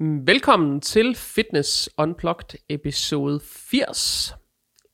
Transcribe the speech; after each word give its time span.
Velkommen 0.00 0.80
til 0.80 1.14
Fitness 1.14 1.90
Unplugged 1.98 2.58
episode 2.68 3.40
80. 3.44 4.34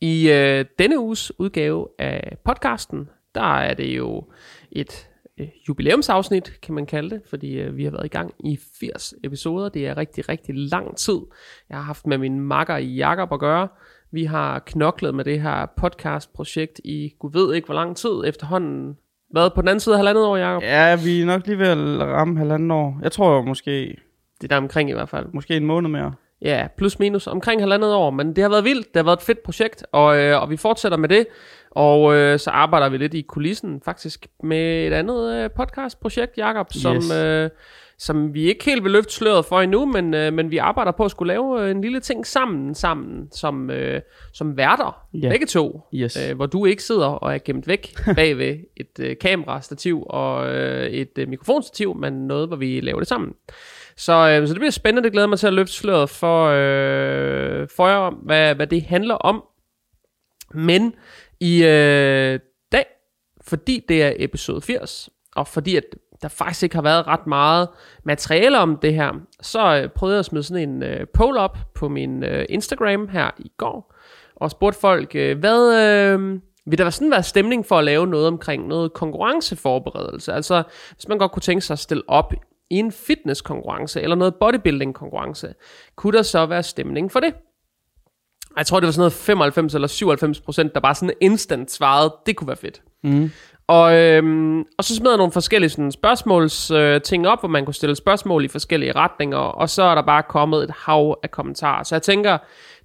I 0.01 0.31
øh, 0.31 0.65
denne 0.79 0.99
uges 0.99 1.41
udgave 1.41 1.89
af 1.99 2.37
podcasten, 2.45 3.09
der 3.35 3.57
er 3.57 3.75
det 3.75 3.97
jo 3.97 4.25
et 4.73 5.09
øh, 5.39 5.49
jubilæumsafsnit, 5.69 6.61
kan 6.63 6.75
man 6.75 6.87
kalde 6.87 7.11
det, 7.11 7.23
fordi 7.31 7.53
øh, 7.53 7.77
vi 7.77 7.85
har 7.85 7.91
været 7.91 8.05
i 8.05 8.09
gang 8.09 8.35
i 8.45 8.59
80 8.81 9.15
episoder. 9.25 9.69
Det 9.69 9.87
er 9.87 9.97
rigtig, 9.97 10.29
rigtig 10.29 10.55
lang 10.55 10.97
tid. 10.97 11.21
Jeg 11.69 11.77
har 11.77 11.85
haft 11.85 12.07
med 12.07 12.19
min 12.19 12.41
makker 12.41 12.77
Jakob 12.77 13.33
at 13.33 13.41
gøre. 13.41 13.69
Vi 14.11 14.25
har 14.25 14.59
knoklet 14.59 15.15
med 15.15 15.25
det 15.25 15.41
her 15.41 15.67
podcast-projekt 15.77 16.81
i, 16.85 17.15
gud 17.19 17.33
ved 17.33 17.55
ikke 17.55 17.67
hvor 17.67 17.75
lang 17.75 17.97
tid 17.97 18.23
efterhånden. 18.25 18.97
Hvad, 19.31 19.51
på 19.55 19.61
den 19.61 19.69
anden 19.69 19.81
side 19.81 19.95
af 19.95 19.99
halvandet 19.99 20.25
år, 20.25 20.37
Jacob? 20.37 20.63
Ja, 20.63 20.97
vi 21.05 21.21
er 21.21 21.27
nok 21.27 21.47
lige 21.47 21.59
ved 21.59 21.69
at 21.69 22.01
ramme 22.01 22.39
halvandet 22.39 22.71
år. 22.71 22.99
Jeg 23.03 23.13
tror 23.13 23.43
måske, 23.43 23.97
det 24.43 24.53
er 24.53 24.57
der 24.57 24.63
omkring 24.63 24.91
i 24.91 24.93
hvert 24.93 25.09
fald. 25.09 25.27
måske 25.33 25.57
en 25.57 25.65
måned 25.67 25.91
mere. 25.91 26.13
Ja, 26.43 26.67
plus 26.77 26.99
minus 26.99 27.27
omkring 27.27 27.61
halvandet 27.61 27.95
år, 27.95 28.11
men 28.11 28.37
det 28.37 28.43
har 28.43 28.49
været 28.51 28.65
vildt, 28.65 28.87
det 28.87 28.97
har 28.97 29.05
været 29.05 29.17
et 29.17 29.23
fedt 29.23 29.43
projekt, 29.43 29.85
og, 29.93 30.19
øh, 30.19 30.43
og 30.43 30.51
vi 30.51 30.57
fortsætter 30.57 30.99
med 30.99 31.09
det, 31.09 31.27
og 31.71 32.15
øh, 32.15 32.39
så 32.39 32.51
arbejder 32.51 32.89
vi 32.89 32.97
lidt 32.97 33.15
i 33.15 33.21
kulissen 33.23 33.81
faktisk 33.85 34.27
med 34.43 34.87
et 34.87 34.93
andet 34.93 35.35
øh, 35.37 35.51
podcastprojekt, 35.57 36.39
Jakob, 36.39 36.73
som, 36.73 36.97
Yes. 36.97 37.13
øh, 37.13 37.51
som 37.99 38.35
vi 38.35 38.43
ikke 38.43 38.65
helt 38.65 38.85
vil 38.85 38.93
løfte 38.93 39.13
sløret 39.13 39.45
for 39.45 39.61
endnu, 39.61 39.85
men, 39.87 40.15
øh, 40.15 40.33
men 40.33 40.51
vi 40.51 40.57
arbejder 40.59 40.93
på 40.93 41.05
at 41.05 41.11
skulle 41.11 41.33
lave 41.33 41.63
øh, 41.65 41.71
en 41.71 41.81
lille 41.81 42.01
ting 42.01 42.27
sammen, 42.27 42.75
sammen 42.75 43.29
som, 43.33 43.71
øh, 43.71 44.01
som 44.33 44.57
værter, 44.57 45.07
Ja. 45.15 45.29
begge 45.29 45.47
to, 45.47 45.81
Yes. 45.95 46.29
øh, 46.31 46.37
hvor 46.37 46.47
du 46.47 46.65
ikke 46.65 46.83
sidder 46.83 47.07
og 47.07 47.35
er 47.35 47.39
gemt 47.45 47.69
væk 47.69 47.95
bagved 48.17 48.57
et 48.77 49.01
øh, 49.01 49.17
kamerastativ 49.21 50.03
og 50.07 50.55
øh, 50.55 50.87
et 50.91 51.19
øh, 51.19 51.29
mikrofonstativ, 51.29 51.97
men 51.97 52.13
noget, 52.27 52.49
hvor 52.49 52.57
vi 52.57 52.81
laver 52.81 52.99
det 52.99 53.09
sammen. 53.09 53.33
Så, 53.97 54.13
øh, 54.13 54.49
så 54.49 54.55
det 54.55 54.61
bliver 54.61 54.71
spændende, 54.71 55.05
det 55.05 55.13
glæder 55.13 55.27
mig 55.27 55.39
til 55.39 55.47
at 55.47 55.53
løfte 55.53 55.75
sløret 55.75 56.11
for, 56.11 56.47
øh, 56.47 57.69
for 57.77 57.89
jer, 57.89 57.97
om, 57.97 58.15
hvad, 58.15 58.55
hvad 58.55 58.67
det 58.67 58.83
handler 58.83 59.15
om. 59.15 59.45
Men 60.55 60.95
i 61.41 61.65
øh, 61.65 62.41
dag, 62.73 62.87
fordi 63.41 63.85
det 63.89 64.03
er 64.03 64.13
episode 64.17 64.61
80, 64.61 65.09
og 65.37 65.47
fordi 65.47 65.77
at 65.77 65.85
der 66.23 66.29
faktisk 66.29 66.63
ikke 66.63 66.75
har 66.75 66.83
været 66.83 67.07
ret 67.07 67.27
meget 67.27 67.69
materiale 68.05 68.59
om 68.59 68.77
det 68.77 68.95
her, 68.95 69.13
så 69.43 69.77
øh, 69.77 69.89
prøvede 69.89 70.15
jeg 70.15 70.19
at 70.19 70.25
smide 70.25 70.43
sådan 70.43 70.69
en 70.69 70.83
øh, 70.83 71.07
poll 71.15 71.37
op 71.37 71.59
på 71.75 71.89
min 71.89 72.25
øh, 72.25 72.47
Instagram 72.49 73.09
her 73.09 73.31
i 73.39 73.51
går, 73.59 73.95
og 74.37 74.51
spurgte 74.51 74.81
folk, 74.81 75.15
øh, 75.15 75.39
hvad 75.39 75.83
øh, 75.83 76.41
vil 76.67 76.79
der 76.79 76.91
sådan 76.91 77.11
være 77.11 77.23
stemning 77.23 77.67
for 77.67 77.79
at 77.79 77.85
lave 77.85 78.07
noget 78.07 78.27
omkring 78.27 78.67
noget 78.67 78.93
konkurrenceforberedelse? 78.93 80.33
Altså, 80.33 80.63
hvis 80.95 81.09
man 81.09 81.19
godt 81.19 81.33
kunne 81.33 81.41
tænke 81.41 81.61
sig 81.61 81.75
at 81.75 81.79
stille 81.79 82.03
op 82.09 82.33
i 82.73 82.77
en 82.77 82.93
fitnesskonkurrence 82.93 84.03
eller 84.03 84.17
noget 84.17 84.35
bodybuilding 84.35 84.95
konkurrence, 84.95 85.55
kunne 85.97 86.17
der 86.17 86.23
så 86.23 86.47
være 86.47 86.63
stemning 86.63 87.13
for 87.13 87.21
det? 87.21 87.35
Jeg 88.57 88.67
tror, 88.67 88.81
det 88.81 88.87
var 88.87 88.93
sådan 88.93 89.01
noget 89.01 89.13
95 89.13 89.75
eller 89.75 89.89
97 89.89 90.41
procent, 90.41 90.75
der 90.75 90.81
bare 90.81 90.95
sådan 90.95 91.15
instant 91.21 91.71
svarede, 91.71 92.15
det 92.27 92.37
kunne 92.37 92.49
være 92.49 92.57
fedt. 92.57 92.83
Mm. 93.03 93.31
Og, 93.67 93.97
øhm, 93.97 94.61
og 94.61 94.85
så 94.85 94.97
smed 94.97 95.11
jeg 95.11 95.17
nogle 95.17 95.33
forskellige 95.33 95.71
sådan, 95.71 95.93
spørgsmåls 95.93 96.71
øh, 96.71 97.01
ting 97.01 97.29
op, 97.29 97.41
hvor 97.41 97.49
man 97.49 97.65
kunne 97.65 97.75
stille 97.75 97.97
spørgsmål 97.97 98.45
i 98.45 98.49
forskellige 98.49 98.93
retninger, 98.93 99.39
og 99.39 99.71
så 99.71 99.83
er 99.83 99.95
der 99.95 100.03
bare 100.03 100.23
kommet 100.23 100.65
et 100.65 100.71
hav 100.71 101.19
af 101.23 101.31
kommentarer. 101.31 101.83
Så 101.83 101.95
jeg 101.95 102.03
tænker, 102.03 102.39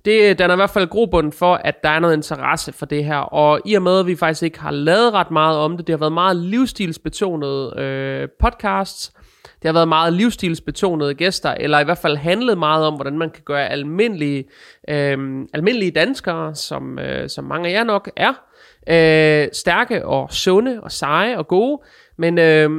det 0.06 0.40
den 0.40 0.50
er 0.50 0.54
i 0.54 0.56
hvert 0.56 0.70
fald 0.70 0.88
grobund 0.88 1.32
for, 1.32 1.56
at 1.56 1.84
der 1.84 1.90
er 1.90 2.00
noget 2.00 2.14
interesse 2.16 2.74
for 2.74 2.86
det 2.86 3.06
her. 3.06 3.18
Og 3.18 3.62
i 3.66 3.74
og 3.74 3.82
med, 3.82 4.00
at 4.00 4.08
vi 4.08 4.16
faktisk 4.16 4.44
ikke 4.44 4.60
har 4.60 4.72
lavet 4.72 5.14
ret 5.14 5.32
meget 5.32 5.58
om 5.58 5.78
det, 5.78 5.88
det 5.88 5.94
har 5.94 5.98
været 5.98 6.14
meget 6.14 6.36
livsstilsbetonede 6.36 7.74
øh, 7.78 8.30
podcasts, 8.40 9.14
det 9.62 9.68
har 9.68 9.74
været 9.74 9.88
meget 9.88 10.14
livsstilsbetonede 10.14 11.14
gæster, 11.14 11.52
eller 11.52 11.80
i 11.80 11.84
hvert 11.84 11.98
fald 11.98 12.18
handlet 12.18 12.58
meget 12.58 12.86
om, 12.86 12.94
hvordan 12.94 13.18
man 13.18 13.30
kan 13.30 13.44
gøre 13.46 13.70
almindelige, 13.70 14.46
øh, 14.90 15.46
almindelige 15.54 15.92
danskere, 15.92 16.56
som, 16.56 17.00
øh, 17.00 17.30
som 17.30 17.44
mange 17.44 17.70
af 17.70 17.74
jer 17.74 17.84
nok 17.84 18.12
er, 18.16 18.34
øh, 18.90 19.50
stærke 19.54 20.06
og 20.06 20.34
sunde 20.34 20.80
og 20.84 20.92
seje 20.92 21.38
og 21.38 21.48
gode. 21.48 21.82
Men, 22.18 22.38
øh, 22.38 22.70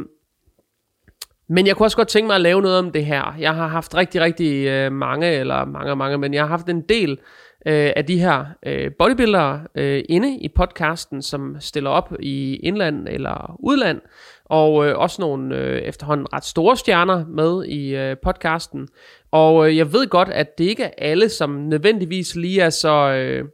men 1.48 1.66
jeg 1.66 1.76
kunne 1.76 1.86
også 1.86 1.96
godt 1.96 2.08
tænke 2.08 2.26
mig 2.26 2.34
at 2.34 2.40
lave 2.40 2.62
noget 2.62 2.78
om 2.78 2.92
det 2.92 3.04
her. 3.04 3.34
Jeg 3.38 3.54
har 3.54 3.66
haft 3.66 3.94
rigtig, 3.94 4.20
rigtig 4.20 4.66
øh, 4.66 4.92
mange, 4.92 5.30
eller 5.30 5.64
mange, 5.64 5.96
mange, 5.96 6.18
men 6.18 6.34
jeg 6.34 6.42
har 6.42 6.48
haft 6.48 6.68
en 6.68 6.80
del 6.88 7.18
øh, 7.66 7.92
af 7.96 8.04
de 8.04 8.18
her 8.18 8.44
øh, 8.66 8.90
bodybuildere 8.98 9.62
øh, 9.74 10.02
inde 10.08 10.38
i 10.38 10.48
podcasten, 10.48 11.22
som 11.22 11.56
stiller 11.60 11.90
op 11.90 12.12
i 12.20 12.56
indland 12.56 13.08
eller 13.08 13.56
udland, 13.58 14.00
og 14.48 14.86
øh, 14.86 14.98
også 14.98 15.22
nogle 15.22 15.56
øh, 15.56 15.78
efterhånden 15.78 16.26
ret 16.32 16.44
store 16.44 16.76
stjerner 16.76 17.26
med 17.26 17.64
i 17.64 17.96
øh, 17.96 18.16
podcasten. 18.22 18.88
Og 19.30 19.68
øh, 19.68 19.76
jeg 19.76 19.92
ved 19.92 20.06
godt, 20.06 20.28
at 20.28 20.58
det 20.58 20.64
ikke 20.64 20.82
er 20.82 20.90
alle, 20.98 21.28
som 21.28 21.50
nødvendigvis 21.50 22.36
lige 22.36 22.60
er 22.60 22.70
så... 22.70 23.12
Øh, 23.12 23.44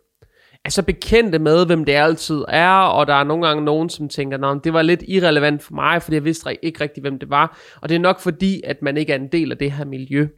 er 0.65 0.71
så 0.71 0.83
bekendte 0.83 1.39
med, 1.39 1.67
hvem 1.67 1.85
det 1.85 1.93
altid 1.93 2.45
er, 2.49 2.79
og 2.79 3.07
der 3.07 3.15
er 3.15 3.25
nogle 3.25 3.47
gange 3.47 3.65
nogen, 3.65 3.89
som 3.89 4.09
tænker, 4.09 4.37
Nå, 4.37 4.55
det 4.65 4.73
var 4.73 4.83
lidt 4.83 5.05
irrelevant 5.09 5.63
for 5.63 5.75
mig, 5.75 6.03
fordi 6.03 6.15
jeg 6.15 6.25
vidste 6.25 6.65
ikke 6.65 6.81
rigtig, 6.81 7.01
hvem 7.01 7.19
det 7.19 7.31
var. 7.31 7.59
Og 7.81 7.89
det 7.89 7.95
er 7.95 7.99
nok 7.99 8.21
fordi, 8.21 8.63
at 8.65 8.83
man 8.83 8.97
ikke 8.97 9.13
er 9.13 9.17
en 9.17 9.29
del 9.33 9.53
af 9.53 9.59
det 9.59 9.73
her 9.73 9.85
miljø. 9.85 10.29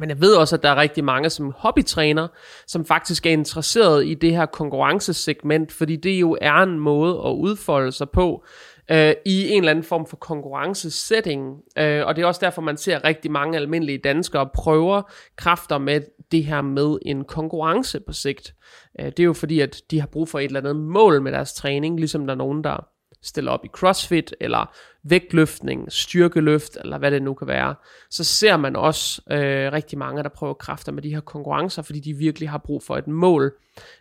Men 0.00 0.08
jeg 0.08 0.20
ved 0.20 0.34
også, 0.34 0.56
at 0.56 0.62
der 0.62 0.68
er 0.68 0.76
rigtig 0.76 1.04
mange 1.04 1.30
som 1.30 1.54
hobbytræner, 1.56 2.28
som 2.66 2.84
faktisk 2.84 3.26
er 3.26 3.30
interesseret 3.30 4.06
i 4.06 4.14
det 4.14 4.32
her 4.32 4.46
konkurrencesegment, 4.46 5.72
fordi 5.72 5.96
det 5.96 6.20
jo 6.20 6.38
er 6.40 6.54
en 6.54 6.80
måde 6.80 7.12
at 7.26 7.30
udfolde 7.30 7.92
sig 7.92 8.10
på 8.10 8.44
øh, 8.90 9.14
i 9.26 9.48
en 9.48 9.62
eller 9.62 9.70
anden 9.70 9.84
form 9.84 10.06
for 10.06 10.16
konkurrencesetting. 10.16 11.56
Øh, 11.78 12.06
og 12.06 12.16
det 12.16 12.22
er 12.22 12.26
også 12.26 12.40
derfor, 12.44 12.62
man 12.62 12.76
ser 12.76 13.04
rigtig 13.04 13.30
mange 13.30 13.56
almindelige 13.58 13.98
danskere 13.98 14.48
prøver 14.54 15.02
kræfter 15.36 15.78
med 15.78 16.00
det 16.32 16.44
her 16.44 16.60
med 16.60 16.98
en 17.02 17.24
konkurrence 17.24 18.00
på 18.00 18.12
sigt. 18.12 18.54
Øh, 19.00 19.06
det 19.06 19.20
er 19.20 19.24
jo 19.24 19.32
fordi, 19.32 19.60
at 19.60 19.82
de 19.90 20.00
har 20.00 20.06
brug 20.06 20.28
for 20.28 20.38
et 20.38 20.44
eller 20.44 20.60
andet 20.60 20.76
mål 20.76 21.22
med 21.22 21.32
deres 21.32 21.54
træning, 21.54 21.98
ligesom 21.98 22.26
der 22.26 22.34
er 22.34 22.38
nogen, 22.38 22.64
der 22.64 22.86
stiller 23.22 23.52
op 23.52 23.64
i 23.64 23.68
crossfit, 23.68 24.34
eller 24.40 24.74
vægtløftning, 25.10 25.92
styrkeløft, 25.92 26.78
eller 26.84 26.98
hvad 26.98 27.10
det 27.10 27.22
nu 27.22 27.34
kan 27.34 27.46
være, 27.46 27.74
så 28.10 28.24
ser 28.24 28.56
man 28.56 28.76
også 28.76 29.22
øh, 29.30 29.72
rigtig 29.72 29.98
mange, 29.98 30.22
der 30.22 30.28
prøver 30.28 30.54
kræfter 30.54 30.92
med 30.92 31.02
de 31.02 31.14
her 31.14 31.20
konkurrencer, 31.20 31.82
fordi 31.82 32.00
de 32.00 32.14
virkelig 32.14 32.50
har 32.50 32.58
brug 32.58 32.82
for 32.82 32.96
et 32.96 33.06
mål. 33.06 33.52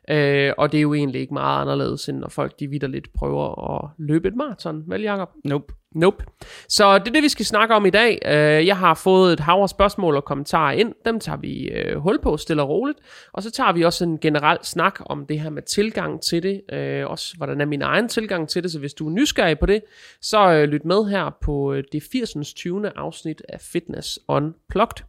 Øh, 0.10 0.54
og 0.58 0.72
det 0.72 0.78
er 0.78 0.82
jo 0.82 0.94
egentlig 0.94 1.22
ikke 1.22 1.34
meget 1.34 1.62
anderledes, 1.62 2.10
end 2.10 2.18
når 2.18 2.30
folk 2.30 2.60
de 2.60 2.68
vidderligt 2.68 3.14
prøver 3.14 3.76
at 3.76 3.90
løbe 3.98 4.28
et 4.28 4.36
maraton, 4.36 4.84
vel 4.88 5.02
Jacob? 5.02 5.30
Nope. 5.44 5.74
Nope. 5.96 6.24
Så 6.70 6.98
det 6.98 7.08
er 7.08 7.12
det, 7.12 7.24
vi 7.24 7.30
skal 7.30 7.46
snakke 7.46 7.76
om 7.76 7.86
i 7.86 7.90
dag. 7.90 8.20
Øh, 8.26 8.68
Jeg 8.68 8.78
har 8.78 8.94
fået 8.94 9.34
et 9.34 9.40
hav 9.40 9.62
af 9.62 9.70
spørgsmål 9.70 10.16
og 10.16 10.26
kommentarer 10.26 10.72
ind. 10.72 10.94
Dem 11.06 11.20
tager 11.20 11.38
vi 11.38 11.70
øh, 11.70 11.98
hul 11.98 12.20
på 12.22 12.38
stille 12.38 12.62
og 12.62 12.70
roligt. 12.70 13.00
Og 13.34 13.44
så 13.44 13.52
tager 13.52 13.74
vi 13.74 13.84
også 13.84 14.04
en 14.04 14.18
generel 14.20 14.58
snak 14.64 15.00
om 15.06 15.26
det 15.26 15.40
her 15.40 15.50
med 15.50 15.62
tilgang 15.62 16.22
til 16.22 16.44
det. 16.44 16.62
Øh, 16.74 17.08
Også 17.08 17.34
hvordan 17.38 17.62
er 17.62 17.66
min 17.66 17.82
egen 17.82 18.08
tilgang 18.10 18.50
til 18.50 18.64
det. 18.64 18.72
Så 18.72 18.80
hvis 18.80 18.94
du 18.94 19.08
er 19.08 19.12
nysgerrig 19.12 19.60
på 19.60 19.66
det, 19.66 19.82
så 20.22 20.66
lyt 20.66 20.86
med 20.86 20.97
her 21.06 21.30
på 21.42 21.74
øh, 21.74 21.84
det 21.92 22.04
80. 22.12 22.54
20. 22.54 22.98
afsnit 22.98 23.42
af 23.50 23.62
Fitness 23.62 24.20
Unplugged. 24.28 25.06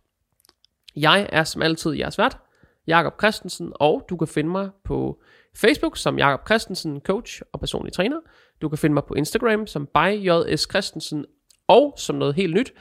Jeg 0.97 1.29
er 1.33 1.45
som 1.45 1.63
altid 1.63 1.93
jeres 1.93 2.19
vært, 2.19 2.39
Jakob 2.87 3.15
Christensen, 3.21 3.73
og 3.75 4.07
du 4.11 4.17
kan 4.17 4.29
finde 4.29 4.51
mig 4.51 4.71
på 4.85 5.21
Facebook 5.57 5.97
som 5.97 6.19
Jakob 6.19 6.47
Christensen, 6.47 7.01
coach 7.01 7.43
og 7.53 7.61
personlig 7.61 7.93
træner. 7.93 8.17
Du 8.63 8.69
kan 8.69 8.79
finde 8.79 8.95
mig 8.95 9.03
på 9.09 9.15
Instagram 9.15 9.67
som 9.67 9.89
byjs 9.95 10.67
Christensen, 10.71 11.25
og 11.69 11.95
som 11.97 12.17
noget 12.17 12.35
helt 12.35 12.55
nyt, 12.55 12.73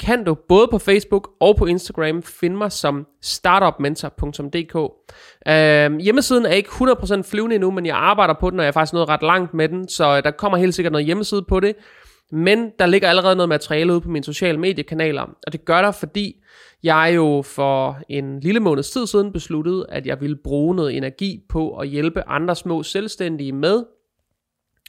kan 0.00 0.24
du 0.24 0.34
både 0.34 0.68
på 0.70 0.78
Facebook 0.78 1.30
og 1.40 1.56
på 1.56 1.66
Instagram 1.66 2.22
finde 2.22 2.56
mig 2.56 2.72
som 2.72 3.06
startupmentor.dk. 3.22 4.76
Øh, 5.48 5.98
hjemmesiden 6.00 6.46
er 6.46 6.50
ikke 6.50 6.68
100% 6.68 7.22
flyvende 7.22 7.54
endnu, 7.54 7.70
men 7.70 7.86
jeg 7.86 7.96
arbejder 7.96 8.34
på 8.40 8.50
den, 8.50 8.58
og 8.58 8.64
jeg 8.64 8.68
er 8.68 8.72
faktisk 8.72 8.92
nået 8.92 9.08
ret 9.08 9.22
langt 9.22 9.54
med 9.54 9.68
den, 9.68 9.88
så 9.88 10.16
øh, 10.16 10.22
der 10.22 10.30
kommer 10.30 10.58
helt 10.58 10.74
sikkert 10.74 10.92
noget 10.92 11.06
hjemmeside 11.06 11.42
på 11.48 11.60
det. 11.60 11.76
Men 12.32 12.70
der 12.78 12.86
ligger 12.86 13.08
allerede 13.08 13.36
noget 13.36 13.48
materiale 13.48 13.92
ude 13.92 14.00
på 14.00 14.08
mine 14.08 14.24
sociale 14.24 14.58
mediekanaler, 14.58 15.22
og 15.46 15.52
det 15.52 15.64
gør 15.64 15.82
der, 15.82 15.90
fordi 15.90 16.42
jeg 16.82 17.12
jo 17.14 17.42
for 17.42 17.98
en 18.08 18.40
lille 18.40 18.60
måneds 18.60 18.90
tid 18.90 19.06
siden 19.06 19.32
besluttede, 19.32 19.86
at 19.88 20.06
jeg 20.06 20.20
ville 20.20 20.36
bruge 20.44 20.76
noget 20.76 20.96
energi 20.96 21.40
på 21.48 21.76
at 21.78 21.88
hjælpe 21.88 22.28
andre 22.28 22.56
små 22.56 22.82
selvstændige 22.82 23.52
med 23.52 23.84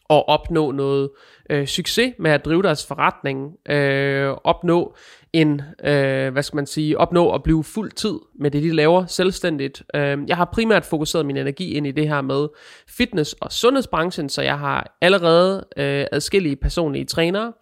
at 0.09 0.27
opnå 0.27 0.71
noget 0.71 1.09
øh, 1.49 1.67
succes 1.67 2.13
med 2.19 2.31
at 2.31 2.45
drive 2.45 2.63
deres 2.63 2.85
forretning, 2.85 3.51
øh, 3.69 4.29
opnå 4.43 4.95
end, 5.41 5.61
øh, 5.83 6.31
hvad 6.31 6.43
skal 6.43 6.55
man 6.55 6.65
sige, 6.65 6.97
opnå 6.97 7.31
at 7.31 7.43
blive 7.43 7.63
fuld 7.63 7.91
tid 7.91 8.15
med 8.39 8.51
det, 8.51 8.63
de 8.63 8.71
laver 8.75 9.05
selvstændigt. 9.05 9.83
Øh, 9.95 10.17
jeg 10.27 10.37
har 10.37 10.45
primært 10.45 10.85
fokuseret 10.85 11.25
min 11.25 11.37
energi 11.37 11.73
ind 11.73 11.87
i 11.87 11.91
det 11.91 12.07
her 12.07 12.21
med 12.21 12.47
fitness- 12.87 13.35
og 13.41 13.51
sundhedsbranchen, 13.51 14.29
så 14.29 14.41
jeg 14.41 14.59
har 14.59 14.97
allerede 15.01 15.65
øh, 15.77 16.05
adskillige 16.11 16.55
personlige 16.55 17.05
trænere, 17.05 17.53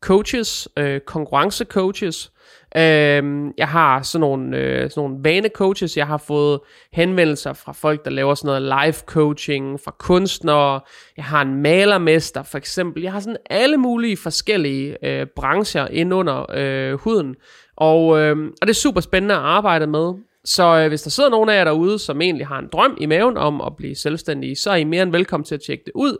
coaches, 0.00 0.68
øh, 0.76 1.00
konkurrencecoaches, 1.00 2.32
Øhm, 2.76 3.52
jeg 3.58 3.68
har 3.68 4.02
sådan 4.02 4.20
nogle, 4.20 4.56
øh, 4.56 4.90
sådan 4.90 5.10
nogle 5.10 5.24
vanecoaches. 5.24 5.96
Jeg 5.96 6.06
har 6.06 6.16
fået 6.16 6.60
henvendelser 6.92 7.52
fra 7.52 7.72
folk, 7.72 8.04
der 8.04 8.10
laver 8.10 8.34
sådan 8.34 8.46
noget 8.46 8.62
live 8.62 9.00
coaching, 9.06 9.80
fra 9.80 9.94
kunstnere. 9.98 10.80
Jeg 11.16 11.24
har 11.24 11.42
en 11.42 11.62
malermester 11.62 12.42
for 12.42 12.58
eksempel. 12.58 13.02
Jeg 13.02 13.12
har 13.12 13.20
sådan 13.20 13.36
alle 13.50 13.76
mulige 13.76 14.16
forskellige 14.16 15.06
øh, 15.06 15.26
brancher 15.36 15.86
ind 15.86 16.14
under 16.14 16.46
øh, 16.54 16.94
huden. 16.98 17.34
Og, 17.76 18.20
øh, 18.20 18.36
og 18.60 18.66
det 18.66 18.70
er 18.70 18.80
super 18.80 19.00
spændende 19.00 19.34
at 19.34 19.40
arbejde 19.40 19.86
med. 19.86 20.12
Så 20.44 20.78
øh, 20.78 20.88
hvis 20.88 21.02
der 21.02 21.10
sidder 21.10 21.30
nogen 21.30 21.48
af 21.48 21.54
jer 21.54 21.64
derude, 21.64 21.98
som 21.98 22.20
egentlig 22.22 22.46
har 22.46 22.58
en 22.58 22.68
drøm 22.72 22.96
i 23.00 23.06
maven 23.06 23.36
om 23.36 23.60
at 23.60 23.76
blive 23.76 23.94
selvstændige, 23.94 24.56
så 24.56 24.70
er 24.70 24.76
I 24.76 24.84
mere 24.84 25.02
end 25.02 25.12
velkommen 25.12 25.44
til 25.44 25.54
at 25.54 25.60
tjekke 25.60 25.84
det 25.84 25.92
ud. 25.94 26.16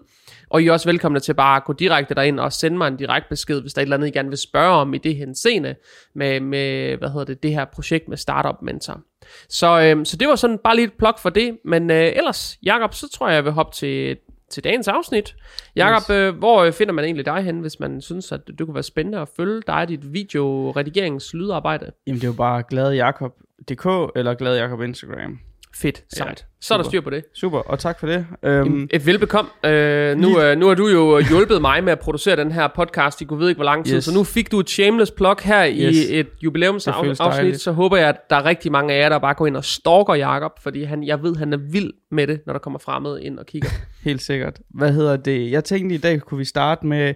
Og 0.53 0.63
I 0.63 0.67
er 0.67 0.73
også 0.73 0.89
velkomne 0.89 1.21
til 1.21 1.35
bare 1.35 1.57
at 1.57 1.65
gå 1.65 1.73
direkte 1.73 2.15
derind 2.15 2.41
og 2.41 2.53
sende 2.53 2.79
mig 2.79 2.89
en 2.89 2.97
direkte 2.97 3.29
besked, 3.29 3.61
hvis 3.61 3.75
der 3.75 3.81
er 3.81 3.83
et 3.83 3.87
eller 3.87 3.97
andet, 3.97 4.09
I 4.09 4.11
gerne 4.11 4.29
vil 4.29 4.39
spørge 4.39 4.75
om 4.75 4.95
i 4.95 4.99
det 4.99 5.17
henseende 5.17 5.75
med, 6.15 6.41
med 6.41 6.97
hvad 6.97 7.09
hedder 7.09 7.25
det, 7.25 7.43
det 7.43 7.51
her 7.55 7.65
projekt 7.65 8.09
med 8.09 8.17
Startup 8.17 8.63
Mentor. 8.63 9.01
Så, 9.49 9.81
øh, 9.81 10.07
så 10.07 10.17
det 10.17 10.29
var 10.29 10.35
sådan 10.35 10.59
bare 10.65 10.77
lige 10.77 10.85
et 10.87 10.93
plok 10.99 11.19
for 11.19 11.31
det. 11.31 11.59
Men 11.65 11.91
øh, 11.91 12.13
ellers, 12.17 12.59
Jakob, 12.63 12.95
så 12.95 13.09
tror 13.09 13.29
jeg, 13.29 13.35
jeg 13.35 13.45
vil 13.45 13.53
hoppe 13.53 13.73
til, 13.75 14.17
til 14.51 14.65
dagens 14.65 14.89
afsnit. 14.89 15.35
Jakob, 15.77 16.03
yes. 16.03 16.11
øh, 16.11 16.39
hvor 16.39 16.63
øh, 16.63 16.73
finder 16.73 16.93
man 16.93 17.05
egentlig 17.05 17.27
dig 17.27 17.43
hen, 17.43 17.61
hvis 17.61 17.81
man 17.81 18.01
synes, 18.01 18.33
at 18.33 18.41
det 18.47 18.67
kunne 18.67 18.75
være 18.75 18.83
spændende 18.83 19.19
at 19.19 19.29
følge 19.37 19.63
dig 19.67 19.89
dit 19.89 20.13
video-redigerings-lydarbejde? 20.13 21.91
Jamen, 22.07 22.21
det 22.21 22.25
er 22.25 22.29
jo 22.29 22.35
bare 22.37 22.63
gladjakob.dk 22.71 23.87
eller 24.17 24.35
gladjakob 24.35 24.83
Instagram. 24.83 25.39
Fedt, 25.75 26.05
sejt. 26.17 26.41
Ja, 26.41 26.45
så 26.61 26.75
er 26.75 26.79
der 26.79 26.85
styr 26.85 27.01
på 27.01 27.11
det. 27.11 27.25
Super, 27.35 27.59
og 27.59 27.79
tak 27.79 28.01
for 28.01 28.07
det. 28.07 28.27
Um, 28.43 28.89
Et 28.91 29.07
velbekom. 29.07 29.51
Uh, 29.65 29.71
nu, 29.71 30.29
uh, 30.29 30.59
nu 30.59 30.67
har 30.67 30.75
du 30.75 30.89
jo 30.89 31.19
hjulpet 31.19 31.61
mig 31.61 31.85
med 31.85 31.93
at 31.93 31.99
producere 31.99 32.37
den 32.37 32.53
her 32.53 32.69
podcast 32.69 33.21
i 33.21 33.25
kunne 33.25 33.41
ved 33.41 33.49
ikke 33.49 33.59
hvor 33.59 33.65
lang 33.65 33.85
tid, 33.85 33.97
yes. 33.97 34.05
så 34.05 34.15
nu 34.15 34.25
fik 34.25 34.53
du 34.53 34.61
et 34.61 34.71
shameless 34.71 35.11
plug 35.11 35.37
her 35.43 35.71
yes. 35.71 35.97
i 35.97 36.19
et 36.19 36.29
jubilæumsafsnit, 36.45 37.61
så 37.61 37.73
håber 37.73 37.97
jeg, 37.97 38.09
at 38.09 38.31
der 38.31 38.37
er 38.37 38.45
rigtig 38.45 38.73
mange 38.73 38.95
af 38.95 38.99
jer, 38.99 39.09
der 39.09 39.19
bare 39.19 39.35
går 39.35 39.47
ind 39.47 39.57
og 39.57 39.65
stalker 39.65 40.15
Jakob, 40.15 40.53
fordi 40.63 40.83
han, 40.83 41.05
jeg 41.05 41.23
ved, 41.23 41.37
han 41.37 41.53
er 41.53 41.57
vild 41.57 41.93
med 42.11 42.27
det, 42.27 42.41
når 42.47 42.53
der 42.53 42.61
kommer 42.61 42.79
fremmed 42.79 43.21
ind 43.21 43.39
og 43.39 43.47
kigger. 43.47 43.69
Helt 44.05 44.23
sikkert. 44.23 44.61
Hvad 44.71 44.93
hedder 44.93 45.17
det? 45.17 45.51
Jeg 45.51 45.65
tænkte 45.65 45.95
i 45.95 45.99
dag, 45.99 46.21
kunne 46.21 46.39
vi 46.39 46.45
starte 46.45 46.87
med, 46.87 47.15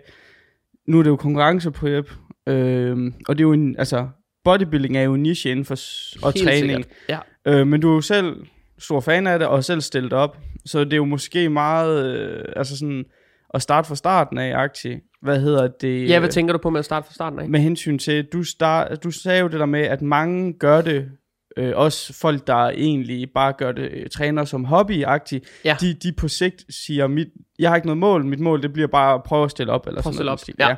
nu 0.88 0.98
er 0.98 1.02
det 1.02 1.10
jo 1.10 1.16
konkurrenceprep, 1.16 2.10
øh, 2.46 3.12
og 3.28 3.38
det 3.38 3.44
er 3.44 3.48
jo 3.48 3.52
en, 3.52 3.76
altså, 3.78 4.08
bodybuilding 4.46 4.96
er 4.96 5.02
jo 5.02 5.16
niche 5.16 5.50
inden 5.50 5.64
for 5.64 5.76
og 6.22 6.32
Helt 6.32 6.48
træning. 6.48 6.84
Sikkert. 6.84 7.22
Ja. 7.46 7.52
Øh, 7.52 7.66
men 7.66 7.80
du 7.80 7.90
er 7.90 7.94
jo 7.94 8.00
selv 8.00 8.36
stor 8.78 9.00
fan 9.00 9.26
af 9.26 9.38
det, 9.38 9.48
og 9.48 9.64
selv 9.64 9.80
stillet 9.80 10.12
op. 10.12 10.38
Så 10.66 10.84
det 10.84 10.92
er 10.92 10.96
jo 10.96 11.04
måske 11.04 11.48
meget, 11.48 12.06
øh, 12.06 12.44
altså 12.56 12.78
sådan, 12.78 13.04
at 13.54 13.62
starte 13.62 13.88
fra 13.88 13.94
starten 13.94 14.38
af 14.38 14.58
aktie. 14.58 15.00
Hvad 15.22 15.40
hedder 15.40 15.68
det? 15.80 16.08
Ja, 16.08 16.18
hvad 16.18 16.28
tænker 16.28 16.52
du 16.52 16.58
på 16.58 16.70
med 16.70 16.78
at 16.78 16.84
starte 16.84 17.06
fra 17.06 17.14
starten 17.14 17.38
af? 17.38 17.48
Med 17.48 17.60
hensyn 17.60 17.98
til, 17.98 18.24
du, 18.24 18.42
start, 18.42 19.04
du 19.04 19.10
sagde 19.10 19.40
jo 19.40 19.48
det 19.48 19.60
der 19.60 19.66
med, 19.66 19.80
at 19.80 20.02
mange 20.02 20.52
gør 20.52 20.80
det, 20.80 21.08
øh, 21.56 21.72
også 21.76 22.12
folk, 22.12 22.46
der 22.46 22.68
egentlig 22.70 23.30
bare 23.34 23.52
gør 23.52 23.72
det, 23.72 23.90
øh, 23.92 24.06
træner 24.10 24.44
som 24.44 24.64
hobby 24.64 25.00
ja. 25.00 25.18
de, 25.80 25.94
de 25.94 26.12
på 26.12 26.28
sigt 26.28 26.64
siger, 26.70 27.06
mit, 27.06 27.28
jeg 27.58 27.70
har 27.70 27.76
ikke 27.76 27.86
noget 27.86 27.98
mål, 27.98 28.24
mit 28.24 28.40
mål 28.40 28.62
det 28.62 28.72
bliver 28.72 28.88
bare 28.88 29.14
at 29.14 29.22
prøve 29.22 29.44
at 29.44 29.50
stille 29.50 29.72
op. 29.72 29.86
Eller 29.86 30.02
prøve 30.02 30.14
sådan 30.14 30.32
at 30.32 30.40
stille 30.40 30.64
op, 30.64 30.68
ja. 30.68 30.68
ja. 30.68 30.76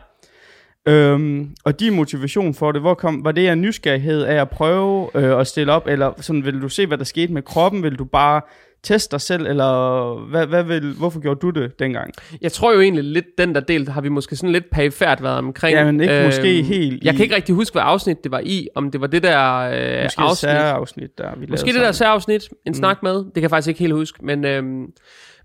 Øhm, 0.88 1.54
og 1.64 1.80
din 1.80 1.94
motivation 1.94 2.54
for 2.54 2.72
det, 2.72 2.80
hvor 2.80 2.94
kom, 2.94 3.24
var 3.24 3.32
det 3.32 3.48
en 3.48 3.62
nysgerrighed 3.62 4.22
af 4.22 4.40
at 4.40 4.50
prøve 4.50 5.10
øh, 5.14 5.40
at 5.40 5.46
stille 5.46 5.72
op, 5.72 5.86
eller 5.86 6.12
sådan, 6.20 6.44
vil 6.44 6.62
du 6.62 6.68
se, 6.68 6.86
hvad 6.86 6.98
der 6.98 7.04
skete 7.04 7.32
med 7.32 7.42
kroppen, 7.42 7.82
vil 7.82 7.94
du 7.98 8.04
bare 8.04 8.40
teste 8.82 9.12
dig 9.12 9.20
selv, 9.20 9.46
eller 9.46 10.14
hvad, 10.30 10.46
hvad 10.46 10.64
vil, 10.64 10.94
hvorfor 10.98 11.20
gjorde 11.20 11.40
du 11.40 11.50
det 11.50 11.78
dengang? 11.78 12.12
Jeg 12.40 12.52
tror 12.52 12.72
jo 12.72 12.80
egentlig 12.80 13.04
lidt, 13.04 13.26
den 13.38 13.54
der 13.54 13.60
del, 13.60 13.88
har 13.88 14.00
vi 14.00 14.08
måske 14.08 14.36
sådan 14.36 14.52
lidt 14.52 14.70
perifært 14.70 15.22
været 15.22 15.38
omkring. 15.38 15.78
Ja, 15.78 15.84
men 15.84 16.00
ikke 16.00 16.14
øhm, 16.14 16.24
måske 16.24 16.62
helt 16.62 17.04
Jeg 17.04 17.14
i... 17.14 17.16
kan 17.16 17.22
ikke 17.22 17.36
rigtig 17.36 17.54
huske, 17.54 17.74
hvad 17.74 17.82
afsnit 17.84 18.24
det 18.24 18.32
var 18.32 18.40
i, 18.44 18.68
om 18.74 18.90
det 18.90 19.00
var 19.00 19.06
det 19.06 19.22
der 19.22 19.56
øh, 19.56 20.02
måske 20.02 20.20
afsnit. 20.20 20.50
afsnit, 20.50 21.18
der 21.18 21.36
vi 21.36 21.46
Måske 21.46 21.66
det 21.66 21.74
sammen. 21.74 21.86
der 21.86 21.92
særafsnit, 21.92 22.48
en 22.50 22.56
mm. 22.66 22.74
snak 22.74 23.02
med, 23.02 23.14
det 23.14 23.34
kan 23.34 23.42
jeg 23.42 23.50
faktisk 23.50 23.68
ikke 23.68 23.80
helt 23.80 23.92
huske, 23.94 24.18
men, 24.26 24.44
øhm, 24.44 24.86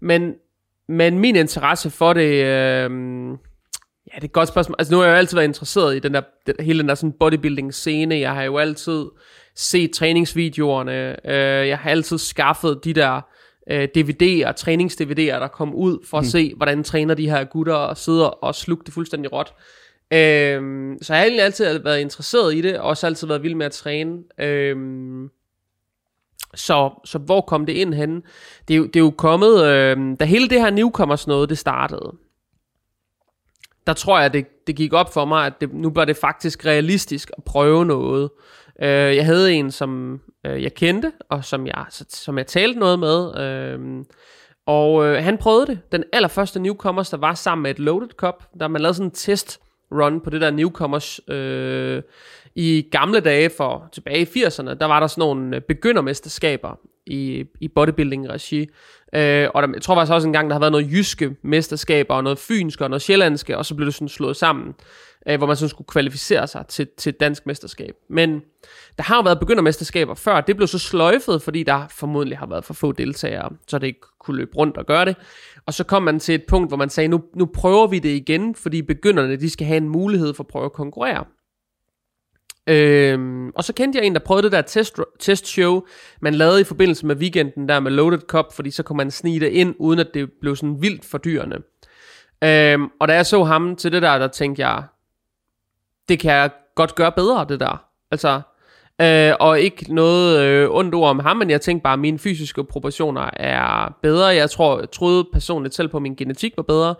men, 0.01 0.34
men 0.90 1.19
min 1.19 1.36
interesse 1.36 1.90
for 1.90 2.13
det... 2.13 2.45
Øhm, 2.45 3.38
Ja, 4.13 4.15
det 4.15 4.24
er 4.24 4.27
et 4.27 4.33
godt 4.33 4.50
spørgsmål. 4.50 4.75
Altså 4.80 4.94
nu 4.94 4.98
har 4.98 5.06
jeg 5.06 5.12
jo 5.12 5.18
altid 5.18 5.38
været 5.38 5.48
interesseret 5.48 5.95
i 5.95 6.00
den 6.00 6.13
der, 6.13 6.21
den, 6.48 6.56
hele 6.60 6.80
den 6.80 6.89
der 6.89 6.95
sådan 6.95 7.13
bodybuilding 7.19 7.74
scene. 7.74 8.19
Jeg 8.19 8.33
har 8.33 8.44
jo 8.44 8.57
altid 8.57 9.06
set 9.56 9.92
træningsvideoerne. 9.92 11.27
Øh, 11.30 11.68
jeg 11.68 11.77
har 11.77 11.89
altid 11.89 12.18
skaffet 12.18 12.80
de 12.83 12.94
der 12.94 13.21
øh, 13.71 13.88
DVD'er, 13.98 14.51
trænings-DVD'er, 14.51 15.39
der 15.39 15.48
kom 15.48 15.75
ud 15.75 16.06
for 16.10 16.18
at 16.18 16.24
mm. 16.24 16.30
se, 16.30 16.54
hvordan 16.57 16.83
træner 16.83 17.13
de 17.13 17.30
her 17.30 17.44
gutter 17.44 17.74
og 17.74 17.98
sidder 17.98 18.25
og 18.25 18.56
sluger 18.56 18.83
det 18.83 18.94
fuldstændig 18.94 19.31
råt. 19.33 19.54
Øh, 20.13 20.62
så 21.01 21.13
jeg 21.13 21.19
har 21.19 21.24
egentlig 21.25 21.44
altid 21.44 21.80
været 21.80 22.00
interesseret 22.00 22.56
i 22.56 22.62
det, 22.62 22.80
og 22.80 22.89
også 22.89 23.07
altid 23.07 23.27
været 23.27 23.44
vild 23.44 23.56
med 23.56 23.66
at 23.66 23.71
træne. 23.71 24.18
Øh, 24.39 24.77
så, 26.56 27.01
så 27.06 27.18
hvor 27.18 27.42
kom 27.42 27.66
det 27.66 27.74
ind 27.74 27.94
hen? 27.94 28.24
Det 28.68 28.74
er 28.74 28.77
jo, 28.77 28.86
det 28.86 28.95
er 28.95 29.00
jo 29.00 29.13
kommet, 29.18 29.66
øh, 29.66 29.98
da 30.19 30.25
hele 30.25 30.50
det 30.50 30.62
her 30.62 30.69
newcomers 30.69 31.27
noget, 31.27 31.50
det 31.50 31.57
startede 31.57 32.13
der 33.88 33.94
tror 33.94 34.19
jeg, 34.19 34.33
det, 34.33 34.68
det 34.68 34.75
gik 34.75 34.94
op 34.94 35.13
for 35.13 35.25
mig, 35.25 35.45
at 35.45 35.53
det, 35.62 35.74
nu 35.74 35.91
var 35.95 36.06
det 36.06 36.18
faktisk 36.18 36.65
realistisk 36.65 37.31
at 37.38 37.44
prøve 37.44 37.85
noget. 37.85 38.30
Øh, 38.81 39.15
jeg 39.15 39.25
havde 39.25 39.53
en, 39.53 39.71
som 39.71 40.21
øh, 40.45 40.63
jeg 40.63 40.74
kendte, 40.74 41.12
og 41.30 41.45
som 41.45 41.68
jeg, 41.68 41.85
som 42.09 42.38
jeg 42.38 42.47
talte 42.47 42.80
noget 42.80 43.00
med, 43.00 43.39
øh, 43.41 44.06
og 44.65 45.06
øh, 45.06 45.24
han 45.24 45.38
prøvede 45.38 45.68
det. 45.68 45.80
Den 45.91 46.03
allerførste 46.13 46.59
Newcomers, 46.59 47.09
der 47.09 47.18
var 47.18 47.33
sammen 47.33 47.63
med 47.63 47.71
et 47.71 47.80
Loaded 47.80 48.09
Cup, 48.09 48.44
der 48.59 48.68
man 48.68 48.81
lavede 48.81 48.94
sådan 48.94 49.07
en 49.07 49.12
test 49.12 49.59
run 49.91 50.21
på 50.21 50.30
det 50.30 50.41
der 50.41 50.51
Newcomers 50.51 51.19
Øh, 51.27 52.01
i 52.56 52.88
gamle 52.91 53.19
dage 53.19 53.50
for 53.57 53.89
tilbage 53.91 54.21
i 54.21 54.44
80'erne, 54.44 54.74
der 54.74 54.85
var 54.85 55.00
der 55.00 55.07
sådan 55.07 55.21
nogle 55.21 55.56
øh, 55.56 55.62
begyndermesterskaber 55.62 56.80
i, 57.06 57.46
i 57.62 57.68
bodybuilding-regi, 57.68 58.68
Øh, 59.16 59.50
og 59.54 59.64
der, 59.64 59.70
jeg 59.74 59.82
tror 59.82 59.96
faktisk 59.96 60.14
også 60.14 60.28
engang, 60.28 60.50
der 60.50 60.54
har 60.54 60.60
været 60.60 60.72
noget 60.72 60.92
jyske 60.92 61.36
mesterskaber, 61.42 62.14
og 62.14 62.24
noget 62.24 62.40
fynske, 62.40 62.84
og 62.84 62.90
noget 62.90 63.02
sjællandske, 63.02 63.58
og 63.58 63.66
så 63.66 63.76
blev 63.76 63.86
det 63.86 63.94
sådan 63.94 64.10
slået 64.10 64.36
sammen, 64.36 64.74
øh, 65.28 65.38
hvor 65.38 65.48
man 65.48 65.56
sådan 65.56 65.70
skulle 65.70 65.88
kvalificere 65.88 66.48
sig 66.48 66.66
til, 66.68 66.88
til 66.98 67.14
dansk 67.14 67.46
mesterskab. 67.46 67.96
Men 68.10 68.42
der 68.98 69.04
har 69.04 69.16
jo 69.16 69.22
været 69.22 69.40
begyndermesterskaber 69.40 70.14
før, 70.14 70.42
det 70.42 70.56
blev 70.56 70.68
så 70.68 70.80
sløjfet, 70.80 71.42
fordi 71.42 71.64
der 71.64 71.88
formodentlig 71.92 72.38
har 72.38 72.46
været 72.48 72.66
for 72.66 72.74
få 72.74 72.92
deltagere, 72.92 73.50
så 73.68 73.80
det 73.80 73.88
ikke 73.88 74.02
kunne 74.20 74.38
løbe 74.38 74.58
rundt 74.58 74.78
og 74.78 74.86
gøre 74.86 75.06
det. 75.06 75.16
Og 75.66 75.74
så 75.74 75.84
kom 75.84 76.04
man 76.04 76.20
til 76.20 76.36
et 76.36 76.44
punkt, 76.48 76.70
hvor 76.70 76.78
man 76.78 76.90
sagde, 76.90 77.08
nu, 77.08 77.24
nu 77.36 77.46
prøver 77.46 77.88
vi 77.88 78.00
det 78.00 78.10
igen, 78.10 78.56
fordi 78.56 78.82
begynderne, 78.82 79.36
de 79.36 79.50
skal 79.50 79.68
have 79.68 79.78
en 79.78 79.90
mulighed 79.90 80.34
for 80.34 80.44
at 80.44 80.48
prøve 80.48 80.66
at 80.66 80.74
konkurrere. 80.74 81.26
Øhm, 82.68 83.50
og 83.50 83.63
så 83.63 83.74
kendte 83.74 84.00
jeg 84.00 84.06
en, 84.06 84.13
der 84.13 84.19
prøvede 84.19 84.44
det 84.44 84.51
der 84.51 84.62
test, 84.62 85.00
test 85.19 85.48
show, 85.48 85.81
man 86.21 86.33
lavede 86.33 86.62
i 86.62 86.63
forbindelse 86.63 87.06
med 87.06 87.15
weekenden 87.15 87.69
der 87.69 87.80
med 87.80 87.92
Loaded 87.92 88.19
Cup, 88.19 88.54
fordi 88.54 88.71
så 88.71 88.83
kunne 88.83 88.98
man 88.98 89.12
snige 89.12 89.39
det 89.39 89.50
ind, 89.50 89.75
uden 89.80 90.00
at 90.00 90.07
det 90.13 90.31
blev 90.42 90.56
sådan 90.56 90.81
vildt 90.81 91.06
fordyrende. 91.06 91.57
Øhm, 92.44 92.89
og 93.00 93.07
da 93.07 93.13
jeg 93.13 93.25
så 93.25 93.44
ham 93.44 93.75
til 93.75 93.92
det 93.92 94.01
der, 94.01 94.18
der 94.18 94.27
tænkte 94.27 94.68
jeg, 94.68 94.83
det 96.10 96.19
kan 96.19 96.31
jeg 96.31 96.51
godt 96.75 96.95
gøre 96.95 97.12
bedre, 97.12 97.45
det 97.50 97.60
der. 97.60 97.86
Altså, 98.12 98.42
øh, 99.01 99.33
og 99.39 99.59
ikke 99.59 99.94
noget 99.94 100.39
øh, 100.39 100.69
ondt 100.71 100.95
ord 100.95 101.09
om 101.09 101.19
ham, 101.19 101.38
men 101.38 101.49
jeg 101.49 101.61
tænkte 101.61 101.83
bare, 101.83 101.94
at 101.94 101.99
mine 101.99 102.19
fysiske 102.19 102.64
proportioner 102.64 103.30
er 103.33 103.97
bedre. 104.02 104.26
Jeg 104.26 104.49
tror, 104.49 104.80
jeg 104.80 104.92
troede 104.92 105.28
personligt 105.33 105.76
selv 105.76 105.88
på, 105.88 105.97
at 105.97 106.04
min 106.04 106.16
genetik 106.16 106.54
var 106.57 106.64
bedre, 106.64 106.95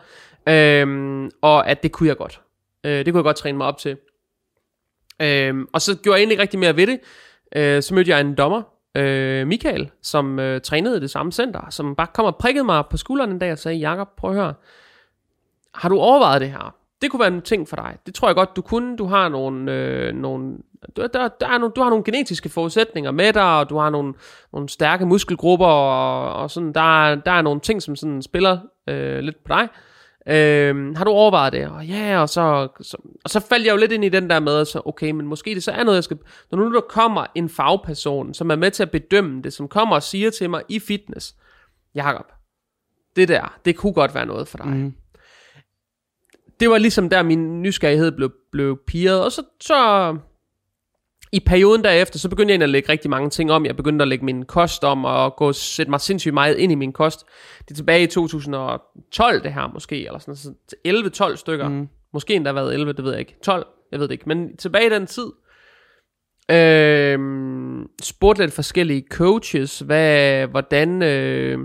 øhm, 0.49 1.29
og 1.41 1.69
at 1.69 1.83
det 1.83 1.91
kunne 1.91 2.09
jeg 2.09 2.17
godt. 2.17 2.41
Øh, 2.83 3.05
det 3.05 3.13
kunne 3.13 3.19
jeg 3.19 3.23
godt 3.23 3.38
træne 3.38 3.57
mig 3.57 3.67
op 3.67 3.77
til. 3.77 3.97
Øhm, 5.23 5.67
og 5.73 5.81
så 5.81 5.97
gjorde 6.03 6.15
jeg 6.15 6.21
egentlig 6.21 6.39
rigtig 6.39 6.59
mere 6.59 6.77
ved 6.77 6.87
det. 6.87 6.99
Øh, 7.55 7.83
så 7.83 7.93
mødte 7.93 8.11
jeg 8.11 8.21
en 8.21 8.35
dommer, 8.35 8.61
øh, 8.95 9.47
Michael, 9.47 9.91
som 10.01 10.39
øh, 10.39 10.61
trænede 10.61 10.97
i 10.97 10.99
det 10.99 11.09
samme 11.09 11.31
center, 11.31 11.69
som 11.69 11.95
bare 11.95 12.07
kom 12.13 12.25
og 12.25 12.35
prikkede 12.35 12.63
mig 12.63 12.83
på 12.89 12.97
skulderen 12.97 13.31
en 13.31 13.39
dag 13.39 13.51
og 13.51 13.57
sagde, 13.57 13.77
Jakob, 13.77 14.07
prøv 14.17 14.29
at 14.29 14.35
høre, 14.35 14.53
har 15.75 15.89
du 15.89 15.99
overvejet 15.99 16.41
det 16.41 16.49
her? 16.49 16.75
Det 17.01 17.11
kunne 17.11 17.19
være 17.19 17.33
en 17.33 17.41
ting 17.41 17.69
for 17.69 17.75
dig. 17.75 17.97
Det 18.05 18.15
tror 18.15 18.27
jeg 18.27 18.35
godt, 18.35 18.55
du 18.55 18.61
kunne. 18.61 18.97
Du 18.97 19.05
har 19.05 19.29
nogle, 19.29 19.71
øh, 19.71 20.13
nogle 20.13 20.57
der, 20.95 21.07
der, 21.07 21.27
der 21.27 21.47
er 21.47 21.57
nogle, 21.57 21.73
du 21.75 21.81
har 21.81 21.89
nogle 21.89 22.03
genetiske 22.03 22.49
forudsætninger 22.49 23.11
med 23.11 23.33
dig, 23.33 23.59
og 23.59 23.69
du 23.69 23.77
har 23.77 23.89
nogle, 23.89 24.13
nogle 24.53 24.69
stærke 24.69 25.05
muskelgrupper, 25.05 25.65
og, 25.65 26.41
og 26.41 26.51
sådan, 26.51 26.73
der, 26.73 27.15
der 27.15 27.31
er 27.31 27.41
nogle 27.41 27.59
ting, 27.59 27.81
som 27.81 27.95
sådan 27.95 28.21
spiller 28.21 28.57
øh, 28.89 29.19
lidt 29.19 29.43
på 29.43 29.47
dig. 29.47 29.67
Øhm, 30.27 30.95
har 30.95 31.03
du 31.03 31.11
overvejet 31.11 31.53
det? 31.53 31.67
Og 31.67 31.85
ja, 31.85 32.21
og 32.21 32.29
så, 32.29 32.67
så, 32.81 32.97
og 33.23 33.29
så 33.29 33.39
faldt 33.39 33.65
jeg 33.65 33.73
jo 33.73 33.77
lidt 33.77 33.91
ind 33.91 34.05
i 34.05 34.09
den 34.09 34.29
der 34.29 34.39
med, 34.39 34.65
så 34.65 34.81
okay, 34.85 35.11
men 35.11 35.27
måske 35.27 35.55
det 35.55 35.63
så 35.63 35.71
er 35.71 35.83
noget, 35.83 35.95
jeg 35.95 36.03
skal... 36.03 36.17
Når 36.51 36.57
nu 36.57 36.73
der 36.73 36.81
kommer 36.81 37.25
en 37.35 37.49
fagperson, 37.49 38.33
som 38.33 38.49
er 38.49 38.55
med 38.55 38.71
til 38.71 38.83
at 38.83 38.91
bedømme 38.91 39.41
det, 39.41 39.53
som 39.53 39.67
kommer 39.67 39.95
og 39.95 40.03
siger 40.03 40.29
til 40.29 40.49
mig 40.49 40.63
i 40.69 40.79
fitness, 40.79 41.35
Jakob, 41.95 42.25
det 43.15 43.27
der, 43.27 43.59
det 43.65 43.75
kunne 43.75 43.93
godt 43.93 44.15
være 44.15 44.25
noget 44.25 44.47
for 44.47 44.57
dig. 44.57 44.67
Mm. 44.67 44.93
Det 46.59 46.69
var 46.69 46.77
ligesom 46.77 47.09
der, 47.09 47.23
min 47.23 47.61
nysgerrighed 47.61 48.11
blev, 48.11 48.31
blev 48.51 48.79
piret, 48.87 49.23
og 49.23 49.31
så, 49.31 49.43
så 49.61 50.17
i 51.33 51.39
perioden 51.39 51.83
derefter, 51.83 52.19
så 52.19 52.29
begyndte 52.29 52.53
jeg 52.53 52.61
at 52.61 52.69
lægge 52.69 52.91
rigtig 52.91 53.09
mange 53.09 53.29
ting 53.29 53.51
om. 53.51 53.65
Jeg 53.65 53.75
begyndte 53.75 54.03
at 54.03 54.07
lægge 54.07 54.25
min 54.25 54.45
kost 54.45 54.83
om, 54.83 55.05
og 55.05 55.35
gå, 55.35 55.53
sætte 55.53 55.89
mig 55.89 56.01
sindssygt 56.01 56.33
meget 56.33 56.57
ind 56.57 56.71
i 56.71 56.75
min 56.75 56.93
kost. 56.93 57.25
Det 57.59 57.71
er 57.71 57.75
tilbage 57.75 58.03
i 58.03 58.07
2012, 58.07 59.43
det 59.43 59.53
her 59.53 59.71
måske, 59.73 60.05
eller 60.05 60.19
sådan, 60.19 60.35
så 60.35 60.53
11-12 61.31 61.35
stykker. 61.35 61.69
Mm. 61.69 61.87
Måske 62.13 62.33
endda 62.33 62.51
været 62.51 62.73
11, 62.73 62.93
det 62.93 63.03
ved 63.03 63.11
jeg 63.11 63.19
ikke. 63.19 63.35
12, 63.43 63.65
jeg 63.91 63.99
ved 63.99 64.07
det 64.07 64.11
ikke. 64.11 64.23
Men 64.27 64.57
tilbage 64.57 64.85
i 64.85 64.89
den 64.89 65.07
tid, 65.07 65.27
øh, 66.51 67.19
spurgte 68.03 68.43
lidt 68.43 68.53
forskellige 68.53 69.05
coaches, 69.11 69.79
hvad, 69.79 70.47
hvordan, 70.47 71.01
øh, 71.01 71.59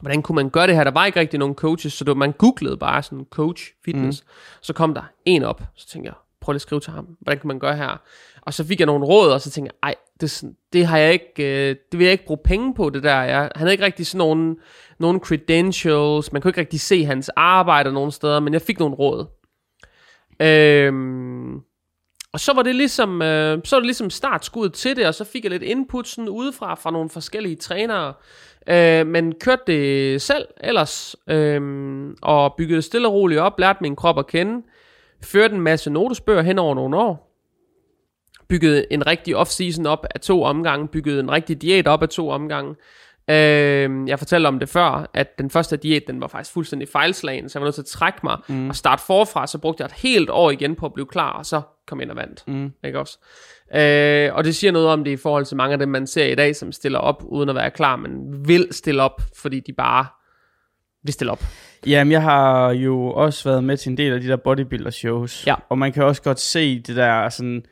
hvordan 0.00 0.22
kunne 0.22 0.36
man 0.36 0.50
gøre 0.50 0.66
det 0.66 0.76
her? 0.76 0.84
Der 0.84 0.90
var 0.90 1.06
ikke 1.06 1.20
rigtig 1.20 1.38
nogen 1.38 1.54
coaches, 1.54 1.92
så 1.92 2.04
det, 2.04 2.16
man 2.16 2.32
googlede 2.32 2.76
bare 2.76 3.02
sådan 3.02 3.26
coach 3.30 3.72
fitness. 3.84 4.24
Mm. 4.26 4.30
Så 4.62 4.72
kom 4.72 4.94
der 4.94 5.02
en 5.24 5.42
op, 5.42 5.62
så 5.74 5.88
tænkte 5.88 6.08
jeg, 6.08 6.14
prøve 6.48 6.54
at 6.54 6.60
skrive 6.60 6.80
til 6.80 6.92
ham, 6.92 7.16
hvordan 7.20 7.38
kan 7.38 7.48
man 7.48 7.58
gøre 7.58 7.76
her? 7.76 8.00
Og 8.42 8.54
så 8.54 8.64
fik 8.64 8.80
jeg 8.80 8.86
nogle 8.86 9.04
råd, 9.04 9.32
og 9.32 9.40
så 9.40 9.50
tænkte 9.50 9.72
jeg, 9.82 9.88
ej, 9.88 9.94
det, 10.20 10.42
det 10.72 10.86
har 10.86 10.98
jeg 10.98 11.12
ikke, 11.12 11.68
øh, 11.70 11.76
det 11.92 11.98
vil 11.98 12.04
jeg 12.04 12.12
ikke 12.12 12.26
bruge 12.26 12.40
penge 12.44 12.74
på, 12.74 12.90
det 12.90 13.02
der. 13.02 13.22
Jeg, 13.22 13.40
han 13.40 13.50
havde 13.56 13.72
ikke 13.72 13.84
rigtig 13.84 14.06
sådan 14.06 14.18
nogle, 14.18 14.56
nogle 14.98 15.20
credentials, 15.20 16.32
man 16.32 16.42
kunne 16.42 16.48
ikke 16.48 16.60
rigtig 16.60 16.80
se 16.80 17.04
hans 17.04 17.28
arbejde 17.28 17.92
nogen 17.92 18.10
steder, 18.10 18.40
men 18.40 18.52
jeg 18.52 18.62
fik 18.62 18.78
nogle 18.78 18.94
råd. 18.94 19.26
Øhm, 20.42 21.54
og 22.32 22.40
så 22.40 22.52
var 22.54 22.62
det 22.62 22.74
ligesom, 22.74 23.22
øh, 23.22 23.58
så 23.64 23.76
var 23.76 23.80
det 23.80 23.86
ligesom 23.86 24.10
startskuddet 24.10 24.72
til 24.72 24.96
det, 24.96 25.06
og 25.06 25.14
så 25.14 25.24
fik 25.24 25.44
jeg 25.44 25.50
lidt 25.50 25.62
input 25.62 26.08
sådan 26.08 26.28
udefra 26.28 26.74
fra 26.74 26.90
nogle 26.90 27.10
forskellige 27.10 27.56
trænere, 27.56 28.14
øh, 28.68 29.06
men 29.06 29.34
kørte 29.34 29.62
det 29.66 30.22
selv 30.22 30.46
ellers, 30.60 31.16
øh, 31.28 31.60
og 32.22 32.54
byggede 32.58 32.82
stille 32.82 33.08
og 33.08 33.14
roligt 33.14 33.40
op, 33.40 33.58
lærte 33.58 33.78
min 33.82 33.96
krop 33.96 34.18
at 34.18 34.26
kende, 34.26 34.62
førte 35.22 35.54
en 35.54 35.60
masse 35.60 35.90
notesbøger 35.90 36.42
hen 36.42 36.58
over 36.58 36.74
nogle 36.74 36.96
år, 36.96 37.28
byggede 38.48 38.92
en 38.92 39.06
rigtig 39.06 39.36
off-season 39.36 39.86
op 39.86 40.06
af 40.14 40.20
to 40.20 40.42
omgange, 40.42 40.88
byggede 40.88 41.20
en 41.20 41.30
rigtig 41.30 41.62
diæt 41.62 41.88
op 41.88 42.02
af 42.02 42.08
to 42.08 42.30
omgange. 42.30 42.74
Øh, 43.30 44.08
jeg 44.08 44.18
fortalte 44.18 44.46
om 44.46 44.58
det 44.58 44.68
før, 44.68 45.10
at 45.14 45.38
den 45.38 45.50
første 45.50 45.76
diæt, 45.76 46.02
den 46.06 46.20
var 46.20 46.26
faktisk 46.26 46.52
fuldstændig 46.52 46.88
fejlslagen, 46.88 47.48
så 47.48 47.58
jeg 47.58 47.62
var 47.62 47.66
nødt 47.66 47.74
til 47.74 47.82
at 47.82 47.86
trække 47.86 48.18
mig 48.22 48.38
mm. 48.48 48.68
og 48.68 48.76
starte 48.76 49.02
forfra, 49.02 49.46
så 49.46 49.58
brugte 49.58 49.80
jeg 49.82 49.86
et 49.86 49.92
helt 49.92 50.30
år 50.30 50.50
igen 50.50 50.74
på 50.74 50.86
at 50.86 50.94
blive 50.94 51.06
klar, 51.06 51.32
og 51.32 51.46
så 51.46 51.60
kom 51.86 52.00
ind 52.00 52.10
og 52.10 52.16
vandt. 52.16 52.44
Mm. 52.46 52.72
Ikke 52.84 52.98
også? 52.98 53.18
Øh, 53.74 54.34
og 54.34 54.44
det 54.44 54.56
siger 54.56 54.72
noget 54.72 54.88
om 54.88 55.04
det 55.04 55.10
i 55.10 55.16
forhold 55.16 55.44
til 55.44 55.56
mange 55.56 55.72
af 55.72 55.78
dem, 55.78 55.88
man 55.88 56.06
ser 56.06 56.24
i 56.24 56.34
dag, 56.34 56.56
som 56.56 56.72
stiller 56.72 56.98
op 56.98 57.22
uden 57.26 57.48
at 57.48 57.54
være 57.54 57.70
klar, 57.70 57.96
men 57.96 58.48
vil 58.48 58.68
stille 58.70 59.02
op, 59.02 59.22
fordi 59.36 59.60
de 59.60 59.72
bare 59.72 60.06
vil 61.08 61.12
stille 61.12 61.32
op. 61.32 61.44
Jamen, 61.86 62.12
jeg 62.12 62.22
har 62.22 62.72
jo 62.72 63.06
også 63.06 63.48
været 63.48 63.64
med 63.64 63.76
til 63.76 63.90
en 63.90 63.96
del 63.96 64.12
af 64.12 64.20
de 64.20 64.28
der 64.28 64.36
bodybuilder 64.36 64.90
shows, 64.90 65.46
ja. 65.46 65.54
og 65.68 65.78
man 65.78 65.92
kan 65.92 66.02
også 66.02 66.22
godt 66.22 66.40
se 66.40 66.78
det 66.80 66.96
der 66.96 67.28
sådan 67.28 67.62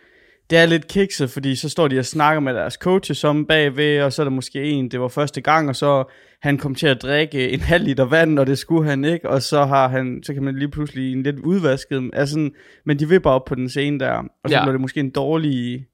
det 0.50 0.58
er 0.58 0.66
lidt 0.66 0.88
kikset, 0.88 1.30
fordi 1.30 1.56
så 1.56 1.68
står 1.68 1.88
de 1.88 1.98
og 1.98 2.04
snakker 2.04 2.40
med 2.40 2.54
deres 2.54 2.74
coaches 2.74 3.24
om 3.24 3.46
bagved, 3.46 4.02
og 4.02 4.12
så 4.12 4.22
er 4.22 4.24
der 4.24 4.30
måske 4.30 4.62
en, 4.62 4.90
det 4.90 5.00
var 5.00 5.08
første 5.08 5.40
gang, 5.40 5.68
og 5.68 5.76
så 5.76 6.04
han 6.42 6.58
kom 6.58 6.74
til 6.74 6.86
at 6.86 7.02
drikke 7.02 7.50
en 7.50 7.60
halv 7.60 7.84
liter 7.84 8.04
vand, 8.04 8.38
og 8.38 8.46
det 8.46 8.58
skulle 8.58 8.90
han 8.90 9.04
ikke, 9.04 9.30
og 9.30 9.42
så 9.42 9.64
har 9.64 9.88
han, 9.88 10.22
så 10.22 10.34
kan 10.34 10.42
man 10.42 10.58
lige 10.58 10.70
pludselig 10.70 11.12
en 11.12 11.22
lidt 11.22 11.38
udvasket, 11.38 12.10
altså, 12.12 12.50
men 12.84 12.98
de 12.98 13.20
bare 13.20 13.34
op 13.34 13.44
på 13.44 13.54
den 13.54 13.68
scene 13.68 13.98
der, 13.98 14.12
og 14.44 14.50
så 14.50 14.56
ja. 14.56 14.62
bliver 14.62 14.72
det 14.72 14.80
måske 14.80 15.00
en 15.00 15.10
dårlig, 15.10 15.86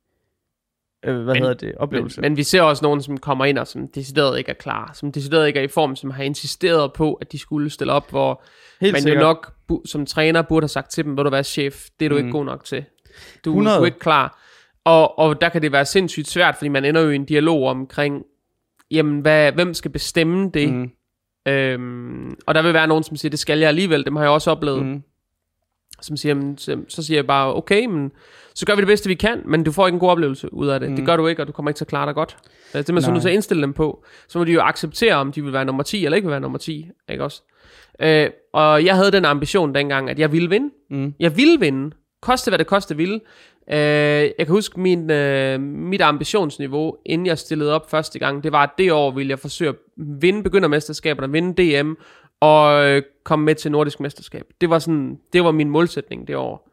øh, 1.04 1.14
hvad 1.14 1.34
men, 1.34 1.42
hedder 1.42 1.54
det, 1.54 1.74
oplevelse. 1.76 2.20
Men, 2.20 2.30
men 2.30 2.36
vi 2.36 2.42
ser 2.42 2.62
også 2.62 2.84
nogen, 2.84 3.02
som 3.02 3.18
kommer 3.18 3.44
ind 3.44 3.58
og 3.58 3.66
som 3.66 3.88
decideret 3.88 4.38
ikke 4.38 4.50
er 4.50 4.54
klar, 4.54 4.90
som 4.94 5.12
decideret 5.12 5.46
ikke 5.46 5.60
er 5.60 5.64
i 5.64 5.68
form, 5.68 5.96
som 5.96 6.10
har 6.10 6.22
insisteret 6.22 6.92
på, 6.92 7.14
at 7.14 7.32
de 7.32 7.38
skulle 7.38 7.70
stille 7.70 7.92
op, 7.92 8.10
hvor 8.10 8.42
Helt 8.80 8.92
man 8.92 9.02
sikkert. 9.02 9.22
jo 9.22 9.26
nok 9.26 9.52
som 9.84 10.06
træner 10.06 10.42
burde 10.42 10.64
have 10.64 10.68
sagt 10.68 10.90
til 10.90 11.04
dem, 11.04 11.14
hvor 11.14 11.22
du 11.22 11.30
være 11.30 11.44
chef, 11.44 11.86
det 12.00 12.04
er 12.04 12.08
du 12.08 12.14
mm. 12.14 12.18
ikke 12.18 12.30
god 12.30 12.44
nok 12.44 12.64
til. 12.64 12.84
Du, 13.44 13.50
100. 13.50 13.76
du 13.76 13.82
er 13.82 13.86
ikke 13.86 13.98
klar. 13.98 14.38
Og, 14.84 15.18
og 15.18 15.40
der 15.40 15.48
kan 15.48 15.62
det 15.62 15.72
være 15.72 15.84
sindssygt 15.84 16.28
svært, 16.28 16.56
fordi 16.56 16.68
man 16.68 16.84
ender 16.84 17.00
jo 17.00 17.10
i 17.10 17.14
en 17.14 17.24
dialog 17.24 17.68
omkring, 17.68 18.22
jamen, 18.90 19.20
hvad, 19.20 19.52
hvem 19.52 19.74
skal 19.74 19.90
bestemme 19.90 20.50
det? 20.50 20.72
Mm. 20.72 20.90
Øhm, 21.48 22.36
og 22.46 22.54
der 22.54 22.62
vil 22.62 22.74
være 22.74 22.86
nogen, 22.86 23.04
som 23.04 23.16
siger, 23.16 23.30
det 23.30 23.38
skal 23.38 23.58
jeg 23.58 23.68
alligevel, 23.68 24.04
dem 24.04 24.16
har 24.16 24.22
jeg 24.22 24.30
også 24.30 24.50
oplevet. 24.50 24.86
Mm. 24.86 25.02
Som 26.00 26.16
siger, 26.16 26.34
men, 26.34 26.58
så, 26.58 26.80
så 26.88 27.02
siger 27.02 27.18
jeg 27.18 27.26
bare, 27.26 27.54
okay, 27.54 27.86
men 27.86 28.12
så 28.54 28.66
gør 28.66 28.74
vi 28.74 28.80
det 28.80 28.86
bedste, 28.86 29.08
vi 29.08 29.14
kan, 29.14 29.42
men 29.44 29.64
du 29.64 29.72
får 29.72 29.86
ikke 29.86 29.96
en 29.96 30.00
god 30.00 30.10
oplevelse 30.10 30.54
ud 30.54 30.68
af 30.68 30.80
det. 30.80 30.90
Mm. 30.90 30.96
Det 30.96 31.06
gør 31.06 31.16
du 31.16 31.26
ikke, 31.26 31.42
og 31.42 31.46
du 31.46 31.52
kommer 31.52 31.70
ikke 31.70 31.78
til 31.78 31.84
at 31.84 31.88
klare 31.88 32.06
dig 32.06 32.14
godt. 32.14 32.36
Det 32.72 32.88
er 32.88 32.92
man 32.92 33.02
så 33.02 33.10
nødt 33.10 33.22
til 33.22 33.28
at 33.28 33.34
indstille 33.34 33.62
dem 33.62 33.72
på. 33.72 34.04
Så 34.28 34.38
må 34.38 34.44
de 34.44 34.52
jo 34.52 34.60
acceptere, 34.60 35.14
om 35.14 35.32
de 35.32 35.44
vil 35.44 35.52
være 35.52 35.64
nummer 35.64 35.82
10 35.82 36.04
eller 36.04 36.16
ikke 36.16 36.26
vil 36.26 36.30
være 36.30 36.40
nummer 36.40 36.58
10. 36.58 36.88
Ikke 37.08 37.24
også? 37.24 37.42
Øh, 38.00 38.30
og 38.52 38.84
jeg 38.84 38.96
havde 38.96 39.12
den 39.12 39.24
ambition 39.24 39.74
dengang, 39.74 40.10
at 40.10 40.18
jeg 40.18 40.32
ville 40.32 40.50
vinde. 40.50 40.70
Mm. 40.90 41.14
Jeg 41.20 41.36
ville 41.36 41.60
vinde. 41.60 41.96
Koste 42.20 42.50
hvad 42.50 42.58
det 42.58 42.66
koste 42.66 42.96
ville. 42.96 43.20
Øh, 43.70 43.78
jeg 43.78 44.34
kan 44.38 44.48
huske 44.48 44.80
min, 44.80 45.10
øh, 45.10 45.60
mit 45.60 46.00
ambitionsniveau, 46.00 46.96
inden 47.06 47.26
jeg 47.26 47.38
stillede 47.38 47.74
op 47.74 47.90
første 47.90 48.18
gang, 48.18 48.44
det 48.44 48.52
var, 48.52 48.62
at 48.62 48.70
det 48.78 48.92
år 48.92 49.10
ville 49.10 49.30
jeg 49.30 49.38
forsøge 49.38 49.68
at 49.68 49.76
vinde 49.96 50.42
begyndermesterskaberne, 50.42 51.32
vinde 51.32 51.82
DM, 51.82 51.92
og 52.40 52.88
øh, 52.88 53.02
komme 53.24 53.44
med 53.44 53.54
til 53.54 53.72
nordisk 53.72 54.00
mesterskab. 54.00 54.46
Det 54.60 54.70
var, 54.70 54.78
sådan, 54.78 55.18
det 55.32 55.44
var 55.44 55.50
min 55.50 55.70
målsætning 55.70 56.28
det 56.28 56.36
år. 56.36 56.71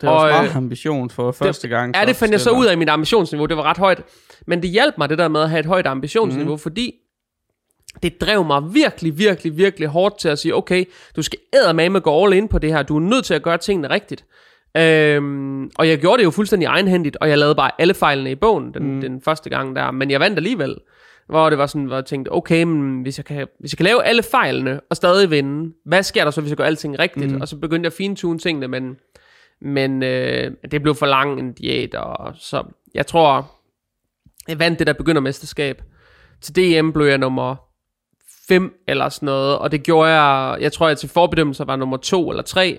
Det 0.00 0.08
var 0.08 0.14
og, 0.14 0.28
meget 0.28 0.48
øh, 0.48 0.56
ambition 0.56 1.10
for 1.10 1.32
første 1.32 1.68
gang. 1.68 1.96
Ja, 1.96 2.04
det 2.04 2.16
fandt 2.16 2.32
jeg 2.32 2.40
så 2.40 2.50
ud 2.50 2.66
af 2.66 2.78
mit 2.78 2.88
ambitionsniveau. 2.88 3.46
Det 3.46 3.56
var 3.56 3.62
ret 3.62 3.78
højt. 3.78 4.02
Men 4.46 4.62
det 4.62 4.70
hjalp 4.70 4.94
mig, 4.98 5.08
det 5.08 5.18
der 5.18 5.28
med 5.28 5.40
at 5.40 5.50
have 5.50 5.60
et 5.60 5.66
højt 5.66 5.86
ambitionsniveau, 5.86 6.54
mm. 6.54 6.58
fordi 6.58 6.94
det 8.02 8.20
drev 8.20 8.44
mig 8.44 8.74
virkelig, 8.74 9.18
virkelig, 9.18 9.56
virkelig 9.56 9.88
hårdt 9.88 10.18
til 10.18 10.28
at 10.28 10.38
sige, 10.38 10.54
okay, 10.54 10.84
du 11.16 11.22
skal 11.22 11.38
med 11.74 12.00
gå 12.00 12.24
all 12.24 12.34
in 12.34 12.48
på 12.48 12.58
det 12.58 12.72
her. 12.72 12.82
Du 12.82 12.96
er 12.96 13.00
nødt 13.00 13.24
til 13.24 13.34
at 13.34 13.42
gøre 13.42 13.58
tingene 13.58 13.90
rigtigt. 13.90 14.24
Øhm, 14.76 15.70
og 15.74 15.88
jeg 15.88 15.98
gjorde 15.98 16.18
det 16.18 16.24
jo 16.24 16.30
fuldstændig 16.30 16.66
egenhændigt, 16.66 17.16
og 17.20 17.28
jeg 17.28 17.38
lavede 17.38 17.54
bare 17.54 17.70
alle 17.78 17.94
fejlene 17.94 18.30
i 18.30 18.34
bogen 18.34 18.74
den, 18.74 18.94
mm. 18.94 19.00
den 19.00 19.20
første 19.22 19.50
gang 19.50 19.76
der, 19.76 19.90
men 19.90 20.10
jeg 20.10 20.20
vandt 20.20 20.38
alligevel. 20.38 20.76
Hvor 21.28 21.50
det 21.50 21.58
var 21.58 21.66
sådan, 21.66 21.84
hvor 21.84 21.96
jeg 21.96 22.04
tænkte, 22.04 22.32
okay, 22.32 22.62
men 22.62 23.02
hvis 23.02 23.18
jeg, 23.18 23.24
kan, 23.24 23.46
hvis 23.60 23.72
jeg 23.72 23.76
kan 23.76 23.84
lave 23.84 24.04
alle 24.04 24.22
fejlene 24.22 24.80
og 24.90 24.96
stadig 24.96 25.30
vinde, 25.30 25.72
hvad 25.84 26.02
sker 26.02 26.24
der 26.24 26.30
så, 26.30 26.40
hvis 26.40 26.50
jeg 26.50 26.56
gør 26.56 26.64
alting 26.64 26.98
rigtigt? 26.98 27.32
Mm. 27.32 27.40
Og 27.40 27.48
så 27.48 27.56
begyndte 27.56 27.86
jeg 27.86 27.92
at 27.92 27.96
fintune 27.96 28.38
tingene, 28.38 28.68
men, 28.68 28.96
men 29.60 30.02
øh, 30.02 30.50
det 30.70 30.82
blev 30.82 30.94
for 30.94 31.06
lang 31.06 31.40
en 31.40 31.52
diæt, 31.52 31.94
og 31.94 32.34
så 32.36 32.62
jeg 32.94 33.06
tror, 33.06 33.50
jeg 34.48 34.58
vandt 34.58 34.78
det 34.78 34.86
der 34.86 34.92
begyndermesterskab. 34.92 35.82
Til 36.40 36.56
DM 36.56 36.90
blev 36.90 37.06
jeg 37.06 37.18
nummer 37.18 37.56
5 38.48 38.74
eller 38.88 39.08
sådan 39.08 39.26
noget, 39.26 39.58
og 39.58 39.72
det 39.72 39.82
gjorde 39.82 40.10
jeg, 40.10 40.58
jeg 40.60 40.72
tror 40.72 40.88
jeg 40.88 40.98
til 40.98 41.08
forbedømmelser 41.08 41.64
var 41.64 41.76
nummer 41.76 41.96
2 41.96 42.30
eller 42.30 42.42
3, 42.42 42.78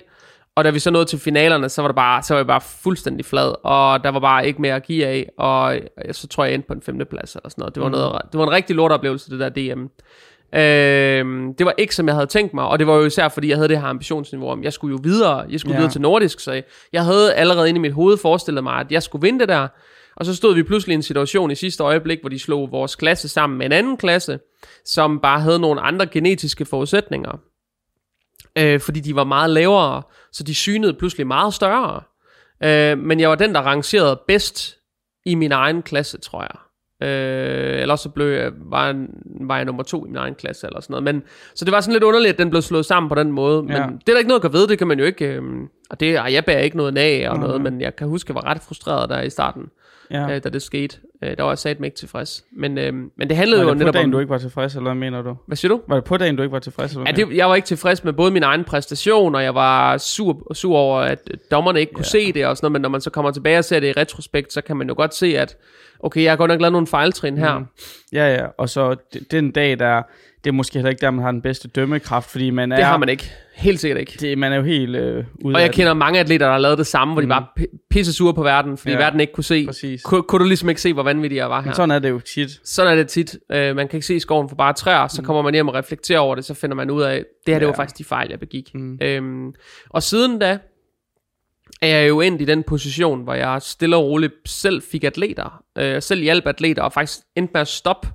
og 0.56 0.64
da 0.64 0.70
vi 0.70 0.80
så 0.80 0.92
nåede 0.92 1.06
til 1.06 1.20
finalerne, 1.20 1.70
så 1.70 1.82
var, 1.82 1.88
det 1.88 1.96
bare, 1.96 2.24
så 2.24 2.34
var 2.34 2.40
jeg 2.40 2.48
bare 2.48 2.62
fuldstændig 2.62 3.26
flad, 3.26 3.56
og 3.64 4.04
der 4.04 4.10
var 4.10 4.20
bare 4.20 4.48
ikke 4.48 4.62
mere 4.62 4.76
at 4.76 4.84
give 4.84 5.06
af, 5.06 5.30
og 5.38 5.80
så 6.12 6.28
tror 6.28 6.44
jeg, 6.44 6.50
jeg 6.50 6.56
endte 6.56 6.68
på 6.68 6.74
en 6.74 6.82
femteplads 6.82 7.36
eller 7.36 7.50
sådan 7.50 7.62
noget. 7.62 7.76
Det 7.76 7.84
var, 7.84 7.90
mm. 7.90 7.96
noget, 7.96 8.22
det 8.32 8.40
var 8.40 8.46
en 8.46 8.52
rigtig 8.52 8.76
lortoplevelse, 8.76 9.32
det 9.32 9.40
der 9.40 9.76
DM. 9.76 9.86
Øh, 10.54 11.26
det 11.58 11.66
var 11.66 11.74
ikke, 11.78 11.96
som 11.96 12.08
jeg 12.08 12.16
havde 12.16 12.28
tænkt 12.28 12.54
mig, 12.54 12.68
og 12.68 12.80
det 12.80 12.88
var 12.88 12.96
jo 12.96 13.06
især, 13.06 13.30
fordi 13.30 13.50
jeg 13.50 13.58
havde 13.58 13.70
det 13.70 13.80
her 13.80 13.88
ambitionsniveau 13.88 14.50
om, 14.50 14.64
jeg 14.64 14.74
skulle 14.74 14.92
jo 14.92 15.00
videre, 15.04 15.46
jeg 15.50 15.60
skulle 15.60 15.74
ja. 15.74 15.80
videre 15.80 15.92
til 15.92 16.02
nordisk, 16.02 16.40
så 16.40 16.62
jeg 16.94 17.06
havde 17.06 17.34
allerede 17.34 17.70
inde 17.70 17.78
i 17.78 17.82
mit 17.82 17.94
hoved 17.94 18.18
forestillet 18.18 18.64
mig, 18.64 18.80
at 18.80 18.92
jeg 18.92 19.04
skulle 19.04 19.22
vinde 19.22 19.40
det 19.40 19.50
der, 19.50 19.68
og 20.16 20.26
så 20.26 20.36
stod 20.36 20.56
vi 20.56 20.64
pludselig 20.64 20.94
i 20.94 20.96
en 20.96 21.04
situation 21.04 21.52
i 21.52 21.56
sidste 21.56 21.84
øjeblik, 21.84 22.20
hvor 22.22 22.30
de 22.30 22.40
slog 22.40 22.72
vores 22.72 22.96
klasse 22.96 23.28
sammen 23.28 23.58
med 23.58 23.66
en 23.66 23.72
anden 23.72 23.98
klasse, 23.98 24.40
som 24.86 25.20
bare 25.20 25.40
havde 25.40 25.60
nogle 25.60 25.82
andre 25.82 26.06
genetiske 26.06 26.66
forudsætninger 26.66 27.40
øh, 28.58 28.80
fordi 28.80 29.00
de 29.00 29.16
var 29.16 29.24
meget 29.24 29.50
lavere, 29.50 30.04
så 30.32 30.44
de 30.44 30.56
synede 30.56 30.94
pludselig 30.94 31.28
meget 31.28 31.54
større. 31.54 32.02
Øh, 32.64 32.98
men 32.98 33.20
jeg 33.20 33.30
var 33.30 33.36
den, 33.36 33.56
der 33.56 33.62
rangerede 33.62 34.20
bedst 34.28 34.78
i 35.26 35.36
min 35.36 35.52
egen 35.52 35.82
klasse, 35.82 36.18
tror 36.18 36.42
jeg. 36.42 36.56
Øh, 37.02 37.82
eller 37.82 37.96
så 37.96 38.10
blev 38.10 38.28
jeg, 38.28 38.52
var, 38.56 38.86
jeg, 38.86 38.96
var 39.42 39.56
jeg 39.56 39.66
nummer 39.66 39.84
to 39.84 40.06
i 40.06 40.08
min 40.08 40.18
egen 40.18 40.36
klasse, 40.36 40.68
eller 40.68 40.82
sådan 40.82 40.94
noget. 40.94 41.04
Men, 41.04 41.24
så 41.56 41.66
det 41.66 41.72
var 41.72 41.82
sådan 41.82 41.94
lidt 41.94 42.04
underligt, 42.04 42.34
at 42.34 42.40
den 42.40 42.50
blev 42.50 42.62
slået 42.62 42.86
sammen 42.86 43.10
på 43.10 43.16
den 43.16 43.32
måde. 43.32 43.64
Men 43.64 43.72
ja. 43.72 43.84
det 43.84 44.10
er 44.10 44.14
der 44.14 44.18
ikke 44.18 44.28
noget 44.28 44.40
at 44.40 44.52
gøre 44.52 44.54
ved, 44.54 44.68
det 44.68 44.78
kan 44.78 44.88
man 44.88 45.00
jo 45.00 45.06
ikke... 45.06 45.26
Øh, 45.26 45.42
og 45.90 46.00
det, 46.00 46.20
og 46.20 46.34
jeg 46.34 46.46
bærer 46.46 46.60
ikke 46.60 46.78
noget 46.78 46.98
af 46.98 47.30
og 47.30 47.36
mm. 47.36 47.44
noget, 47.44 47.62
men 47.62 47.82
jeg 47.82 47.96
kan 47.96 48.08
huske, 48.08 48.28
at 48.28 48.30
jeg 48.30 48.44
var 48.44 48.52
ret 48.52 48.62
frustreret 48.62 49.10
der 49.10 49.22
i 49.22 49.30
starten 49.30 49.70
ja. 50.12 50.36
øh, 50.36 50.44
da 50.44 50.50
det 50.50 50.62
skete. 50.62 50.98
Øh, 51.24 51.38
der 51.38 51.44
var 51.44 51.52
jeg 51.52 51.58
satme 51.58 51.88
ikke 51.88 51.98
tilfreds. 51.98 52.46
Men, 52.52 52.78
øh, 52.78 52.94
men 52.94 53.30
det 53.30 53.38
handlede 53.38 53.66
var 53.66 53.66
det 53.66 53.74
jo 53.74 53.80
netop 53.80 53.94
dagen, 53.94 54.06
om... 54.06 54.12
du 54.12 54.20
ikke 54.20 54.30
var 54.30 54.38
tilfreds, 54.38 54.76
eller 54.76 54.90
hvad 54.90 55.00
mener 55.00 55.22
du? 55.22 55.36
Hvad 55.46 55.58
siger 55.58 55.70
du? 55.70 55.82
Var 55.88 55.96
det 55.96 56.04
på 56.04 56.18
dagen, 56.18 56.36
du 56.36 56.44
ikke 56.44 56.54
var 56.54 56.60
tilfreds? 56.60 56.92
Eller 56.92 57.06
ja, 57.08 57.12
det, 57.12 57.38
jeg 57.38 57.50
var 57.50 57.56
ikke 57.56 57.66
tilfreds 57.66 58.04
med 58.04 58.14
både 58.14 58.32
min 58.32 58.44
egen 58.44 58.64
præstation, 58.64 59.36
og 59.36 59.44
jeg 59.44 59.56
var 59.56 59.98
sur, 59.98 60.54
sur 60.54 60.78
over, 60.78 61.00
at 61.00 61.32
dommerne 61.52 61.80
ikke 61.80 61.94
kunne 61.94 62.06
ja. 62.06 62.10
se 62.10 62.34
det 62.34 62.46
og 62.46 62.58
sådan 62.58 62.66
noget, 62.66 62.72
men 62.72 62.82
når 62.82 62.90
man 62.90 63.02
så 63.02 63.10
kommer 63.10 63.32
tilbage 63.32 63.58
og 63.58 63.66
ser 63.66 63.80
det 63.80 63.88
i 63.88 63.92
retrospekt, 63.92 64.54
så 64.54 64.62
kan 64.62 64.78
man 64.78 64.88
jo 64.88 64.94
godt 64.98 65.16
se, 65.16 65.38
at 65.38 65.58
okay, 66.00 66.24
jeg 66.24 66.32
har 66.32 66.38
godt 66.38 66.50
nok 66.50 66.62
lavet 66.62 66.72
nogle 66.72 66.88
fejltrin 66.88 67.38
her. 67.38 67.58
Mm. 67.58 67.66
Ja, 68.14 68.34
ja, 68.34 68.46
og 68.58 68.70
så 68.70 68.96
den 69.32 69.52
dag, 69.52 69.80
der 69.80 70.02
det 70.44 70.50
er 70.50 70.54
måske 70.54 70.74
heller 70.74 70.90
ikke 70.90 71.02
der, 71.02 71.12
man 71.12 71.24
har 71.24 71.32
den 71.32 71.42
bedste 71.42 71.68
dømmekraft, 71.68 72.32
fordi 72.32 72.50
man 72.50 72.72
er... 72.72 72.76
Det 72.76 72.86
har 72.86 72.98
man 72.98 73.10
ikke. 73.10 73.32
Helt 73.56 73.80
sikkert 73.80 74.00
ikke. 74.00 74.18
Det, 74.20 74.38
man 74.38 74.52
er 74.52 74.56
jo 74.56 74.64
helt 74.64 74.96
øh, 74.96 75.24
ude 75.46 75.56
Og 75.56 75.62
jeg 75.62 75.72
kender 75.72 75.94
mange 75.94 76.20
atleter, 76.20 76.46
der 76.46 76.52
har 76.52 76.60
lavet 76.60 76.78
det 76.78 76.88
samme, 76.88 77.14
hvor 77.14 77.22
mm. 77.22 77.28
de 77.28 77.30
bare 77.30 77.46
pisse 77.90 78.14
sure 78.14 78.34
på 78.34 78.44
verden, 78.44 78.78
fordi 78.78 78.92
ja, 78.92 78.98
verden 78.98 79.20
ikke 79.20 79.34
kunne 79.34 79.44
se. 79.44 79.66
Præcis. 79.66 80.02
Kun, 80.04 80.24
kunne 80.24 80.40
du 80.40 80.48
ligesom 80.48 80.70
ikke 80.70 80.82
se, 80.82 80.94
hvor 80.94 81.04
vanvittig 81.04 81.38
jeg 81.38 81.50
var 81.50 81.62
her. 81.62 81.68
Men 81.68 81.76
sådan 81.76 81.92
er 81.92 82.00
det 82.00 82.10
jo 82.10 82.20
tit. 82.20 82.50
Sådan 82.64 82.92
er 82.92 82.96
det 82.96 83.08
tit. 83.08 83.38
Uh, 83.50 83.56
man 83.56 83.76
kan 83.76 83.90
ikke 83.94 84.08
se 84.08 84.20
skoven 84.20 84.50
for 84.50 84.56
bare 84.56 84.74
træer, 84.74 85.08
så 85.08 85.22
mm. 85.22 85.26
kommer 85.26 85.42
man 85.42 85.54
hjem 85.54 85.68
og 85.68 85.74
reflekterer 85.74 86.20
over 86.20 86.36
det, 86.36 86.46
så 86.46 86.54
finder 86.54 86.76
man 86.76 86.92
ud 86.92 87.02
af, 87.02 87.14
det 87.16 87.26
her 87.48 87.54
ja. 87.54 87.60
det 87.60 87.68
var 87.68 87.74
faktisk 87.74 87.98
de 87.98 88.04
fejl, 88.04 88.30
jeg 88.30 88.40
begik. 88.40 88.72
Mm. 88.74 89.00
Øhm, 89.02 89.54
og 89.90 90.04
siden 90.04 90.40
da, 90.40 90.58
er 91.82 91.88
jeg 91.88 92.10
jo 92.10 92.22
endt 92.22 92.42
i 92.42 92.46
den 92.46 92.64
position, 92.64 93.24
hvor 93.24 93.34
jeg 93.34 93.62
stille 93.62 93.96
og 93.96 94.04
roligt 94.04 94.34
selv 94.46 94.82
fik 94.82 95.04
atleter, 95.04 95.64
øh, 95.78 96.02
selv 96.02 96.22
hjalp 96.22 96.48
atleter, 96.48 96.84
og 96.84 96.94
faktisk 96.94 97.20
endte 97.36 97.52
med 97.54 97.62
at 97.62 97.68
stoppe 97.68 98.08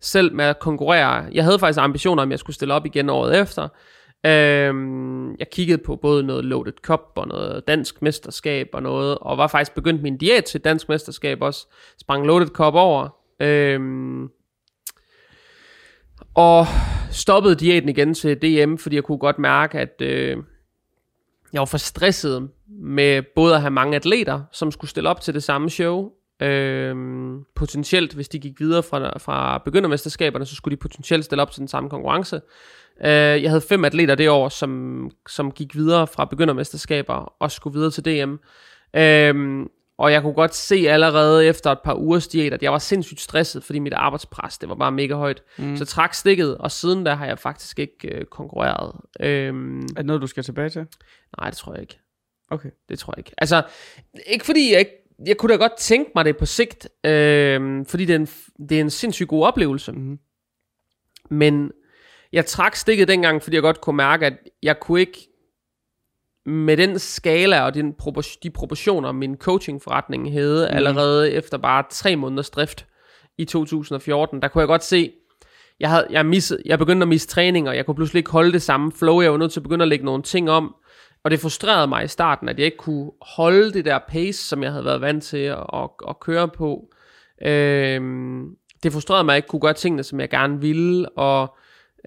selv 0.00 0.34
med 0.34 0.44
at 0.44 0.58
konkurrere. 0.58 1.28
Jeg 1.32 1.44
havde 1.44 1.58
faktisk 1.58 1.80
ambitioner 1.80 2.22
om, 2.22 2.30
jeg 2.30 2.38
skulle 2.38 2.54
stille 2.54 2.74
op 2.74 2.86
igen 2.86 3.10
året 3.10 3.40
efter. 3.40 3.68
Øhm, 4.26 5.34
jeg 5.34 5.50
kiggede 5.52 5.82
på 5.86 5.96
både 5.96 6.22
noget 6.22 6.44
Loaded 6.44 6.72
Cup 6.82 7.00
og 7.16 7.28
noget 7.28 7.68
dansk 7.68 8.02
mesterskab 8.02 8.68
og 8.72 8.82
noget, 8.82 9.18
og 9.18 9.38
var 9.38 9.46
faktisk 9.46 9.74
begyndt 9.74 10.02
min 10.02 10.16
diæt 10.16 10.44
til 10.44 10.60
dansk 10.60 10.88
mesterskab 10.88 11.42
også. 11.42 11.66
Sprang 12.00 12.26
Loaded 12.26 12.48
Cup 12.48 12.74
over. 12.74 13.08
Øhm, 13.40 14.28
og 16.34 16.66
stoppede 17.10 17.54
diæten 17.54 17.88
igen 17.88 18.14
til 18.14 18.42
DM, 18.42 18.76
fordi 18.76 18.96
jeg 18.96 19.04
kunne 19.04 19.18
godt 19.18 19.38
mærke, 19.38 19.78
at, 19.78 20.02
øh, 20.02 20.36
jeg 21.52 21.58
var 21.58 21.64
for 21.64 21.78
stresset 21.78 22.48
med 22.68 23.22
både 23.34 23.54
at 23.54 23.60
have 23.60 23.70
mange 23.70 23.96
atleter, 23.96 24.42
som 24.52 24.70
skulle 24.70 24.90
stille 24.90 25.08
op 25.08 25.20
til 25.20 25.34
det 25.34 25.42
samme 25.42 25.70
show, 25.70 26.10
Øhm, 26.42 27.44
potentielt, 27.54 28.14
hvis 28.14 28.28
de 28.28 28.38
gik 28.38 28.60
videre 28.60 28.82
fra, 28.82 29.18
fra 29.18 29.58
begyndermesterskaberne, 29.64 30.46
så 30.46 30.54
skulle 30.54 30.76
de 30.76 30.80
potentielt 30.80 31.24
stille 31.24 31.42
op 31.42 31.50
til 31.50 31.60
den 31.60 31.68
samme 31.68 31.90
konkurrence. 31.90 32.40
Øh, 33.04 33.42
jeg 33.42 33.50
havde 33.50 33.60
fem 33.60 33.84
atleter 33.84 34.14
det 34.14 34.30
år, 34.30 34.48
som, 34.48 35.10
som 35.28 35.52
gik 35.52 35.76
videre 35.76 36.06
fra 36.06 36.24
begyndermesterskaber 36.24 37.32
og 37.40 37.50
skulle 37.50 37.74
videre 37.74 37.90
til 37.90 38.04
DM. 38.04 38.34
Øhm, 38.96 39.68
og 39.98 40.12
jeg 40.12 40.22
kunne 40.22 40.34
godt 40.34 40.54
se 40.54 40.74
allerede 40.74 41.46
efter 41.46 41.72
et 41.72 41.78
par 41.84 41.94
ugers 41.94 42.28
diæt, 42.28 42.52
at 42.52 42.62
jeg 42.62 42.72
var 42.72 42.78
sindssygt 42.78 43.20
stresset, 43.20 43.64
fordi 43.64 43.78
mit 43.78 43.92
arbejdspres, 43.92 44.58
det 44.58 44.68
var 44.68 44.74
bare 44.74 44.92
mega 44.92 45.14
højt. 45.14 45.42
Mm. 45.58 45.76
Så 45.76 45.80
jeg 45.80 45.88
trak 45.88 46.14
stikket, 46.14 46.58
og 46.58 46.70
siden 46.70 47.04
da 47.04 47.14
har 47.14 47.26
jeg 47.26 47.38
faktisk 47.38 47.78
ikke 47.78 48.08
øh, 48.08 48.24
konkurreret. 48.24 48.92
Øhm, 49.20 49.82
er 49.82 49.86
det 49.96 50.06
noget, 50.06 50.22
du 50.22 50.26
skal 50.26 50.42
tilbage 50.42 50.68
til? 50.68 50.86
Nej, 51.40 51.50
det 51.50 51.58
tror 51.58 51.72
jeg 51.72 51.80
ikke. 51.80 51.98
Okay. 52.50 52.70
Det 52.88 52.98
tror 52.98 53.14
jeg 53.16 53.18
ikke. 53.18 53.32
Altså, 53.38 53.62
ikke 54.26 54.44
fordi 54.44 54.72
jeg 54.72 54.78
ikke 54.78 55.06
jeg 55.26 55.36
kunne 55.36 55.52
da 55.52 55.58
godt 55.58 55.76
tænke 55.78 56.10
mig 56.14 56.24
det 56.24 56.36
på 56.36 56.46
sigt, 56.46 56.88
øh, 57.04 57.86
fordi 57.86 58.04
det 58.04 58.14
er, 58.14 58.18
en, 58.18 58.28
det 58.68 58.76
er 58.76 58.80
en 58.80 58.90
sindssygt 58.90 59.28
god 59.28 59.46
oplevelse. 59.46 59.92
Mm. 59.92 60.18
Men 61.30 61.70
jeg 62.32 62.46
trak 62.46 62.76
stikket 62.76 63.08
dengang, 63.08 63.42
fordi 63.42 63.56
jeg 63.56 63.62
godt 63.62 63.80
kunne 63.80 63.96
mærke, 63.96 64.26
at 64.26 64.34
jeg 64.62 64.80
kunne 64.80 65.00
ikke 65.00 65.28
med 66.46 66.76
den 66.76 66.98
skala 66.98 67.60
og 67.62 67.74
den 67.74 67.94
propor- 68.02 68.38
de 68.42 68.50
proportioner, 68.50 69.12
min 69.12 69.36
coachingforretning 69.36 70.32
havde 70.32 70.68
mm. 70.70 70.76
allerede 70.76 71.32
efter 71.32 71.58
bare 71.58 71.84
tre 71.90 72.16
måneders 72.16 72.50
drift 72.50 72.86
i 73.38 73.44
2014, 73.44 74.42
der 74.42 74.48
kunne 74.48 74.60
jeg 74.60 74.68
godt 74.68 74.84
se, 74.84 75.12
jeg, 75.80 75.90
havde, 75.90 76.06
jeg, 76.10 76.26
misset, 76.26 76.62
jeg 76.64 76.78
begyndte 76.78 77.04
at 77.04 77.08
miste 77.08 77.34
træning, 77.34 77.68
og 77.68 77.76
jeg 77.76 77.86
kunne 77.86 77.94
pludselig 77.94 78.18
ikke 78.18 78.30
holde 78.30 78.52
det 78.52 78.62
samme 78.62 78.92
flow. 78.92 79.20
Jeg 79.20 79.32
var 79.32 79.38
nødt 79.38 79.52
til 79.52 79.60
at 79.60 79.64
begynde 79.64 79.82
at 79.82 79.88
lægge 79.88 80.04
nogle 80.04 80.22
ting 80.22 80.50
om. 80.50 80.74
Og 81.24 81.30
det 81.30 81.40
frustrerede 81.40 81.86
mig 81.86 82.04
i 82.04 82.08
starten, 82.08 82.48
at 82.48 82.58
jeg 82.58 82.64
ikke 82.64 82.76
kunne 82.76 83.10
holde 83.22 83.72
det 83.72 83.84
der 83.84 83.98
pace, 84.08 84.48
som 84.48 84.62
jeg 84.62 84.70
havde 84.70 84.84
været 84.84 85.00
vant 85.00 85.24
til 85.24 85.36
at, 85.38 85.58
at, 85.72 85.90
at 86.08 86.20
køre 86.20 86.48
på. 86.48 86.88
Øhm, 87.42 88.44
det 88.82 88.92
frustrerede 88.92 89.24
mig, 89.24 89.32
at 89.32 89.34
jeg 89.34 89.38
ikke 89.38 89.48
kunne 89.48 89.60
gøre 89.60 89.72
tingene, 89.72 90.02
som 90.02 90.20
jeg 90.20 90.30
gerne 90.30 90.60
ville, 90.60 91.08
og 91.08 91.56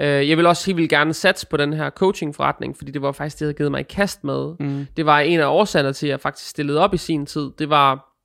øh, 0.02 0.30
jeg 0.30 0.38
vil 0.38 0.46
også 0.46 0.66
helt 0.66 0.78
vildt 0.78 0.90
gerne 0.90 1.14
satse 1.14 1.48
på 1.48 1.58
den 1.58 1.74
her 1.74 1.90
coaching-forretning, 1.90 2.78
fordi 2.78 2.92
det 2.92 3.02
var 3.02 3.12
faktisk 3.12 3.36
det, 3.36 3.42
jeg 3.42 3.48
havde 3.48 3.58
givet 3.58 3.72
mig 3.72 3.80
i 3.80 3.84
kast 3.84 4.24
med. 4.24 4.56
Mm. 4.60 4.88
Det 4.98 5.06
var 5.06 5.20
en 5.20 5.40
af 5.40 5.48
årsagerne 5.48 5.94
til, 5.94 6.08
at 6.08 6.12
jeg 6.12 6.20
faktisk 6.20 6.50
stillede 6.50 6.80
op 6.80 6.94
i 6.94 6.98
sin 6.98 7.26
tid. 7.26 7.52
Det 7.60 7.70
var, 7.70 8.16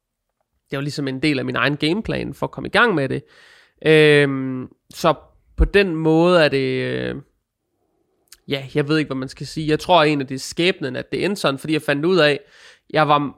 det 0.71 0.77
var 0.77 0.83
ligesom 0.83 1.09
en 1.09 1.23
del 1.23 1.39
af 1.39 1.45
min 1.45 1.57
egen 1.57 1.77
gameplan 1.77 2.35
for 2.35 2.47
at 2.47 2.51
komme 2.51 2.69
i 2.69 2.71
gang 2.71 2.95
med 2.95 3.09
det. 3.09 3.23
Øhm, 3.87 4.69
så 4.95 5.15
på 5.57 5.65
den 5.65 5.97
måde 5.97 6.45
er 6.45 6.49
det... 6.49 6.85
Øh, 6.85 7.15
ja, 8.49 8.67
jeg 8.75 8.89
ved 8.89 8.99
ikke, 8.99 9.09
hvad 9.09 9.17
man 9.17 9.29
skal 9.29 9.47
sige. 9.47 9.69
Jeg 9.69 9.81
tror 9.81 10.03
egentlig, 10.03 10.29
det 10.29 10.35
er 10.35 10.39
skæbnen, 10.39 10.97
at 10.97 11.13
det 11.13 11.25
endte 11.25 11.41
sådan, 11.41 11.59
fordi 11.59 11.73
jeg 11.73 11.83
fandt 11.83 12.05
ud 12.05 12.17
af, 12.17 12.41
jeg 12.91 13.09
var 13.09 13.37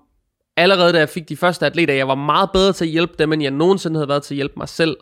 allerede 0.57 0.93
da 0.93 0.99
jeg 0.99 1.09
fik 1.09 1.29
de 1.29 1.37
første 1.37 1.67
atleter, 1.67 1.95
jeg 1.95 2.09
var 2.09 2.15
meget 2.15 2.51
bedre 2.53 2.73
til 2.73 2.85
at 2.85 2.91
hjælpe 2.91 3.15
dem, 3.19 3.33
end 3.33 3.43
jeg 3.43 3.51
nogensinde 3.51 3.97
havde 3.97 4.09
været 4.09 4.23
til 4.23 4.35
at 4.35 4.37
hjælpe 4.37 4.55
mig 4.57 4.69
selv. 4.69 4.97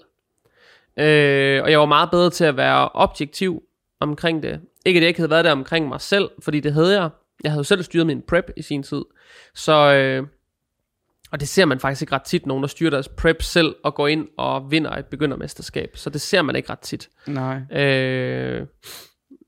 Øh, 0.98 1.62
og 1.62 1.70
jeg 1.70 1.80
var 1.80 1.86
meget 1.86 2.10
bedre 2.10 2.30
til 2.30 2.44
at 2.44 2.56
være 2.56 2.88
objektiv 2.88 3.62
omkring 4.00 4.42
det. 4.42 4.60
Ikke 4.86 4.98
at 4.98 5.02
jeg 5.02 5.08
ikke 5.08 5.20
havde 5.20 5.30
været 5.30 5.44
der 5.44 5.52
omkring 5.52 5.88
mig 5.88 6.00
selv, 6.00 6.30
fordi 6.42 6.60
det 6.60 6.72
havde 6.72 7.00
jeg. 7.00 7.10
Jeg 7.44 7.52
havde 7.52 7.58
jo 7.58 7.64
selv 7.64 7.82
styret 7.82 8.06
min 8.06 8.22
prep 8.22 8.50
i 8.56 8.62
sin 8.62 8.82
tid. 8.82 9.02
Så, 9.54 9.94
øh, 9.94 10.26
og 11.32 11.40
det 11.40 11.48
ser 11.48 11.64
man 11.64 11.80
faktisk 11.80 12.02
ikke 12.02 12.14
ret 12.14 12.22
tit, 12.22 12.46
nogen 12.46 12.62
der 12.62 12.68
styrer 12.68 12.90
deres 12.90 13.08
prep 13.08 13.42
selv 13.42 13.74
og 13.84 13.94
går 13.94 14.08
ind 14.08 14.28
og 14.38 14.70
vinder 14.70 14.90
et 14.90 15.06
begyndermesterskab. 15.06 15.90
Så 15.94 16.10
det 16.10 16.20
ser 16.20 16.42
man 16.42 16.56
ikke 16.56 16.70
ret 16.70 16.78
tit. 16.78 17.08
Nej. 17.26 17.82
Øh, 17.82 18.66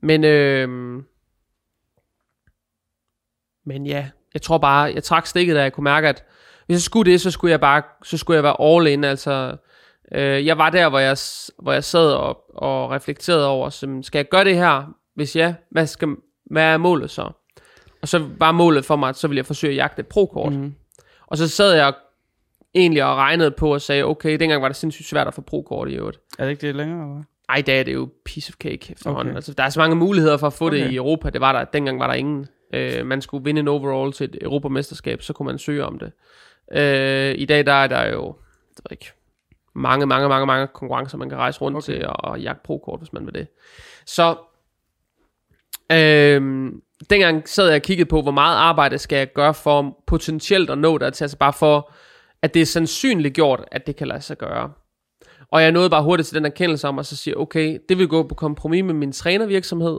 men, 0.02 0.24
øh, 0.24 0.68
men 3.66 3.86
ja, 3.86 4.08
jeg 4.34 4.42
tror 4.42 4.58
bare, 4.58 4.92
jeg 4.94 5.04
trak 5.04 5.26
stikket, 5.26 5.56
da 5.56 5.62
jeg 5.62 5.72
kunne 5.72 5.84
mærke, 5.84 6.08
at 6.08 6.24
hvis 6.66 6.74
jeg 6.74 6.80
skulle 6.82 7.12
det, 7.12 7.20
så 7.20 7.30
skulle 7.30 7.50
jeg 7.50 7.60
bare, 7.60 7.82
så 8.04 8.18
skulle 8.18 8.34
jeg 8.34 8.44
være 8.44 8.60
all 8.60 8.86
in, 8.86 9.04
altså, 9.04 9.56
øh, 10.12 10.46
jeg 10.46 10.58
var 10.58 10.70
der, 10.70 10.88
hvor 10.88 10.98
jeg, 10.98 11.16
hvor 11.58 11.72
jeg 11.72 11.84
sad 11.84 12.12
og, 12.12 12.56
og 12.56 12.90
reflekterede 12.90 13.48
over, 13.48 13.70
så, 13.70 13.98
skal 14.02 14.18
jeg 14.18 14.28
gøre 14.28 14.44
det 14.44 14.56
her? 14.56 14.94
Hvis 15.14 15.36
ja, 15.36 15.54
hvad, 15.70 15.86
skal, 15.86 16.08
hvad 16.44 16.62
er 16.62 16.76
målet 16.76 17.10
så? 17.10 17.30
Og 18.02 18.08
så 18.08 18.28
var 18.38 18.52
målet 18.52 18.84
for 18.84 18.96
mig, 18.96 19.08
at 19.08 19.16
så 19.16 19.28
ville 19.28 19.38
jeg 19.38 19.46
forsøge 19.46 19.70
at 19.70 19.76
jagte 19.76 20.00
et 20.00 20.06
pro-kort. 20.06 20.52
Mm. 20.52 20.74
Og 21.26 21.38
så 21.38 21.48
sad 21.48 21.74
jeg 21.74 21.94
egentlig 22.74 23.04
og 23.04 23.16
regnede 23.16 23.50
på 23.50 23.74
og 23.74 23.80
sagde, 23.80 24.04
okay, 24.04 24.38
dengang 24.38 24.62
var 24.62 24.68
det 24.68 24.76
sindssygt 24.76 25.08
svært 25.08 25.26
at 25.26 25.34
få 25.34 25.40
pro-kort 25.40 25.88
i 25.88 25.94
øvrigt. 25.94 26.20
Er 26.38 26.44
det 26.44 26.50
ikke 26.50 26.66
det 26.66 26.76
længere, 26.76 27.02
eller 27.02 27.22
ej, 27.48 27.62
det 27.66 27.74
er 27.74 27.82
det 27.82 27.94
jo 27.94 28.08
piece 28.24 28.50
of 28.50 28.54
cake 28.54 28.92
efterhånden. 28.92 29.30
Okay. 29.30 29.36
Altså, 29.36 29.54
der 29.54 29.64
er 29.64 29.68
så 29.68 29.80
mange 29.80 29.96
muligheder 29.96 30.36
for 30.36 30.46
at 30.46 30.52
få 30.52 30.66
okay. 30.66 30.84
det 30.84 30.90
i 30.90 30.96
Europa. 30.96 31.30
Det 31.30 31.40
var 31.40 31.52
der, 31.52 31.64
dengang 31.64 31.98
var 31.98 32.06
der 32.06 32.14
ingen. 32.14 32.46
Øh, 32.74 33.06
man 33.06 33.22
skulle 33.22 33.44
vinde 33.44 33.60
en 33.60 33.68
overall 33.68 34.12
til 34.12 34.24
et 34.24 34.38
Europamesterskab, 34.40 35.22
så 35.22 35.32
kunne 35.32 35.46
man 35.46 35.58
søge 35.58 35.84
om 35.84 35.98
det. 35.98 36.12
Øh, 36.72 37.34
I 37.38 37.44
dag 37.44 37.66
der 37.66 37.72
er 37.72 37.86
der 37.86 38.08
jo 38.12 38.34
det 38.76 38.84
ved 38.84 38.90
ikke, 38.90 39.12
mange, 39.76 40.06
mange, 40.06 40.28
mange, 40.28 40.46
mange 40.46 40.66
konkurrencer, 40.66 41.18
man 41.18 41.28
kan 41.28 41.38
rejse 41.38 41.60
rundt 41.60 41.76
okay. 41.76 41.84
til 41.84 42.06
og, 42.06 42.16
og 42.24 42.40
jagte 42.40 42.60
pro-kort, 42.64 43.00
hvis 43.00 43.12
man 43.12 43.26
vil 43.26 43.34
det. 43.34 43.48
Så 44.06 44.36
øh, 45.92 46.72
dengang 47.10 47.48
sad 47.48 47.66
jeg 47.66 47.76
og 47.76 47.82
kiggede 47.82 48.08
på, 48.08 48.22
hvor 48.22 48.30
meget 48.30 48.56
arbejde 48.56 48.98
skal 48.98 49.16
jeg 49.16 49.32
gøre 49.32 49.54
for 49.54 49.98
potentielt 50.06 50.70
at 50.70 50.78
nå 50.78 50.98
det, 50.98 51.04
altså 51.04 51.36
bare 51.38 51.52
for, 51.52 51.92
at 52.42 52.54
det 52.54 52.62
er 52.62 52.66
sandsynligt 52.66 53.34
gjort, 53.34 53.64
at 53.72 53.86
det 53.86 53.96
kan 53.96 54.08
lade 54.08 54.20
sig 54.20 54.38
gøre. 54.38 54.72
Og 55.50 55.62
jeg 55.62 55.72
nåede 55.72 55.90
bare 55.90 56.02
hurtigt 56.02 56.28
til 56.28 56.36
den 56.36 56.44
erkendelse 56.44 56.88
om, 56.88 56.98
at 56.98 57.06
så 57.06 57.16
sige, 57.16 57.38
okay, 57.38 57.78
det 57.88 57.98
vil 57.98 58.08
gå 58.08 58.22
på 58.22 58.34
kompromis 58.34 58.84
med 58.84 58.94
min 58.94 59.12
trænervirksomhed. 59.12 59.98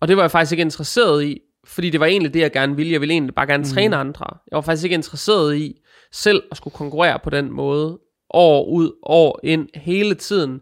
Og 0.00 0.08
det 0.08 0.16
var 0.16 0.22
jeg 0.22 0.30
faktisk 0.30 0.52
ikke 0.52 0.62
interesseret 0.62 1.24
i, 1.24 1.40
fordi 1.64 1.90
det 1.90 2.00
var 2.00 2.06
egentlig 2.06 2.34
det, 2.34 2.40
jeg 2.40 2.52
gerne 2.52 2.76
ville. 2.76 2.92
Jeg 2.92 3.00
ville 3.00 3.12
egentlig 3.12 3.34
bare 3.34 3.46
gerne 3.46 3.62
mm. 3.62 3.68
træne 3.68 3.96
andre. 3.96 4.26
Jeg 4.50 4.56
var 4.56 4.60
faktisk 4.60 4.84
ikke 4.84 4.94
interesseret 4.94 5.56
i 5.56 5.80
selv 6.12 6.42
at 6.50 6.56
skulle 6.56 6.74
konkurrere 6.74 7.18
på 7.24 7.30
den 7.30 7.52
måde. 7.52 7.98
År 8.30 8.64
ud, 8.64 8.92
år 9.02 9.40
ind, 9.42 9.68
hele 9.74 10.14
tiden. 10.14 10.60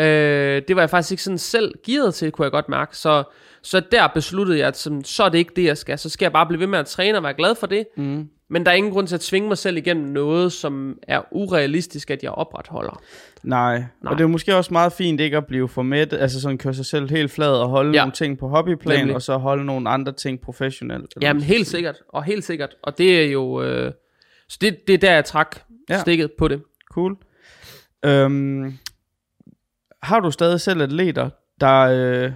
Øh, 0.00 0.62
det 0.68 0.76
var 0.76 0.82
jeg 0.82 0.90
faktisk 0.90 1.10
ikke 1.10 1.22
sådan 1.22 1.38
selv 1.38 1.74
gearet 1.86 2.14
til, 2.14 2.32
kunne 2.32 2.44
jeg 2.44 2.52
godt 2.52 2.68
mærke. 2.68 2.96
Så, 2.96 3.24
så 3.62 3.80
der 3.92 4.08
besluttede 4.14 4.58
jeg, 4.58 4.68
at 4.68 4.76
sådan, 4.76 5.04
så 5.04 5.24
er 5.24 5.28
det 5.28 5.38
ikke 5.38 5.52
det, 5.56 5.64
jeg 5.64 5.78
skal. 5.78 5.98
Så 5.98 6.08
skal 6.08 6.24
jeg 6.24 6.32
bare 6.32 6.46
blive 6.46 6.60
ved 6.60 6.66
med 6.66 6.78
at 6.78 6.86
træne 6.86 7.18
og 7.18 7.22
være 7.22 7.34
glad 7.34 7.54
for 7.54 7.66
det. 7.66 7.86
Mm. 7.96 8.28
Men 8.50 8.66
der 8.66 8.72
er 8.72 8.74
ingen 8.76 8.92
grund 8.92 9.06
til 9.06 9.14
at 9.14 9.20
tvinge 9.20 9.48
mig 9.48 9.58
selv 9.58 9.76
igennem 9.76 10.06
noget, 10.06 10.52
som 10.52 10.98
er 11.02 11.22
urealistisk, 11.30 12.10
at 12.10 12.22
jeg 12.22 12.30
opretholder. 12.30 13.02
Nej, 13.42 13.78
Nej. 13.78 13.86
og 14.12 14.18
det 14.18 14.24
er 14.24 14.28
måske 14.28 14.56
også 14.56 14.72
meget 14.72 14.92
fint 14.92 15.20
ikke 15.20 15.36
at 15.36 15.46
blive 15.46 15.68
for 15.68 15.82
med, 15.82 16.12
altså 16.12 16.40
sådan 16.40 16.58
køre 16.58 16.74
sig 16.74 16.86
selv 16.86 17.10
helt 17.10 17.30
flad 17.30 17.52
og 17.52 17.68
holde 17.68 17.92
ja. 17.92 18.00
nogle 18.00 18.12
ting 18.12 18.38
på 18.38 18.48
hobbyplan, 18.48 18.98
Nemlig. 18.98 19.14
og 19.14 19.22
så 19.22 19.36
holde 19.36 19.64
nogle 19.64 19.90
andre 19.90 20.12
ting 20.12 20.40
professionelt. 20.40 21.14
Jamen 21.20 21.42
helt 21.42 21.66
sikkert, 21.66 21.96
og 22.08 22.24
helt 22.24 22.44
sikkert. 22.44 22.74
Og 22.82 22.98
det 22.98 23.20
er 23.24 23.30
jo, 23.30 23.62
øh, 23.62 23.92
så 24.48 24.58
det, 24.60 24.76
det 24.86 24.94
er 24.94 24.98
der, 24.98 25.12
jeg 25.12 25.24
trak 25.24 25.56
ja. 25.88 26.00
stikket 26.00 26.32
på 26.32 26.48
det. 26.48 26.62
Cool. 26.90 27.16
Øhm, 28.04 28.78
har 30.02 30.20
du 30.20 30.30
stadig 30.30 30.60
selv 30.60 30.82
atleter, 30.82 31.30
der... 31.60 31.80
Øh, 31.80 32.32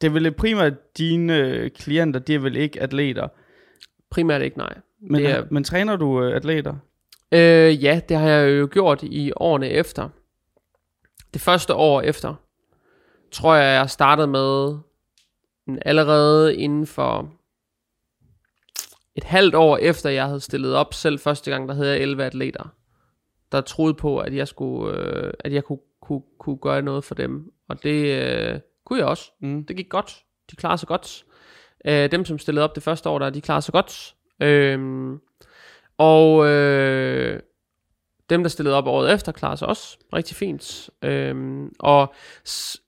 det 0.00 0.08
er 0.08 0.12
vel 0.12 0.32
primært 0.32 0.98
dine 0.98 1.68
klienter, 1.70 2.20
de 2.20 2.34
er 2.34 2.38
vel 2.38 2.56
ikke 2.56 2.82
atleter, 2.82 3.28
Primært 4.12 4.42
ikke, 4.42 4.58
nej. 4.58 4.74
Men, 5.00 5.20
det 5.20 5.30
er, 5.30 5.44
men 5.50 5.64
træner 5.64 5.96
du 5.96 6.22
øh, 6.22 6.36
atleter? 6.36 6.74
Øh, 7.32 7.84
ja, 7.84 8.00
det 8.08 8.16
har 8.16 8.28
jeg 8.28 8.58
jo 8.60 8.68
gjort 8.72 9.02
i 9.02 9.32
årene 9.36 9.68
efter. 9.68 10.08
Det 11.34 11.40
første 11.40 11.74
år 11.74 12.00
efter, 12.00 12.34
tror 13.30 13.54
jeg, 13.54 13.74
jeg 13.74 13.90
startede 13.90 14.26
med 14.26 14.78
allerede 15.82 16.56
inden 16.56 16.86
for 16.86 17.32
et 19.14 19.24
halvt 19.24 19.54
år 19.54 19.76
efter, 19.76 20.10
jeg 20.10 20.26
havde 20.26 20.40
stillet 20.40 20.74
op 20.74 20.94
selv 20.94 21.18
første 21.18 21.50
gang, 21.50 21.68
der 21.68 21.74
havde 21.74 21.90
jeg 21.90 22.00
11 22.00 22.24
atleter, 22.24 22.74
der 23.52 23.60
troede 23.60 23.94
på, 23.94 24.18
at 24.18 24.34
jeg 24.34 24.48
skulle, 24.48 24.98
øh, 24.98 25.32
at 25.40 25.52
jeg 25.52 25.64
kunne, 25.64 25.78
kunne, 26.02 26.22
kunne 26.38 26.56
gøre 26.56 26.82
noget 26.82 27.04
for 27.04 27.14
dem. 27.14 27.52
Og 27.68 27.82
det 27.82 28.22
øh, 28.22 28.60
kunne 28.84 28.98
jeg 28.98 29.06
også. 29.06 29.30
Mm. 29.40 29.66
Det 29.66 29.76
gik 29.76 29.88
godt. 29.88 30.24
De 30.50 30.56
klarede 30.56 30.78
sig 30.78 30.88
godt. 30.88 31.24
Øh, 31.84 32.10
dem, 32.10 32.24
som 32.24 32.38
stillede 32.38 32.64
op 32.64 32.74
det 32.74 32.82
første 32.82 33.08
år, 33.08 33.18
der 33.18 33.30
de 33.30 33.40
klarede 33.40 33.62
sig 33.62 33.72
godt. 33.72 34.14
Øh, 34.42 35.10
og 35.98 36.46
øh, 36.48 37.40
dem, 38.30 38.42
der 38.42 38.48
stillede 38.48 38.76
op 38.76 38.86
året 38.86 39.12
efter, 39.14 39.32
klarede 39.32 39.56
sig 39.56 39.68
også 39.68 39.98
rigtig 40.12 40.36
fint. 40.36 40.90
Øh, 41.02 41.64
og 41.78 42.14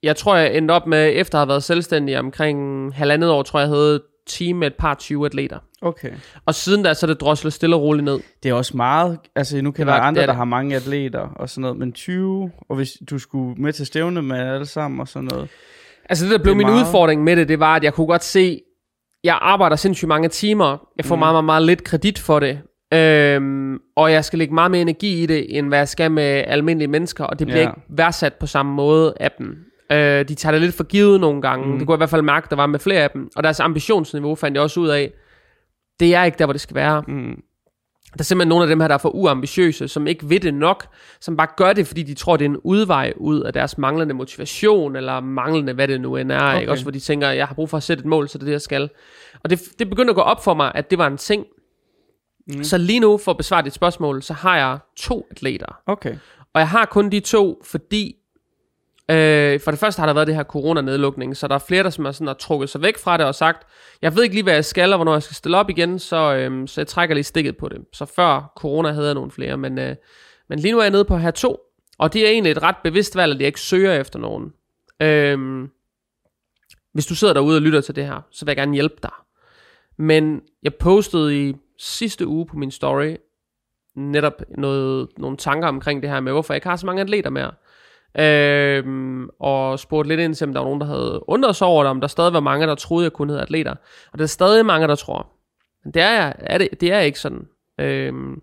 jeg 0.03 0.17
tror, 0.17 0.37
jeg 0.37 0.57
endte 0.57 0.73
op 0.73 0.87
med, 0.87 1.13
efter 1.15 1.39
at 1.39 1.41
have 1.41 1.49
været 1.49 1.63
selvstændig 1.63 2.19
omkring 2.19 2.95
halvandet 2.95 3.31
år, 3.31 3.43
tror 3.43 3.61
jeg, 3.61 3.69
jeg 3.69 3.77
havde 3.77 4.03
team 4.27 4.57
med 4.57 4.67
et 4.67 4.75
par 4.75 4.95
20 4.95 5.27
atleter. 5.27 5.59
Okay. 5.83 6.11
Og 6.47 6.55
siden 6.55 6.83
da, 6.83 6.95
så 6.95 7.07
er 7.07 7.09
det 7.09 7.21
droslet 7.21 7.53
stille 7.53 7.77
og 7.77 7.83
roligt 7.83 8.05
ned. 8.05 8.21
Det 8.43 8.49
er 8.49 8.55
også 8.55 8.77
meget, 8.77 9.19
altså 9.37 9.63
nu 9.63 9.71
kan 9.71 9.87
der 9.87 9.93
være 9.93 10.03
andre, 10.03 10.27
der 10.27 10.33
har 10.33 10.45
mange 10.45 10.77
atleter 10.77 11.21
og 11.21 11.51
sådan 11.51 11.63
noget, 11.63 11.77
men 11.77 11.93
20, 11.93 12.51
og 12.69 12.77
hvis 12.77 12.93
du 13.11 13.19
skulle 13.19 13.63
med 13.63 13.73
til 13.73 13.87
stævne 13.87 14.23
med 14.23 14.39
alle 14.39 14.67
sammen 14.67 15.01
og 15.01 15.09
sådan 15.09 15.29
noget. 15.33 15.49
Altså 16.09 16.25
det, 16.25 16.33
der 16.33 16.39
blev 16.39 16.51
det 16.51 16.57
min 16.57 16.67
meget... 16.67 16.87
udfordring 16.87 17.25
med 17.25 17.37
det, 17.37 17.49
det 17.49 17.61
var, 17.61 17.77
at 17.77 17.85
jeg 17.85 17.95
kunne 17.95 18.07
godt 18.07 18.25
se, 18.25 18.61
jeg 19.25 19.39
arbejder 19.41 19.77
sindssygt 19.77 20.09
mange 20.09 20.29
timer. 20.29 20.89
Jeg 20.97 21.05
får 21.05 21.15
mm. 21.15 21.19
meget, 21.19 21.35
meget, 21.35 21.45
meget 21.45 21.63
lidt 21.63 21.85
kredit 21.85 22.19
for 22.19 22.41
det. 22.41 22.59
Øhm, 22.95 23.79
og 23.97 24.13
jeg 24.13 24.25
skal 24.25 24.39
lægge 24.39 24.55
meget 24.55 24.71
mere 24.71 24.81
energi 24.81 25.23
i 25.23 25.27
det, 25.27 25.59
end 25.59 25.69
hvad 25.69 25.79
jeg 25.79 25.89
skal 25.89 26.11
med 26.11 26.45
almindelige 26.47 26.89
mennesker, 26.89 27.25
og 27.25 27.39
det 27.39 27.47
bliver 27.47 27.61
ja. 27.61 27.69
ikke 27.69 27.81
værdsat 27.89 28.35
på 28.35 28.47
samme 28.47 28.73
måde 28.73 29.15
af 29.21 29.31
dem. 29.39 29.57
Øh, 29.95 30.29
de 30.29 30.35
tager 30.35 30.53
det 30.53 30.61
lidt 30.61 30.75
for 30.75 30.85
givet 30.85 31.21
nogle 31.21 31.43
gange. 31.43 31.67
Mm. 31.67 31.79
Det 31.79 31.87
kunne 31.87 31.93
jeg 31.93 31.99
i 31.99 32.05
hvert 32.05 32.11
fald 32.11 32.23
mærke, 32.23 32.47
der 32.51 32.57
var 32.57 32.67
med 32.67 32.79
flere 32.79 33.01
af 33.01 33.11
dem. 33.11 33.31
Og 33.37 33.43
deres 33.43 33.61
ambitionsniveau 33.61 34.35
fandt 34.35 34.55
jeg 34.55 34.63
også 34.63 34.81
ud 34.81 34.89
af, 34.89 35.13
det 36.01 36.15
er 36.15 36.25
ikke 36.25 36.39
der, 36.39 36.47
hvor 36.47 36.53
det 36.53 36.61
skal 36.61 36.75
være. 36.75 37.03
Mm. 37.09 37.43
Der 38.15 38.21
er 38.21 38.25
simpelthen 38.25 38.49
nogle 38.49 38.65
af 38.65 38.69
dem 38.69 38.81
her, 38.81 38.89
der 38.89 38.95
er 38.95 38.99
for 38.99 39.09
uambitiøse, 39.09 39.89
som 39.89 40.07
ikke 40.07 40.29
ved 40.29 40.41
det 40.41 40.55
nok, 40.55 40.87
som 41.21 41.37
bare 41.37 41.49
gør 41.57 41.73
det, 41.73 41.87
fordi 41.87 42.03
de 42.03 42.15
tror, 42.15 42.37
det 42.37 42.45
er 42.45 42.49
en 42.49 42.57
udvej 42.57 43.13
ud 43.17 43.41
af 43.41 43.53
deres 43.53 43.79
manglende 43.79 44.15
motivation, 44.15 44.97
eller 44.97 45.21
manglende, 45.21 45.73
hvad 45.73 45.89
det 45.89 46.01
nu 46.01 46.17
end 46.17 46.33
er, 46.33 46.49
okay. 46.49 46.61
ikke? 46.61 46.73
Også 46.73 46.85
hvor 46.85 46.91
de 46.91 47.01
tænker, 47.01 47.29
jeg 47.29 47.47
har 47.47 47.55
brug 47.55 47.71
for 47.71 47.77
at 47.77 47.83
sætte 47.83 48.01
et 48.01 48.07
mål, 48.07 48.29
så 48.29 48.39
det 48.39 48.43
er 48.43 48.47
det, 48.47 48.53
jeg 48.53 48.61
skal. 48.61 48.91
Og 49.45 49.51
det, 49.51 49.61
det 49.79 49.91
begynder 49.91 50.11
at 50.11 50.17
gå 50.17 50.23
op 50.23 50.45
for 50.45 50.55
mig, 50.55 50.73
at 50.75 50.91
det 50.91 50.99
var 50.99 51.07
en 51.07 51.17
ting. 51.17 51.47
Mm. 52.47 52.65
Så 52.65 52.79
lige 52.79 53.01
nu, 53.01 53.19
for 53.19 53.31
at 53.31 53.37
besvare 53.37 53.63
dit 53.63 53.75
spørgsmål, 53.75 54.23
så 54.23 54.33
har 54.33 54.57
jeg 54.57 54.79
to 54.97 55.27
atleter. 55.31 55.81
Okay. 55.87 56.17
Og 56.55 56.61
jeg 56.61 56.69
har 56.69 56.85
kun 56.85 57.11
de 57.11 57.21
to, 57.21 57.63
fordi 57.65 58.17
Øh, 59.11 59.61
for 59.61 59.71
det 59.71 59.81
første 59.81 60.01
har 60.01 60.07
der 60.07 60.15
været 60.15 60.27
det 60.27 60.35
her 60.35 60.45
coronanedlukning, 60.45 61.37
så 61.37 61.49
der 61.49 61.55
er 61.55 61.59
flere, 61.59 61.83
der 61.83 61.91
som 61.91 62.07
er 62.07 62.13
sådan, 62.13 62.27
har 62.27 62.35
trukket 62.35 62.71
sig 62.71 62.83
væk 62.83 62.99
fra 62.99 63.17
det 63.17 63.27
og 63.27 63.35
sagt, 63.35 63.67
jeg 64.03 64.17
ved 64.17 64.23
ikke 64.23 64.35
lige, 64.35 64.43
hvad 64.43 64.55
jeg 64.55 64.65
skal, 64.65 64.93
og 64.93 64.99
hvornår 64.99 65.13
jeg 65.13 65.23
skal 65.23 65.37
stille 65.37 65.57
op 65.57 65.71
igen, 65.71 65.99
så, 65.99 66.35
øh, 66.35 66.69
så 66.69 66.81
jeg 66.81 66.87
trækker 66.87 67.15
lige 67.15 67.25
stikket 67.25 67.57
på 67.57 67.69
det. 67.69 67.79
Så 67.93 68.05
før 68.05 68.53
corona 68.57 68.93
havde 68.93 69.07
jeg 69.07 69.15
nogle 69.15 69.31
flere, 69.31 69.57
men, 69.57 69.79
øh, 69.79 69.97
men 70.49 70.59
lige 70.59 70.73
nu 70.73 70.79
er 70.79 70.83
jeg 70.83 70.91
nede 70.91 71.05
på 71.05 71.17
her 71.17 71.31
to, 71.31 71.59
og 71.99 72.13
det 72.13 72.27
er 72.27 72.31
egentlig 72.31 72.51
et 72.51 72.63
ret 72.63 72.77
bevidst 72.85 73.17
valg, 73.17 73.35
at 73.35 73.41
jeg 73.41 73.47
ikke 73.47 73.61
søger 73.61 74.01
efter 74.01 74.19
nogen. 74.19 74.53
Øh, 75.03 75.69
hvis 76.93 77.07
du 77.07 77.15
sidder 77.15 77.35
derude 77.35 77.57
og 77.57 77.63
lytter 77.63 77.81
til 77.81 77.97
det 77.97 78.07
her, 78.07 78.21
så 78.31 78.45
vil 78.45 78.51
jeg 78.51 78.57
gerne 78.57 78.75
hjælpe 78.75 78.97
dig. 79.03 79.13
Men 79.99 80.41
jeg 80.63 80.75
postede 80.75 81.49
i 81.49 81.55
sidste 81.79 82.27
uge 82.27 82.47
på 82.47 82.57
min 82.57 82.71
story 82.71 83.17
netop 83.97 84.43
noget, 84.59 85.09
nogle 85.19 85.37
tanker 85.37 85.69
omkring 85.69 86.03
det 86.03 86.11
her 86.11 86.21
med, 86.21 86.33
hvorfor 86.33 86.53
jeg 86.53 86.57
ikke 86.57 86.69
har 86.69 86.77
så 86.77 86.87
mange 86.87 87.03
atleter 87.03 87.31
mere. 87.31 87.53
Øhm, 88.19 89.29
og 89.29 89.79
spurgte 89.79 90.09
lidt 90.09 90.21
ind 90.21 90.35
til, 90.35 90.47
om 90.47 90.53
der 90.55 90.61
var 90.61 90.67
nogen, 90.67 90.81
der 90.81 90.87
havde 90.87 91.29
undret 91.29 91.57
sig 91.57 91.67
over 91.67 91.83
det, 91.83 91.91
om 91.91 92.01
der 92.01 92.09
stadig 92.09 92.33
var 92.33 92.41
mange, 92.41 92.67
der 92.67 92.75
troede, 92.75 93.05
jeg 93.05 93.13
kunne 93.13 93.33
hedde 93.33 93.43
atleter. 93.43 93.75
Og 94.13 94.19
der 94.19 94.23
er 94.23 94.29
stadig 94.29 94.67
mange, 94.67 94.89
der 94.89 94.95
tror. 94.95 95.27
Men 95.85 95.95
det 95.95 96.03
er, 96.03 96.33
er, 96.39 96.59
det, 96.59 96.69
det 96.81 96.93
er 96.93 97.01
ikke 97.01 97.21
sådan. 97.21 97.49
Øhm, 97.81 98.41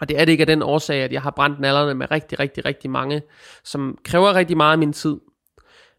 og 0.00 0.08
det 0.08 0.20
er 0.20 0.24
det 0.24 0.32
ikke 0.32 0.42
af 0.42 0.46
den 0.46 0.62
årsag, 0.62 1.02
at 1.02 1.12
jeg 1.12 1.22
har 1.22 1.30
brændt 1.30 1.60
nallerne 1.60 1.94
med 1.94 2.10
rigtig, 2.10 2.40
rigtig, 2.40 2.64
rigtig 2.64 2.90
mange, 2.90 3.22
som 3.64 3.98
kræver 4.04 4.34
rigtig 4.34 4.56
meget 4.56 4.72
af 4.72 4.78
min 4.78 4.92
tid, 4.92 5.16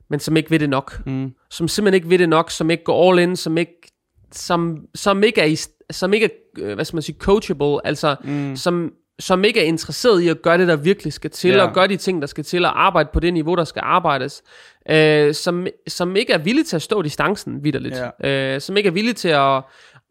men 0.10 0.20
som 0.20 0.38
ikke 0.38 0.52
ved 0.52 0.60
det 0.60 0.70
nok. 0.70 1.06
Mm. 1.06 1.34
Som 1.50 1.68
simpelthen 1.68 1.96
ikke 1.96 2.10
ved 2.10 2.20
det 2.20 2.30
nok, 2.30 2.52
som 2.52 2.70
ikke 2.70 2.84
går 2.84 3.12
all 3.12 3.20
in, 3.20 3.36
som 3.36 3.58
ikke, 3.58 3.92
som, 4.32 4.86
som 4.96 5.24
ikke 5.24 5.42
er, 5.42 5.46
i, 5.46 5.56
som 5.92 6.14
ikke 6.14 6.26
er, 6.26 6.30
øh, 6.58 6.76
hvad 6.76 6.86
skal 6.86 6.96
man 6.96 7.02
sige, 7.02 7.18
coachable, 7.20 7.88
altså 7.88 8.16
mm. 8.24 8.56
som 8.56 8.94
som 9.19 9.43
ikke 9.43 9.60
er 9.60 9.63
interesseret 9.63 10.21
i 10.21 10.28
at 10.28 10.41
gøre 10.41 10.58
det, 10.58 10.67
der 10.67 10.76
virkelig 10.76 11.13
skal 11.13 11.30
til, 11.30 11.52
ja. 11.52 11.63
og 11.63 11.74
gøre 11.74 11.88
de 11.88 11.97
ting, 11.97 12.21
der 12.21 12.28
skal 12.28 12.43
til, 12.43 12.65
og 12.65 12.86
arbejde 12.86 13.10
på 13.13 13.19
det 13.19 13.34
niveau, 13.34 13.56
der 13.56 13.63
skal 13.63 13.82
arbejdes, 13.86 14.43
øh, 14.89 15.34
som, 15.34 15.67
som 15.88 16.15
ikke 16.15 16.34
er 16.34 16.38
villige 16.38 16.63
til 16.65 16.76
at 16.76 16.82
stå 16.82 17.02
distancen 17.02 17.63
vidderligt, 17.63 17.95
ja. 18.24 18.54
øh, 18.56 18.62
som 18.62 18.78
ikke 18.78 18.88
er 18.88 18.91
villige 18.91 19.13
til 19.13 19.30
at, 19.30 19.58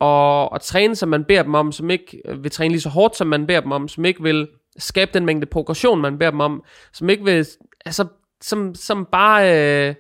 at, 0.00 0.48
at 0.54 0.60
træne, 0.60 0.96
som 0.96 1.08
man 1.08 1.24
beder 1.24 1.42
dem 1.42 1.54
om, 1.54 1.72
som 1.72 1.90
ikke 1.90 2.22
vil 2.42 2.50
træne 2.50 2.72
lige 2.72 2.80
så 2.80 2.88
hårdt, 2.88 3.16
som 3.16 3.26
man 3.26 3.46
beder 3.46 3.60
dem 3.60 3.72
om, 3.72 3.88
som 3.88 4.04
ikke 4.04 4.22
vil 4.22 4.48
skabe 4.78 5.10
den 5.14 5.26
mængde 5.26 5.46
progression, 5.46 6.00
man 6.00 6.18
beder 6.18 6.30
dem 6.30 6.40
om, 6.40 6.62
som 6.92 7.10
ikke 7.10 7.24
vil, 7.24 7.46
altså, 7.84 8.06
som, 8.40 8.74
som 8.74 9.08
bare... 9.12 9.88
Øh, 9.88 9.94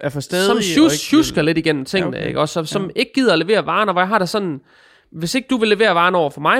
er 0.00 0.08
for 0.08 0.20
Som 0.20 0.58
tjusker 0.90 1.42
lidt 1.42 1.58
igennem 1.58 1.84
tingene, 1.84 2.16
ja, 2.16 2.22
okay. 2.22 2.28
ikke? 2.28 2.40
Og 2.40 2.48
så, 2.48 2.64
som 2.64 2.84
ja. 2.84 2.90
ikke 2.96 3.12
gider 3.14 3.32
at 3.32 3.38
levere 3.38 3.66
varen, 3.66 3.88
og 3.88 3.92
hvor 3.92 4.02
jeg 4.02 4.08
har 4.08 4.18
det 4.18 4.28
sådan, 4.28 4.60
hvis 5.16 5.34
ikke 5.34 5.48
du 5.50 5.56
vil 5.56 5.68
levere 5.68 5.94
varen 5.94 6.14
over 6.14 6.30
for 6.30 6.40
mig 6.40 6.58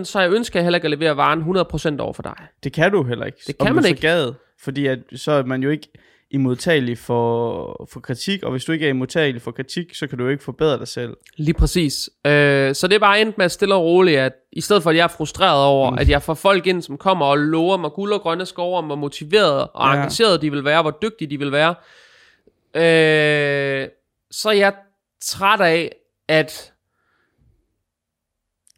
100%, 0.00 0.04
så 0.04 0.20
jeg 0.20 0.32
ønsker 0.32 0.58
jeg 0.58 0.64
heller 0.64 0.76
ikke 0.76 0.86
at 0.86 0.90
levere 0.90 1.16
varen 1.16 1.40
100% 1.98 2.00
over 2.00 2.12
for 2.12 2.22
dig. 2.22 2.34
Det 2.64 2.72
kan 2.72 2.92
du 2.92 3.02
heller 3.02 3.26
ikke. 3.26 3.38
Det 3.46 3.58
kan 3.58 3.74
man 3.74 3.84
ikke. 3.84 4.00
Gad, 4.00 4.32
fordi 4.58 4.86
at, 4.86 4.98
så 5.14 5.32
er 5.32 5.42
man 5.42 5.62
jo 5.62 5.70
ikke 5.70 5.88
imodtagelig 6.30 6.98
for, 6.98 7.88
for 7.92 8.00
kritik, 8.00 8.42
og 8.42 8.50
hvis 8.50 8.64
du 8.64 8.72
ikke 8.72 8.86
er 8.86 8.90
imodtagelig 8.90 9.42
for 9.42 9.50
kritik, 9.50 9.94
så 9.94 10.06
kan 10.06 10.18
du 10.18 10.24
jo 10.24 10.30
ikke 10.30 10.44
forbedre 10.44 10.78
dig 10.78 10.88
selv. 10.88 11.16
Lige 11.36 11.54
præcis. 11.54 12.10
Øh, 12.26 12.74
så 12.74 12.86
det 12.86 12.94
er 12.94 12.98
bare 12.98 13.20
endt 13.20 13.38
med 13.38 13.44
at 13.44 13.52
stille 13.52 13.74
og 13.74 13.84
roligt, 13.84 14.18
at 14.18 14.32
i 14.52 14.60
stedet 14.60 14.82
for 14.82 14.90
at 14.90 14.96
jeg 14.96 15.04
er 15.04 15.08
frustreret 15.08 15.64
over, 15.64 15.90
mm. 15.90 15.96
at 16.00 16.08
jeg 16.08 16.22
får 16.22 16.34
folk 16.34 16.66
ind, 16.66 16.82
som 16.82 16.96
kommer 16.98 17.26
og 17.26 17.38
lover 17.38 17.76
mig 17.76 17.90
guld 17.90 18.12
og 18.12 18.20
grønne 18.20 18.46
skove, 18.46 18.78
om 18.78 18.84
hvor 18.84 18.96
motiveret 18.96 19.68
og 19.74 19.88
ja. 19.88 19.94
engageret 19.94 20.42
de 20.42 20.50
vil 20.50 20.64
være, 20.64 20.82
hvor 20.82 20.98
dygtige 21.02 21.30
de 21.30 21.38
vil 21.38 21.52
være, 21.52 21.74
øh, 22.74 23.88
så 24.30 24.48
er 24.48 24.52
jeg 24.52 24.72
træt 25.22 25.60
af, 25.60 25.92
at 26.28 26.72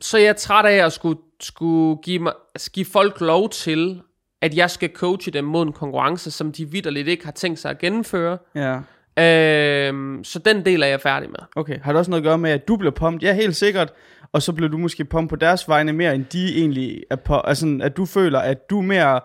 så 0.03 0.19
jeg 0.19 0.27
er 0.27 0.33
træt 0.33 0.67
af 0.67 0.87
at 0.87 0.93
skulle, 0.93 1.19
skulle 1.41 2.03
give, 2.03 2.19
mig, 2.19 2.33
altså 2.55 2.71
give 2.71 2.87
folk 2.87 3.21
lov 3.21 3.51
til, 3.51 4.03
at 4.43 4.57
jeg 4.57 4.71
skal 4.71 4.91
coache 4.95 5.33
dem 5.33 5.45
mod 5.45 5.67
en 5.67 5.73
konkurrence, 5.73 6.31
som 6.31 6.53
de 6.53 6.71
vidderligt 6.71 7.09
ikke 7.09 7.25
har 7.25 7.33
tænkt 7.33 7.59
sig 7.59 7.71
at 7.71 7.79
gennemføre. 7.79 8.39
Ja. 8.55 8.79
Øhm, 9.19 10.25
så 10.25 10.39
den 10.39 10.65
del 10.65 10.83
er 10.83 10.87
jeg 10.87 11.01
færdig 11.01 11.31
med. 11.31 11.39
Okay, 11.57 11.81
har 11.83 11.93
det 11.93 11.99
også 11.99 12.11
noget 12.11 12.23
at 12.23 12.25
gøre 12.25 12.39
med, 12.39 12.51
at 12.51 12.69
du 12.69 12.77
blev 12.77 12.93
pumped? 12.93 13.23
Ja, 13.23 13.35
helt 13.35 13.57
sikkert. 13.57 13.93
Og 14.33 14.43
så 14.43 14.53
blev 14.53 14.73
du 14.73 14.79
måske 14.79 15.05
pumped 15.05 15.29
på 15.29 15.37
deres 15.37 15.69
vegne 15.69 15.93
mere, 15.93 16.15
end 16.15 16.25
de 16.25 16.59
egentlig 16.59 17.03
er 17.11 17.17
på. 17.17 17.35
Altså, 17.35 17.79
at 17.83 17.97
du 17.97 18.07
føler, 18.07 18.39
at 18.39 18.71
du 18.71 18.83
mere, 18.83 19.21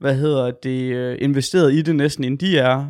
hvad 0.00 0.14
hedder 0.14 0.50
det, 0.50 0.94
øh, 0.94 1.16
investeret 1.20 1.72
i 1.72 1.82
det 1.82 1.96
næsten, 1.96 2.24
end 2.24 2.38
de 2.38 2.58
er. 2.58 2.86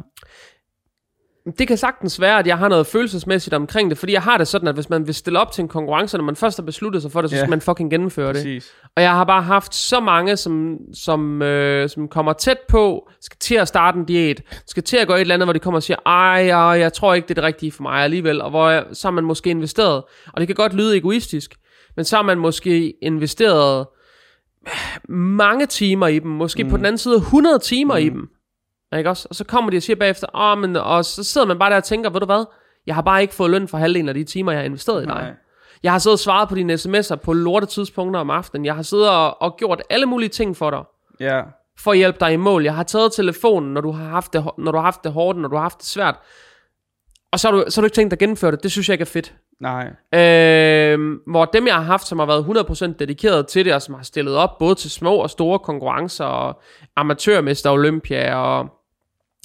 Det 1.58 1.68
kan 1.68 1.76
sagtens 1.76 2.20
være, 2.20 2.38
at 2.38 2.46
jeg 2.46 2.58
har 2.58 2.68
noget 2.68 2.86
følelsesmæssigt 2.86 3.54
omkring 3.54 3.90
det, 3.90 3.98
fordi 3.98 4.12
jeg 4.12 4.22
har 4.22 4.38
det 4.38 4.48
sådan, 4.48 4.68
at 4.68 4.74
hvis 4.74 4.90
man 4.90 5.06
vil 5.06 5.14
stille 5.14 5.38
op 5.38 5.52
til 5.52 5.62
en 5.62 5.68
konkurrence, 5.68 6.16
når 6.16 6.24
man 6.24 6.36
først 6.36 6.58
har 6.58 6.64
besluttet 6.64 7.02
sig 7.02 7.12
for 7.12 7.20
det, 7.20 7.30
så 7.30 7.36
skal 7.36 7.50
man 7.50 7.60
fucking 7.60 7.90
gennemføre 7.90 8.32
Præcis. 8.32 8.64
det. 8.64 8.90
Og 8.96 9.02
jeg 9.02 9.12
har 9.12 9.24
bare 9.24 9.42
haft 9.42 9.74
så 9.74 10.00
mange, 10.00 10.36
som, 10.36 10.78
som, 10.94 11.42
øh, 11.42 11.88
som 11.88 12.08
kommer 12.08 12.32
tæt 12.32 12.58
på, 12.68 13.10
skal 13.20 13.36
til 13.40 13.54
at 13.54 13.68
starte 13.68 13.98
en 13.98 14.04
diæt, 14.04 14.42
skal 14.66 14.82
til 14.82 14.96
at 14.96 15.06
gå 15.06 15.14
et 15.14 15.20
eller 15.20 15.34
andet, 15.34 15.46
hvor 15.46 15.52
de 15.52 15.58
kommer 15.58 15.78
og 15.78 15.82
siger, 15.82 15.96
ej, 16.06 16.48
ej 16.48 16.58
jeg 16.58 16.92
tror 16.92 17.14
ikke, 17.14 17.28
det 17.28 17.32
er 17.32 17.40
det 17.40 17.44
rigtige 17.44 17.72
for 17.72 17.82
mig 17.82 18.04
alligevel, 18.04 18.42
og 18.42 18.50
hvor 18.50 18.70
jeg, 18.70 18.84
så 18.92 19.08
har 19.08 19.12
man 19.12 19.24
måske 19.24 19.50
investeret, 19.50 20.02
og 20.32 20.40
det 20.40 20.46
kan 20.46 20.54
godt 20.54 20.74
lyde 20.74 20.96
egoistisk, 20.96 21.54
men 21.96 22.04
så 22.04 22.16
har 22.16 22.22
man 22.22 22.38
måske 22.38 22.94
investeret 23.02 23.86
mange 25.08 25.66
timer 25.66 26.06
i 26.06 26.18
dem, 26.18 26.30
måske 26.30 26.64
mm. 26.64 26.70
på 26.70 26.76
den 26.76 26.86
anden 26.86 26.98
side 26.98 27.16
100 27.16 27.58
timer 27.58 27.94
mm. 27.94 28.06
i 28.06 28.08
dem, 28.08 28.28
ikke 28.98 29.10
også? 29.10 29.26
Og 29.30 29.34
så 29.34 29.44
kommer 29.44 29.70
de 29.70 29.76
og 29.76 29.82
siger 29.82 29.96
bagefter, 29.96 30.26
åh, 30.34 30.40
oh, 30.40 30.58
men, 30.58 30.76
og 30.76 31.04
så 31.04 31.24
sidder 31.24 31.46
man 31.46 31.58
bare 31.58 31.70
der 31.70 31.76
og 31.76 31.84
tænker, 31.84 32.10
ved 32.10 32.20
du 32.20 32.26
hvad, 32.26 32.44
jeg 32.86 32.94
har 32.94 33.02
bare 33.02 33.22
ikke 33.22 33.34
fået 33.34 33.50
løn 33.50 33.68
for 33.68 33.78
halvdelen 33.78 34.08
af 34.08 34.14
de 34.14 34.24
timer, 34.24 34.52
jeg 34.52 34.60
har 34.60 34.64
investeret 34.64 35.02
i 35.02 35.06
dig. 35.06 35.14
Nej. 35.14 35.32
Jeg 35.82 35.92
har 35.92 35.98
siddet 35.98 36.14
og 36.14 36.18
svaret 36.18 36.48
på 36.48 36.54
dine 36.54 36.74
sms'er 36.74 37.14
på 37.14 37.32
lorte 37.32 37.66
tidspunkter 37.66 38.20
om 38.20 38.30
aftenen. 38.30 38.64
Jeg 38.64 38.74
har 38.74 38.82
siddet 38.82 39.10
og, 39.10 39.42
og 39.42 39.56
gjort 39.56 39.82
alle 39.90 40.06
mulige 40.06 40.28
ting 40.28 40.56
for 40.56 40.70
dig. 40.70 40.82
Ja. 41.20 41.42
For 41.78 41.90
at 41.90 41.96
hjælpe 41.96 42.18
dig 42.20 42.32
i 42.32 42.36
mål. 42.36 42.64
Jeg 42.64 42.74
har 42.74 42.82
taget 42.82 43.12
telefonen, 43.12 43.74
når 43.74 43.80
du 43.80 43.90
har 43.90 44.04
haft 44.04 44.32
det, 44.32 44.44
når 44.58 44.72
du 44.72 44.78
har 44.78 44.84
haft 44.84 45.04
det 45.04 45.12
hårdt, 45.12 45.38
når 45.38 45.48
du 45.48 45.56
har 45.56 45.62
haft 45.62 45.78
det 45.78 45.86
svært. 45.86 46.16
Og 47.32 47.40
så 47.40 47.50
har, 47.50 47.56
du, 47.56 47.64
så 47.68 47.80
har 47.80 47.82
du 47.82 47.86
ikke 47.86 47.94
tænkt 47.94 48.10
dig 48.10 48.16
at 48.16 48.18
gennemføre 48.18 48.50
det. 48.50 48.62
Det 48.62 48.72
synes 48.72 48.88
jeg 48.88 48.94
ikke 48.94 49.02
er 49.02 49.06
fedt. 49.06 49.34
Nej. 49.60 49.86
Øh, 50.20 51.18
hvor 51.26 51.44
dem, 51.44 51.66
jeg 51.66 51.74
har 51.74 51.82
haft, 51.82 52.06
som 52.06 52.18
har 52.18 52.26
været 52.26 52.92
100% 52.92 52.96
dedikeret 52.98 53.46
til 53.46 53.64
det, 53.64 53.74
og 53.74 53.82
som 53.82 53.94
har 53.94 54.02
stillet 54.02 54.36
op 54.36 54.58
både 54.58 54.74
til 54.74 54.90
små 54.90 55.16
og 55.16 55.30
store 55.30 55.58
konkurrencer, 55.58 56.24
og 56.24 56.60
amatørmester 56.96 57.70
Olympia, 57.70 58.34
og 58.34 58.68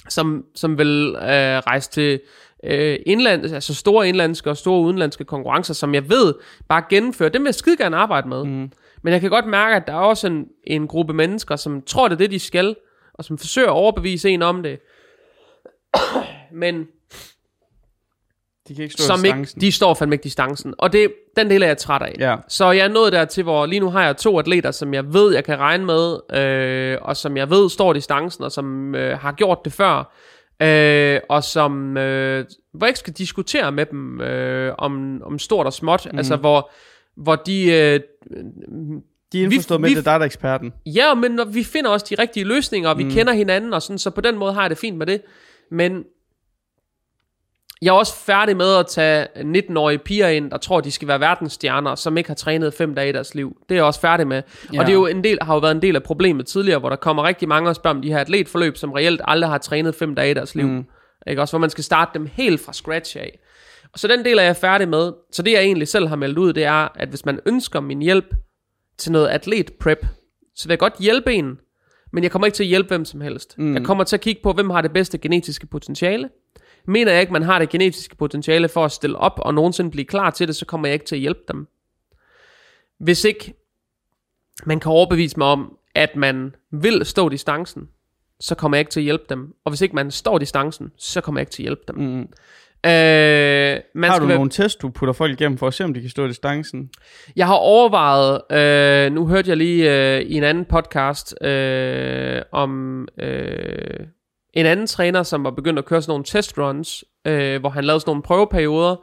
som, 0.08 0.44
som 0.54 0.78
vil 0.78 1.16
øh, 1.16 1.58
rejse 1.58 1.90
til 1.90 2.20
øh, 2.64 2.98
indland, 3.06 3.44
altså 3.44 3.74
store 3.74 4.08
indlandske 4.08 4.50
og 4.50 4.56
store 4.56 4.80
udenlandske 4.80 5.24
konkurrencer, 5.24 5.74
som 5.74 5.94
jeg 5.94 6.10
ved 6.10 6.34
bare 6.68 6.82
gennemfører. 6.90 7.30
Dem 7.30 7.42
vil 7.42 7.48
jeg 7.48 7.54
skide 7.54 7.76
gerne 7.76 7.96
arbejde 7.96 8.28
med. 8.28 8.44
Mm. 8.44 8.70
Men 9.02 9.12
jeg 9.12 9.20
kan 9.20 9.30
godt 9.30 9.46
mærke, 9.46 9.76
at 9.76 9.86
der 9.86 9.92
er 9.92 9.96
også 9.96 10.26
en, 10.26 10.46
en 10.64 10.88
gruppe 10.88 11.12
mennesker, 11.12 11.56
som 11.56 11.82
tror, 11.82 12.08
det 12.08 12.14
er 12.14 12.18
det, 12.18 12.30
de 12.30 12.38
skal, 12.38 12.76
og 13.14 13.24
som 13.24 13.38
forsøger 13.38 13.68
at 13.68 13.74
overbevise 13.74 14.30
en 14.30 14.42
om 14.42 14.62
det. 14.62 14.80
Men 16.52 16.88
de 18.70 18.74
kan 18.74 18.82
ikke 18.82 18.94
stå 18.94 19.04
som 19.04 19.24
ikke, 19.24 19.46
de 19.60 19.72
står 19.72 19.94
fandme 19.94 20.14
ikke 20.14 20.22
distancen. 20.22 20.74
Og 20.78 20.92
det, 20.92 21.12
den 21.36 21.50
del 21.50 21.62
er 21.62 21.66
jeg 21.66 21.78
træt 21.78 22.02
af. 22.02 22.16
Ja. 22.18 22.36
Så 22.48 22.70
jeg 22.70 22.84
er 22.84 22.88
nået 22.88 23.12
dertil, 23.12 23.42
hvor 23.42 23.66
lige 23.66 23.80
nu 23.80 23.90
har 23.90 24.04
jeg 24.04 24.16
to 24.16 24.38
atleter, 24.38 24.70
som 24.70 24.94
jeg 24.94 25.14
ved, 25.14 25.34
jeg 25.34 25.44
kan 25.44 25.58
regne 25.58 25.84
med, 25.84 26.36
øh, 26.38 26.98
og 27.02 27.16
som 27.16 27.36
jeg 27.36 27.50
ved 27.50 27.70
står 27.70 27.92
distancen, 27.92 28.44
og 28.44 28.52
som 28.52 28.94
øh, 28.94 29.18
har 29.18 29.32
gjort 29.32 29.58
det 29.64 29.72
før. 29.72 30.14
Øh, 30.62 31.20
og 31.28 31.44
som 31.44 31.96
øh, 31.96 32.44
hvor 32.72 32.86
jeg 32.86 32.90
ikke 32.90 32.98
skal 32.98 33.12
diskutere 33.12 33.72
med 33.72 33.86
dem 33.86 34.20
øh, 34.20 34.74
om, 34.78 35.22
om 35.24 35.38
stort 35.38 35.66
og 35.66 35.72
småt. 35.72 36.08
Mm. 36.12 36.18
Altså 36.18 36.36
hvor, 36.36 36.70
hvor 37.16 37.36
de... 37.36 37.64
Øh, 37.64 38.00
de 39.32 39.40
er 39.40 39.44
indforstået 39.44 39.78
vi, 39.78 39.82
med, 39.82 39.90
vi, 39.90 39.94
det 39.94 40.04
der 40.04 40.10
er 40.10 40.20
eksperten. 40.20 40.72
Ja, 40.86 41.14
men 41.14 41.40
vi 41.48 41.64
finder 41.64 41.90
også 41.90 42.06
de 42.10 42.22
rigtige 42.22 42.44
løsninger, 42.44 42.88
og 42.90 42.98
vi 42.98 43.04
mm. 43.04 43.10
kender 43.10 43.32
hinanden, 43.32 43.72
og 43.72 43.82
sådan, 43.82 43.98
så 43.98 44.10
på 44.10 44.20
den 44.20 44.38
måde 44.38 44.52
har 44.52 44.60
jeg 44.60 44.70
det 44.70 44.78
fint 44.78 44.96
med 44.96 45.06
det. 45.06 45.22
Men 45.70 46.04
jeg 47.82 47.88
er 47.88 47.92
også 47.92 48.16
færdig 48.16 48.56
med 48.56 48.74
at 48.74 48.86
tage 48.86 49.26
19-årige 49.36 49.98
piger 49.98 50.28
ind, 50.28 50.50
der 50.50 50.56
tror, 50.56 50.80
de 50.80 50.90
skal 50.90 51.08
være 51.08 51.20
verdensstjerner, 51.20 51.94
som 51.94 52.16
ikke 52.16 52.30
har 52.30 52.34
trænet 52.34 52.74
fem 52.74 52.94
dage 52.94 53.08
i 53.08 53.12
deres 53.12 53.34
liv. 53.34 53.56
Det 53.68 53.74
er 53.74 53.78
jeg 53.78 53.84
også 53.84 54.00
færdig 54.00 54.26
med. 54.26 54.42
Ja. 54.72 54.80
Og 54.80 54.86
det 54.86 54.92
er 54.92 54.96
jo 54.96 55.06
en 55.06 55.24
del, 55.24 55.38
har 55.42 55.54
jo 55.54 55.60
været 55.60 55.74
en 55.74 55.82
del 55.82 55.96
af 55.96 56.02
problemet 56.02 56.46
tidligere, 56.46 56.78
hvor 56.78 56.88
der 56.88 56.96
kommer 56.96 57.22
rigtig 57.22 57.48
mange 57.48 57.70
og 57.70 57.76
spørger 57.76 57.96
om 57.96 58.02
de 58.02 58.12
her 58.12 58.18
atletforløb, 58.18 58.76
som 58.76 58.92
reelt 58.92 59.20
aldrig 59.24 59.50
har 59.50 59.58
trænet 59.58 59.94
fem 59.94 60.14
dage 60.14 60.30
i 60.30 60.34
deres 60.34 60.54
liv. 60.54 60.66
Mm. 60.66 60.84
Ikke? 61.26 61.42
Også 61.42 61.52
hvor 61.52 61.58
man 61.58 61.70
skal 61.70 61.84
starte 61.84 62.10
dem 62.14 62.28
helt 62.32 62.60
fra 62.60 62.72
scratch 62.72 63.16
af. 63.16 63.38
Og 63.92 63.98
så 63.98 64.08
den 64.08 64.24
del 64.24 64.38
er 64.38 64.42
jeg 64.42 64.56
færdig 64.56 64.88
med. 64.88 65.12
Så 65.32 65.42
det 65.42 65.52
jeg 65.52 65.62
egentlig 65.62 65.88
selv 65.88 66.08
har 66.08 66.16
meldt 66.16 66.38
ud, 66.38 66.52
det 66.52 66.64
er, 66.64 66.88
at 66.94 67.08
hvis 67.08 67.24
man 67.24 67.40
ønsker 67.46 67.80
min 67.80 68.02
hjælp 68.02 68.34
til 68.98 69.12
noget 69.12 69.28
atlet 69.28 69.72
prep, 69.80 70.06
så 70.54 70.68
vil 70.68 70.72
jeg 70.72 70.78
godt 70.78 70.94
hjælpe 70.98 71.34
en, 71.34 71.58
men 72.12 72.22
jeg 72.22 72.30
kommer 72.30 72.46
ikke 72.46 72.56
til 72.56 72.64
at 72.64 72.68
hjælpe 72.68 72.88
hvem 72.88 73.04
som 73.04 73.20
helst. 73.20 73.58
Mm. 73.58 73.74
Jeg 73.74 73.84
kommer 73.84 74.04
til 74.04 74.16
at 74.16 74.20
kigge 74.20 74.40
på, 74.42 74.52
hvem 74.52 74.70
har 74.70 74.80
det 74.80 74.92
bedste 74.92 75.18
genetiske 75.18 75.66
potentiale. 75.66 76.28
Mener 76.86 77.12
jeg 77.12 77.20
ikke, 77.20 77.32
man 77.32 77.42
har 77.42 77.58
det 77.58 77.68
genetiske 77.68 78.16
potentiale 78.16 78.68
for 78.68 78.84
at 78.84 78.92
stille 78.92 79.18
op 79.18 79.38
og 79.38 79.54
nogensinde 79.54 79.90
blive 79.90 80.04
klar 80.04 80.30
til 80.30 80.48
det, 80.48 80.56
så 80.56 80.66
kommer 80.66 80.86
jeg 80.88 80.94
ikke 80.94 81.06
til 81.06 81.16
at 81.16 81.20
hjælpe 81.20 81.40
dem. 81.48 81.68
Hvis 82.98 83.24
ikke 83.24 83.54
man 84.66 84.80
kan 84.80 84.92
overbevise 84.92 85.38
mig 85.38 85.46
om, 85.46 85.76
at 85.94 86.16
man 86.16 86.54
vil 86.70 87.06
stå 87.06 87.28
distancen, 87.28 87.88
så 88.40 88.54
kommer 88.54 88.76
jeg 88.76 88.80
ikke 88.80 88.90
til 88.90 89.00
at 89.00 89.04
hjælpe 89.04 89.24
dem. 89.28 89.54
Og 89.64 89.70
hvis 89.70 89.80
ikke 89.80 89.94
man 89.94 90.10
står 90.10 90.38
distancen, 90.38 90.92
så 90.96 91.20
kommer 91.20 91.38
jeg 91.38 91.42
ikke 91.42 91.52
til 91.52 91.62
at 91.62 91.64
hjælpe 91.64 91.82
dem. 91.88 91.96
Mm. 91.96 92.28
Øh, 92.86 93.80
man 93.94 94.10
har 94.10 94.18
du 94.18 94.26
være... 94.26 94.36
nogle 94.36 94.50
test, 94.50 94.82
du 94.82 94.88
putter 94.88 95.12
folk 95.12 95.40
igennem 95.40 95.58
for 95.58 95.66
at 95.66 95.74
se, 95.74 95.84
om 95.84 95.94
de 95.94 96.00
kan 96.00 96.10
stå 96.10 96.26
distancen? 96.26 96.90
Jeg 97.36 97.46
har 97.46 97.54
overvejet, 97.54 98.40
øh, 98.52 99.12
nu 99.12 99.26
hørte 99.26 99.48
jeg 99.48 99.56
lige 99.56 100.16
øh, 100.16 100.20
i 100.20 100.34
en 100.34 100.44
anden 100.44 100.64
podcast 100.64 101.44
øh, 101.44 102.42
om 102.52 103.08
øh, 103.18 104.06
en 104.52 104.66
anden 104.66 104.86
træner, 104.86 105.22
som 105.22 105.44
var 105.44 105.50
begyndt 105.50 105.78
at 105.78 105.84
køre 105.84 106.02
sådan 106.02 106.10
nogle 106.10 106.24
testruns, 106.24 107.04
øh, 107.26 107.60
hvor 107.60 107.68
han 107.68 107.84
lavede 107.84 108.00
sådan 108.00 108.10
nogle 108.10 108.22
prøveperioder. 108.22 108.96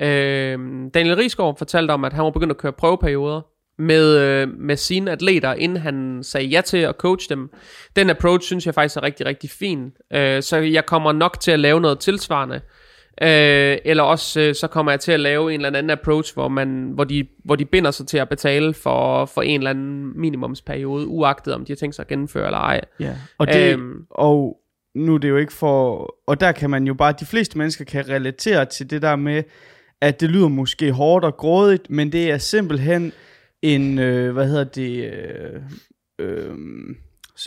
Øh, 0.00 0.58
Daniel 0.94 1.16
Rigsgaard 1.16 1.58
fortalte 1.58 1.92
om, 1.92 2.04
at 2.04 2.12
han 2.12 2.24
var 2.24 2.30
begyndt 2.30 2.50
at 2.50 2.56
køre 2.56 2.72
prøveperioder 2.72 3.40
med, 3.78 4.18
øh, 4.18 4.48
med 4.58 4.76
sine 4.76 5.10
atleter, 5.10 5.54
inden 5.54 5.78
han 5.78 6.18
sagde 6.22 6.46
ja 6.46 6.60
til 6.60 6.78
at 6.78 6.94
coach 6.98 7.28
dem. 7.28 7.50
Den 7.96 8.10
approach 8.10 8.46
synes 8.46 8.66
jeg 8.66 8.74
faktisk 8.74 8.96
er 8.96 9.02
rigtig, 9.02 9.26
rigtig 9.26 9.50
fin. 9.50 9.92
Øh, 10.12 10.42
så 10.42 10.56
jeg 10.56 10.86
kommer 10.86 11.12
nok 11.12 11.40
til 11.40 11.50
at 11.50 11.60
lave 11.60 11.80
noget 11.80 11.98
tilsvarende. 11.98 12.60
Øh, 13.22 13.78
eller 13.84 14.02
også 14.02 14.40
øh, 14.40 14.54
så 14.54 14.66
kommer 14.66 14.92
jeg 14.92 15.00
til 15.00 15.12
at 15.12 15.20
lave 15.20 15.54
en 15.54 15.64
eller 15.64 15.78
anden 15.78 15.90
approach, 15.90 16.34
hvor, 16.34 16.48
man, 16.48 16.90
hvor, 16.94 17.04
de, 17.04 17.26
hvor 17.44 17.56
de 17.56 17.64
binder 17.64 17.90
sig 17.90 18.06
til 18.06 18.18
at 18.18 18.28
betale 18.28 18.74
for, 18.74 19.24
for 19.24 19.42
en 19.42 19.60
eller 19.60 19.70
anden 19.70 20.20
minimumsperiode, 20.20 21.06
uagtet 21.06 21.54
om 21.54 21.64
de 21.64 21.72
har 21.72 21.76
tænkt 21.76 21.94
sig 21.94 22.02
at 22.02 22.08
gennemføre 22.08 22.46
eller 22.46 22.58
ej. 22.58 22.80
Ja, 23.00 23.14
og, 23.38 23.46
det, 23.46 23.72
øhm, 23.72 24.06
og 24.10 24.56
nu 24.94 25.14
er 25.14 25.18
det 25.18 25.28
jo 25.28 25.36
ikke 25.36 25.52
for... 25.52 26.14
Og 26.26 26.40
der 26.40 26.52
kan 26.52 26.70
man 26.70 26.86
jo 26.86 26.94
bare... 26.94 27.14
De 27.20 27.26
fleste 27.26 27.58
mennesker 27.58 27.84
kan 27.84 28.08
relatere 28.08 28.64
til 28.64 28.90
det 28.90 29.02
der 29.02 29.16
med, 29.16 29.42
at 30.00 30.20
det 30.20 30.30
lyder 30.30 30.48
måske 30.48 30.92
hårdt 30.92 31.24
og 31.24 31.36
grådigt, 31.36 31.90
men 31.90 32.12
det 32.12 32.30
er 32.30 32.38
simpelthen 32.38 33.12
en... 33.62 33.98
Øh, 33.98 34.32
hvad 34.32 34.48
hedder 34.48 34.64
det... 34.64 35.12
Øh, 35.12 35.60
øh, 36.18 36.54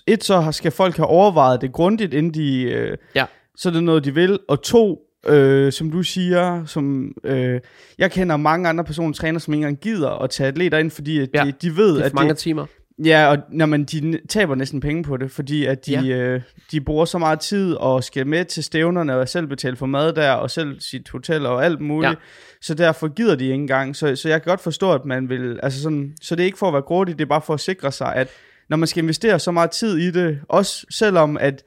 et, 0.08 0.24
så 0.24 0.52
skal 0.52 0.72
folk 0.72 0.98
have 0.98 1.08
overvejet 1.08 1.62
det 1.62 1.72
grundigt, 1.72 2.14
inden 2.14 2.34
de... 2.34 2.64
Øh, 2.64 2.98
ja. 3.16 3.26
Så 3.56 3.70
er 3.70 3.74
det 3.74 3.84
noget, 3.84 4.06
de 4.06 4.14
vil. 4.14 4.40
Og 4.48 4.62
to, 4.62 5.08
øh, 5.28 5.72
som 5.72 5.92
du 5.92 6.04
siger, 6.04 6.66
som 6.66 7.14
øh, 7.24 7.60
jeg 7.98 8.12
kender 8.12 8.38
mange 8.38 8.70
andre 8.70 8.84
personer, 8.84 9.14
træner, 9.14 9.40
som 9.40 9.54
ikke 9.54 9.62
engang 9.62 9.80
gider 9.82 10.10
at 10.10 10.30
tage 10.30 10.48
atleter 10.48 10.78
ind, 10.78 10.92
fordi 10.92 11.20
at 11.20 11.30
ja, 11.34 11.44
de, 11.46 11.52
de 11.52 11.78
ved, 11.78 11.96
det 11.96 12.02
er 12.02 12.06
at 12.06 12.14
mange 12.14 12.30
det, 12.30 12.38
timer. 12.38 12.66
Ja, 13.06 13.28
og 13.28 13.38
når 13.50 13.66
man, 13.66 13.84
de 13.84 14.20
taber 14.30 14.56
næsten 14.56 14.80
penge 14.80 15.04
på 15.04 15.18
det, 15.18 15.32
fordi 15.32 15.66
at 15.66 15.86
de, 15.86 15.92
ja. 15.92 16.18
øh, 16.18 16.42
de 16.72 16.82
bruger 16.82 17.06
så 17.06 17.18
meget 17.18 17.40
tid 17.40 17.74
og 17.74 18.04
skal 18.04 18.28
med 18.28 18.46
til 18.46 18.64
stævnerne 18.64 19.16
og 19.16 19.30
selv 19.30 19.48
betale 19.48 19.76
for 19.76 19.86
mad 19.86 20.14
der, 20.14 20.32
og 20.32 20.52
selv 20.52 20.80
sit 20.80 21.10
hotel 21.10 21.46
og 21.46 21.66
alt 21.66 21.82
muligt. 21.82 22.10
Ja. 22.10 22.16
Så 22.62 22.74
derfor 22.74 23.08
gider 23.08 23.36
de 23.36 23.44
ikke 23.44 23.54
engang. 23.54 23.96
Så, 23.96 24.16
så 24.16 24.30
jeg 24.30 24.44
kan 24.44 24.50
godt 24.50 24.62
forstå, 24.62 24.94
at 24.94 25.06
man 25.06 25.30
vil... 25.30 25.60
Altså 25.64 25.82
sådan, 25.82 26.16
så 26.22 26.36
det 26.36 26.42
er 26.42 26.46
ikke 26.46 26.58
for 26.58 26.68
at 26.68 26.74
være 26.74 26.82
grådig, 26.82 27.18
det 27.18 27.26
er 27.26 27.30
bare 27.30 27.42
for 27.42 27.54
at 27.54 27.60
sikre 27.60 27.92
sig, 27.92 28.16
at 28.16 28.30
når 28.70 28.78
man 28.78 28.88
skal 28.88 29.04
investere 29.04 29.40
så 29.40 29.52
meget 29.52 29.72
tid 29.72 29.98
i 29.98 30.12
det, 30.12 30.40
også 30.50 30.86
selvom 30.90 31.38
at 31.38 31.64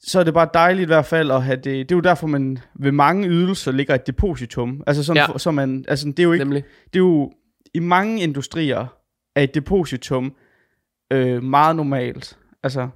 så 0.00 0.20
er 0.20 0.24
det 0.24 0.34
bare 0.34 0.48
dejligt 0.54 0.86
i 0.86 0.92
hvert 0.92 1.06
fald 1.06 1.30
at 1.30 1.42
have 1.42 1.56
det. 1.56 1.64
Det 1.64 1.92
er 1.92 1.96
jo 1.96 2.00
derfor, 2.00 2.26
man 2.26 2.58
ved 2.74 2.92
mange 2.92 3.28
ydelser 3.28 3.72
ligger 3.72 3.94
et 3.94 4.06
depositum. 4.06 4.82
Altså 4.86 5.04
sådan, 5.04 5.22
ja. 5.22 5.26
for, 5.26 5.38
så 5.38 5.50
man, 5.50 5.84
altså 5.88 6.06
det 6.06 6.18
er 6.18 6.22
jo 6.22 6.32
ikke, 6.32 6.44
Nemlig. 6.44 6.64
det 6.84 6.94
er 6.94 7.04
jo 7.04 7.32
i 7.74 7.78
mange 7.78 8.22
industrier 8.22 8.97
er 9.34 9.42
et 9.42 9.54
depositum 9.54 10.34
øh, 11.12 11.42
meget 11.42 11.76
normalt. 11.76 12.38
Altså, 12.62 12.88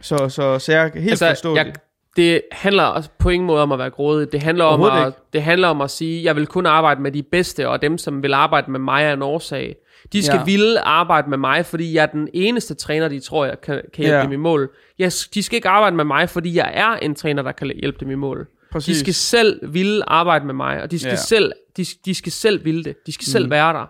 så, 0.00 0.28
så, 0.28 0.58
så 0.58 0.72
jeg 0.72 0.92
kan 0.92 1.00
helt 1.00 1.12
altså, 1.12 1.28
forstå 1.28 1.56
jeg, 1.56 1.74
det. 2.16 2.42
Handler 2.52 3.08
på 3.18 3.28
ingen 3.30 3.46
måde 3.46 3.62
om 3.62 3.72
at 3.72 3.78
være 3.78 3.90
grådig. 3.90 4.32
Det 4.32 4.42
handler 4.42 4.64
om 4.64 4.82
at, 4.82 5.14
det 5.32 5.42
handler 5.42 5.68
om 5.68 5.80
at 5.80 5.90
sige, 5.90 6.24
jeg 6.24 6.36
vil 6.36 6.46
kun 6.46 6.66
arbejde 6.66 7.02
med 7.02 7.12
de 7.12 7.22
bedste, 7.22 7.68
og 7.68 7.82
dem, 7.82 7.98
som 7.98 8.22
vil 8.22 8.34
arbejde 8.34 8.70
med 8.70 8.80
mig, 8.80 9.04
er 9.04 9.12
en 9.12 9.22
årsag. 9.22 9.76
De 10.12 10.22
skal 10.22 10.36
ja. 10.36 10.44
ville 10.44 10.80
arbejde 10.80 11.30
med 11.30 11.38
mig, 11.38 11.66
fordi 11.66 11.94
jeg 11.94 12.02
er 12.02 12.06
den 12.06 12.28
eneste 12.34 12.74
træner, 12.74 13.08
de 13.08 13.20
tror, 13.20 13.44
jeg 13.44 13.60
kan, 13.60 13.82
kan 13.94 14.04
hjælpe 14.04 14.16
ja. 14.16 14.22
dem 14.22 14.32
i 14.32 14.36
mål. 14.36 14.70
Jeg, 14.98 15.12
de 15.34 15.42
skal 15.42 15.56
ikke 15.56 15.68
arbejde 15.68 15.96
med 15.96 16.04
mig, 16.04 16.28
fordi 16.28 16.56
jeg 16.56 16.70
er 16.74 16.96
en 16.96 17.14
træner, 17.14 17.42
der 17.42 17.52
kan 17.52 17.72
hjælpe 17.80 17.98
dem 18.00 18.10
i 18.10 18.14
mål. 18.14 18.48
Præcis. 18.72 18.96
De 18.96 19.00
skal 19.00 19.14
selv 19.14 19.74
ville 19.74 20.08
arbejde 20.08 20.46
med 20.46 20.54
mig, 20.54 20.82
og 20.82 20.90
de 20.90 20.98
skal, 20.98 21.10
ja. 21.10 21.16
selv, 21.16 21.52
de, 21.76 21.86
de 22.04 22.14
skal 22.14 22.32
selv 22.32 22.64
ville 22.64 22.84
det. 22.84 23.06
De 23.06 23.12
skal 23.12 23.24
mm. 23.24 23.32
selv 23.32 23.50
være 23.50 23.72
der. 23.72 23.86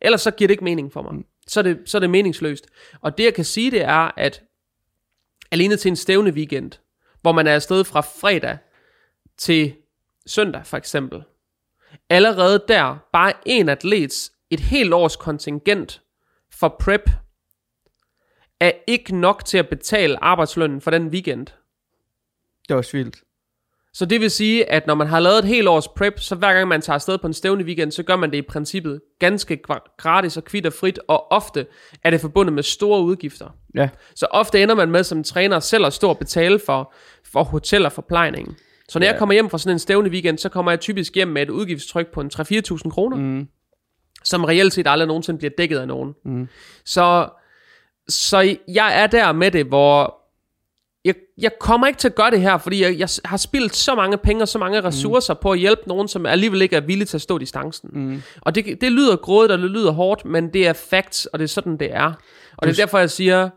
Ellers 0.00 0.20
så 0.20 0.30
giver 0.30 0.48
det 0.48 0.52
ikke 0.52 0.64
mening 0.64 0.92
for 0.92 1.02
mig. 1.02 1.14
Mm. 1.14 1.24
Så, 1.46 1.60
er 1.60 1.62
det, 1.62 1.78
så 1.84 1.98
er 1.98 2.00
det 2.00 2.10
meningsløst. 2.10 2.66
Og 3.00 3.18
det 3.18 3.24
jeg 3.24 3.34
kan 3.34 3.44
sige, 3.44 3.70
det 3.70 3.82
er, 3.82 4.10
at 4.16 4.42
alene 5.50 5.76
til 5.76 5.88
en 5.88 5.96
stævne 5.96 6.30
weekend, 6.30 6.72
hvor 7.22 7.32
man 7.32 7.46
er 7.46 7.54
afsted 7.54 7.84
fra 7.84 8.00
fredag 8.00 8.58
til 9.38 9.74
søndag 10.26 10.66
for 10.66 10.76
eksempel, 10.76 11.22
allerede 12.10 12.64
der, 12.68 12.96
bare 13.12 13.32
en 13.46 13.68
atlets 13.68 14.32
et 14.50 14.60
helt 14.60 14.94
års 14.94 15.16
kontingent 15.16 16.02
for 16.52 16.76
prep 16.80 17.10
er 18.60 18.72
ikke 18.86 19.16
nok 19.16 19.44
til 19.44 19.58
at 19.58 19.68
betale 19.68 20.24
arbejdslønnen 20.24 20.80
for 20.80 20.90
den 20.90 21.08
weekend. 21.08 21.46
Det 22.62 22.74
er 22.74 22.74
også 22.74 22.96
vildt. 22.96 23.22
Så 23.94 24.06
det 24.06 24.20
vil 24.20 24.30
sige, 24.30 24.70
at 24.70 24.86
når 24.86 24.94
man 24.94 25.06
har 25.06 25.20
lavet 25.20 25.38
et 25.38 25.44
helt 25.44 25.68
års 25.68 25.88
prep, 25.88 26.20
så 26.20 26.34
hver 26.34 26.54
gang 26.54 26.68
man 26.68 26.80
tager 26.80 26.94
afsted 26.94 27.18
på 27.18 27.26
en 27.26 27.32
stævne 27.32 27.64
weekend, 27.64 27.92
så 27.92 28.02
gør 28.02 28.16
man 28.16 28.30
det 28.30 28.36
i 28.36 28.42
princippet 28.42 29.00
ganske 29.18 29.58
gratis 29.98 30.36
og 30.36 30.44
kvitt 30.44 30.66
og 30.66 30.72
frit, 30.72 30.98
og 31.08 31.32
ofte 31.32 31.66
er 32.04 32.10
det 32.10 32.20
forbundet 32.20 32.52
med 32.52 32.62
store 32.62 33.02
udgifter. 33.02 33.48
Ja. 33.74 33.88
Så 34.14 34.26
ofte 34.30 34.62
ender 34.62 34.74
man 34.74 34.90
med 34.90 35.04
som 35.04 35.24
træner 35.24 35.60
selv 35.60 35.86
at 35.86 35.92
stå 35.92 36.08
og 36.08 36.18
betale 36.18 36.60
for, 36.66 36.94
for 37.32 37.42
hotel 37.42 37.86
og 37.86 37.92
forplejning. 37.92 38.56
Så 38.88 38.98
når 38.98 39.06
ja. 39.06 39.10
jeg 39.12 39.18
kommer 39.18 39.32
hjem 39.32 39.50
fra 39.50 39.58
sådan 39.58 39.74
en 39.74 39.78
stævne 39.78 40.10
weekend, 40.10 40.38
så 40.38 40.48
kommer 40.48 40.72
jeg 40.72 40.80
typisk 40.80 41.14
hjem 41.14 41.28
med 41.28 41.42
et 41.42 41.50
udgiftstryk 41.50 42.06
på 42.12 42.20
en 42.20 42.30
3-4.000 42.34 42.90
kroner. 42.90 43.16
Mm 43.16 43.48
som 44.24 44.44
reelt 44.44 44.72
set 44.72 44.86
aldrig 44.86 45.06
nogensinde 45.06 45.38
bliver 45.38 45.52
dækket 45.58 45.78
af 45.78 45.88
nogen. 45.88 46.14
Mm. 46.24 46.48
Så, 46.84 47.28
så 48.08 48.56
jeg 48.68 49.02
er 49.02 49.06
der 49.06 49.32
med 49.32 49.50
det, 49.50 49.66
hvor 49.66 50.19
jeg, 51.04 51.14
jeg 51.38 51.50
kommer 51.60 51.86
ikke 51.86 51.98
til 51.98 52.08
at 52.08 52.14
gøre 52.14 52.30
det 52.30 52.40
her, 52.40 52.58
fordi 52.58 52.82
jeg, 52.82 52.98
jeg 52.98 53.08
har 53.24 53.36
spildt 53.36 53.76
så 53.76 53.94
mange 53.94 54.16
penge 54.16 54.42
og 54.42 54.48
så 54.48 54.58
mange 54.58 54.80
ressourcer 54.80 55.34
mm. 55.34 55.38
på 55.42 55.50
at 55.52 55.58
hjælpe 55.58 55.82
nogen, 55.86 56.08
som 56.08 56.26
alligevel 56.26 56.62
ikke 56.62 56.76
er 56.76 56.80
villige 56.80 57.06
til 57.06 57.16
at 57.16 57.20
stå 57.20 57.38
distancen. 57.38 57.90
Mm. 57.92 58.22
Og 58.40 58.54
det, 58.54 58.80
det 58.80 58.92
lyder 58.92 59.16
grådigt, 59.16 59.52
og 59.52 59.58
det 59.58 59.70
lyder 59.70 59.90
hårdt, 59.90 60.24
men 60.24 60.52
det 60.52 60.66
er 60.66 60.72
facts, 60.72 61.26
og 61.26 61.38
det 61.38 61.44
er 61.44 61.48
sådan, 61.48 61.76
det 61.76 61.94
er. 61.94 62.12
Og 62.56 62.66
det 62.66 62.78
er 62.78 62.82
derfor, 62.82 62.98
jeg 62.98 63.10
siger, 63.10 63.50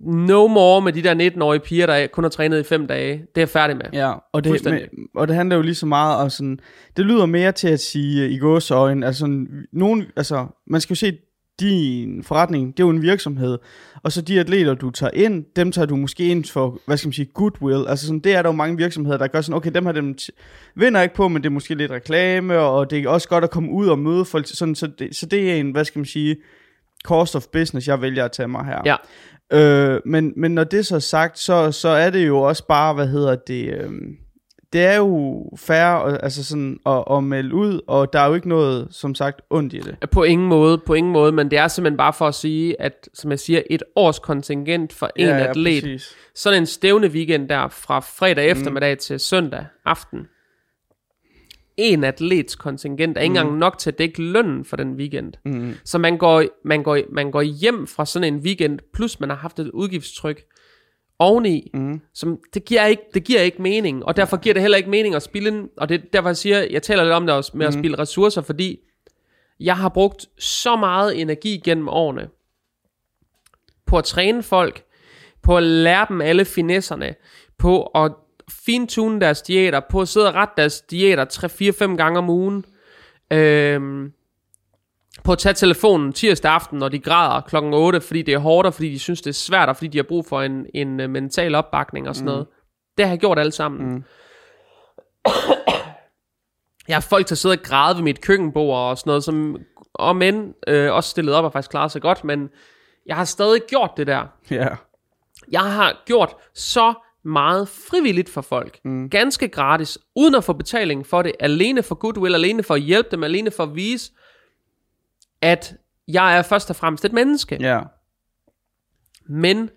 no 0.00 0.46
more 0.46 0.82
med 0.82 0.92
de 0.92 1.02
der 1.02 1.30
19-årige 1.30 1.60
piger, 1.60 1.86
der 1.86 2.06
kun 2.06 2.24
har 2.24 2.28
trænet 2.28 2.60
i 2.60 2.62
fem 2.62 2.86
dage. 2.86 3.12
Det 3.12 3.20
er 3.36 3.40
jeg 3.40 3.48
færdig 3.48 3.76
med. 3.76 3.86
Ja, 3.92 4.12
og 4.32 4.44
det, 4.44 4.64
med, 4.64 4.80
og 5.14 5.28
det 5.28 5.36
handler 5.36 5.56
jo 5.56 5.62
lige 5.62 5.74
så 5.74 5.86
meget 5.86 6.16
om 6.16 6.30
sådan, 6.30 6.60
det 6.96 7.06
lyder 7.06 7.26
mere 7.26 7.52
til 7.52 7.68
at 7.68 7.80
sige 7.80 8.30
i 8.30 8.38
gåsøjne, 8.38 9.06
altså, 9.06 9.46
nogen, 9.72 10.04
altså, 10.16 10.46
man 10.66 10.80
skal 10.80 10.94
jo 10.94 10.98
se, 10.98 11.18
din 11.60 12.22
forretning, 12.22 12.76
det 12.76 12.82
er 12.82 12.86
jo 12.86 12.90
en 12.90 13.02
virksomhed, 13.02 13.58
og 14.02 14.12
så 14.12 14.22
de 14.22 14.40
atleter, 14.40 14.74
du 14.74 14.90
tager 14.90 15.10
ind, 15.14 15.44
dem 15.56 15.72
tager 15.72 15.86
du 15.86 15.96
måske 15.96 16.24
ind 16.24 16.44
for, 16.44 16.78
hvad 16.86 16.96
skal 16.96 17.08
man 17.08 17.12
sige, 17.12 17.30
goodwill, 17.34 17.88
altså 17.88 18.06
sådan, 18.06 18.20
det 18.20 18.34
er 18.34 18.42
der 18.42 18.48
jo 18.48 18.52
mange 18.56 18.76
virksomheder, 18.76 19.18
der 19.18 19.26
gør 19.26 19.40
sådan, 19.40 19.56
okay, 19.56 19.70
dem 19.70 19.86
har 19.86 19.92
dem 19.92 20.18
vinder 20.74 21.02
ikke 21.02 21.14
på, 21.14 21.28
men 21.28 21.42
det 21.42 21.48
er 21.48 21.52
måske 21.52 21.74
lidt 21.74 21.90
reklame, 21.90 22.58
og 22.58 22.90
det 22.90 23.02
er 23.02 23.08
også 23.08 23.28
godt 23.28 23.44
at 23.44 23.50
komme 23.50 23.70
ud 23.70 23.88
og 23.88 23.98
møde 23.98 24.24
folk, 24.24 24.46
sådan, 24.46 24.74
så, 24.74 24.86
det, 24.98 25.16
så 25.16 25.26
det 25.26 25.50
er 25.50 25.56
en, 25.56 25.70
hvad 25.70 25.84
skal 25.84 25.98
man 25.98 26.06
sige, 26.06 26.36
cost 27.04 27.36
of 27.36 27.46
business, 27.52 27.88
jeg 27.88 28.02
vælger 28.02 28.24
at 28.24 28.32
tage 28.32 28.48
mig 28.48 28.64
her. 28.64 28.82
Ja. 28.84 28.96
Øh, 29.52 30.00
men, 30.04 30.32
men 30.36 30.54
når 30.54 30.64
det 30.64 30.86
så 30.86 30.94
er 30.94 30.98
sagt, 30.98 31.38
så, 31.38 31.72
så 31.72 31.88
er 31.88 32.10
det 32.10 32.26
jo 32.26 32.40
også 32.40 32.66
bare, 32.66 32.94
hvad 32.94 33.06
hedder 33.06 33.36
det, 33.36 33.74
øh, 33.74 33.90
det 34.72 34.80
er 34.80 34.96
jo 34.96 35.44
færre 35.56 36.22
altså 36.22 36.44
sådan, 36.44 36.78
at, 36.86 37.04
at 37.10 37.24
melde 37.24 37.54
ud, 37.54 37.80
og 37.86 38.12
der 38.12 38.20
er 38.20 38.26
jo 38.28 38.34
ikke 38.34 38.48
noget, 38.48 38.88
som 38.90 39.14
sagt, 39.14 39.40
ondt 39.50 39.72
i 39.72 39.78
det. 39.78 40.10
På 40.10 40.22
ingen 40.22 40.48
måde, 40.48 40.78
på 40.78 40.94
ingen 40.94 41.12
måde, 41.12 41.32
men 41.32 41.50
det 41.50 41.58
er 41.58 41.68
simpelthen 41.68 41.96
bare 41.96 42.12
for 42.12 42.28
at 42.28 42.34
sige, 42.34 42.80
at, 42.80 43.08
som 43.14 43.30
jeg 43.30 43.38
siger, 43.38 43.62
et 43.70 43.82
års 43.96 44.18
kontingent 44.18 44.92
for 44.92 45.10
en 45.16 45.26
ja, 45.26 45.36
ja, 45.36 45.46
atlet. 45.46 45.82
Præcis. 45.82 46.16
Sådan 46.34 46.62
en 46.62 46.66
stævne 46.66 47.06
weekend 47.06 47.48
der, 47.48 47.68
fra 47.68 48.00
fredag 48.00 48.44
mm. 48.44 48.58
eftermiddag 48.58 48.94
mm. 48.94 48.98
til 48.98 49.20
søndag 49.20 49.66
aften 49.84 50.26
en 51.80 52.04
atlets 52.04 52.54
kontingent 52.54 53.16
er 53.18 53.20
ikke 53.20 53.32
mm. 53.32 53.36
engang 53.36 53.58
nok 53.58 53.78
til 53.78 53.90
at 53.90 53.98
dække 53.98 54.22
lønnen 54.22 54.64
for 54.64 54.76
den 54.76 54.94
weekend. 54.94 55.32
Mm. 55.44 55.74
Så 55.84 55.98
man 55.98 56.18
går, 56.18 56.44
man, 56.64 56.82
går, 56.82 56.98
man 57.12 57.30
går 57.30 57.42
hjem 57.42 57.86
fra 57.86 58.06
sådan 58.06 58.34
en 58.34 58.40
weekend, 58.40 58.78
plus 58.94 59.20
man 59.20 59.28
har 59.28 59.36
haft 59.36 59.58
et 59.58 59.70
udgiftstryk 59.70 60.42
oveni, 61.20 61.70
mm. 61.74 62.00
som 62.14 62.38
det 62.54 62.64
giver, 62.64 62.86
ikke, 62.86 63.02
det 63.14 63.24
giver 63.24 63.40
ikke 63.40 63.62
mening, 63.62 64.04
og 64.04 64.16
derfor 64.16 64.36
giver 64.36 64.52
det 64.52 64.62
heller 64.62 64.78
ikke 64.78 64.90
mening 64.90 65.14
at 65.14 65.22
spille, 65.22 65.68
og 65.76 65.88
det 65.88 65.94
er 65.94 66.04
derfor 66.12 66.28
jeg 66.28 66.36
siger, 66.36 66.66
jeg 66.70 66.82
taler 66.82 67.04
lidt 67.04 67.14
om 67.14 67.26
det 67.26 67.34
også 67.34 67.50
med 67.54 67.66
mm. 67.66 67.68
at 67.68 67.74
spille 67.74 67.98
ressourcer, 67.98 68.42
fordi 68.42 68.78
jeg 69.60 69.76
har 69.76 69.88
brugt 69.88 70.26
så 70.38 70.76
meget 70.76 71.20
energi 71.20 71.60
gennem 71.64 71.88
årene 71.88 72.28
på 73.86 73.98
at 73.98 74.04
træne 74.04 74.42
folk, 74.42 74.82
på 75.42 75.56
at 75.56 75.62
lære 75.62 76.06
dem 76.08 76.20
alle 76.20 76.44
finesserne, 76.44 77.14
på 77.58 77.82
at 77.82 78.12
fintune 78.50 79.20
deres 79.20 79.42
diæter, 79.42 79.80
på 79.90 80.00
at 80.00 80.08
sidde 80.08 80.28
og 80.28 80.34
rette 80.34 80.54
deres 80.56 80.80
diæter 80.80 81.24
3-4-5 81.92 81.96
gange 81.96 82.18
om 82.18 82.30
ugen. 82.30 82.64
Øhm, 83.32 84.12
på 85.24 85.32
at 85.32 85.38
tage 85.38 85.54
telefonen 85.54 86.12
tirsdag 86.12 86.52
aften, 86.52 86.78
når 86.78 86.88
de 86.88 86.98
græder 86.98 87.40
klokken 87.40 87.74
8, 87.74 88.00
fordi 88.00 88.22
det 88.22 88.34
er 88.34 88.38
hårdt, 88.38 88.66
og 88.66 88.74
fordi 88.74 88.92
de 88.92 88.98
synes, 88.98 89.20
det 89.22 89.30
er 89.30 89.34
svært, 89.34 89.68
og 89.68 89.76
fordi 89.76 89.88
de 89.88 89.98
har 89.98 90.02
brug 90.02 90.26
for 90.26 90.42
en, 90.42 90.66
en 90.74 91.00
uh, 91.00 91.10
mental 91.10 91.54
opbakning 91.54 92.08
og 92.08 92.14
sådan 92.14 92.24
mm. 92.24 92.32
noget. 92.32 92.46
Det 92.98 93.06
har 93.06 93.12
jeg 93.12 93.20
gjort 93.20 93.38
alle 93.38 93.52
sammen. 93.52 93.94
Mm. 93.94 94.04
Jeg 96.88 96.96
har 96.96 97.00
folk, 97.00 97.28
der 97.28 97.34
sidder 97.34 97.56
og 97.56 97.62
græder 97.62 97.94
ved 97.94 98.02
mit 98.02 98.20
køkkenbord 98.20 98.78
og 98.78 98.98
sådan 98.98 99.10
noget, 99.10 99.24
som 99.24 99.56
om 99.94 100.16
men 100.16 100.54
øh, 100.68 100.92
også 100.92 101.10
stillet 101.10 101.34
op 101.34 101.44
og 101.44 101.52
faktisk 101.52 101.70
klaret 101.70 101.92
sig 101.92 102.02
godt, 102.02 102.24
men 102.24 102.48
jeg 103.06 103.16
har 103.16 103.24
stadig 103.24 103.62
gjort 103.68 103.90
det 103.96 104.06
der. 104.06 104.26
Ja. 104.50 104.56
Yeah. 104.56 104.76
Jeg 105.50 105.72
har 105.72 106.02
gjort 106.06 106.34
så 106.54 106.94
meget 107.24 107.68
frivilligt 107.68 108.28
for 108.28 108.40
folk. 108.40 108.78
Mm. 108.84 109.10
Ganske 109.10 109.48
gratis, 109.48 109.98
uden 110.16 110.34
at 110.34 110.44
få 110.44 110.52
betaling 110.52 111.06
for 111.06 111.22
det. 111.22 111.32
Alene 111.40 111.82
for 111.82 111.94
goodwill, 111.94 112.34
alene 112.34 112.62
for 112.62 112.74
at 112.74 112.80
hjælpe 112.80 113.08
dem, 113.10 113.24
alene 113.24 113.50
for 113.50 113.62
at 113.62 113.74
vise, 113.74 114.12
at 115.42 115.74
jeg 116.08 116.38
er 116.38 116.42
først 116.42 116.70
og 116.70 116.76
fremmest 116.76 117.04
et 117.04 117.12
menneske. 117.12 117.58
Ja. 117.60 117.80
Men 119.26 119.70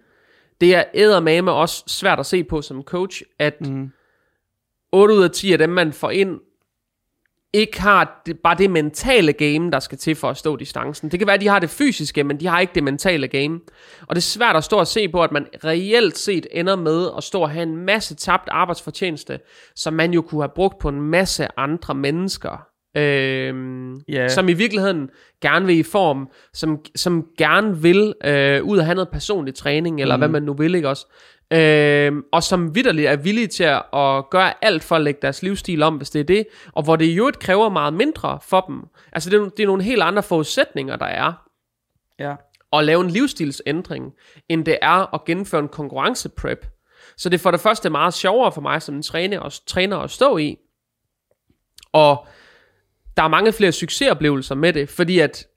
det 0.62 0.76
er 0.76 0.84
eddermame 0.94 1.52
også 1.52 1.84
svært 1.88 2.20
at 2.20 2.26
se 2.26 2.44
på 2.44 2.62
som 2.62 2.82
coach, 2.82 3.22
at 3.40 3.62
mm. 3.62 3.92
8 4.92 5.14
ud 5.14 5.24
af 5.24 5.32
10 5.32 5.52
af 5.52 5.58
dem, 5.58 5.70
man 5.70 5.94
får 5.94 6.10
ind, 6.10 6.40
ikke 7.54 7.82
har 7.82 8.22
det, 8.26 8.40
bare 8.40 8.58
det 8.58 8.70
mentale 8.70 9.34
game, 9.34 9.72
der 9.72 9.80
skal 9.80 9.98
til 9.98 10.16
for 10.16 10.30
at 10.30 10.38
stå 10.38 10.56
distancen. 10.56 11.12
Det 11.12 11.20
kan 11.20 11.28
være, 11.28 11.34
at 11.34 11.42
de 11.42 11.48
har 11.48 11.60
det 11.60 11.70
fysiske, 11.70 12.24
men 12.24 12.40
de 12.40 12.48
har 12.48 12.60
ikke 12.60 12.74
det 12.76 12.84
mentale 12.84 13.28
game. 13.28 13.60
Og 14.02 14.16
det 14.16 14.18
er 14.18 14.22
svært 14.22 14.56
at 14.56 14.64
stå 14.64 14.78
og 14.78 14.88
se 14.88 15.10
på, 15.10 15.24
at 15.24 15.32
man 15.32 15.48
reelt 15.64 16.18
set 16.18 16.48
ender 16.52 16.76
med 16.76 17.10
at 17.18 17.24
stå 17.24 17.42
og 17.42 17.50
have 17.50 17.64
en 17.64 17.78
masse 17.78 18.16
tabt 18.16 18.50
arbejdsfortjeneste, 18.50 19.40
som 19.76 19.94
man 19.94 20.14
jo 20.14 20.22
kunne 20.22 20.42
have 20.42 20.52
brugt 20.56 20.80
på 20.80 20.90
en 20.90 21.02
masse 21.02 21.48
andre 21.58 21.96
mennesker. 21.96 22.68
Øhm, 22.98 24.02
yeah. 24.10 24.30
som 24.30 24.50
i 24.50 24.54
virkeligheden 24.54 25.10
gerne 25.42 25.66
vil 25.66 25.78
i 25.78 25.84
form, 25.84 26.30
som, 26.54 26.80
som 26.96 27.26
gerne 27.38 27.82
vil 27.82 28.14
øh, 28.26 28.64
ud 28.64 28.78
og 28.78 28.86
have 28.86 28.96
noget 28.96 29.10
personlig 29.10 29.56
træning, 29.56 30.02
eller 30.02 30.16
mm. 30.16 30.20
hvad 30.20 30.30
man 30.30 30.44
nu 30.44 30.54
vil, 30.54 30.76
ikke 30.76 30.90
også? 30.90 31.06
øh, 31.54 32.14
og 32.32 32.44
som 32.44 32.76
vidderligt 32.76 33.08
er 33.08 33.16
villige 33.16 33.48
til 33.48 33.64
at 33.64 34.30
gøre 34.32 34.54
alt 34.66 34.84
for 34.84 34.96
at 34.96 35.02
lægge 35.02 35.20
deres 35.22 35.44
livsstil 35.44 35.84
om, 35.84 35.96
hvis 35.96 36.10
det 36.10 36.20
er 36.20 36.24
det, 36.24 36.48
og 36.72 36.84
hvor 36.84 36.96
det 36.96 37.06
jo 37.06 37.28
et 37.28 37.40
kræver 37.40 37.70
meget 37.70 37.94
mindre 37.94 38.40
for 38.42 38.62
dem. 38.62 38.82
Altså 39.12 39.30
det 39.30 39.40
er, 39.40 39.50
det 39.50 39.64
er 39.64 39.68
nogle 39.68 39.84
helt 39.84 40.02
andre 40.02 40.24
forudsætninger, 40.24 40.96
der 40.96 41.06
er. 41.06 41.34
Ja. 42.20 42.36
At 42.74 42.86
lave 42.86 43.02
en 43.02 43.10
livsstilsændring, 43.10 44.14
end 44.50 44.66
det 44.66 44.78
er 44.82 45.14
at 45.14 45.26
gennemføre 45.26 45.62
en 45.62 45.68
konkurrenceprep. 45.68 46.66
Så 47.18 47.30
det 47.30 47.38
er 47.38 47.42
for 47.42 47.52
det 47.52 47.60
første 47.60 47.90
meget 47.90 48.14
sjovere 48.14 48.52
for 48.52 48.62
mig 48.62 48.82
som 48.82 48.96
en 48.96 49.04
træner, 49.04 49.40
og, 49.40 49.52
træner 49.68 49.98
at 49.98 50.12
stå 50.12 50.38
i. 50.38 50.58
Og 51.94 52.28
der 53.18 53.24
er 53.24 53.28
mange 53.28 53.54
flere 53.54 53.72
succesoplevelser 53.72 54.56
med 54.56 54.74
det, 54.74 54.90
fordi 54.90 55.20
at 55.20 55.48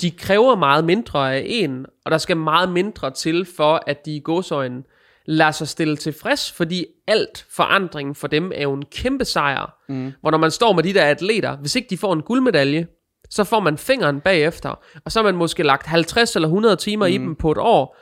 de 0.00 0.10
kræver 0.10 0.56
meget 0.56 0.84
mindre 0.84 1.34
af 1.34 1.44
en, 1.46 1.86
og 2.04 2.10
der 2.10 2.18
skal 2.18 2.36
meget 2.36 2.68
mindre 2.68 3.10
til 3.10 3.46
for, 3.56 3.82
at 3.86 4.06
de 4.06 4.16
i 4.16 4.20
godsøjne 4.24 4.82
lader 5.26 5.50
sig 5.50 5.68
stille 5.68 5.96
tilfreds, 5.96 6.52
fordi 6.52 6.86
alt 7.06 7.46
forandring 7.50 8.16
for 8.16 8.26
dem 8.26 8.52
er 8.54 8.62
jo 8.62 8.72
en 8.72 8.84
kæmpe 8.84 9.24
sejr. 9.24 9.76
Mm. 9.88 10.12
Hvor 10.20 10.30
når 10.30 10.38
man 10.38 10.50
står 10.50 10.72
med 10.72 10.82
de 10.82 10.94
der 10.94 11.04
atleter, 11.04 11.56
hvis 11.56 11.76
ikke 11.76 11.90
de 11.90 11.98
får 11.98 12.12
en 12.12 12.22
guldmedalje, 12.22 12.86
så 13.30 13.44
får 13.44 13.60
man 13.60 13.78
fingeren 13.78 14.20
bagefter, 14.20 14.74
og 15.04 15.12
så 15.12 15.18
har 15.18 15.24
man 15.24 15.34
måske 15.34 15.62
lagt 15.62 15.86
50 15.86 16.36
eller 16.36 16.48
100 16.48 16.76
timer 16.76 17.06
mm. 17.06 17.12
i 17.12 17.18
dem 17.18 17.34
på 17.34 17.52
et 17.52 17.58
år, 17.58 17.96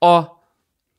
og 0.00 0.24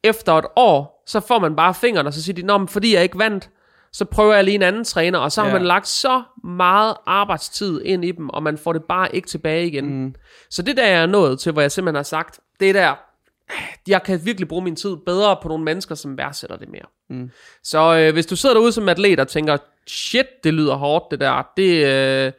efter 0.03 0.33
et 0.33 0.45
år, 0.55 1.03
så 1.07 1.19
får 1.19 1.39
man 1.39 1.55
bare 1.55 1.73
fingeren, 1.73 2.07
og 2.07 2.13
så 2.13 2.23
siger 2.23 2.35
de, 2.35 2.41
Nå, 2.41 2.57
men 2.57 2.67
fordi 2.67 2.93
jeg 2.93 3.03
ikke 3.03 3.19
vandt, 3.19 3.49
så 3.95 4.05
prøver 4.05 4.33
jeg 4.33 4.43
lige 4.43 4.55
en 4.55 4.61
anden 4.61 4.83
træner, 4.83 5.19
og 5.19 5.31
så 5.31 5.41
har 5.41 5.47
ja. 5.47 5.53
man 5.53 5.65
lagt 5.65 5.87
så 5.87 6.23
meget 6.43 6.95
arbejdstid 7.05 7.81
ind 7.81 8.05
i 8.05 8.11
dem, 8.11 8.29
og 8.29 8.43
man 8.43 8.57
får 8.57 8.73
det 8.73 8.83
bare 8.83 9.15
ikke 9.15 9.27
tilbage 9.27 9.67
igen. 9.67 10.03
Mm. 10.03 10.15
Så 10.49 10.61
det 10.61 10.77
der 10.77 10.87
jeg 10.87 11.01
er 11.01 11.05
nået 11.05 11.39
til, 11.39 11.51
hvor 11.51 11.61
jeg 11.61 11.71
simpelthen 11.71 11.95
har 11.95 12.03
sagt, 12.03 12.39
det 12.59 12.69
er 12.69 12.73
der, 12.73 12.95
jeg 13.87 14.03
kan 14.03 14.25
virkelig 14.25 14.47
bruge 14.47 14.63
min 14.63 14.75
tid 14.75 14.95
bedre 15.05 15.37
på 15.41 15.47
nogle 15.47 15.63
mennesker, 15.63 15.95
som 15.95 16.17
værdsætter 16.17 16.57
det 16.57 16.69
mere. 16.69 16.85
Mm. 17.09 17.31
Så 17.63 17.97
øh, 17.97 18.13
hvis 18.13 18.25
du 18.25 18.35
sidder 18.35 18.55
derude 18.55 18.71
som 18.71 18.89
atlet 18.89 19.19
og 19.19 19.27
tænker, 19.27 19.57
shit, 19.87 20.27
det 20.43 20.53
lyder 20.53 20.75
hårdt 20.75 21.11
det 21.11 21.19
der, 21.19 21.51
det, 21.57 21.85
øh, 21.85 22.31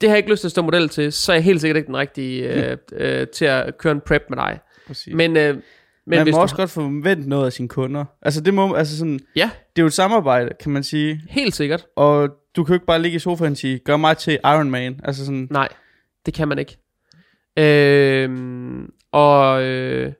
det 0.00 0.08
har 0.08 0.16
jeg 0.16 0.18
ikke 0.18 0.30
lyst 0.30 0.40
til 0.40 0.48
at 0.48 0.52
stå 0.52 0.62
model 0.62 0.88
til, 0.88 1.12
så 1.12 1.32
er 1.32 1.36
jeg 1.36 1.44
helt 1.44 1.60
sikkert 1.60 1.76
ikke 1.76 1.86
den 1.86 1.96
rigtige 1.96 2.42
øh, 2.42 2.76
øh, 2.92 3.26
til 3.28 3.44
at 3.44 3.78
køre 3.78 3.92
en 3.92 4.00
prep 4.00 4.22
med 4.28 4.36
dig. 4.36 4.60
Præcis. 4.86 5.14
Men 5.14 5.36
øh, 5.36 5.56
men 6.10 6.18
man 6.18 6.30
må 6.30 6.42
også 6.42 6.54
du... 6.54 6.60
godt 6.60 6.70
forvente 6.70 7.28
noget 7.28 7.46
af 7.46 7.52
sine 7.52 7.68
kunder. 7.68 8.04
Altså 8.22 8.40
det 8.40 8.54
må, 8.54 8.74
altså 8.74 8.98
sådan, 8.98 9.20
ja. 9.36 9.50
det 9.76 9.78
er 9.78 9.82
jo 9.82 9.86
et 9.86 9.92
samarbejde, 9.92 10.50
kan 10.60 10.72
man 10.72 10.82
sige. 10.82 11.22
Helt 11.28 11.54
sikkert. 11.54 11.86
Og 11.96 12.28
du 12.56 12.64
kan 12.64 12.72
jo 12.72 12.74
ikke 12.74 12.86
bare 12.86 13.02
ligge 13.02 13.16
i 13.16 13.18
sofaen 13.18 13.52
og 13.52 13.56
sige, 13.56 13.78
gør 13.78 13.96
mig 13.96 14.16
til 14.16 14.38
Iron 14.44 14.70
Man. 14.70 15.00
Altså 15.04 15.24
sådan. 15.24 15.48
Nej, 15.50 15.68
det 16.26 16.34
kan 16.34 16.48
man 16.48 16.58
ikke. 16.58 16.78
Øhm, 17.56 18.90
og 19.12 19.62
øh, 19.62 20.12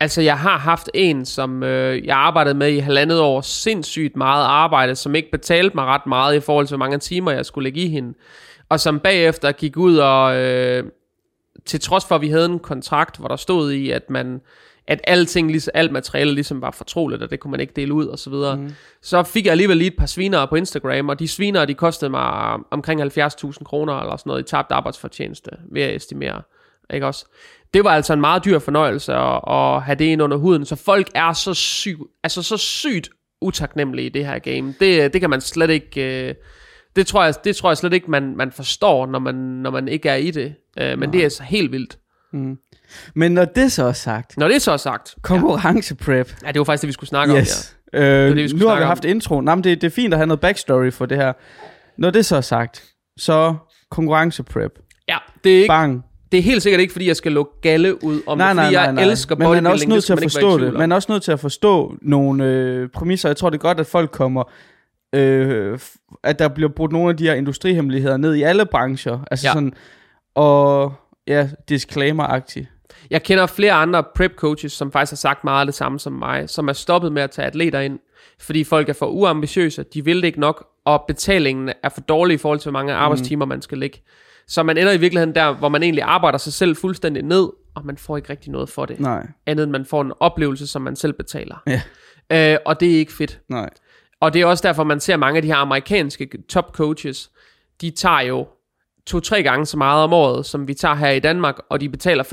altså 0.00 0.22
jeg 0.22 0.38
har 0.38 0.58
haft 0.58 0.90
en, 0.94 1.24
som 1.24 1.62
øh, 1.62 2.06
jeg 2.06 2.16
arbejdede 2.16 2.54
med 2.54 2.68
i 2.72 2.78
halvandet 2.78 3.20
år, 3.20 3.40
sindssygt 3.40 4.16
meget 4.16 4.44
arbejde, 4.44 4.94
som 4.94 5.14
ikke 5.14 5.30
betalte 5.30 5.74
mig 5.74 5.84
ret 5.84 6.06
meget 6.06 6.36
i 6.36 6.40
forhold 6.40 6.66
til, 6.66 6.76
hvor 6.76 6.86
mange 6.86 6.98
timer 6.98 7.30
jeg 7.30 7.46
skulle 7.46 7.64
lægge 7.64 7.80
i 7.80 7.88
hende. 7.88 8.14
Og 8.68 8.80
som 8.80 9.00
bagefter 9.00 9.52
gik 9.52 9.76
ud 9.76 9.96
og... 9.96 10.36
Øh, 10.36 10.84
til 11.70 11.80
trods 11.80 12.04
for, 12.04 12.14
at 12.14 12.20
vi 12.20 12.28
havde 12.28 12.46
en 12.46 12.58
kontrakt, 12.58 13.16
hvor 13.16 13.28
der 13.28 13.36
stod 13.36 13.72
i, 13.72 13.90
at 13.90 14.10
man 14.10 14.40
at 14.86 15.00
alting, 15.04 15.50
ligesom, 15.50 15.70
alt 15.74 15.92
materiale 15.92 16.34
ligesom 16.34 16.60
var 16.62 16.70
fortroligt, 16.70 17.22
og 17.22 17.30
det 17.30 17.40
kunne 17.40 17.50
man 17.50 17.60
ikke 17.60 17.72
dele 17.76 17.94
ud, 17.94 18.06
og 18.06 18.18
så 18.18 18.30
videre. 18.30 18.56
Mm. 18.56 18.70
Så 19.02 19.22
fik 19.22 19.44
jeg 19.44 19.50
alligevel 19.50 19.76
lige 19.76 19.88
et 19.88 19.96
par 19.98 20.06
svinere 20.06 20.48
på 20.48 20.56
Instagram, 20.56 21.08
og 21.08 21.18
de 21.18 21.28
svinere, 21.28 21.66
de 21.66 21.74
kostede 21.74 22.10
mig 22.10 22.58
omkring 22.70 23.02
70.000 23.02 23.64
kroner, 23.64 24.00
eller 24.00 24.16
sådan 24.16 24.30
noget, 24.30 24.42
i 24.42 24.50
tabt 24.50 24.72
arbejdsfortjeneste, 24.72 25.50
ved 25.72 25.82
at 25.82 25.96
estimere. 25.96 26.42
Ikke 26.94 27.06
også? 27.06 27.24
Det 27.74 27.84
var 27.84 27.90
altså 27.90 28.12
en 28.12 28.20
meget 28.20 28.44
dyr 28.44 28.58
fornøjelse 28.58 29.12
at, 29.14 29.40
at 29.48 29.82
have 29.82 29.98
det 29.98 30.04
ind 30.04 30.22
under 30.22 30.36
huden, 30.36 30.64
så 30.64 30.76
folk 30.76 31.08
er 31.14 31.32
så 31.32 31.54
sygt, 31.54 32.00
altså 32.24 32.42
så 32.42 32.56
sygt 32.56 33.10
utaknemmelige 33.40 34.06
i 34.06 34.08
det 34.08 34.26
her 34.26 34.38
game. 34.38 34.74
Det, 34.80 35.12
det 35.12 35.20
kan 35.20 35.30
man 35.30 35.40
slet 35.40 35.70
ikke... 35.70 36.28
Øh, 36.28 36.34
det 36.96 37.06
tror 37.06 37.24
jeg, 37.24 37.34
det 37.44 37.56
tror 37.56 37.70
jeg 37.70 37.76
slet 37.76 37.92
ikke, 37.92 38.10
man, 38.10 38.36
man 38.36 38.52
forstår, 38.52 39.06
når 39.06 39.18
man, 39.18 39.34
når 39.34 39.70
man 39.70 39.88
ikke 39.88 40.08
er 40.08 40.14
i 40.14 40.30
det. 40.30 40.54
Uh, 40.80 40.86
men 40.86 40.98
Nej. 40.98 41.10
det 41.10 41.24
er 41.24 41.28
så 41.28 41.42
helt 41.42 41.72
vildt. 41.72 41.98
Mm. 42.32 42.58
Men 43.14 43.32
når 43.32 43.44
det 43.44 43.72
så 43.72 43.84
er 43.84 43.92
sagt... 43.92 44.36
Når 44.36 44.48
det 44.48 44.62
så 44.62 44.72
er 44.72 44.76
sagt... 44.76 45.14
Konkurrenceprep. 45.22 46.34
Ja. 46.42 46.46
ja, 46.46 46.52
det 46.52 46.58
var 46.58 46.64
faktisk 46.64 46.82
det, 46.82 46.88
vi 46.88 46.92
skulle 46.92 47.08
snakke 47.08 47.34
yes. 47.36 47.76
om, 47.92 48.00
ja. 48.00 48.06
Øh, 48.06 48.28
det, 48.28 48.36
det, 48.36 48.52
vi 48.52 48.58
nu 48.58 48.66
har 48.66 48.78
vi 48.78 48.84
haft 48.84 49.04
om. 49.04 49.10
intro. 49.10 49.40
Nej, 49.40 49.54
men 49.54 49.64
det, 49.64 49.80
det 49.80 49.86
er 49.86 49.90
fint 49.90 50.14
at 50.14 50.18
have 50.18 50.26
noget 50.26 50.40
backstory 50.40 50.90
for 50.90 51.06
det 51.06 51.18
her. 51.18 51.32
Når 51.98 52.10
det 52.10 52.26
så 52.26 52.36
er 52.36 52.40
sagt, 52.40 52.84
så 53.16 53.54
konkurrenceprep. 53.90 54.78
Ja, 55.08 55.16
det 55.44 55.52
er 55.52 55.56
ikke... 55.56 55.68
Bang. 55.68 56.04
Det 56.32 56.38
er 56.38 56.42
helt 56.42 56.62
sikkert 56.62 56.80
ikke, 56.80 56.92
fordi 56.92 57.06
jeg 57.08 57.16
skal 57.16 57.32
lukke 57.32 57.52
galle 57.62 58.04
ud 58.04 58.20
om 58.26 58.38
nej, 58.38 58.52
det, 58.52 58.62
fordi 58.62 58.74
nej, 58.74 58.84
nej, 58.84 58.92
nej. 58.92 59.02
jeg 59.02 59.10
elsker 59.10 59.36
Men 59.36 59.48
man 59.48 59.66
er 59.66 59.70
også 59.70 59.88
nødt 59.88 60.04
til 60.04 60.12
at 60.12 60.22
forstå 60.22 60.58
det. 60.58 60.72
Man 60.72 60.92
er 60.92 60.96
også 60.96 61.12
nødt 61.12 61.22
til 61.22 61.32
at 61.32 61.40
forstå 61.40 61.94
nogle 62.02 62.44
øh, 62.44 62.88
præmisser. 62.88 63.28
Jeg 63.28 63.36
tror, 63.36 63.50
det 63.50 63.56
er 63.56 63.62
godt, 63.62 63.80
at 63.80 63.86
folk 63.86 64.10
kommer 64.10 64.44
øh, 65.14 65.78
at 66.24 66.38
der 66.38 66.48
bliver 66.48 66.70
brugt 66.76 66.92
nogle 66.92 67.10
af 67.10 67.16
de 67.16 67.24
her 67.24 67.34
industrihemmeligheder 67.34 68.16
ned 68.16 68.34
i 68.34 68.42
alle 68.42 68.66
brancher. 68.66 69.18
Altså 69.30 69.48
ja. 69.48 69.52
sådan, 69.52 69.72
og 70.34 70.92
ja, 71.26 71.48
disclaimer-agtigt. 71.68 72.66
Jeg 73.10 73.22
kender 73.22 73.46
flere 73.46 73.72
andre 73.72 74.04
prep 74.14 74.34
coaches, 74.36 74.72
som 74.72 74.92
faktisk 74.92 75.12
har 75.12 75.16
sagt 75.16 75.44
meget 75.44 75.66
det 75.66 75.74
samme 75.74 76.00
som 76.00 76.12
mig, 76.12 76.50
som 76.50 76.68
er 76.68 76.72
stoppet 76.72 77.12
med 77.12 77.22
at 77.22 77.30
tage 77.30 77.46
atleter 77.46 77.80
ind, 77.80 77.98
fordi 78.40 78.64
folk 78.64 78.88
er 78.88 78.92
for 78.92 79.06
uambitiøse, 79.06 79.82
de 79.82 80.04
vil 80.04 80.16
det 80.16 80.24
ikke 80.24 80.40
nok, 80.40 80.66
og 80.84 81.04
betalingen 81.08 81.72
er 81.82 81.88
for 81.88 82.00
dårlig 82.00 82.34
i 82.34 82.38
forhold 82.38 82.58
til, 82.58 82.70
hvor 82.70 82.78
mange 82.78 82.92
mm. 82.92 82.98
arbejdstimer 82.98 83.44
man 83.44 83.62
skal 83.62 83.78
lægge. 83.78 83.98
Så 84.46 84.62
man 84.62 84.78
ender 84.78 84.92
i 84.92 84.96
virkeligheden 84.96 85.34
der, 85.34 85.52
hvor 85.52 85.68
man 85.68 85.82
egentlig 85.82 86.04
arbejder 86.04 86.38
sig 86.38 86.52
selv 86.52 86.76
fuldstændig 86.76 87.22
ned, 87.22 87.48
og 87.74 87.86
man 87.86 87.98
får 87.98 88.16
ikke 88.16 88.30
rigtig 88.30 88.52
noget 88.52 88.68
for 88.68 88.86
det. 88.86 89.00
Nej. 89.00 89.26
Andet 89.46 89.62
end 89.62 89.72
man 89.72 89.84
får 89.84 90.02
en 90.02 90.12
oplevelse, 90.20 90.66
som 90.66 90.82
man 90.82 90.96
selv 90.96 91.12
betaler. 91.12 91.62
Ja. 91.66 91.82
Øh, 92.52 92.58
og 92.66 92.80
det 92.80 92.94
er 92.94 92.98
ikke 92.98 93.12
fedt. 93.12 93.40
Nej. 93.48 93.70
Og 94.20 94.34
det 94.34 94.42
er 94.42 94.46
også 94.46 94.68
derfor, 94.68 94.84
man 94.84 95.00
ser 95.00 95.16
mange 95.16 95.36
af 95.36 95.42
de 95.42 95.48
her 95.48 95.56
amerikanske 95.56 96.28
top 96.48 96.72
coaches, 96.74 97.30
de 97.80 97.90
tager 97.90 98.20
jo 98.20 98.46
to-tre 99.10 99.42
gange 99.42 99.66
så 99.66 99.76
meget 99.76 100.04
om 100.04 100.12
året, 100.12 100.46
som 100.46 100.68
vi 100.68 100.74
tager 100.74 100.94
her 100.94 101.10
i 101.10 101.20
Danmark, 101.20 101.58
og 101.68 101.80
de 101.80 101.88
betaler 101.88 102.24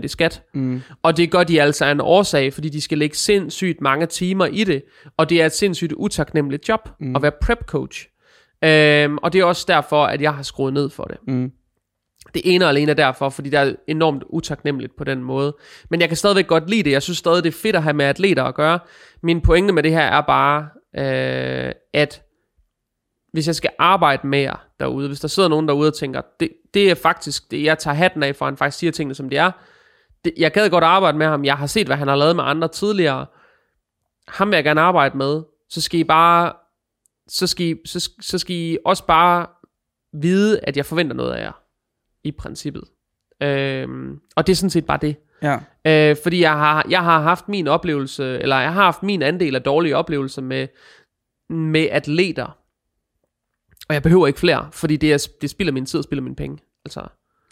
15% 0.00 0.04
i 0.04 0.08
skat. 0.08 0.42
Mm. 0.54 0.82
Og 1.02 1.16
det 1.16 1.30
gør 1.30 1.44
de 1.44 1.62
altså 1.62 1.84
af 1.84 1.90
en 1.90 2.00
årsag, 2.00 2.52
fordi 2.52 2.68
de 2.68 2.80
skal 2.80 2.98
lægge 2.98 3.16
sindssygt 3.16 3.80
mange 3.80 4.06
timer 4.06 4.46
i 4.46 4.64
det, 4.64 4.82
og 5.16 5.30
det 5.30 5.42
er 5.42 5.46
et 5.46 5.52
sindssygt 5.52 5.92
utaknemmeligt 5.92 6.68
job 6.68 6.88
mm. 7.00 7.16
at 7.16 7.22
være 7.22 7.32
prep 7.42 7.64
coach. 7.66 8.06
Øhm, 8.64 9.18
og 9.22 9.32
det 9.32 9.40
er 9.40 9.44
også 9.44 9.64
derfor, 9.68 10.04
at 10.04 10.22
jeg 10.22 10.34
har 10.34 10.42
skruet 10.42 10.72
ned 10.72 10.90
for 10.90 11.04
det. 11.04 11.16
Mm. 11.28 11.50
Det 12.34 12.42
ene 12.44 12.64
og 12.64 12.68
alene 12.68 12.90
er 12.90 12.94
derfor, 12.94 13.28
fordi 13.28 13.50
det 13.50 13.58
er 13.58 13.72
enormt 13.88 14.24
utaknemmeligt 14.30 14.96
på 14.96 15.04
den 15.04 15.22
måde. 15.22 15.56
Men 15.90 16.00
jeg 16.00 16.08
kan 16.08 16.16
stadigvæk 16.16 16.46
godt 16.46 16.70
lide 16.70 16.82
det. 16.82 16.90
Jeg 16.90 17.02
synes 17.02 17.18
stadig, 17.18 17.44
det 17.44 17.48
er 17.48 17.58
fedt 17.62 17.76
at 17.76 17.82
have 17.82 17.94
med 17.94 18.04
atleter 18.04 18.44
at 18.44 18.54
gøre. 18.54 18.78
Min 19.22 19.40
pointe 19.40 19.72
med 19.72 19.82
det 19.82 19.92
her 19.92 20.00
er 20.02 20.20
bare, 20.20 20.68
øh, 20.98 21.72
at 21.94 22.22
hvis 23.32 23.46
jeg 23.46 23.54
skal 23.54 23.70
arbejde 23.78 24.26
mere 24.26 24.56
derude, 24.80 25.08
hvis 25.08 25.20
der 25.20 25.28
sidder 25.28 25.48
nogen 25.48 25.68
derude 25.68 25.88
og 25.88 25.94
tænker, 25.94 26.22
det, 26.40 26.52
det 26.74 26.90
er 26.90 26.94
faktisk, 26.94 27.50
det, 27.50 27.62
jeg 27.62 27.78
tager 27.78 27.94
hatten 27.94 28.22
af, 28.22 28.36
for 28.36 28.44
han 28.44 28.56
faktisk 28.56 28.78
siger 28.78 28.90
tingene, 28.90 29.14
som 29.14 29.30
de 29.30 29.36
er. 29.36 29.50
Det, 30.24 30.32
jeg 30.36 30.52
gad 30.52 30.70
godt 30.70 30.84
arbejde 30.84 31.18
med 31.18 31.26
ham, 31.26 31.44
jeg 31.44 31.56
har 31.56 31.66
set, 31.66 31.86
hvad 31.86 31.96
han 31.96 32.08
har 32.08 32.16
lavet 32.16 32.36
med 32.36 32.44
andre 32.44 32.68
tidligere. 32.68 33.26
Ham 34.28 34.50
vil 34.50 34.56
jeg 34.56 34.64
gerne 34.64 34.80
arbejde 34.80 35.18
med. 35.18 35.42
Så 35.68 35.80
skal 35.80 36.00
I 36.00 36.04
bare, 36.04 36.52
så 37.28 37.46
skal 37.46 37.66
I, 37.66 37.76
så, 37.86 38.10
så 38.20 38.38
skal 38.38 38.56
I 38.56 38.78
også 38.84 39.06
bare 39.06 39.46
vide, 40.12 40.60
at 40.62 40.76
jeg 40.76 40.86
forventer 40.86 41.16
noget 41.16 41.32
af 41.32 41.42
jer, 41.42 41.62
i 42.24 42.32
princippet. 42.32 42.84
Øhm, 43.42 44.20
og 44.36 44.46
det 44.46 44.52
er 44.52 44.56
sådan 44.56 44.70
set 44.70 44.86
bare 44.86 44.98
det. 45.02 45.16
Ja. 45.42 45.58
Øh, 45.86 46.16
fordi 46.22 46.40
jeg 46.40 46.52
har, 46.52 46.86
jeg 46.90 47.04
har 47.04 47.20
haft 47.20 47.48
min 47.48 47.68
oplevelse, 47.68 48.38
eller 48.38 48.60
jeg 48.60 48.72
har 48.72 48.82
haft 48.82 49.02
min 49.02 49.22
andel 49.22 49.54
af 49.54 49.62
dårlige 49.62 49.96
oplevelser 49.96 50.42
med, 50.42 50.68
med 51.50 51.88
atleter. 51.90 52.58
Og 53.88 53.94
jeg 53.94 54.02
behøver 54.02 54.26
ikke 54.26 54.38
flere, 54.40 54.68
fordi 54.72 54.96
det, 54.96 55.12
er, 55.12 55.26
det 55.40 55.50
spilder 55.50 55.72
min 55.72 55.86
tid 55.86 55.98
og 55.98 56.04
spilder 56.04 56.22
mine 56.22 56.36
penge. 56.36 56.58
Altså, 56.84 57.00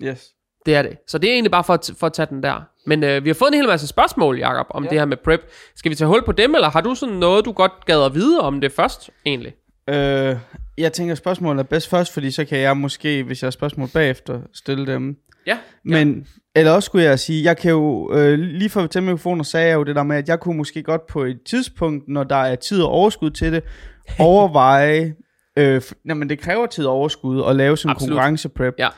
Yes. 0.03 0.27
det 0.67 0.75
er 0.75 0.83
det. 0.83 0.97
Så 1.09 1.19
det 1.19 1.29
er 1.29 1.33
egentlig 1.35 1.51
bare 1.51 1.65
for, 1.65 1.75
at- 1.75 1.91
for 1.99 2.07
at 2.07 2.13
tage 2.13 2.27
den 2.31 2.43
der. 2.43 2.63
Men 2.87 3.05
øh, 3.05 3.25
vi 3.25 3.29
har 3.29 3.35
fået 3.35 3.49
en 3.49 3.55
hel 3.55 3.67
masse 3.67 3.87
spørgsmål, 3.87 4.39
Jacob, 4.39 4.67
om 4.71 4.83
Ja. 4.83 4.87
ja. 4.87 4.91
det 4.91 4.99
her 5.01 5.07
med 5.07 5.17
prep. 5.25 5.41
Skal 5.77 5.91
vi 5.91 5.95
tage 5.97 6.09
hul 6.09 6.25
på 6.25 6.33
dem, 6.33 6.55
eller 6.55 6.71
har 6.71 6.81
du 6.81 6.95
sådan 6.95 7.15
noget, 7.15 7.45
du 7.45 7.53
godt 7.53 7.73
gad 7.87 8.03
at 8.03 8.15
vide 8.15 8.41
om 8.41 8.61
det 8.61 8.73
først, 8.73 9.11
egentlig? 9.27 9.55
Øh, 9.89 10.37
jeg 10.79 10.93
tænker, 10.93 11.15
spørgsmålet 11.15 11.59
er 11.61 11.65
bedst 11.65 11.89
først, 11.89 12.13
fordi 12.13 12.31
så 12.31 12.45
kan 12.45 12.59
jeg 12.59 12.77
måske, 12.77 13.23
hvis 13.23 13.43
jeg 13.43 13.47
har 13.47 13.51
spørgsmål 13.51 13.89
bagefter, 13.89 14.41
stille 14.55 14.87
dem. 14.87 15.17
Ja. 15.47 15.59
Men, 15.85 16.27
eller 16.55 16.73
også 16.73 16.87
skulle 16.87 17.05
jeg 17.05 17.19
sige, 17.19 17.45
jeg 17.45 17.57
kan 17.57 17.71
jo, 17.71 18.13
øh, 18.15 18.39
lige 18.39 18.71
for 18.71 18.81
at 18.81 18.91
tage 18.91 19.03
mikrofonen, 19.03 19.45
sagde 19.45 19.69
jeg 19.69 19.75
jo 19.75 19.83
det 19.83 19.97
der 19.97 20.03
med, 20.03 20.17
at 20.17 20.29
jeg 20.29 20.41
kunne 20.41 20.57
måske 20.57 20.83
godt 20.83 21.07
på 21.07 21.23
et 21.25 21.39
tidspunkt, 21.47 22.09
når 22.09 22.25
der 22.25 22.37
er 22.37 22.55
tid 22.57 22.83
og 22.83 22.89
overskud 22.89 23.31
til 23.31 23.53
det, 23.53 23.63
overveje, 24.19 25.15
øh, 25.59 25.77
f- 25.77 26.03
jamen 26.09 26.29
det 26.29 26.39
kræver 26.39 26.67
tid 26.67 26.87
og 26.87 26.93
overskud 26.93 27.43
at 27.49 27.57
lave 27.57 27.77
sådan 27.77 27.97
en 27.97 27.99
konkurrenceprep. 27.99 28.75
Ja. 28.79 28.89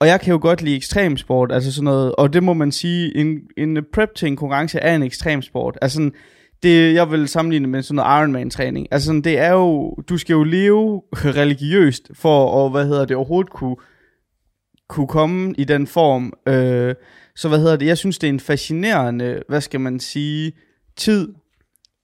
Og 0.00 0.06
jeg 0.06 0.20
kan 0.20 0.32
jo 0.32 0.38
godt 0.42 0.62
lide 0.62 0.76
ekstremsport, 0.76 1.52
altså 1.52 1.72
sådan 1.72 1.84
noget, 1.84 2.14
og 2.14 2.32
det 2.32 2.42
må 2.42 2.52
man 2.52 2.72
sige, 2.72 3.16
en, 3.16 3.40
en 3.56 3.84
prep 3.92 4.14
til 4.14 4.28
en 4.28 4.36
konkurrence 4.36 4.78
er 4.78 4.96
en 4.96 5.02
ekstremsport. 5.02 5.78
Altså 5.82 5.96
sådan, 5.96 6.12
det, 6.62 6.94
jeg 6.94 7.10
vil 7.10 7.28
sammenligne 7.28 7.68
med 7.68 7.82
sådan 7.82 7.96
noget 7.96 8.20
Ironman-træning. 8.20 8.88
Altså 8.90 9.06
sådan, 9.06 9.20
det 9.20 9.38
er 9.38 9.52
jo, 9.52 9.94
du 10.08 10.18
skal 10.18 10.34
jo 10.34 10.42
leve 10.44 11.02
religiøst, 11.12 12.10
for 12.14 12.66
at, 12.66 12.70
hvad 12.70 12.86
hedder 12.86 13.04
det, 13.04 13.16
overhovedet 13.16 13.50
kunne, 13.50 13.76
kunne 14.88 15.08
komme 15.08 15.54
i 15.58 15.64
den 15.64 15.86
form. 15.86 16.32
Øh, 16.48 16.94
så 17.36 17.48
hvad 17.48 17.58
hedder 17.58 17.76
det, 17.76 17.86
jeg 17.86 17.98
synes, 17.98 18.18
det 18.18 18.26
er 18.26 18.32
en 18.32 18.40
fascinerende, 18.40 19.42
hvad 19.48 19.60
skal 19.60 19.80
man 19.80 20.00
sige, 20.00 20.52
tid. 20.96 21.28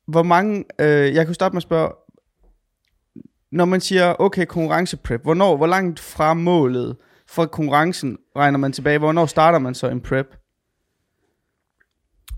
Hvor 0.09 0.23
mange, 0.23 0.65
øh, 0.81 1.15
jeg 1.15 1.27
kan 1.27 1.35
starte 1.35 1.53
med 1.53 1.59
at 1.59 1.63
spørge, 1.63 1.93
når 3.53 3.65
man 3.65 3.81
siger, 3.81 4.15
okay, 4.19 4.45
konkurrenceprep, 4.47 5.23
hvornår, 5.23 5.57
hvor 5.57 5.67
langt 5.67 6.01
fra 6.01 6.35
målet 6.35 6.97
for 7.27 7.47
konkurrencen 7.47 8.19
regner 8.37 8.59
man 8.59 8.73
tilbage? 8.73 8.99
Hvornår 8.99 9.27
starter 9.27 9.59
man 9.59 9.75
så 9.75 9.89
en 9.89 10.01
prep? 10.01 10.37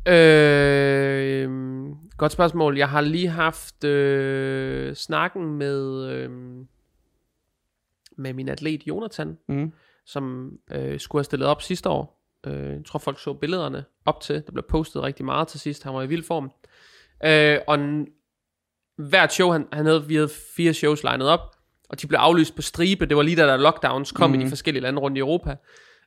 Øh, 0.08 1.48
godt 2.18 2.32
spørgsmål. 2.32 2.78
Jeg 2.78 2.88
har 2.88 3.00
lige 3.00 3.28
haft 3.28 3.84
øh, 3.84 4.94
snakken 4.94 5.54
med, 5.58 6.06
øh, 6.10 6.30
med 8.16 8.32
min 8.32 8.48
atlet 8.48 8.86
Jonathan, 8.86 9.38
Mm. 9.48 9.72
som 10.06 10.52
øh, 10.72 11.00
skulle 11.00 11.20
have 11.20 11.24
stillet 11.24 11.48
op 11.48 11.62
sidste 11.62 11.88
år. 11.88 12.18
Øh, 12.46 12.70
jeg 12.70 12.84
tror 12.86 12.98
folk 12.98 13.20
så 13.20 13.32
billederne 13.34 13.84
op 14.04 14.20
til. 14.20 14.42
Der 14.46 14.52
blev 14.52 14.64
postet 14.68 15.02
rigtig 15.02 15.24
meget 15.24 15.48
til 15.48 15.60
sidst. 15.60 15.82
Han 15.84 15.94
var 15.94 16.02
i 16.02 16.06
vild 16.08 16.24
form. 16.24 16.50
Øh, 17.24 17.58
og 17.66 17.78
hvert 18.96 19.32
show, 19.32 19.50
han, 19.50 19.66
han 19.72 19.86
havde, 19.86 20.08
vi 20.08 20.14
havde 20.14 20.30
fire 20.56 20.74
shows 20.74 21.02
legnet 21.02 21.28
op, 21.28 21.40
og 21.88 22.02
de 22.02 22.06
blev 22.06 22.18
aflyst 22.18 22.56
på 22.56 22.62
stribe. 22.62 23.06
Det 23.06 23.16
var 23.16 23.22
lige 23.22 23.36
da 23.36 23.46
der 23.46 23.56
lockdowns 23.56 24.12
kom 24.12 24.30
mm. 24.30 24.40
i 24.40 24.44
de 24.44 24.48
forskellige 24.48 24.82
lande 24.82 25.00
rundt 25.00 25.16
i 25.16 25.20
Europa. 25.20 25.56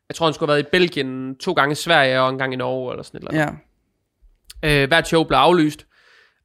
Jeg 0.10 0.16
tror, 0.16 0.26
han 0.26 0.34
skulle 0.34 0.50
have 0.50 0.56
været 0.56 0.68
i 0.68 0.70
Belgien, 0.72 1.38
to 1.38 1.54
gange 1.54 1.72
i 1.72 1.76
Sverige 1.76 2.22
og 2.22 2.30
en 2.30 2.38
gang 2.38 2.54
i 2.54 2.56
Norge, 2.56 2.92
eller 2.94 3.04
sådan 3.04 3.18
et 3.18 3.30
eller 3.30 3.42
andet. 3.42 3.60
Ja. 4.64 4.84
Øh, 4.84 4.88
hvert 4.88 5.08
show 5.08 5.24
blev 5.24 5.38
aflyst. 5.38 5.88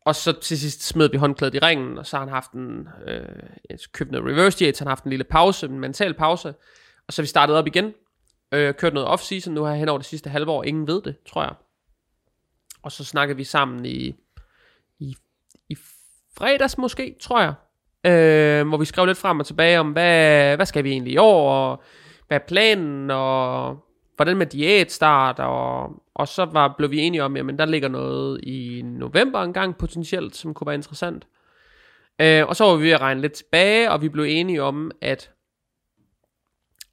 Og 0.07 0.15
så 0.15 0.33
til 0.33 0.61
sidst 0.61 0.87
smed 0.87 1.11
vi 1.11 1.17
håndklædet 1.17 1.55
i 1.55 1.59
ringen, 1.59 1.99
og 1.99 2.07
så 2.07 2.17
har 2.17 2.25
han 2.25 2.33
haft 2.33 2.53
en, 2.53 2.89
øh, 3.07 3.79
købt 3.93 4.11
noget 4.11 4.27
reverse 4.27 4.59
diet, 4.59 4.77
så 4.77 4.85
han 4.85 4.87
har 4.87 4.91
haft 4.91 5.05
en 5.05 5.11
lille 5.11 5.25
pause, 5.25 5.67
en 5.67 5.81
mental 5.81 6.15
pause. 6.15 6.55
Og 7.07 7.13
så 7.13 7.23
vi 7.23 7.27
startet 7.27 7.57
op 7.57 7.67
igen, 7.67 7.93
øh, 8.53 8.75
kørt 8.75 8.95
noget 8.95 9.09
off-season, 9.09 9.51
nu 9.51 9.63
har 9.63 9.71
jeg 9.71 9.79
hen 9.79 9.89
over 9.89 9.99
det 9.99 10.07
sidste 10.07 10.31
halve 10.31 10.51
år, 10.51 10.65
ingen 10.65 10.87
ved 10.87 11.03
det, 11.03 11.17
tror 11.29 11.43
jeg. 11.43 11.53
Og 12.83 12.93
så 12.93 13.05
snakkede 13.05 13.37
vi 13.37 13.45
sammen 13.45 13.87
i 13.87 14.15
fredags 16.41 16.79
måske, 16.79 17.17
tror 17.21 17.41
jeg, 17.41 17.55
øh, 18.07 18.69
hvor 18.69 18.77
vi 18.77 18.85
skrev 18.85 19.07
lidt 19.07 19.19
frem 19.19 19.41
og 19.41 19.47
tilbage 19.47 19.81
om, 19.81 19.93
hvad, 19.93 20.57
hvad 20.57 20.67
skal 20.67 20.85
vi 20.85 20.91
egentlig 20.91 21.13
i 21.13 21.17
år, 21.17 21.53
og 21.53 21.83
hvad 22.29 22.41
er 22.41 22.45
planen, 22.49 23.11
og 23.11 23.77
hvordan 24.17 24.37
med 24.37 24.47
diætstart, 24.47 25.39
og, 25.39 25.93
og 26.15 26.29
så 26.29 26.45
var, 26.45 26.75
blev 26.79 26.91
vi 26.91 26.99
enige 26.99 27.25
om, 27.25 27.37
jamen 27.37 27.59
der 27.59 27.65
ligger 27.65 27.89
noget 27.89 28.41
i 28.43 28.83
november 28.85 29.43
engang 29.43 29.77
potentielt, 29.77 30.37
som 30.37 30.55
kunne 30.55 30.67
være 30.67 30.75
interessant. 30.75 31.27
Øh, 32.21 32.47
og 32.47 32.57
så 32.57 32.65
var 32.65 32.77
vi 32.77 32.85
ved 32.85 32.91
at 32.91 33.01
regne 33.01 33.21
lidt 33.21 33.33
tilbage, 33.33 33.91
og 33.91 34.03
vi 34.03 34.09
blev 34.09 34.25
enige 34.29 34.63
om, 34.63 34.91
at 35.01 35.31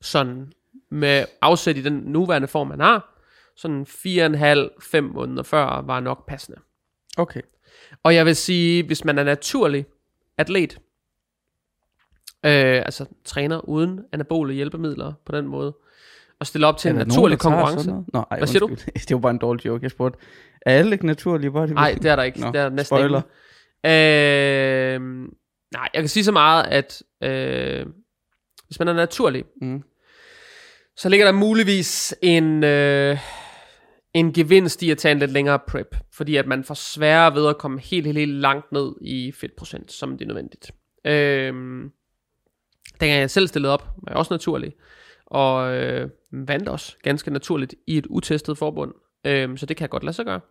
sådan 0.02 0.52
med 0.92 1.26
afsæt 1.42 1.78
i 1.78 1.82
den 1.82 1.94
nuværende 1.94 2.48
form, 2.48 2.68
man 2.68 2.80
har, 2.80 3.22
sådan 3.56 3.86
4,5-5 3.90 5.02
måneder 5.02 5.44
før 5.44 5.82
var 5.82 6.00
nok 6.00 6.28
passende. 6.28 6.60
Okay. 7.18 7.42
Og 8.04 8.16
jeg 8.16 8.26
vil 8.26 8.36
sige, 8.36 8.84
hvis 8.84 9.06
man 9.06 9.18
er 9.18 9.24
naturlig 9.24 9.86
atlet, 10.38 10.74
øh, 12.46 12.82
altså 12.86 13.06
træner 13.26 13.70
uden 13.70 14.00
anabole 14.12 14.54
hjælpemidler 14.54 15.14
på 15.26 15.32
den 15.32 15.48
måde, 15.48 15.76
og 16.40 16.48
stille 16.48 16.68
op 16.68 16.78
til 16.78 16.90
en 16.90 16.96
naturlig 16.96 17.22
nogen, 17.24 17.38
konkurrence. 17.38 17.92
Nå, 18.14 18.26
ej, 18.32 18.38
Hvad 18.38 18.48
siger 18.48 18.60
du? 18.60 18.66
undskyld. 18.68 18.94
det 19.08 19.14
var 19.16 19.20
bare 19.22 19.32
en 19.32 19.38
dårlig 19.38 19.66
joke, 19.66 19.84
jeg 19.84 19.92
spurgte. 19.92 20.20
Er 20.66 20.78
alle 20.78 20.92
ikke 20.92 21.06
naturlige 21.06 21.52
body? 21.52 21.70
Nej, 21.70 21.96
det 22.02 22.06
er 22.12 22.16
der 22.16 22.24
ikke. 22.24 22.40
Nå, 22.40 22.48
det 22.48 22.56
er 22.62 22.70
næsten 22.70 22.98
spoiler. 22.98 23.22
ikke. 23.84 24.96
Øh, 24.96 25.02
nej, 25.74 25.90
jeg 25.94 26.02
kan 26.04 26.08
sige 26.10 26.24
så 26.24 26.32
meget, 26.32 26.64
at 26.64 27.04
øh, 27.24 27.86
hvis 28.68 28.80
man 28.80 28.88
er 28.88 28.94
naturlig, 28.94 29.44
Mm. 29.62 29.84
så 30.98 31.10
ligger 31.10 31.26
der 31.26 31.32
muligvis 31.32 32.16
en, 32.22 32.64
øh, 32.64 33.18
en 34.14 34.34
gevinst 34.34 34.84
i 34.84 34.92
at 34.92 34.98
tage 34.98 35.12
en 35.12 35.20
lidt 35.20 35.32
længere 35.32 35.60
prep, 35.68 35.96
fordi 36.14 36.36
at 36.36 36.48
man 36.48 36.64
får 36.64 36.74
sværere 36.74 37.36
ved 37.36 37.48
at 37.48 37.58
komme 37.58 37.80
helt, 37.80 38.06
helt, 38.06 38.18
helt 38.18 38.34
langt 38.34 38.72
ned 38.72 38.94
i 39.02 39.32
fedtprocent, 39.32 39.92
som 39.92 40.18
det 40.18 40.22
er 40.26 40.28
nødvendigt. 40.28 40.72
Øh, 41.06 41.54
dengang 43.00 43.22
jeg 43.22 43.32
selv 43.32 43.48
stillede 43.48 43.74
op, 43.74 43.82
var 43.82 44.12
jeg 44.12 44.18
også 44.18 44.34
naturlig, 44.34 44.74
og 45.26 45.76
øh, 45.76 46.10
vandt 46.32 46.70
også 46.70 46.98
ganske 47.04 47.32
naturligt 47.32 47.76
i 47.88 47.98
et 47.98 48.08
utestet 48.10 48.58
forbund, 48.58 48.94
øh, 49.26 49.58
så 49.58 49.66
det 49.66 49.78
kan 49.78 49.82
jeg 49.84 49.90
godt 49.90 50.04
lade 50.04 50.16
sig 50.16 50.26
gøre. 50.26 50.42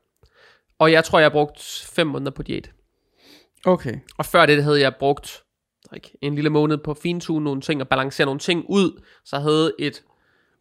Og 0.79 0.93
jeg 0.93 1.05
tror, 1.05 1.19
jeg 1.19 1.25
har 1.25 1.33
brugt 1.33 1.89
fem 1.93 2.07
måneder 2.07 2.31
på 2.31 2.43
diæt. 2.43 2.71
Okay. 3.65 3.95
Og 4.19 4.25
før 4.25 4.47
det 4.47 4.65
havde 4.65 4.81
jeg 4.81 4.95
brugt 4.99 5.43
ikke, 5.95 6.19
en 6.23 6.35
lille 6.35 6.51
måned 6.51 6.79
på 6.79 6.91
at 6.91 6.99
fintune 6.99 7.45
nogle 7.45 7.61
ting 7.61 7.81
og 7.81 7.89
balancere 7.89 8.25
nogle 8.25 8.41
ting 8.41 8.65
ud, 8.69 9.03
så 9.25 9.37
jeg 9.37 9.43
havde 9.43 9.73
et 9.79 10.05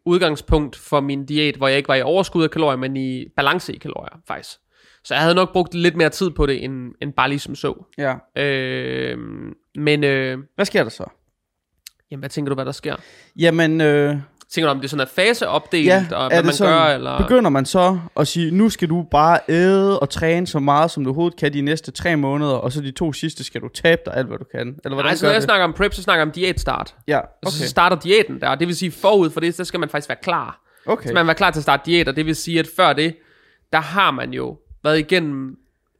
udgangspunkt 0.06 0.76
for 0.76 1.00
min 1.00 1.26
diæt, 1.26 1.56
hvor 1.56 1.68
jeg 1.68 1.76
ikke 1.76 1.88
var 1.88 1.94
i 1.94 2.02
overskud 2.02 2.44
af 2.44 2.50
kalorier, 2.50 2.76
men 2.76 2.96
i 2.96 3.24
balance 3.36 3.74
i 3.74 3.78
kalorier, 3.78 4.20
faktisk. 4.28 4.58
Så 5.04 5.14
jeg 5.14 5.22
havde 5.22 5.34
nok 5.34 5.52
brugt 5.52 5.74
lidt 5.74 5.96
mere 5.96 6.08
tid 6.10 6.30
på 6.30 6.46
det, 6.46 6.64
end, 6.64 6.92
end 7.02 7.12
bare 7.12 7.28
lige 7.28 7.38
som 7.38 7.54
så. 7.54 7.84
Ja. 7.98 8.42
Øh, 8.42 9.18
men, 9.74 10.04
øh, 10.04 10.38
Hvad 10.54 10.64
sker 10.64 10.82
der 10.82 10.90
så? 10.90 11.04
jamen, 12.10 12.20
hvad 12.20 12.28
tænker 12.30 12.50
du, 12.50 12.54
hvad 12.54 12.64
der 12.64 12.72
sker? 12.72 12.96
Jamen, 13.38 13.80
øh, 13.80 14.16
Tænker 14.56 14.68
du, 14.68 14.70
om 14.70 14.80
det 14.80 14.84
er 14.84 14.88
sådan 14.88 15.00
er 15.00 15.10
faseopdelt, 15.28 15.86
ja, 15.86 16.06
og 16.12 16.24
er 16.24 16.28
hvad 16.28 16.42
man 16.42 16.52
sådan, 16.52 16.72
gør, 16.72 16.94
eller... 16.94 17.18
begynder 17.18 17.50
man 17.50 17.66
så 17.66 17.98
at 18.16 18.28
sige, 18.28 18.50
nu 18.50 18.68
skal 18.70 18.88
du 18.88 19.06
bare 19.10 19.38
æde 19.48 20.00
og 20.00 20.10
træne 20.10 20.46
så 20.46 20.58
meget, 20.58 20.90
som 20.90 21.04
du 21.04 21.10
overhovedet 21.10 21.38
kan 21.38 21.52
de 21.52 21.60
næste 21.60 21.90
tre 21.90 22.16
måneder, 22.16 22.52
og 22.52 22.72
så 22.72 22.80
de 22.80 22.90
to 22.90 23.12
sidste 23.12 23.44
skal 23.44 23.60
du 23.60 23.68
tabe 23.68 24.02
dig 24.06 24.14
alt, 24.16 24.26
hvad 24.26 24.38
du 24.38 24.44
kan? 24.44 24.60
Eller 24.60 24.94
hvordan 24.94 25.04
Nej, 25.04 25.14
så 25.14 25.26
når 25.26 25.32
jeg 25.32 25.42
snakker 25.42 25.64
om 25.64 25.72
prep, 25.72 25.94
så 25.94 26.02
snakker 26.02 26.20
jeg 26.20 26.26
om 26.26 26.32
diætstart. 26.32 26.94
Ja, 27.08 27.18
Okay. 27.18 27.28
okay. 27.42 27.56
Så 27.56 27.68
starter 27.68 27.96
diæten 27.96 28.40
der, 28.40 28.54
det 28.54 28.68
vil 28.68 28.76
sige 28.76 28.90
forud 28.92 29.30
for 29.30 29.40
det, 29.40 29.54
så 29.54 29.64
skal 29.64 29.80
man 29.80 29.88
faktisk 29.88 30.08
være 30.08 30.18
klar. 30.22 30.60
okay. 30.86 31.08
Så 31.08 31.14
man 31.14 31.26
være 31.26 31.34
klar 31.34 31.50
til 31.50 31.58
at 31.58 31.62
starte 31.62 31.82
diæt, 31.86 32.08
og 32.08 32.16
det 32.16 32.26
vil 32.26 32.36
sige, 32.36 32.58
at 32.58 32.66
før 32.76 32.92
det, 32.92 33.16
der 33.72 33.80
har 33.80 34.10
man 34.10 34.32
jo 34.32 34.56
været 34.84 34.98
igennem 34.98 35.56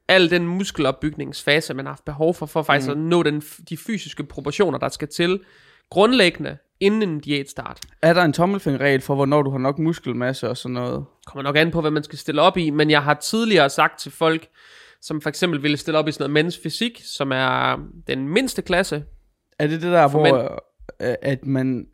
al 0.08 0.30
den 0.30 0.48
muskelopbygningsfase, 0.48 1.74
man 1.74 1.86
har 1.86 1.92
haft 1.92 2.04
behov 2.04 2.34
for, 2.34 2.46
for 2.46 2.62
faktisk 2.62 2.88
mm. 2.88 2.92
at 2.92 2.98
nå 2.98 3.22
den, 3.22 3.42
de 3.68 3.76
fysiske 3.76 4.24
proportioner, 4.24 4.78
der 4.78 4.88
skal 4.88 5.08
til, 5.08 5.40
grundlæggende 5.90 6.56
inden 6.80 7.02
en 7.02 7.20
diætstart. 7.20 7.80
Er 8.02 8.12
der 8.12 8.22
en 8.22 8.32
tommelfingerregel 8.32 9.00
for, 9.00 9.14
hvornår 9.14 9.42
du 9.42 9.50
har 9.50 9.58
nok 9.58 9.78
muskelmasse 9.78 10.48
og 10.48 10.56
sådan 10.56 10.74
noget? 10.74 11.04
Kommer 11.26 11.42
nok 11.42 11.56
an 11.56 11.70
på, 11.70 11.80
hvad 11.80 11.90
man 11.90 12.02
skal 12.02 12.18
stille 12.18 12.42
op 12.42 12.56
i, 12.56 12.70
men 12.70 12.90
jeg 12.90 13.02
har 13.02 13.14
tidligere 13.14 13.70
sagt 13.70 14.00
til 14.00 14.12
folk, 14.12 14.48
som 15.00 15.20
for 15.20 15.28
eksempel 15.28 15.62
ville 15.62 15.76
stille 15.76 15.98
op 15.98 16.08
i 16.08 16.12
sådan 16.12 16.22
noget 16.22 16.32
mænds 16.32 16.58
fysik, 16.62 17.02
som 17.04 17.32
er 17.32 17.76
den 18.06 18.28
mindste 18.28 18.62
klasse. 18.62 19.04
Er 19.58 19.66
det 19.66 19.82
det 19.82 19.92
der, 19.92 20.08
hvor 20.08 20.62
øh, 21.00 21.14
at 21.22 21.46
man 21.46 21.86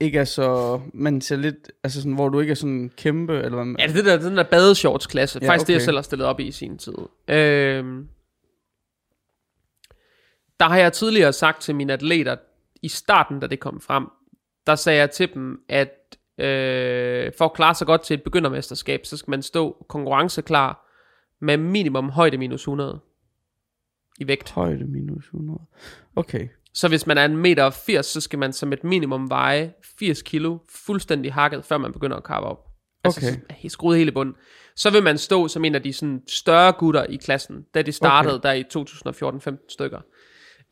ikke 0.00 0.18
er 0.18 0.24
så... 0.24 0.80
Man 0.94 1.20
ser 1.20 1.36
lidt... 1.36 1.72
Altså 1.84 2.00
sådan, 2.00 2.14
hvor 2.14 2.28
du 2.28 2.40
ikke 2.40 2.50
er 2.50 2.54
sådan 2.54 2.90
kæmpe, 2.96 3.32
eller 3.32 3.64
hvad? 3.64 3.74
Ja, 3.78 3.86
det 3.86 3.90
er 3.90 3.94
det 3.94 4.04
der, 4.04 4.28
den 4.28 4.36
der 4.36 4.42
badeshorts-klasse. 4.42 5.38
Ja, 5.42 5.48
faktisk 5.48 5.64
okay. 5.64 5.66
det, 5.66 5.74
jeg 5.74 5.82
selv 5.82 5.96
har 5.96 6.02
stillet 6.02 6.26
op 6.26 6.40
i 6.40 6.46
i 6.46 6.52
sin 6.52 6.78
tid. 6.78 6.94
Øhm, 7.28 8.08
der 10.60 10.68
har 10.68 10.78
jeg 10.78 10.92
tidligere 10.92 11.32
sagt 11.32 11.62
til 11.62 11.74
mine 11.74 11.92
atleter, 11.92 12.36
i 12.82 12.88
starten, 12.88 13.40
da 13.40 13.46
det 13.46 13.60
kom 13.60 13.80
frem, 13.80 14.06
der 14.66 14.74
sagde 14.74 14.98
jeg 14.98 15.10
til 15.10 15.34
dem, 15.34 15.64
at 15.68 16.18
øh, 16.38 17.32
for 17.38 17.44
at 17.44 17.52
klare 17.52 17.74
sig 17.74 17.86
godt 17.86 18.02
til 18.02 18.14
et 18.14 18.22
begyndermesterskab, 18.22 19.06
så 19.06 19.16
skal 19.16 19.30
man 19.30 19.42
stå 19.42 19.86
konkurrenceklar 19.88 20.86
med 21.40 21.56
minimum 21.56 22.10
højde 22.10 22.38
minus 22.38 22.60
100 22.60 23.00
i 24.18 24.28
vægt. 24.28 24.50
Højde 24.50 24.84
minus 24.84 25.24
100. 25.24 25.60
Okay. 26.16 26.48
Så 26.74 26.88
hvis 26.88 27.06
man 27.06 27.18
er 27.18 27.24
en 27.24 27.36
meter 27.36 27.70
80, 27.70 28.06
så 28.06 28.20
skal 28.20 28.38
man 28.38 28.52
som 28.52 28.72
et 28.72 28.84
minimum 28.84 29.30
veje 29.30 29.72
80 29.98 30.22
kilo 30.22 30.58
fuldstændig 30.86 31.32
hakket, 31.32 31.64
før 31.64 31.78
man 31.78 31.92
begynder 31.92 32.16
at 32.16 32.24
karpe 32.24 32.46
op. 32.46 32.66
Altså 33.04 33.38
okay. 33.50 33.68
skruet 33.68 33.98
hele 33.98 34.12
bunden. 34.12 34.34
Så 34.76 34.90
vil 34.90 35.02
man 35.02 35.18
stå 35.18 35.48
som 35.48 35.64
en 35.64 35.74
af 35.74 35.82
de 35.82 35.92
sådan, 35.92 36.22
større 36.28 36.72
gutter 36.72 37.04
i 37.04 37.16
klassen, 37.16 37.64
da 37.74 37.82
de 37.82 37.92
startede 37.92 38.34
okay. 38.34 38.48
der 38.48 38.54
i 38.54 38.64
2014-15 39.58 39.66
stykker. 39.68 40.00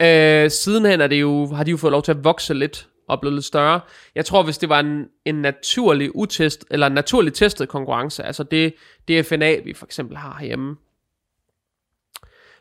Øh, 0.02 0.50
sidenhen 0.50 1.00
er 1.00 1.06
det 1.06 1.20
jo, 1.20 1.46
har 1.46 1.64
de 1.64 1.70
jo 1.70 1.76
fået 1.76 1.90
lov 1.90 2.02
til 2.02 2.12
at 2.12 2.24
vokse 2.24 2.54
lidt 2.54 2.88
og 3.08 3.20
blive 3.20 3.34
lidt 3.34 3.44
større. 3.44 3.80
Jeg 4.14 4.24
tror, 4.24 4.42
hvis 4.42 4.58
det 4.58 4.68
var 4.68 4.80
en, 4.80 5.04
en 5.24 5.34
naturlig 5.34 6.16
utest, 6.16 6.64
eller 6.70 6.86
en 6.86 6.92
naturlig 6.92 7.34
testet 7.34 7.68
konkurrence, 7.68 8.24
altså 8.24 8.42
det 8.42 8.74
DFNA, 9.08 9.60
vi 9.64 9.74
for 9.74 9.86
eksempel 9.86 10.16
har 10.16 10.36
herhjemme, 10.38 10.76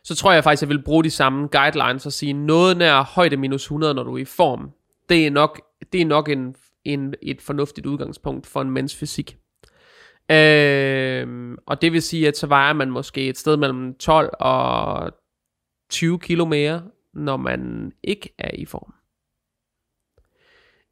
så 0.04 0.16
tror 0.16 0.32
jeg 0.32 0.44
faktisk, 0.44 0.62
jeg 0.62 0.70
vil 0.70 0.84
bruge 0.84 1.04
de 1.04 1.10
samme 1.10 1.48
guidelines 1.48 2.06
og 2.06 2.14
sige, 2.14 2.34
noget 2.34 2.78
nær 2.78 3.04
højde 3.04 3.38
minus 3.38 3.64
100, 3.64 3.94
når 3.94 4.04
du 4.04 4.14
er 4.14 4.22
i 4.22 4.26
form, 4.26 4.72
det 5.10 5.28
er 5.28 5.32
nok, 5.32 5.62
det 5.94 6.02
er 6.02 6.06
nok 6.06 6.30
en, 6.30 6.56
en, 6.86 7.14
et 7.22 7.42
fornuftigt 7.42 7.88
udgangspunkt 7.88 8.48
for 8.48 8.62
en 8.62 8.72
mænds 8.72 8.96
fysik. 8.96 9.38
Øh, 10.32 11.58
og 11.68 11.82
det 11.82 11.94
vil 11.94 12.02
sige, 12.02 12.28
at 12.28 12.38
så 12.38 12.48
vejer 12.48 12.74
man 12.74 12.92
måske 12.92 13.30
et 13.30 13.38
sted 13.38 13.58
mellem 13.58 13.94
12 13.94 14.30
og 14.40 15.12
20 15.90 16.20
kilo 16.20 16.46
mere, 16.46 16.84
når 17.18 17.38
man 17.38 17.92
ikke 18.04 18.34
er 18.38 18.52
i 18.54 18.66
form. 18.66 18.94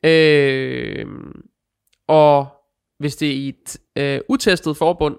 Øh, 0.03 1.05
og 2.07 2.47
hvis 2.97 3.15
det 3.15 3.30
er 3.30 3.34
i 3.34 3.49
et 3.49 3.78
øh, 3.95 4.21
utestet 4.30 4.78
forbund, 4.78 5.17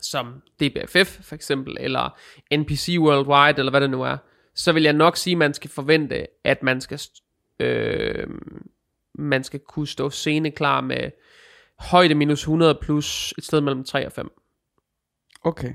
som 0.00 0.42
DBFF 0.60 1.20
for 1.20 1.34
eksempel, 1.34 1.76
eller 1.80 2.18
NPC 2.56 2.96
Worldwide, 2.98 3.58
eller 3.58 3.70
hvad 3.70 3.80
det 3.80 3.90
nu 3.90 4.02
er, 4.02 4.16
så 4.54 4.72
vil 4.72 4.82
jeg 4.82 4.92
nok 4.92 5.16
sige, 5.16 5.32
at 5.32 5.38
man 5.38 5.54
skal 5.54 5.70
forvente, 5.70 6.26
at 6.44 6.62
man 6.62 6.80
skal, 6.80 7.00
øh, 7.60 8.26
man 9.14 9.44
skal 9.44 9.60
kunne 9.60 9.86
stå 9.86 10.10
scene 10.10 10.50
klar 10.50 10.80
med 10.80 11.10
højde 11.78 12.14
minus 12.14 12.40
100 12.40 12.78
plus 12.82 13.34
et 13.38 13.44
sted 13.44 13.60
mellem 13.60 13.84
3 13.84 14.06
og 14.06 14.12
5. 14.12 14.30
Okay 15.44 15.74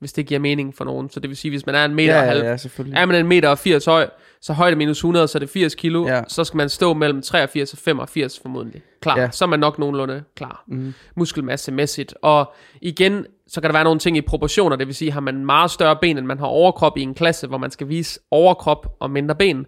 hvis 0.00 0.12
det 0.12 0.26
giver 0.26 0.40
mening 0.40 0.74
for 0.74 0.84
nogen. 0.84 1.10
Så 1.10 1.20
det 1.20 1.30
vil 1.30 1.36
sige, 1.36 1.50
hvis 1.50 1.66
man 1.66 1.74
er 1.74 1.84
en 1.84 1.94
meter 1.94 2.14
ja, 2.14 2.20
og 2.20 2.26
halv, 2.26 2.44
ja, 2.44 2.50
ja, 2.50 3.00
er 3.00 3.06
man 3.06 3.16
en 3.16 3.26
meter 3.26 3.48
og 3.48 3.58
80 3.58 3.84
høj, 3.84 4.08
så 4.40 4.52
højde 4.52 4.76
minus 4.76 4.98
100, 4.98 5.28
så 5.28 5.38
er 5.38 5.40
det 5.40 5.50
80 5.50 5.74
kilo, 5.74 6.06
ja. 6.06 6.22
så 6.28 6.44
skal 6.44 6.56
man 6.56 6.68
stå 6.68 6.94
mellem 6.94 7.22
83 7.22 7.72
og 7.72 7.78
85 7.78 8.40
formodentlig. 8.40 8.82
Klar, 9.00 9.20
ja. 9.20 9.30
så 9.30 9.44
er 9.44 9.48
man 9.48 9.60
nok 9.60 9.78
nogenlunde 9.78 10.24
klar. 10.36 10.64
Mm. 10.68 10.94
Muskelmassemæssigt. 11.16 12.14
Og 12.22 12.52
igen, 12.82 13.26
så 13.48 13.60
kan 13.60 13.68
der 13.70 13.72
være 13.72 13.84
nogle 13.84 14.00
ting 14.00 14.16
i 14.16 14.20
proportioner, 14.20 14.76
det 14.76 14.86
vil 14.86 14.94
sige, 14.94 15.12
har 15.12 15.20
man 15.20 15.46
meget 15.46 15.70
større 15.70 15.96
ben, 16.00 16.18
end 16.18 16.26
man 16.26 16.38
har 16.38 16.46
overkrop 16.46 16.98
i 16.98 17.02
en 17.02 17.14
klasse, 17.14 17.46
hvor 17.46 17.58
man 17.58 17.70
skal 17.70 17.88
vise 17.88 18.20
overkrop 18.30 18.96
og 19.00 19.10
mindre 19.10 19.34
ben, 19.34 19.66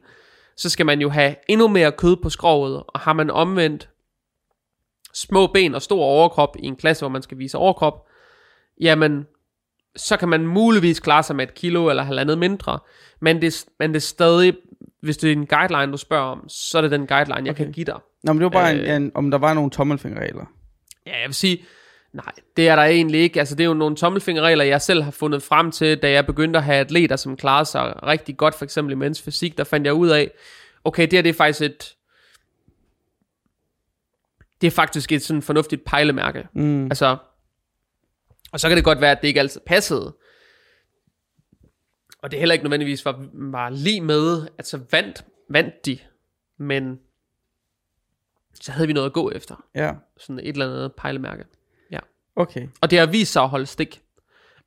så 0.57 0.71
skal 0.71 0.87
man 0.87 1.01
jo 1.01 1.09
have 1.09 1.35
endnu 1.49 1.69
mere 1.69 1.93
kød 1.93 2.17
på 2.23 2.31
skroget, 2.31 2.83
og 2.89 3.01
har 3.01 3.13
man 3.13 3.31
omvendt 3.31 3.89
små 5.15 5.47
ben 5.47 5.75
og 5.75 5.83
stor 5.83 6.05
overkrop 6.05 6.57
i 6.59 6.67
en 6.67 6.77
klasse, 6.77 7.03
hvor 7.03 7.09
man 7.09 7.23
skal 7.23 7.39
vise 7.39 7.59
overkrop, 7.59 8.07
jamen 8.81 9.27
så 9.99 10.17
kan 10.17 10.29
man 10.29 10.47
muligvis 10.47 11.01
klare 11.01 11.23
sig 11.23 11.37
med 11.37 11.49
et 11.49 11.55
kilo 11.55 11.89
eller 11.89 12.03
halvandet 12.03 12.39
mindre, 12.39 12.79
men 13.21 13.43
det, 13.43 13.65
men 13.79 13.91
det 13.91 13.97
er 13.97 14.01
stadig, 14.01 14.55
hvis 15.03 15.17
det 15.17 15.29
er 15.29 15.33
en 15.33 15.47
guideline, 15.47 15.93
du 15.93 15.97
spørger 15.97 16.25
om, 16.25 16.49
så 16.49 16.79
er 16.79 16.83
det 16.83 16.91
den 16.91 17.07
guideline, 17.07 17.45
jeg 17.45 17.51
okay. 17.51 17.65
kan 17.65 17.73
give 17.73 17.85
dig. 17.85 17.99
Nå, 18.25 18.33
men 18.33 18.41
det 18.41 18.45
var 18.45 18.51
bare 18.51 18.75
øh, 18.75 18.97
en, 18.97 19.03
en, 19.03 19.13
om 19.15 19.31
der 19.31 19.39
var 19.39 19.55
nogle 19.55 19.71
tommelfingerregler. 19.71 20.45
Ja, 21.07 21.21
jeg 21.21 21.27
vil 21.27 21.35
sige, 21.35 21.65
nej, 22.13 22.33
det 22.57 22.69
er 22.69 22.77
der 22.77 22.83
egentlig 22.83 23.21
ikke. 23.21 23.39
Altså, 23.39 23.55
det 23.55 23.65
er 23.65 23.69
jo 23.69 23.75
nogle 23.75 23.97
tommelfingerregler, 23.97 24.65
jeg 24.65 24.83
selv 24.83 25.03
har 25.03 25.11
fundet 25.11 25.43
frem 25.43 25.71
til, 25.71 25.99
da 25.99 26.11
jeg 26.11 26.27
begyndte 26.27 26.59
at 26.59 26.65
have 26.65 26.79
atleter, 26.79 27.17
som 27.17 27.37
klarede 27.37 27.65
sig 27.65 28.03
rigtig 28.03 28.37
godt, 28.37 28.55
for 28.55 28.65
eksempel 28.65 28.93
i 28.93 28.97
mens 28.97 29.23
fysik, 29.23 29.59
der 29.59 29.65
fandt 29.65 29.87
jeg 29.87 29.95
ud 29.95 30.09
af, 30.09 30.31
okay, 30.85 31.03
det 31.03 31.13
her 31.13 31.23
det 31.23 31.31
er 31.31 31.35
faktisk 31.35 31.63
et, 31.63 31.95
det 34.61 34.67
er 34.67 34.71
faktisk 34.71 35.13
et 35.13 35.23
sådan 35.23 35.43
fornuftigt 35.43 35.85
pejlemærke. 35.85 36.47
Mm. 36.55 36.85
Altså, 36.85 37.17
og 38.53 38.61
så 38.61 38.69
kan 38.69 38.77
det 38.77 38.85
godt 38.85 39.01
være, 39.01 39.11
at 39.11 39.23
det 39.23 39.29
ikke 39.29 39.41
altid 39.41 39.61
passede. 39.67 40.17
Og 42.23 42.31
det 42.31 42.37
er 42.37 42.39
heller 42.39 42.53
ikke 42.53 42.65
nødvendigvis 42.65 43.05
var, 43.05 43.29
var 43.33 43.71
lige 43.71 44.01
med, 44.01 44.49
at 44.59 44.67
så 44.67 44.81
vandt, 44.91 45.25
vandt 45.51 45.87
de, 45.87 45.99
men 46.59 46.99
så 48.55 48.73
havde 48.73 48.87
vi 48.87 48.93
noget 48.93 49.07
at 49.07 49.13
gå 49.13 49.31
efter. 49.31 49.65
Ja. 49.75 49.93
Sådan 50.17 50.39
et 50.39 50.49
eller 50.49 50.67
andet 50.67 50.93
pejlemærke. 50.93 51.45
Ja. 51.91 51.99
Okay. 52.37 52.69
Og 52.81 52.91
det 52.91 52.99
har 52.99 53.07
vist 53.07 53.33
sig 53.33 53.43
at 53.43 53.49
holde 53.49 53.67
stik. 53.67 54.03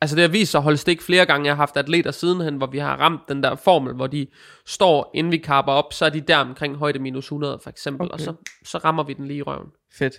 Altså 0.02 0.16
det 0.16 0.22
har 0.22 0.30
vist 0.30 0.52
sig 0.52 0.60
at 0.60 0.64
holde 0.64 0.78
stik 0.78 1.02
flere 1.02 1.26
gange. 1.26 1.46
Jeg 1.46 1.54
har 1.54 1.58
haft 1.58 1.78
atleter 1.78 2.12
sidenhen, 2.12 2.58
hvor 2.58 2.68
vi 2.68 2.78
har 2.78 2.98
ramt 2.98 3.22
den 3.30 3.44
der 3.44 3.56
formel, 3.56 3.94
hvor 3.94 4.08
de 4.08 4.28
står, 4.66 5.12
inden 5.14 5.32
vi 5.32 5.38
kapper 5.38 5.72
op, 5.72 5.94
så 5.94 6.06
er 6.06 6.10
de 6.10 6.22
der 6.22 6.38
omkring 6.38 6.76
højde 6.76 7.00
minus 7.00 7.26
100 7.26 7.60
for 7.60 7.70
eksempel, 7.70 8.06
okay. 8.06 8.14
og 8.14 8.20
så, 8.20 8.34
så 8.64 8.78
rammer 8.78 9.04
vi 9.04 9.14
den 9.14 9.28
lige 9.28 9.38
i 9.38 9.42
røven. 9.42 9.70
Fedt. 9.94 10.14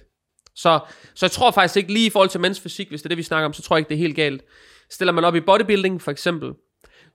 Så, 0.56 0.80
så 1.14 1.26
jeg 1.26 1.30
tror 1.30 1.50
faktisk 1.50 1.76
ikke 1.76 1.92
lige 1.92 2.06
i 2.06 2.10
forhold 2.10 2.28
til 2.28 2.40
mænds 2.40 2.60
fysik, 2.60 2.88
hvis 2.88 3.02
det 3.02 3.06
er 3.06 3.08
det, 3.08 3.18
vi 3.18 3.22
snakker 3.22 3.46
om, 3.46 3.52
så 3.52 3.62
tror 3.62 3.76
jeg 3.76 3.78
ikke, 3.80 3.88
det 3.88 3.94
er 3.94 3.98
helt 3.98 4.16
galt. 4.16 4.42
Stiller 4.90 5.12
man 5.12 5.24
op 5.24 5.34
i 5.34 5.40
bodybuilding 5.40 6.02
for 6.02 6.10
eksempel, 6.10 6.52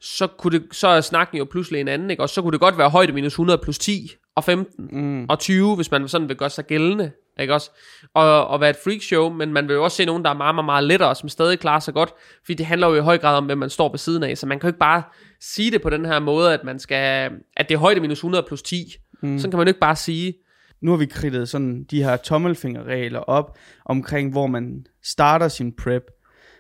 så, 0.02 0.28
kunne 0.28 0.60
det, 0.60 0.68
så 0.72 0.88
er 0.88 1.02
snakken 1.02 1.38
jo 1.38 1.46
pludselig 1.46 1.82
en 1.82 1.88
anden, 1.88 2.10
ikke? 2.10 2.24
og 2.24 2.30
så 2.30 2.42
kunne 2.42 2.52
det 2.52 2.60
godt 2.60 2.78
være 2.78 2.90
højde 2.90 3.14
minus 3.14 3.34
100 3.34 3.60
plus 3.64 3.80
10 3.80 4.12
og 4.36 4.44
15 4.44 4.90
mm. 4.92 5.26
og 5.30 5.40
20, 5.40 5.76
hvis 5.76 5.92
man 5.92 6.08
sådan 6.08 6.30
vil 6.30 6.38
gøre 6.38 6.50
sig 6.50 6.66
gældende, 6.66 7.12
ikke 7.40 7.54
også? 7.54 7.72
Og, 8.14 8.48
og 8.48 8.62
være 8.62 8.70
et 8.70 8.78
freak 8.84 9.02
show, 9.02 9.30
men 9.30 9.54
man 9.54 9.68
vil 9.68 9.74
jo 9.74 9.84
også 9.84 9.98
se 9.98 10.06
nogen, 10.06 10.24
der 10.24 10.30
er 10.30 10.34
meget, 10.34 10.56
meget, 10.56 10.66
meget 10.66 10.84
lettere, 10.84 11.16
som 11.16 11.30
stadig 11.30 11.60
klarer 11.60 11.80
sig 11.80 11.94
godt, 11.94 12.14
fordi 12.46 12.54
det 12.54 12.66
handler 12.66 12.88
jo 12.88 12.96
i 12.96 13.00
høj 13.00 13.18
grad 13.18 13.38
om, 13.38 13.46
hvem 13.46 13.58
man 13.58 13.70
står 13.70 13.92
ved 13.92 14.00
siden 14.00 14.24
af, 14.24 14.38
så 14.38 14.46
man 14.46 14.60
kan 14.60 14.68
jo 14.68 14.70
ikke 14.70 14.80
bare 14.80 15.04
sige 15.42 15.72
det 15.72 15.82
på 15.82 15.90
den 15.90 16.06
her 16.06 16.20
måde, 16.20 16.54
at 16.54 16.64
man 16.64 16.80
skal, 16.80 17.32
at 17.58 17.70
det 17.70 17.76
er 17.76 17.80
højde 17.80 18.00
minus 18.00 18.18
100 18.18 18.44
plus 18.48 18.62
10. 18.62 18.94
Mm. 19.22 19.40
Sådan 19.40 19.52
kan 19.52 19.58
man 19.58 19.68
jo 19.68 19.70
ikke 19.70 19.80
bare 19.80 19.96
sige 19.96 20.34
nu 20.82 20.92
har 20.92 20.98
vi 20.98 21.06
kridtet 21.06 21.50
sådan 21.50 21.84
de 21.84 22.04
her 22.04 22.18
tommelfingerregler 22.18 23.20
op 23.20 23.58
omkring, 23.86 24.32
hvor 24.32 24.48
man 24.48 24.86
starter 25.04 25.48
sin 25.48 25.76
prep. 25.76 26.04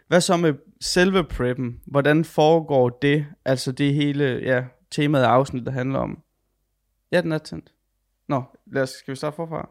Hvad 0.08 0.22
så 0.22 0.38
med 0.38 0.54
selve 0.82 1.24
preppen? 1.24 1.80
Hvordan 1.86 2.26
foregår 2.26 2.90
det? 2.90 3.26
Altså 3.46 3.72
det 3.72 3.94
hele, 3.94 4.40
ja, 4.44 4.64
temaet 4.92 5.24
af 5.24 5.28
afsnit, 5.28 5.66
der 5.66 5.72
handler 5.72 6.00
om. 6.00 6.24
Ja, 7.12 7.22
den 7.22 7.32
er 7.32 7.38
tændt. 7.38 7.72
Nå, 8.28 8.44
lad 8.72 8.84
os, 8.84 8.90
skal 8.90 9.12
vi 9.12 9.16
starte 9.16 9.36
forfra? 9.36 9.70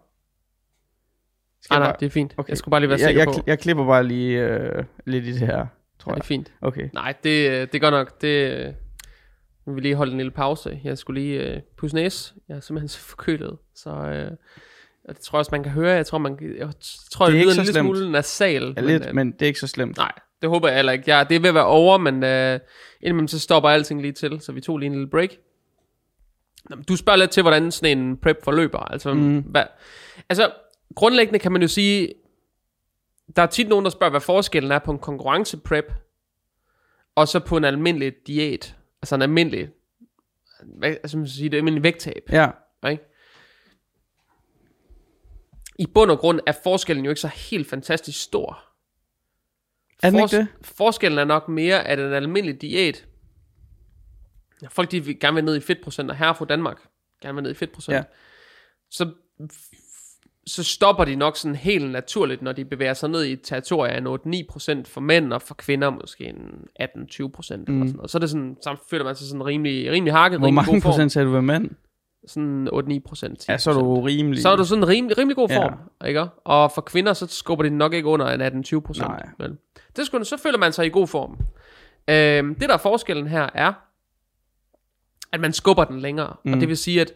Skal 1.63 1.75
ah, 1.75 1.81
nej, 1.81 1.89
bare... 1.89 1.97
det 2.01 2.07
er 2.07 2.11
fint. 2.11 2.35
Okay. 2.37 2.51
Jeg 2.51 2.59
skulle 2.59 2.71
bare 2.71 2.81
lige 2.81 2.91
være 2.91 2.99
sikker 2.99 3.21
jeg, 3.21 3.29
jeg, 3.29 3.35
på. 3.35 3.45
Jeg 3.47 3.59
klipper 3.59 3.87
bare 3.87 4.05
lige 4.05 4.41
øh, 4.45 4.85
lidt 5.07 5.25
i 5.25 5.33
det 5.33 5.41
her, 5.41 5.67
tror 5.99 6.13
ja, 6.13 6.15
jeg. 6.15 6.17
det 6.17 6.21
er 6.23 6.27
fint. 6.27 6.53
Okay. 6.61 6.89
Nej, 6.93 7.15
det, 7.25 7.73
det 7.73 7.81
går 7.81 7.91
nok. 7.91 8.21
Det, 8.23 8.75
nu 9.67 9.73
vil 9.73 9.83
lige 9.83 9.95
holde 9.95 10.13
en 10.13 10.19
lille 10.19 10.31
pause. 10.31 10.81
Jeg 10.85 10.99
skulle 10.99 11.21
lige 11.21 11.41
øh, 11.41 11.61
pusse 11.77 11.97
næse. 11.97 12.35
Jeg 12.49 12.57
er 12.57 12.61
simpelthen 12.61 12.89
så 12.89 12.99
forkølet. 12.99 13.59
Så 13.75 13.91
øh, 13.91 14.31
det 15.09 15.21
tror 15.21 15.37
jeg 15.37 15.39
også, 15.39 15.51
man 15.53 15.63
kan 15.63 15.73
høre. 15.73 15.93
Jeg 15.93 16.07
tror, 16.07 16.19
man, 16.19 16.39
jeg 16.59 16.69
tror, 17.11 17.27
det, 17.27 17.35
det 17.35 17.43
lyder 17.43 17.53
en 17.53 17.57
lille 17.57 17.73
slemt. 17.73 17.85
smule 17.85 18.13
nasal. 18.13 18.75
Ja, 18.77 18.81
lidt, 18.81 19.03
men, 19.03 19.09
øh, 19.09 19.15
men 19.15 19.33
det 19.33 19.43
er 19.43 19.47
ikke 19.47 19.61
så 19.61 19.67
slemt. 19.67 19.97
Nej, 19.97 20.13
det 20.43 20.51
håber 20.51 20.69
jeg 20.69 20.77
heller 20.77 20.93
ikke. 20.93 21.17
Ja, 21.17 21.25
det 21.29 21.35
er 21.35 21.41
ved 21.41 21.49
at 21.49 21.55
være 21.55 21.67
over, 21.67 21.99
men 21.99 22.25
øh, 22.25 22.61
indimellem 23.01 23.29
så 23.29 23.39
stopper 23.39 23.69
alting 23.69 24.03
lige 24.03 24.13
til. 24.13 24.41
Så 24.41 24.53
vi 24.53 24.61
tog 24.61 24.79
lige 24.79 24.87
en 24.87 24.93
lille 24.93 25.11
break. 25.11 25.31
Du 26.89 26.97
spørger 26.97 27.17
lidt 27.17 27.31
til, 27.31 27.43
hvordan 27.43 27.73
sådan 27.73 27.99
en 27.99 28.17
prep 28.17 28.45
forløber. 28.45 28.79
Altså, 28.79 29.15
mm. 29.15 29.39
hvad, 29.39 29.65
altså 30.29 30.51
grundlæggende 30.95 31.39
kan 31.39 31.53
man 31.53 31.63
jo 31.63 31.69
sige, 31.69 32.13
der 33.37 33.43
er 33.43 33.47
tit 33.47 33.69
nogen, 33.69 33.85
der 33.85 33.91
spørger, 33.91 34.11
hvad 34.11 34.21
forskellen 34.21 34.73
er 34.73 34.79
på 34.79 34.91
en 34.91 34.99
konkurrenceprep, 34.99 35.93
og 37.15 37.29
så 37.29 37.41
på 37.41 37.57
en 37.57 37.65
almindelig 37.65 38.13
diæt 38.27 38.76
altså 39.03 39.15
en 39.15 39.23
almindelig, 39.23 39.71
hvad, 40.63 40.91
altså 40.91 41.17
man 41.17 41.29
sige, 41.29 41.49
det 41.49 41.57
er 41.57 41.61
almindelig 41.61 41.83
vægttab. 41.83 42.23
Ja. 42.33 42.51
Ikke? 42.91 43.05
I 45.79 45.87
bund 45.87 46.11
og 46.11 46.19
grund 46.19 46.41
er 46.47 46.53
forskellen 46.63 47.05
jo 47.05 47.11
ikke 47.11 47.21
så 47.21 47.29
helt 47.29 47.69
fantastisk 47.69 48.23
stor. 48.23 48.65
Er 50.03 50.11
den 50.11 50.21
Fors- 50.21 50.35
ikke 50.35 50.37
det? 50.37 50.49
Forskellen 50.63 51.19
er 51.19 51.25
nok 51.25 51.49
mere, 51.49 51.85
at 51.87 51.99
en 51.99 52.13
almindelig 52.13 52.63
diæt, 52.63 53.07
folk 54.71 54.91
de 54.91 55.05
vil 55.05 55.21
gerne 55.21 55.35
vil 55.35 55.45
ned 55.45 55.57
i 55.57 55.61
fedtprocent, 55.61 56.11
og 56.11 56.17
her 56.17 56.33
fra 56.33 56.45
Danmark 56.45 56.79
gerne 57.23 57.35
vil 57.35 57.43
ned 57.43 57.51
i 57.51 57.55
fedtprocent, 57.55 57.95
ja. 57.95 58.05
så 58.91 59.13
så 60.47 60.65
stopper 60.65 61.05
de 61.05 61.17
nok 61.17 61.37
sådan 61.37 61.55
helt 61.55 61.91
naturligt, 61.91 62.43
når 62.43 62.53
de 62.53 62.65
bevæger 62.65 62.95
sig 62.95 63.11
ned 63.11 63.25
i 63.25 63.33
et 63.33 63.41
territorie 63.43 63.93
af 63.93 64.01
8-9% 64.01 64.83
for 64.85 65.01
mænd, 65.01 65.33
og 65.33 65.43
for 65.43 65.55
kvinder 65.55 65.91
måske 65.91 66.25
en 66.25 66.37
18-20% 66.83 66.87
mm. 66.87 66.93
eller 66.93 67.37
sådan 67.39 67.93
noget. 67.97 68.11
Så, 68.11 68.19
er 68.19 68.21
det 68.21 68.31
sådan, 68.31 68.57
så 68.63 68.77
føler 68.91 69.05
man 69.05 69.15
sig 69.17 69.27
sådan 69.27 69.47
rimelig, 69.47 69.93
rimelig 69.93 70.15
hakket. 70.15 70.39
Hvor 70.39 70.51
mange 70.51 70.81
procent 70.81 71.13
sagde 71.13 71.27
du 71.27 71.33
ved 71.33 71.43
mænd? 71.43 71.71
Sådan 72.27 72.69
8-9 72.73 72.99
procent. 73.09 73.49
Ja, 73.49 73.59
så 73.59 73.71
er 73.71 73.75
du 73.75 74.01
rimelig... 74.01 74.43
Så 74.43 74.49
er 74.49 74.57
du 74.57 74.65
sådan 74.65 74.89
rimelig, 74.89 75.19
rimelig 75.19 75.37
god 75.37 75.49
form, 75.49 75.75
ja. 76.03 76.07
ikke? 76.07 76.27
Og 76.45 76.73
for 76.73 76.81
kvinder, 76.81 77.13
så 77.13 77.27
skubber 77.27 77.63
de 77.63 77.71
nok 77.71 77.95
ikke 77.95 78.09
under 78.09 78.27
en 78.27 78.65
18-20 78.65 78.81
procent. 78.81 79.09
Nej. 79.09 79.49
det 79.97 80.07
skulle, 80.07 80.25
så 80.25 80.37
føler 80.37 80.59
man 80.59 80.73
sig 80.73 80.87
i 80.87 80.89
god 80.89 81.07
form. 81.07 81.39
Øhm, 82.11 82.55
det 82.55 82.69
der 82.69 82.75
er 82.75 82.79
forskellen 82.79 83.27
her 83.27 83.49
er, 83.55 83.73
at 85.33 85.41
man 85.41 85.53
skubber 85.53 85.85
den 85.85 86.01
længere. 86.01 86.37
Mm. 86.45 86.53
Og 86.53 86.61
det 86.61 86.69
vil 86.69 86.77
sige, 86.77 87.01
at 87.01 87.13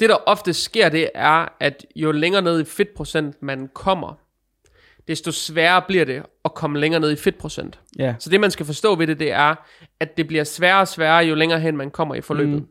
det 0.00 0.08
der 0.08 0.16
ofte 0.26 0.54
sker, 0.54 0.88
det 0.88 1.10
er, 1.14 1.48
at 1.60 1.86
jo 1.96 2.12
længere 2.12 2.42
ned 2.42 2.60
i 2.60 2.64
fedtprocent 2.64 3.42
man 3.42 3.70
kommer, 3.74 4.14
desto 5.08 5.32
sværere 5.32 5.82
bliver 5.88 6.04
det 6.04 6.22
at 6.44 6.54
komme 6.54 6.80
længere 6.80 7.00
ned 7.00 7.12
i 7.12 7.16
fedtprocent. 7.16 7.80
Ja. 7.98 8.14
Så 8.18 8.30
det, 8.30 8.40
man 8.40 8.50
skal 8.50 8.66
forstå 8.66 8.94
ved 8.94 9.06
det, 9.06 9.18
det 9.18 9.32
er, 9.32 9.54
at 10.00 10.16
det 10.16 10.26
bliver 10.26 10.44
sværere 10.44 10.80
og 10.80 10.88
sværere, 10.88 11.24
jo 11.24 11.34
længere 11.34 11.60
hen 11.60 11.76
man 11.76 11.90
kommer 11.90 12.14
i 12.14 12.20
forløbet. 12.20 12.54
Mm. 12.54 12.68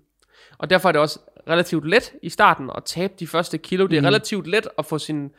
Og 0.58 0.70
derfor 0.70 0.90
er 0.90 0.92
det 0.92 1.02
også 1.02 1.20
relativt 1.50 1.88
let 1.88 2.14
i 2.22 2.30
starten 2.30 2.70
at 2.76 2.84
tabe 2.86 3.14
de 3.20 3.28
første 3.28 3.58
kilo. 3.58 3.88
Det 3.88 3.98
er 3.98 4.02
mm. 4.02 4.06
relativt 4.06 4.48
let 4.48 4.68
at 4.78 4.86
få 4.86 4.98
sin, 4.98 5.32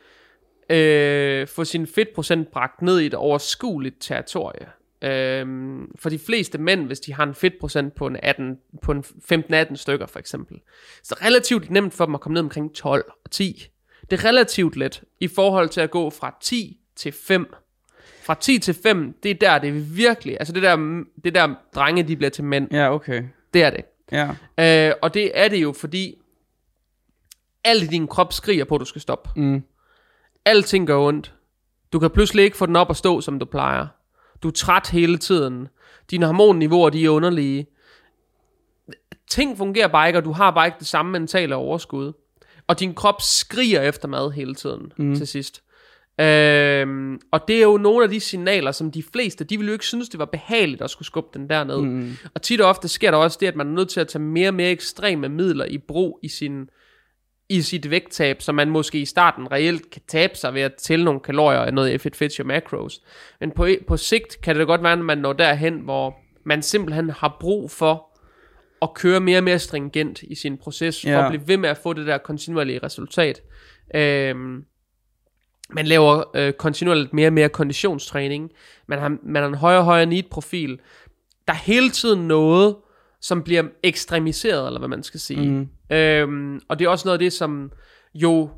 øh, 0.69 1.47
få 1.47 1.63
sin 1.63 1.87
fedtprocent 1.87 2.51
bragt 2.51 2.81
ned 2.81 2.99
i 2.99 3.05
et 3.05 3.13
overskueligt 3.13 3.95
territorie. 3.99 4.67
Øhm, 5.01 5.91
for 5.99 6.09
de 6.09 6.19
fleste 6.19 6.57
mænd, 6.57 6.85
hvis 6.85 6.99
de 6.99 7.13
har 7.13 7.23
en 7.23 7.35
fedtprocent 7.35 7.95
på 7.95 8.07
en, 8.07 8.17
18, 8.23 8.57
på 8.81 8.91
en 8.91 9.03
15-18 9.33 9.75
stykker 9.75 10.05
for 10.05 10.19
eksempel, 10.19 10.57
så 11.03 11.15
er 11.15 11.19
det 11.19 11.25
relativt 11.25 11.71
nemt 11.71 11.93
for 11.93 12.05
dem 12.05 12.15
at 12.15 12.21
komme 12.21 12.33
ned 12.33 12.41
omkring 12.41 12.75
12 12.75 13.05
og 13.25 13.31
10. 13.31 13.67
Det 14.11 14.19
er 14.19 14.25
relativt 14.25 14.75
let 14.75 15.03
i 15.19 15.27
forhold 15.27 15.69
til 15.69 15.81
at 15.81 15.91
gå 15.91 16.09
fra 16.09 16.37
10 16.41 16.77
til 16.95 17.11
5. 17.11 17.53
Fra 18.23 18.33
10 18.33 18.59
til 18.59 18.73
5, 18.73 19.17
det 19.23 19.31
er 19.31 19.35
der, 19.35 19.59
det 19.59 19.69
er 19.69 19.95
virkelig, 19.95 20.37
altså 20.39 20.53
det 20.53 20.63
der, 20.63 21.03
det 21.23 21.35
der 21.35 21.55
drenge, 21.75 22.03
de 22.03 22.15
bliver 22.15 22.29
til 22.29 22.43
mænd. 22.43 22.73
Ja, 22.73 22.93
okay. 22.93 23.23
Det 23.53 23.63
er 23.63 23.69
det. 23.69 23.85
Ja. 24.11 24.29
Øh, 24.89 24.93
og 25.01 25.13
det 25.13 25.31
er 25.33 25.47
det 25.47 25.61
jo, 25.61 25.71
fordi 25.71 26.15
alt 27.63 27.83
i 27.83 27.87
din 27.87 28.07
krop 28.07 28.33
skriger 28.33 28.65
på, 28.65 28.75
at 28.75 28.79
du 28.79 28.85
skal 28.85 29.01
stoppe. 29.01 29.29
Mm. 29.35 29.63
Alting 30.45 30.87
gør 30.87 30.97
ondt. 30.97 31.33
Du 31.93 31.99
kan 31.99 32.09
pludselig 32.09 32.43
ikke 32.43 32.57
få 32.57 32.65
den 32.65 32.75
op 32.75 32.89
at 32.89 32.97
stå, 32.97 33.21
som 33.21 33.39
du 33.39 33.45
plejer. 33.45 33.87
Du 34.43 34.47
er 34.47 34.51
træt 34.51 34.89
hele 34.89 35.17
tiden. 35.17 35.67
Dine 36.11 36.25
hormonniveauer, 36.25 36.89
de 36.89 37.05
er 37.05 37.09
underlige. 37.09 37.67
Ting 39.29 39.57
fungerer 39.57 39.87
bare 39.87 40.07
ikke, 40.07 40.19
og 40.19 40.25
du 40.25 40.31
har 40.31 40.51
bare 40.51 40.67
ikke 40.67 40.79
det 40.79 40.87
samme 40.87 41.11
mentale 41.11 41.55
overskud. 41.55 42.13
Og 42.67 42.79
din 42.79 42.93
krop 42.93 43.21
skriger 43.21 43.81
efter 43.81 44.07
mad 44.07 44.31
hele 44.31 44.55
tiden 44.55 44.93
mm. 44.97 45.15
til 45.15 45.27
sidst. 45.27 45.63
Øhm, 46.21 47.19
og 47.31 47.47
det 47.47 47.55
er 47.55 47.61
jo 47.61 47.77
nogle 47.77 48.03
af 48.03 48.09
de 48.09 48.19
signaler, 48.19 48.71
som 48.71 48.91
de 48.91 49.03
fleste, 49.13 49.43
de 49.43 49.57
ville 49.57 49.69
jo 49.69 49.73
ikke 49.73 49.85
synes, 49.85 50.09
det 50.09 50.19
var 50.19 50.25
behageligt 50.25 50.81
at 50.81 50.89
skulle 50.89 51.05
skubbe 51.05 51.39
den 51.39 51.49
derned. 51.49 51.81
Mm. 51.81 52.17
Og 52.33 52.41
tit 52.41 52.61
og 52.61 52.69
ofte 52.69 52.87
sker 52.87 53.11
der 53.11 53.17
også 53.17 53.37
det, 53.41 53.47
at 53.47 53.55
man 53.55 53.67
er 53.67 53.71
nødt 53.71 53.89
til 53.89 53.99
at 53.99 54.07
tage 54.07 54.21
mere 54.21 54.49
og 54.49 54.53
mere 54.53 54.71
ekstreme 54.71 55.29
midler 55.29 55.65
i 55.65 55.77
brug 55.77 56.19
i 56.23 56.27
sin 56.27 56.69
i 57.49 57.61
sit 57.61 57.89
vægttab, 57.89 58.41
så 58.41 58.51
man 58.51 58.69
måske 58.69 58.99
i 58.99 59.05
starten 59.05 59.51
reelt 59.51 59.89
kan 59.89 60.01
tabe 60.07 60.35
sig 60.35 60.53
ved 60.53 60.61
at 60.61 60.73
tælle 60.73 61.05
nogle 61.05 61.19
kalorier 61.19 61.59
af 61.59 61.73
noget 61.73 62.01
Fit 62.01 62.15
Fitch 62.15 62.45
macros. 62.45 63.01
Men 63.39 63.51
på, 63.51 63.67
på 63.87 63.97
sigt 63.97 64.41
kan 64.41 64.55
det 64.55 64.67
godt 64.67 64.83
være, 64.83 64.91
at 64.91 64.99
man 64.99 65.17
når 65.17 65.33
derhen, 65.33 65.79
hvor 65.79 66.15
man 66.43 66.61
simpelthen 66.61 67.09
har 67.09 67.37
brug 67.39 67.71
for 67.71 68.05
at 68.81 68.93
køre 68.93 69.19
mere 69.19 69.37
og 69.37 69.43
mere 69.43 69.59
stringent 69.59 70.21
i 70.21 70.35
sin 70.35 70.57
proces, 70.57 71.01
for 71.01 71.09
ja. 71.09 71.25
at 71.25 71.29
blive 71.29 71.47
ved 71.47 71.57
med 71.57 71.69
at 71.69 71.77
få 71.77 71.93
det 71.93 72.07
der 72.07 72.17
kontinuerlige 72.17 72.79
resultat. 72.83 73.41
Øhm, 73.95 74.65
man 75.69 75.85
laver 75.85 76.23
øh, 76.35 76.53
kontinuerligt 76.53 77.13
mere 77.13 77.27
og 77.27 77.33
mere 77.33 77.49
konditionstræning. 77.49 78.51
Man 78.87 78.99
har, 78.99 79.17
man 79.23 79.41
har 79.41 79.49
en 79.49 79.55
højere 79.55 79.79
og 79.79 79.85
højere 79.85 80.05
need-profil. 80.05 80.79
Der 81.47 81.53
er 81.53 81.57
hele 81.57 81.89
tiden 81.89 82.27
noget, 82.27 82.75
som 83.21 83.43
bliver 83.43 83.63
ekstremiseret, 83.83 84.67
eller 84.67 84.79
hvad 84.79 84.89
man 84.89 85.03
skal 85.03 85.19
sige. 85.19 85.49
Mm. 85.49 85.95
Øhm, 85.95 86.61
og 86.67 86.79
det 86.79 86.85
er 86.85 86.89
også 86.89 87.07
noget 87.07 87.17
af 87.17 87.19
det, 87.19 87.33
som 87.33 87.71
jo... 88.13 88.49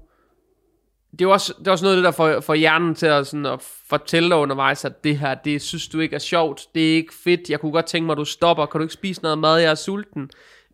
Det 1.11 1.21
er 1.21 1.27
også, 1.27 1.53
det 1.59 1.67
er 1.67 1.71
også 1.71 1.85
noget 1.85 1.95
af 1.95 1.97
det, 1.97 2.05
der 2.05 2.11
får, 2.11 2.39
får 2.39 2.53
hjernen 2.53 2.95
til 2.95 3.05
at, 3.05 3.27
sådan, 3.27 3.45
at 3.45 3.59
fortælle 3.89 4.29
dig 4.29 4.37
undervejs, 4.37 4.85
at 4.85 5.03
det 5.03 5.17
her, 5.17 5.35
det 5.35 5.61
synes 5.61 5.87
du 5.87 5.99
ikke 5.99 6.15
er 6.15 6.19
sjovt, 6.19 6.61
det 6.75 6.91
er 6.91 6.95
ikke 6.95 7.13
fedt, 7.23 7.49
jeg 7.49 7.59
kunne 7.59 7.71
godt 7.71 7.85
tænke 7.85 8.05
mig, 8.05 8.13
at 8.13 8.17
du 8.17 8.25
stopper, 8.25 8.65
kan 8.65 8.79
du 8.79 8.83
ikke 8.83 8.93
spise 8.93 9.21
noget 9.21 9.37
mad, 9.37 9.57
jeg 9.57 9.71
er 9.71 9.75
sulten. 9.75 10.29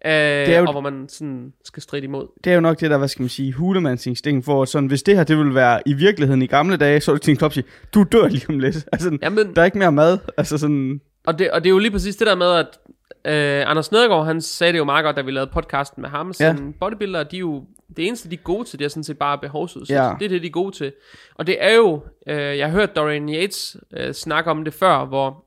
Øh, 0.06 0.12
det 0.12 0.56
er 0.56 0.60
jo, 0.60 0.66
og 0.66 0.72
hvor 0.72 0.82
man 0.82 1.10
sådan 1.10 1.54
skal 1.66 1.84
stride 1.84 2.04
imod. 2.04 2.28
Det 2.44 2.50
er 2.50 2.56
jo 2.56 2.62
nok 2.62 2.80
det 2.80 2.92
der, 2.92 2.98
hvad 2.98 3.08
skal 3.08 3.24
man 3.24 3.30
sige, 3.30 3.54
hulemandsinstinkt 3.54 4.46
for, 4.46 4.66
sådan, 4.66 4.88
hvis 4.88 5.04
det 5.04 5.16
her, 5.16 5.24
det 5.24 5.38
ville 5.38 5.56
være 5.56 5.82
i 5.86 5.94
virkeligheden 5.94 6.42
i 6.42 6.48
gamle 6.48 6.78
dage, 6.78 7.02
så 7.02 7.12
er 7.12 7.16
det 7.16 7.22
til 7.22 7.32
en 7.32 7.38
klop 7.38 7.54
sige, 7.54 7.64
du 7.94 8.06
dør 8.12 8.28
lige 8.28 8.46
om 8.50 8.60
lidt. 8.60 8.76
Altså, 8.92 9.18
Jamen, 9.22 9.56
der 9.56 9.62
er 9.62 9.66
ikke 9.66 9.78
mere 9.78 9.92
mad. 9.92 10.18
Altså 10.38 10.58
sådan... 10.58 11.02
Og 11.26 11.40
det, 11.40 11.52
og 11.52 11.64
det 11.64 11.70
er 11.70 11.74
jo 11.74 11.80
lige 11.80 11.92
præcis 11.92 12.16
det 12.16 12.28
der 12.28 12.36
med, 12.36 12.52
at 12.52 12.68
Uh, 13.12 13.70
Anders 13.70 13.92
Nedergaard, 13.92 14.26
han 14.26 14.42
sagde 14.42 14.74
det 14.74 14.80
jo 14.80 14.84
meget 14.84 15.04
godt, 15.04 15.16
da 15.16 15.22
vi 15.22 15.32
lavede 15.32 15.52
podcasten 15.52 16.02
med 16.02 16.10
ham. 16.10 16.34
Sådan, 16.34 16.66
ja. 16.66 16.72
Bodybuildere, 16.80 17.24
de 17.24 17.36
er 17.36 17.40
jo, 17.40 17.66
det 17.98 18.08
eneste, 18.08 18.30
de 18.30 18.36
er 18.36 18.40
gode 18.44 18.66
til, 18.66 18.80
det 18.80 18.86
er 18.86 18.90
sådan 18.90 19.04
set 19.04 19.18
bare 19.18 19.38
behovsudsæt. 19.38 19.96
Ja. 19.96 20.14
Det 20.20 20.26
er 20.26 20.30
det, 20.30 20.42
de 20.42 20.48
er 20.48 20.52
gode 20.52 20.76
til. 20.76 20.94
Og 21.36 21.48
det 21.48 21.64
er 21.64 21.76
jo, 21.76 21.94
uh, 21.96 22.34
jeg 22.34 22.66
har 22.68 22.74
hørt 22.74 22.96
Dorian 22.96 23.30
Yates 23.30 23.78
uh, 24.00 24.12
snakke 24.12 24.52
om 24.52 24.64
det 24.64 24.74
før, 24.74 25.06
hvor 25.06 25.46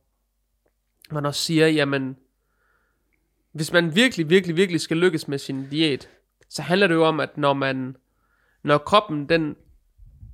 man 1.11 1.27
også 1.27 1.41
siger, 1.41 1.69
jamen, 1.69 2.17
hvis 3.53 3.73
man 3.73 3.95
virkelig, 3.95 4.31
virkelig, 4.31 4.57
virkelig 4.57 4.81
skal 4.81 4.97
lykkes 4.97 5.29
med 5.29 5.39
sin 5.39 5.69
diæt, 5.71 6.09
så 6.49 6.63
handler 6.63 6.87
det 6.87 6.95
jo 6.95 7.05
om, 7.05 7.21
at 7.21 7.39
når 7.39 7.53
man, 7.53 7.97
når 8.65 8.79
kroppen, 8.79 9.29
den 9.29 9.57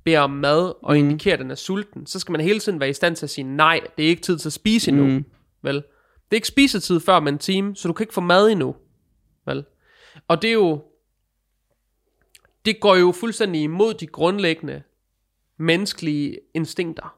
beder 0.03 0.19
om 0.19 0.29
mad, 0.29 0.73
og 0.83 0.93
mm. 0.93 0.95
indikerer, 0.95 1.33
at 1.33 1.39
den 1.39 1.51
er 1.51 1.55
sulten, 1.55 2.05
så 2.05 2.19
skal 2.19 2.31
man 2.31 2.41
hele 2.41 2.59
tiden 2.59 2.79
være 2.79 2.89
i 2.89 2.93
stand 2.93 3.15
til 3.15 3.25
at 3.25 3.29
sige, 3.29 3.55
nej, 3.55 3.79
det 3.97 4.05
er 4.05 4.09
ikke 4.09 4.21
tid 4.21 4.37
til 4.37 4.49
at 4.49 4.53
spise 4.53 4.91
endnu. 4.91 5.05
Mm. 5.05 5.25
Vel? 5.61 5.83
Det 6.29 6.35
er 6.35 6.37
ikke 6.37 6.47
spisetid 6.47 6.99
før 6.99 7.19
med 7.19 7.31
en 7.31 7.37
time, 7.37 7.75
så 7.75 7.87
du 7.87 7.93
kan 7.93 8.03
ikke 8.03 8.13
få 8.13 8.21
mad 8.21 8.49
endnu. 8.49 8.75
Vel? 9.45 9.65
Og 10.27 10.41
det 10.41 10.47
er 10.47 10.53
jo... 10.53 10.83
Det 12.65 12.79
går 12.79 12.95
jo 12.95 13.11
fuldstændig 13.11 13.61
imod 13.61 13.93
de 13.93 14.07
grundlæggende 14.07 14.83
menneskelige 15.57 16.39
instinkter. 16.53 17.17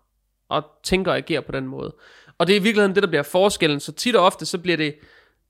Og 0.50 0.64
tænker 0.84 1.12
og 1.12 1.18
agerer 1.18 1.42
på 1.42 1.52
den 1.52 1.68
måde. 1.68 1.96
Og 2.38 2.48
det 2.48 2.56
er 2.56 2.60
i 2.60 2.64
virkeligheden 2.64 2.96
det, 2.96 3.04
der 3.04 3.10
bliver 3.10 3.24
forskellen. 3.24 3.80
Så 3.80 3.92
tit 3.92 4.16
og 4.16 4.26
ofte, 4.26 4.46
så 4.46 4.58
bliver 4.58 4.78
det 4.78 4.96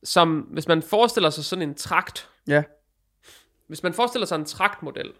som, 0.03 0.39
hvis 0.39 0.67
man 0.67 0.81
forestiller 0.81 1.29
sig 1.29 1.45
sådan 1.45 1.69
en 1.69 1.75
trakt. 1.75 2.29
Ja. 2.47 2.63
Hvis 3.67 3.83
man 3.83 3.93
forestiller 3.93 4.25
sig 4.25 4.35
en 4.35 4.45
traktmodel. 4.45 5.13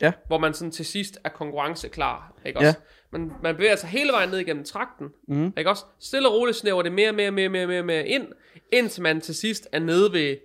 Ja. 0.00 0.12
Hvor 0.26 0.38
man 0.38 0.54
sådan 0.54 0.72
til 0.72 0.86
sidst 0.86 1.18
er 1.24 1.28
konkurrenceklar. 1.28 2.34
Ikke 2.46 2.58
også? 2.58 2.66
Ja. 2.66 2.74
Man, 3.12 3.32
man 3.42 3.56
bevæger 3.56 3.76
sig 3.76 3.88
hele 3.88 4.12
vejen 4.12 4.30
ned 4.30 4.38
igennem 4.38 4.64
trakten. 4.64 5.08
Mm. 5.28 5.52
Ikke 5.58 5.70
også? 5.70 5.84
Stille 5.98 6.28
og 6.28 6.34
roligt 6.34 6.56
snæver 6.56 6.82
det 6.82 6.92
mere, 6.92 7.12
mere, 7.12 7.30
mere, 7.30 7.48
mere, 7.48 7.66
mere, 7.66 7.82
mere 7.82 8.08
ind, 8.08 8.26
indtil 8.72 9.02
man 9.02 9.20
til 9.20 9.34
sidst 9.34 9.68
er 9.72 9.78
nede 9.78 10.12
ved, 10.12 10.36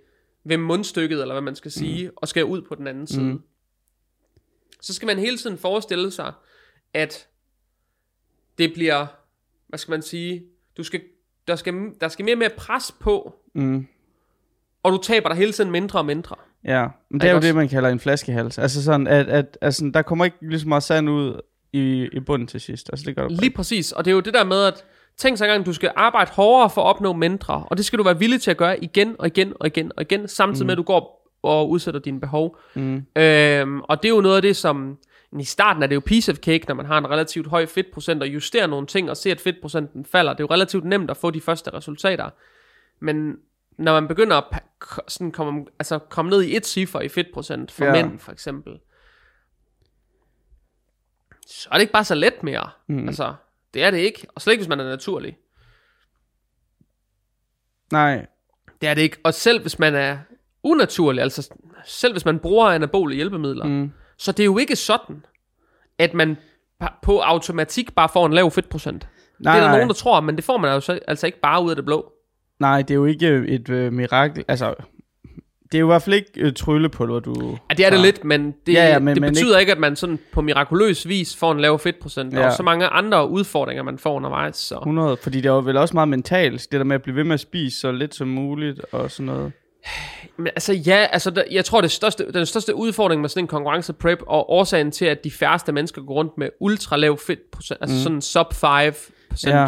ved 0.44 0.56
mundstykket, 0.56 1.20
eller 1.20 1.34
hvad 1.34 1.42
man 1.42 1.56
skal 1.56 1.70
sige, 1.70 2.08
mm. 2.08 2.14
og 2.16 2.28
skal 2.28 2.44
ud 2.44 2.62
på 2.62 2.74
den 2.74 2.86
anden 2.86 3.06
side. 3.06 3.24
Mm. 3.24 3.42
Så 4.80 4.94
skal 4.94 5.06
man 5.06 5.18
hele 5.18 5.38
tiden 5.38 5.58
forestille 5.58 6.10
sig, 6.10 6.32
at 6.94 7.28
det 8.58 8.72
bliver, 8.74 9.06
hvad 9.68 9.78
skal 9.78 9.92
man 9.92 10.02
sige, 10.02 10.44
du 10.76 10.82
skal, 10.82 11.02
der, 11.48 11.56
skal, 11.56 11.74
der 12.00 12.08
skal 12.08 12.24
mere 12.24 12.34
og 12.34 12.38
mere 12.38 12.50
pres 12.56 12.94
på, 13.00 13.34
mm. 13.54 13.86
og 14.82 14.92
du 14.92 14.98
taber 15.02 15.28
dig 15.28 15.38
hele 15.38 15.52
tiden 15.52 15.70
mindre 15.70 15.98
og 15.98 16.06
mindre. 16.06 16.36
Ja, 16.64 16.88
men 17.08 17.20
det 17.20 17.26
er 17.26 17.30
jo 17.30 17.36
også? 17.36 17.46
det, 17.46 17.54
man 17.54 17.68
kalder 17.68 17.88
en 17.88 18.00
flaskehals. 18.00 18.58
Altså 18.58 18.84
sådan, 18.84 19.06
at, 19.06 19.28
at 19.28 19.58
altså, 19.60 19.90
der 19.94 20.02
kommer 20.02 20.24
ikke 20.24 20.36
lige 20.40 20.60
så 20.60 20.68
meget 20.68 20.82
sand 20.82 21.10
ud 21.10 21.40
i, 21.76 22.08
i 22.12 22.20
bunden 22.20 22.48
til 22.48 22.60
sidst. 22.60 22.90
Altså, 22.92 23.04
det 23.06 23.16
gør 23.16 23.28
Lige 23.28 23.50
præcis, 23.50 23.92
og 23.92 24.04
det 24.04 24.10
er 24.10 24.14
jo 24.14 24.20
det 24.20 24.34
der 24.34 24.44
med, 24.44 24.64
at 24.64 24.84
tænk 25.16 25.38
så 25.38 25.44
engang, 25.44 25.66
du 25.66 25.72
skal 25.72 25.92
arbejde 25.96 26.30
hårdere 26.30 26.70
for 26.70 26.80
at 26.80 26.86
opnå 26.86 27.12
mindre, 27.12 27.64
og 27.66 27.76
det 27.76 27.84
skal 27.84 27.98
du 27.98 28.04
være 28.04 28.18
villig 28.18 28.40
til 28.40 28.50
at 28.50 28.56
gøre 28.56 28.84
igen 28.84 29.16
og 29.18 29.26
igen 29.26 29.52
og 29.60 29.66
igen 29.66 29.92
og 29.96 30.02
igen, 30.02 30.28
samtidig 30.28 30.64
mm. 30.64 30.66
med, 30.66 30.72
at 30.72 30.78
du 30.78 30.82
går 30.82 31.30
og 31.42 31.70
udsætter 31.70 32.00
dine 32.00 32.20
behov. 32.20 32.58
Mm. 32.74 33.06
Øhm, 33.16 33.80
og 33.80 34.02
det 34.02 34.08
er 34.08 34.14
jo 34.14 34.20
noget 34.20 34.36
af 34.36 34.42
det, 34.42 34.56
som 34.56 34.98
i 35.40 35.44
starten 35.44 35.82
er 35.82 35.86
det 35.86 35.94
jo 35.94 36.00
piece 36.00 36.32
of 36.32 36.38
cake, 36.38 36.64
når 36.68 36.74
man 36.74 36.86
har 36.86 36.98
en 36.98 37.10
relativt 37.10 37.46
høj 37.46 37.66
fedtprocent, 37.66 38.22
og 38.22 38.28
justerer 38.28 38.66
nogle 38.66 38.86
ting 38.86 39.10
og 39.10 39.16
ser, 39.16 39.32
at 39.32 39.40
fedtprocenten 39.40 40.04
falder. 40.04 40.32
Det 40.32 40.40
er 40.40 40.44
jo 40.50 40.54
relativt 40.54 40.84
nemt 40.84 41.10
at 41.10 41.16
få 41.16 41.30
de 41.30 41.40
første 41.40 41.72
resultater. 41.72 42.30
Men 43.00 43.36
når 43.78 43.92
man 43.92 44.08
begynder 44.08 44.36
at 44.36 44.62
sådan 45.08 45.32
komme, 45.32 45.64
altså 45.78 45.98
komme 45.98 46.30
ned 46.30 46.42
i 46.42 46.56
et 46.56 46.66
ciffer 46.66 47.00
i 47.00 47.08
fedtprocent 47.08 47.70
for 47.70 47.84
ja. 47.84 47.92
mænd, 47.92 48.18
for 48.18 48.32
eksempel, 48.32 48.72
så 51.46 51.68
er 51.72 51.74
det 51.74 51.80
ikke 51.80 51.92
bare 51.92 52.04
så 52.04 52.14
let 52.14 52.42
mere. 52.42 52.70
Mm. 52.86 53.08
Altså, 53.08 53.34
det 53.74 53.82
er 53.82 53.90
det 53.90 53.98
ikke. 53.98 54.26
Og 54.34 54.42
slet 54.42 54.52
ikke, 54.52 54.62
hvis 54.62 54.68
man 54.68 54.80
er 54.80 54.84
naturlig. 54.84 55.36
Nej. 57.92 58.26
Det 58.80 58.88
er 58.88 58.94
det 58.94 59.02
ikke. 59.02 59.16
Og 59.24 59.34
selv 59.34 59.60
hvis 59.60 59.78
man 59.78 59.94
er 59.94 60.18
unaturlig, 60.62 61.22
altså 61.22 61.54
selv 61.84 62.14
hvis 62.14 62.24
man 62.24 62.38
bruger 62.38 62.66
anabole 62.66 63.14
hjælpemidler, 63.14 63.64
mm. 63.64 63.92
så 64.18 64.32
det 64.32 64.40
er 64.40 64.44
jo 64.44 64.58
ikke 64.58 64.76
sådan, 64.76 65.24
at 65.98 66.14
man 66.14 66.36
på 67.02 67.20
automatik 67.20 67.94
bare 67.94 68.08
får 68.08 68.26
en 68.26 68.32
lav 68.32 68.50
fedtprocent. 68.50 69.08
Nej, 69.38 69.52
det 69.52 69.58
er 69.58 69.62
der 69.62 69.70
nej. 69.70 69.76
nogen, 69.76 69.88
der 69.88 69.94
tror, 69.94 70.20
men 70.20 70.36
det 70.36 70.44
får 70.44 70.56
man 70.56 70.70
altså, 70.70 71.00
altså 71.08 71.26
ikke 71.26 71.40
bare 71.40 71.64
ud 71.64 71.70
af 71.70 71.76
det 71.76 71.84
blå. 71.84 72.12
Nej, 72.58 72.82
det 72.82 72.90
er 72.90 72.94
jo 72.94 73.04
ikke 73.04 73.28
et 73.28 73.68
øh, 73.68 73.92
mirakel. 73.92 74.44
Altså, 74.48 74.74
det 75.72 75.78
er 75.78 75.80
jo 75.80 75.86
i 75.86 75.90
hvert 75.90 76.02
fald 76.02 76.14
ikke 76.14 76.30
øh, 76.36 76.52
tryllepulver, 76.52 77.20
du... 77.20 77.58
Ja, 77.70 77.74
det 77.74 77.86
er 77.86 77.90
det 77.90 78.00
lidt, 78.00 78.24
men 78.24 78.54
det, 78.66 78.72
ja, 78.72 78.88
ja, 78.88 78.98
men, 78.98 79.14
det 79.14 79.20
men 79.20 79.30
betyder 79.30 79.58
ikke... 79.58 79.60
ikke, 79.60 79.72
at 79.72 79.78
man 79.78 79.96
sådan 79.96 80.18
på 80.32 80.40
mirakuløs 80.40 81.08
vis 81.08 81.36
får 81.36 81.52
en 81.52 81.60
lav 81.60 81.78
fedtprocent. 81.78 82.32
Ja. 82.32 82.38
Der 82.38 82.44
er 82.44 82.54
så 82.54 82.62
mange 82.62 82.86
andre 82.86 83.28
udfordringer, 83.28 83.82
man 83.82 83.98
får 83.98 84.14
undervejs. 84.14 84.56
Så. 84.56 84.74
100, 84.74 85.16
fordi 85.16 85.40
det 85.40 85.48
er 85.48 85.52
jo 85.52 85.58
vel 85.58 85.76
også 85.76 85.94
meget 85.94 86.08
mentalt, 86.08 86.68
det 86.72 86.80
der 86.80 86.84
med 86.84 86.94
at 86.94 87.02
blive 87.02 87.16
ved 87.16 87.24
med 87.24 87.34
at 87.34 87.40
spise 87.40 87.80
så 87.80 87.92
lidt 87.92 88.14
som 88.14 88.28
muligt 88.28 88.80
og 88.92 89.10
sådan 89.10 89.26
noget. 89.26 89.52
Men 90.36 90.46
altså 90.46 90.72
ja, 90.72 91.06
altså 91.12 91.30
der, 91.30 91.42
jeg 91.50 91.64
tror 91.64 91.80
det 91.80 91.90
største, 91.90 92.32
den 92.32 92.46
største 92.46 92.74
udfordring 92.74 93.20
med 93.20 93.28
sådan 93.28 93.44
en 93.44 93.48
konkurrence 93.48 93.92
prep, 93.92 94.18
og 94.26 94.50
årsagen 94.50 94.90
til, 94.90 95.04
at 95.04 95.24
de 95.24 95.30
færreste 95.30 95.72
mennesker 95.72 96.02
går 96.02 96.14
rundt 96.14 96.38
med 96.38 96.48
ultra 96.60 96.96
lav 96.96 97.18
fedtprocent, 97.18 97.78
altså 97.80 97.96
mm. 97.96 98.02
sådan 98.02 98.20
sub 98.22 98.52
5%, 98.52 99.50
ja 99.50 99.66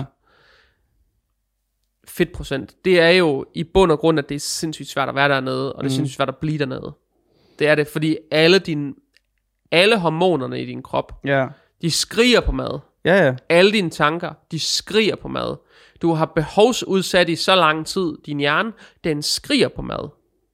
fedtprocent, 2.09 2.74
det 2.84 3.00
er 3.00 3.11
jo 3.11 3.46
i 3.54 3.64
bund 3.64 3.92
og 3.92 3.98
grund, 3.98 4.18
at 4.18 4.28
det 4.28 4.34
er 4.34 4.38
sindssygt 4.40 4.88
svært 4.88 5.09
at 5.09 5.14
være 5.14 5.28
dernede, 5.28 5.72
og 5.72 5.84
det 5.84 5.90
er 5.90 5.92
mm. 5.92 5.96
sindssygt 5.96 6.16
svært 6.16 6.28
at 6.28 6.36
blive 6.36 6.59
dernede. 6.59 6.92
Det 7.59 7.68
er 7.68 7.74
det, 7.74 7.88
fordi 7.88 8.16
alle 8.30 8.59
dine, 8.59 8.94
alle 9.70 9.98
hormonerne 9.98 10.62
i 10.62 10.66
din 10.66 10.82
krop, 10.82 11.20
ja. 11.24 11.46
de 11.82 11.90
skriger 11.90 12.40
på 12.40 12.52
mad. 12.52 12.78
Ja, 13.04 13.24
ja. 13.26 13.34
Alle 13.48 13.72
dine 13.72 13.90
tanker, 13.90 14.32
de 14.50 14.61
skriger 14.61 15.16
på 15.16 15.28
mad. 15.28 15.56
Du 16.02 16.12
har 16.12 16.26
behovsudsat 16.26 17.28
i 17.28 17.36
så 17.36 17.54
lang 17.54 17.86
tid. 17.86 18.12
Din 18.26 18.38
hjerne, 18.38 18.72
den 19.04 19.22
skriger 19.22 19.68
på 19.68 19.82
mad. 19.82 20.09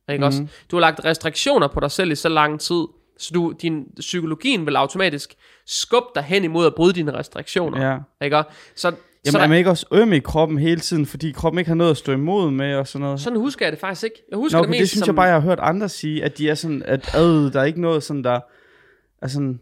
Ikke 0.09 0.19
mm. 0.19 0.27
også? 0.27 0.47
Du 0.71 0.77
har 0.77 0.81
lagt 0.81 1.05
restriktioner 1.05 1.69
på 1.69 1.81
dig 1.81 1.91
selv 1.91 2.13
i 2.13 2.15
så 2.15 2.29
lang 2.29 2.61
tid, 2.61 2.85
så 3.19 3.31
du, 3.35 3.55
din 3.63 3.87
psykologien 4.01 4.67
vil 4.67 4.77
automatisk 4.77 5.35
skubbe 5.67 6.09
dig 6.15 6.23
hen 6.23 6.45
imod 6.45 6.67
at 6.67 6.75
bryde 6.75 6.93
dine 6.93 7.15
restriktioner. 7.15 7.91
Ja. 7.91 7.99
Ikke 8.25 8.39
også? 8.39 8.51
Så, 8.77 8.93
Jamen 9.27 9.33
så 9.33 9.39
er 9.39 9.47
man 9.49 9.59
ikke 9.59 9.71
også 9.71 9.87
øm 9.93 10.13
i 10.13 10.19
kroppen 10.19 10.59
hele 10.59 10.81
tiden, 10.81 11.07
fordi 11.07 11.33
kroppen 11.33 11.59
ikke 11.59 11.69
har 11.69 11.75
noget 11.75 11.91
at 11.91 11.97
stå 11.97 12.13
imod 12.13 12.51
med 12.51 12.75
og 12.75 12.87
sådan 12.89 13.05
noget? 13.05 13.21
sådan 13.21 13.39
husker 13.39 13.67
jeg 13.67 13.73
det 13.73 13.81
faktisk 13.81 14.05
ikke. 14.05 14.23
Jeg 14.31 14.37
husker 14.39 14.59
Nå, 14.59 14.63
det 14.63 14.71
mest 14.71 14.81
det 14.81 14.89
synes 14.89 14.99
som, 15.01 15.07
jeg 15.07 15.17
bare, 15.17 15.27
jeg 15.27 15.35
har 15.35 15.41
hørt 15.41 15.59
andre 15.63 15.89
sige, 15.89 16.25
at 16.25 16.39
de 16.39 16.49
er 16.51 16.55
sådan, 16.55 16.83
at 16.83 17.15
ad, 17.15 17.51
der 17.51 17.61
er 17.61 17.65
ikke 17.65 17.81
noget 17.81 18.03
sådan, 18.03 18.25
der 18.25 18.41
er 19.23 19.29
sådan, 19.29 19.61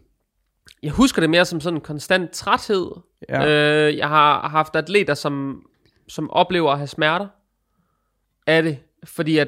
Jeg 0.83 0.91
husker 0.91 1.21
det 1.21 1.29
mere 1.29 1.45
som 1.45 1.59
sådan 1.61 1.77
en 1.77 1.81
konstant 1.81 2.31
træthed. 2.31 2.91
ja, 3.29 3.47
Øh, 3.89 3.97
jeg 3.97 4.07
har 4.07 4.47
haft 4.49 4.75
atleter, 4.75 5.13
som, 5.13 5.61
som 6.07 6.31
oplever 6.31 6.71
at 6.71 6.77
have 6.77 6.87
smerter 6.87 7.27
af 8.47 8.63
det, 8.63 8.77
fordi 9.05 9.37
at 9.37 9.47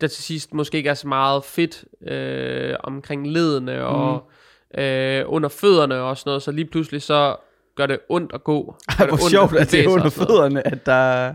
der 0.00 0.06
til 0.06 0.24
sidst 0.24 0.54
måske 0.54 0.76
ikke 0.78 0.90
er 0.90 0.94
så 0.94 1.08
meget 1.08 1.44
fedt 1.44 1.84
øh, 2.12 2.76
omkring 2.84 3.26
ledene 3.32 3.84
og 3.84 4.30
Mm. 4.74 4.80
øh, 4.80 5.24
under 5.26 5.48
fødderne 5.48 5.94
og 6.00 6.16
sådan 6.18 6.30
noget, 6.30 6.42
så 6.42 6.50
lige 6.52 6.64
pludselig 6.64 7.02
så 7.02 7.36
gør 7.78 7.86
det 7.86 7.98
ondt 8.08 8.30
at 8.34 8.44
gå. 8.44 8.76
Ej, 8.88 8.94
det 8.98 9.06
hvor 9.06 9.12
ondt 9.12 9.30
sjovt, 9.30 9.56
at 9.56 9.70
det 9.72 9.84
er 9.84 9.88
under 9.88 10.08
fødderne, 10.10 10.66
at 10.66 10.86
der... 10.86 11.34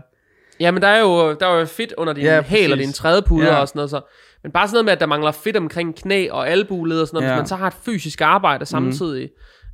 Ja, 0.60 0.70
men 0.70 0.82
der 0.82 0.88
er 0.88 1.00
jo, 1.00 1.34
der 1.34 1.46
er 1.46 1.58
jo 1.58 1.64
fedt 1.64 1.92
under 1.98 2.12
din 2.12 2.24
Ja, 2.24 2.42
hæl 2.42 2.72
og 2.72 2.78
din 2.78 2.92
trædepuder 2.92 3.46
Ja. 3.52 3.60
og 3.60 3.68
sådan 3.68 3.78
noget. 3.78 3.90
Så. 3.90 4.00
Men 4.42 4.52
bare 4.52 4.68
sådan 4.68 4.74
noget 4.74 4.84
med, 4.84 4.92
at 4.92 5.00
der 5.00 5.06
mangler 5.06 5.32
fedt 5.32 5.56
omkring 5.56 5.96
knæ 5.96 6.28
og 6.30 6.48
albuled 6.48 7.00
og 7.00 7.06
sådan 7.06 7.16
noget, 7.16 7.28
Ja. 7.28 7.34
hvis 7.34 7.38
man 7.40 7.46
så 7.48 7.56
har 7.56 7.66
et 7.66 7.74
fysisk 7.84 8.20
arbejde 8.20 8.66
samtidig. 8.66 9.30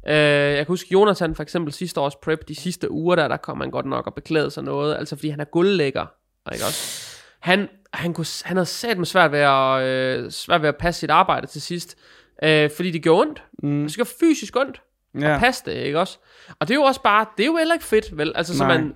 Øh, 0.08 0.14
jeg 0.14 0.56
kan 0.56 0.66
huske 0.66 0.88
Jonathan 0.92 1.34
for 1.34 1.42
eksempel 1.42 1.72
sidste 1.72 2.00
års 2.00 2.16
prep, 2.22 2.48
de 2.48 2.54
sidste 2.54 2.90
uger 2.90 3.16
der, 3.16 3.28
der 3.28 3.36
kom 3.36 3.60
han 3.60 3.70
godt 3.70 3.86
nok 3.86 4.06
og 4.06 4.14
beklæde 4.14 4.50
sig 4.50 4.62
noget, 4.64 4.96
altså 4.96 5.16
fordi 5.16 5.28
han 5.28 5.40
er 5.40 5.44
guldlægger, 5.44 6.06
ikke 6.52 6.64
også? 6.64 7.06
Han, 7.40 7.68
han, 7.92 8.14
kunne, 8.14 8.26
han 8.44 8.56
havde 8.56 8.66
sat 8.66 8.98
med 8.98 9.06
svært 9.06 9.32
ved, 9.32 9.38
at, 9.38 9.82
øh, 9.82 10.30
svært 10.30 10.62
ved 10.62 10.68
at 10.68 10.76
passe 10.76 11.00
sit 11.00 11.10
arbejde 11.10 11.46
til 11.46 11.62
sidst, 11.62 11.96
øh, 12.44 12.70
fordi 12.76 12.90
det 12.90 13.02
gjorde 13.02 13.20
ondt. 13.20 13.42
Mm, 13.62 13.82
Det 13.86 13.94
gjorde 13.94 14.10
fysisk 14.20 14.56
ondt 14.56 14.82
ja. 15.14 15.34
at 15.34 15.40
passe 15.40 15.62
det, 15.66 15.74
ikke 15.74 15.98
også? 16.00 16.18
Og 16.58 16.68
det 16.68 16.74
er 16.74 16.78
jo 16.78 16.82
også 16.82 17.02
bare, 17.02 17.26
det 17.36 17.42
er 17.42 17.46
jo 17.46 17.56
heller 17.56 17.74
ikke 17.74 17.84
fedt, 17.86 18.16
vel? 18.18 18.32
Altså, 18.34 18.56
så 18.58 18.64
Nej. 18.64 18.78
man, 18.78 18.94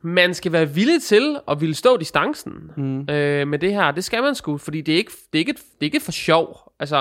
man 0.00 0.34
skal 0.34 0.52
være 0.52 0.68
villig 0.74 1.02
til 1.02 1.38
at 1.48 1.60
ville 1.60 1.74
stå 1.74 1.96
distancen 1.96 2.70
Mm. 2.76 3.00
øh, 3.10 3.48
med 3.48 3.58
det 3.58 3.72
her. 3.72 3.90
Det 3.90 4.04
skal 4.04 4.22
man 4.22 4.34
sgu, 4.34 4.58
fordi 4.58 4.80
det 4.80 4.92
er 4.92 4.96
ikke, 4.98 5.12
det 5.32 5.38
er 5.38 5.40
ikke, 5.40 5.52
det 5.52 5.60
er 5.80 5.84
ikke 5.84 6.00
for 6.00 6.12
sjov. 6.12 6.72
Altså, 6.78 6.96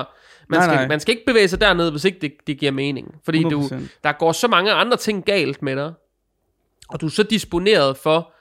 man, 0.50 0.60
Nej, 0.60 0.68
skal, 0.68 0.76
nej. 0.76 0.88
man 0.88 1.00
skal 1.00 1.12
ikke 1.12 1.26
bevæge 1.26 1.48
sig 1.48 1.62
derned, 1.62 1.92
hvis 1.92 2.06
ikke 2.06 2.20
det, 2.22 2.34
det 2.48 2.58
giver 2.58 2.72
mening. 2.72 3.16
Fordi 3.26 3.44
du, 3.44 3.62
100%. 3.62 3.76
der 4.04 4.12
går 4.12 4.32
så 4.32 4.48
mange 4.48 4.72
andre 4.72 4.98
ting 4.98 5.26
galt 5.26 5.62
med 5.62 5.76
dig, 5.76 5.94
og 6.90 7.02
du 7.02 7.06
er 7.06 7.10
så 7.10 7.24
disponeret 7.24 7.98
for 7.98 8.34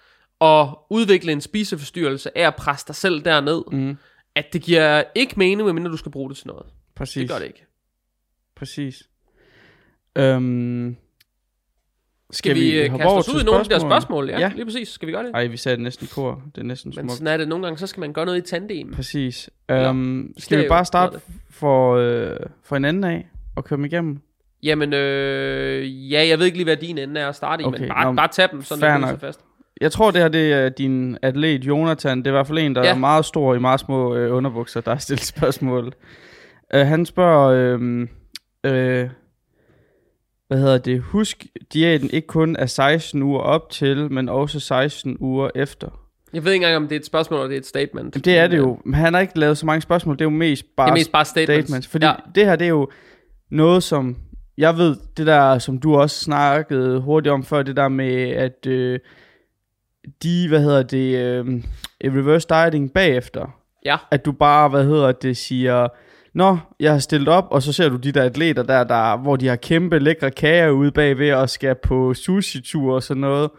at 0.44 0.68
udvikle 0.90 1.32
en 1.32 1.40
spiseforstyrrelse 1.40 2.38
af 2.38 2.46
at 2.46 2.56
presse 2.56 2.86
dig 2.86 2.94
selv 2.94 3.24
derned, 3.24 3.62
Mm, 3.72 3.96
at 4.34 4.52
det 4.52 4.62
giver 4.62 5.02
ikke 5.14 5.34
mening, 5.36 5.64
medmindre 5.64 5.90
du 5.90 5.96
skal 5.96 6.12
bruge 6.12 6.28
det 6.30 6.36
til 6.38 6.46
noget. 6.46 6.66
præcis. 6.96 7.14
Det 7.20 7.28
gør 7.28 7.38
det 7.38 7.46
ikke. 7.46 7.66
Præcis. 8.56 9.02
Øhm, 10.18 10.96
Skal 12.30 12.54
vi, 12.54 12.60
vi 12.60 12.88
hoppe 12.88 13.02
kaste 13.04 13.14
os 13.16 13.34
ud 13.34 13.40
i 13.40 13.44
nogle 13.44 13.60
af 13.60 13.64
de 13.66 13.70
der 13.74 13.78
spørgsmål? 13.78 14.28
Ja, 14.28 14.38
Ja. 14.38 14.52
lige 14.54 14.64
præcis. 14.64 14.88
Skal 14.88 15.06
vi 15.08 15.12
gøre 15.12 15.22
det? 15.24 15.30
Ej, 15.34 15.46
vi 15.46 15.56
sagde 15.56 15.76
det 15.76 15.82
næsten 15.82 16.04
i 16.06 16.08
kor. 16.14 16.42
Det 16.54 16.60
er 16.60 16.64
næsten 16.64 16.88
Men 16.88 16.92
smukt. 16.94 17.12
sådan 17.12 17.26
er 17.26 17.36
det 17.36 17.48
nogle 17.48 17.64
gange, 17.64 17.78
så 17.78 17.86
skal 17.86 18.00
man 18.00 18.12
gøre 18.12 18.24
noget 18.26 18.38
i 18.38 18.50
tandem. 18.50 18.92
Præcis. 18.92 19.50
Øhm, 19.70 20.34
skal 20.38 20.58
vi 20.58 20.68
bare 20.68 20.84
starte 20.84 21.20
for, 21.50 21.94
øh, 21.96 22.36
for 22.64 22.76
en 22.76 22.84
anden 22.84 23.04
af 23.04 23.26
og 23.56 23.64
køre 23.64 23.76
dem 23.76 23.84
igennem? 23.84 24.18
Jamen, 24.62 24.92
øh, 24.92 26.12
ja, 26.12 26.26
jeg 26.28 26.38
ved 26.38 26.46
ikke 26.46 26.58
lige, 26.58 26.64
hvad 26.64 26.76
din 26.76 26.98
ende 26.98 27.20
er 27.20 27.28
at 27.28 27.36
starte 27.36 27.62
i, 27.62 27.66
Okay, 27.66 27.80
men 27.80 27.88
bare, 27.88 28.04
nå, 28.04 28.12
bare 28.16 28.28
tag 28.28 28.48
dem, 28.52 28.62
sådan 28.62 29.02
det 29.02 29.20
fast. 29.20 29.40
Jeg 29.80 29.92
tror, 29.92 30.10
det 30.10 30.20
her 30.20 30.28
det 30.28 30.52
er 30.52 30.68
din 30.68 31.18
atlet 31.22 31.64
Jonathan. 31.64 32.18
Det 32.18 32.26
er 32.26 32.30
i 32.30 32.32
hvert 32.32 32.46
fald 32.46 32.58
en, 32.58 32.74
der 32.74 32.84
Ja. 32.84 32.90
er 32.94 32.98
meget 32.98 33.24
stor 33.24 33.54
i 33.54 33.58
meget 33.58 33.80
små 33.80 34.14
øh, 34.14 34.36
underbukser, 34.36 34.80
der 34.80 34.90
har 34.90 34.98
stillet 34.98 35.24
spørgsmål. 35.24 35.92
Uh, 36.74 36.80
han 36.80 37.06
spørger, 37.06 37.76
øh, 37.80 38.08
øh, 38.64 39.08
hvad 40.50 40.58
hedder 40.58 40.78
det, 40.78 41.00
husk, 41.00 41.46
diæten 41.72 42.10
ikke 42.12 42.26
kun 42.26 42.56
er 42.56 42.66
16 42.66 43.22
uger 43.22 43.40
op 43.40 43.70
til, 43.70 44.12
men 44.12 44.28
også 44.28 44.60
16 44.60 45.16
uger 45.20 45.50
efter. 45.54 45.88
Jeg 46.32 46.44
ved 46.44 46.52
ikke 46.52 46.64
engang, 46.64 46.76
om 46.76 46.88
det 46.88 46.96
er 46.96 47.00
et 47.00 47.06
spørgsmål, 47.06 47.38
eller 47.40 47.48
det 47.48 47.54
er 47.56 47.60
et 47.60 47.66
statement. 47.66 48.14
Jamen, 48.14 48.24
det 48.24 48.38
er 48.38 48.46
det 48.46 48.54
øh, 48.54 48.58
jo. 48.58 48.78
Men 48.84 48.94
han 48.94 49.14
har 49.14 49.20
ikke 49.20 49.38
lavet 49.38 49.58
så 49.58 49.66
mange 49.66 49.80
spørgsmål. 49.80 50.14
Det 50.14 50.20
er 50.20 50.24
jo 50.24 50.30
mest 50.30 50.64
bare 50.76 50.86
Det 50.86 50.90
er 50.90 50.94
mest 50.94 51.12
bare 51.12 51.24
statements. 51.24 51.66
statements. 51.68 51.88
Fordi 51.88 52.06
ja. 52.06 52.12
det 52.34 52.46
her, 52.46 52.56
det 52.56 52.64
er 52.64 52.68
jo 52.68 52.88
noget, 53.50 53.82
som... 53.82 54.16
Jeg 54.58 54.76
ved, 54.76 54.96
det 55.16 55.26
der, 55.26 55.58
som 55.58 55.78
du 55.78 55.96
også 55.96 56.24
snakkede 56.24 57.00
hurtigt 57.00 57.32
om 57.32 57.44
før, 57.44 57.62
det 57.62 57.76
der 57.76 57.88
med, 57.88 58.28
at 58.30 58.66
øh, 58.66 58.98
de, 60.22 60.48
hvad 60.48 60.60
hedder 60.62 60.82
det, 60.82 61.18
øh, 61.18 61.46
reverse 62.04 62.48
dieting 62.48 62.92
bagefter, 62.92 63.56
Ja, 63.84 63.96
at 64.10 64.24
du 64.24 64.32
bare, 64.32 64.68
hvad 64.68 64.84
hedder 64.84 65.12
det, 65.12 65.36
siger, 65.36 65.88
Nå, 66.32 66.58
jeg 66.80 66.92
har 66.92 66.98
stillet 66.98 67.28
op, 67.28 67.46
og 67.50 67.62
så 67.62 67.72
ser 67.72 67.88
du 67.88 67.96
de 67.96 68.12
der 68.12 68.22
atleter 68.22 68.62
der, 68.62 68.84
der 68.84 69.16
hvor 69.16 69.36
de 69.36 69.46
har 69.46 69.56
kæmpe 69.56 69.98
lækre 69.98 70.30
kager 70.30 70.70
ude 70.70 70.92
bagved 70.92 71.32
og 71.32 71.50
skal 71.50 71.74
på 71.74 72.14
sushi-tur 72.14 72.94
og 72.94 73.02
sådan 73.02 73.20
noget. 73.20 73.50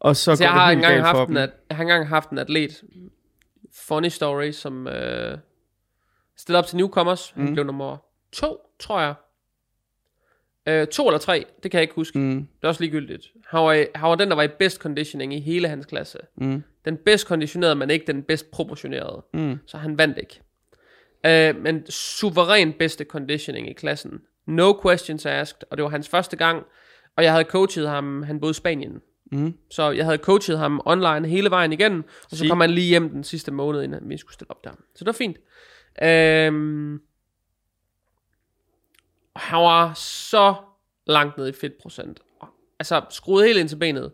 Og 0.00 0.16
så, 0.16 0.22
så 0.22 0.30
går 0.30 0.30
Altså, 0.30 0.44
jeg 0.44 0.52
det 0.52 0.60
har, 0.60 0.70
engang 0.70 1.02
haft 1.04 1.30
en, 1.30 1.36
at, 1.36 1.50
jeg 1.68 1.76
har 1.76 1.82
engang 1.82 2.08
haft 2.08 2.30
en 2.30 2.38
atlet, 2.38 2.82
funny 3.74 4.08
story, 4.08 4.50
som 4.50 4.86
øh, 4.88 5.38
stillede 6.36 6.58
op 6.58 6.66
til 6.66 6.76
Newcomers. 6.76 7.30
Han 7.30 7.44
Mm. 7.46 7.52
blev 7.52 7.64
nummer 7.64 7.96
to, 8.32 8.56
tror 8.80 9.00
jeg. 9.00 9.14
Øh, 10.68 10.86
to 10.86 11.06
eller 11.06 11.18
tre, 11.18 11.44
det 11.62 11.70
kan 11.70 11.78
jeg 11.78 11.82
ikke 11.82 11.94
huske. 11.94 12.18
Mm, 12.18 12.34
Det 12.36 12.64
er 12.64 12.68
også 12.68 12.80
ligegyldigt. 12.82 13.26
Han 13.50 13.60
var, 13.60 13.72
i- 13.72 13.86
han 13.94 14.08
var 14.08 14.14
den, 14.14 14.28
der 14.28 14.34
var 14.36 14.42
i 14.42 14.48
bedst 14.58 14.78
conditioning 14.80 15.34
i 15.34 15.40
hele 15.40 15.68
hans 15.68 15.86
klasse. 15.86 16.18
mm, 16.36 16.62
Den 16.84 16.96
bedst 17.04 17.26
konditionerede, 17.26 17.74
men 17.74 17.90
ikke 17.90 18.06
den 18.06 18.22
bedst 18.22 18.50
proportionerede. 18.50 19.24
mm. 19.34 19.58
Så 19.66 19.76
han 19.78 19.98
vandt 19.98 20.18
ikke. 20.18 20.40
Uh, 21.26 21.62
men 21.62 21.86
suveræn 21.90 22.72
bedste 22.72 23.04
conditioning 23.04 23.70
i 23.70 23.72
klassen. 23.72 24.20
No 24.46 24.80
questions 24.82 25.26
asked. 25.26 25.58
Og 25.70 25.76
det 25.76 25.82
var 25.84 25.90
hans 25.90 26.08
første 26.08 26.36
gang. 26.36 26.64
Og 27.16 27.24
jeg 27.24 27.32
havde 27.32 27.44
coachet 27.44 27.88
ham, 27.88 28.22
han 28.22 28.40
boede 28.40 28.50
i 28.50 28.54
Spanien. 28.54 29.00
Mm. 29.32 29.54
Så 29.70 29.90
jeg 29.90 30.04
havde 30.04 30.18
coachet 30.18 30.58
ham 30.58 30.80
online 30.84 31.28
hele 31.28 31.50
vejen 31.50 31.72
igennem. 31.72 32.04
Og 32.30 32.36
så 32.36 32.48
kom 32.48 32.60
han 32.60 32.70
lige 32.70 32.88
hjem 32.88 33.10
den 33.10 33.24
sidste 33.24 33.52
måned, 33.52 33.82
inden 33.82 34.08
vi 34.10 34.16
skulle 34.16 34.34
stille 34.34 34.50
op 34.50 34.64
der. 34.64 34.70
Så 34.70 34.98
det 34.98 35.06
var 35.06 35.12
fint. 35.12 35.36
Og 39.34 39.40
han 39.40 39.58
var 39.58 39.92
så 39.94 40.54
langt 41.06 41.38
ned 41.38 41.48
i 41.48 41.52
fedtprocent. 41.52 42.20
Og- 42.40 42.48
Altså 42.78 43.04
skruet 43.10 43.46
helt 43.46 43.58
ind 43.58 43.68
til 43.68 43.76
benet. 43.76 44.12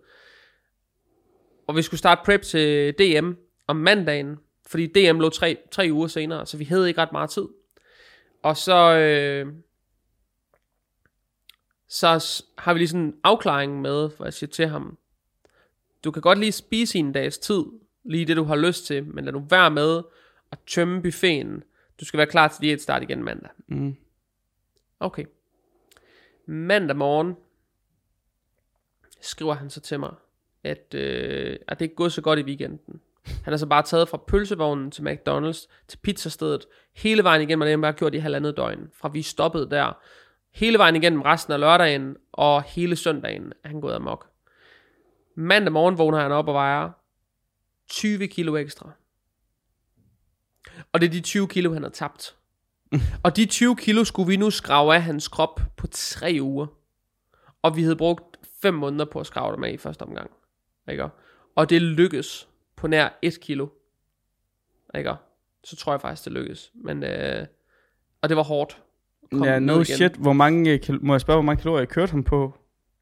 Og 1.67 1.77
vi 1.77 1.83
skulle 1.83 1.99
starte 1.99 2.21
prep 2.25 2.43
til 2.43 2.93
DM 2.99 3.33
om 3.67 3.77
mandagen, 3.77 4.37
fordi 4.73 4.87
DM 4.87 5.21
lå 5.21 5.29
tre, 5.29 5.59
tre 5.71 5.89
uger 5.93 6.09
senere, 6.09 6.47
så 6.47 6.57
vi 6.57 6.65
havde 6.65 6.89
ikke 6.89 7.01
ret 7.01 7.13
meget 7.13 7.31
tid. 7.31 7.49
Og 8.43 8.57
så, 8.57 8.97
øh, 8.97 9.55
så 11.89 12.45
har 12.59 12.73
vi 12.73 12.79
lige 12.79 12.89
sådan 12.89 13.01
en 13.01 13.15
afklaring 13.25 13.81
med, 13.81 14.11
hvor 14.17 14.27
jeg 14.27 14.33
siger 14.33 14.51
til 14.51 14.67
ham, 14.67 14.99
du 16.05 16.11
kan 16.11 16.23
godt 16.23 16.39
lige 16.39 16.53
spise 16.53 16.99
i 16.99 17.01
en 17.01 17.13
dags 17.13 17.39
tid, 17.39 17.65
lige 18.05 18.27
det 18.27 18.37
du 18.37 18.45
har 18.45 18.57
lyst 18.57 18.87
til, 18.87 19.05
men 19.05 19.25
lad 19.25 19.33
nu 19.33 19.47
være 19.51 19.71
med 19.71 20.03
at 20.53 20.59
tømme 20.67 21.03
buffeten. 21.03 21.63
Du 22.01 22.05
skal 22.05 22.19
være 22.19 22.27
klar 22.27 22.49
til 22.49 22.63
diæt 22.63 22.83
start 22.83 23.03
igen 23.03 23.25
mandag. 23.25 23.51
Mm. 23.67 23.97
Okay. 25.01 25.25
Mandag 26.47 26.97
morgen 26.97 27.35
skriver 29.21 29.55
han 29.55 29.71
så 29.71 29.81
til 29.81 30.01
mig, 30.01 30.15
at, 30.65 30.95
øh, 30.95 31.59
at 31.69 31.79
det 31.79 31.85
ikke 31.85 31.93
er 31.93 31.97
gået 31.97 32.13
så 32.13 32.23
godt 32.23 32.39
i 32.39 32.43
weekenden. 32.43 33.01
Han 33.25 33.53
har 33.53 33.57
så 33.57 33.67
bare 33.67 33.83
taget 33.83 34.09
fra 34.09 34.17
pølsevognen 34.17 34.91
til 34.91 35.03
McDonald's 35.03 35.69
til 35.89 35.99
pizzastedet, 36.03 36.67
hele 36.97 37.25
vejen 37.25 37.43
igennem, 37.43 37.61
og 37.61 37.67
det 37.67 37.71
har 37.71 37.77
han 37.77 37.83
bare 37.83 37.93
gjort 37.93 38.15
i 38.15 38.19
halvandet 38.19 38.57
døgn, 38.57 38.91
fra 38.95 39.09
vi 39.09 39.23
stoppede 39.23 39.71
der. 39.71 39.93
Hele 40.55 40.79
vejen 40.79 40.97
igennem 40.97 41.23
resten 41.23 41.53
af 41.53 41.61
lørdagen, 41.61 42.17
og 42.33 42.63
hele 42.63 42.97
søndagen 42.97 43.53
er 43.65 43.69
han 43.69 43.81
gået 43.81 43.95
amok. 43.95 44.29
Mandag 45.37 45.73
morgen 45.73 45.99
vågner 45.99 46.21
han 46.21 46.33
op 46.33 46.49
og 46.49 46.55
vejer 46.55 46.91
20 47.89 48.29
kilo 48.29 48.57
ekstra. 48.57 48.91
Og 50.93 51.01
det 51.01 51.07
er 51.07 51.11
de 51.11 51.21
20 51.21 51.49
kilo, 51.49 51.73
han 51.73 51.83
har 51.83 51.91
tabt. 51.91 52.37
Og 53.25 53.37
de 53.37 53.47
20 53.47 53.77
kilo 53.77 54.05
skulle 54.05 54.27
vi 54.27 54.37
nu 54.37 54.51
skrave 54.51 54.95
af 54.95 55.03
hans 55.03 55.29
krop 55.29 55.61
på 55.77 55.87
tre 55.87 56.39
uger. 56.41 56.67
Og 57.63 57.77
vi 57.77 57.83
havde 57.83 57.97
brugt 57.97 58.39
5 58.63 58.75
måneder 58.75 59.05
på 59.05 59.21
at 59.21 59.27
skrave 59.27 59.57
dem 59.57 59.65
af 59.65 59.71
i 59.71 59.77
første 59.77 60.03
omgang. 60.03 60.31
Ikke? 60.89 61.09
Og 61.57 61.71
det 61.71 61.83
lykkedes 61.83 62.49
på 62.83 62.89
nær 62.89 63.19
1 63.23 63.41
kilo. 63.41 63.69
Ikke? 64.99 65.15
Så 65.65 65.77
tror 65.77 65.93
jeg 65.93 66.01
faktisk, 66.01 66.25
det 66.25 66.33
lykkedes. 66.33 66.71
Men, 66.75 67.03
øh, 67.03 67.47
og 68.23 68.29
det 68.29 68.37
var 68.37 68.43
hårdt. 68.43 68.83
Ja, 69.33 69.59
no 69.59 69.73
igen. 69.73 69.85
shit. 69.85 70.13
Hvor 70.13 70.33
mange, 70.33 70.73
øh, 70.73 71.03
må 71.03 71.13
jeg 71.15 71.21
spørge, 71.21 71.37
hvor 71.37 71.43
mange 71.43 71.63
kalorier 71.63 71.87
kørte 71.87 72.11
han 72.11 72.25
på? 72.25 72.55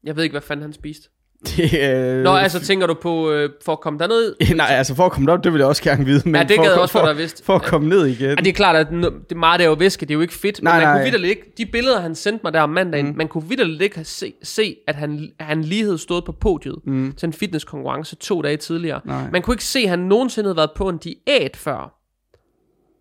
Jeg 0.03 0.15
ved 0.15 0.23
ikke, 0.23 0.33
hvad 0.33 0.41
fanden 0.41 0.61
han 0.61 0.73
spiste. 0.73 1.09
Det, 1.45 1.73
øh, 1.73 2.23
Nå, 2.23 2.35
altså 2.35 2.59
tænker 2.59 2.87
du 2.87 2.93
på, 2.93 3.31
øh, 3.31 3.49
for 3.65 3.71
at 3.71 3.79
komme 3.79 3.99
derned? 3.99 4.35
Nej, 4.55 4.67
altså 4.69 4.95
for 4.95 5.05
at 5.05 5.11
komme 5.11 5.27
derop, 5.27 5.43
det 5.43 5.53
vil 5.53 5.59
jeg 5.59 5.67
også 5.67 5.83
gerne 5.83 6.05
vide. 6.05 6.21
Men 6.25 6.35
ja, 6.35 6.43
det 6.43 6.57
gad 6.57 6.71
jeg 6.71 6.79
også 6.79 6.91
for, 6.91 6.99
for, 6.99 7.13
vidst. 7.13 7.45
For 7.45 7.55
at 7.55 7.63
komme 7.63 7.89
ned 7.89 8.05
igen. 8.05 8.29
Ja, 8.29 8.35
det 8.35 8.47
er 8.47 8.53
klart, 8.53 8.75
at 8.75 8.87
det 9.29 9.37
meget 9.37 9.61
er 9.61 9.65
jo 9.65 9.73
væske, 9.73 10.01
det 10.01 10.11
er 10.11 10.15
jo 10.15 10.21
ikke 10.21 10.33
fedt. 10.33 10.63
Nej, 10.63 10.73
men 10.73 10.79
man 10.79 10.87
nej. 10.87 10.97
kunne 10.97 11.03
vidderligt 11.03 11.29
ikke, 11.29 11.53
de 11.57 11.65
billeder, 11.65 11.99
han 12.01 12.15
sendte 12.15 12.39
mig 12.43 12.53
der 12.53 12.61
om 12.61 12.69
mandagen, 12.69 13.07
mm. 13.07 13.17
man 13.17 13.27
kunne 13.27 13.49
vidderligt 13.49 13.81
ikke 13.81 14.03
se, 14.03 14.33
se 14.43 14.75
at 14.87 14.95
han, 14.95 15.31
han 15.39 15.61
lige 15.61 15.83
havde 15.83 15.97
stået 15.97 16.25
på 16.25 16.31
podiet 16.31 16.75
mm. 16.85 17.13
til 17.17 17.27
en 17.27 17.33
fitnesskonkurrence 17.33 18.15
to 18.15 18.41
dage 18.41 18.57
tidligere. 18.57 19.01
Nej. 19.05 19.29
Man 19.31 19.41
kunne 19.41 19.53
ikke 19.53 19.63
se, 19.63 19.79
at 19.79 19.89
han 19.89 19.99
nogensinde 19.99 20.47
havde 20.47 20.57
været 20.57 20.71
på 20.75 20.89
en 20.89 20.97
diæt 20.97 21.57
før. 21.57 21.97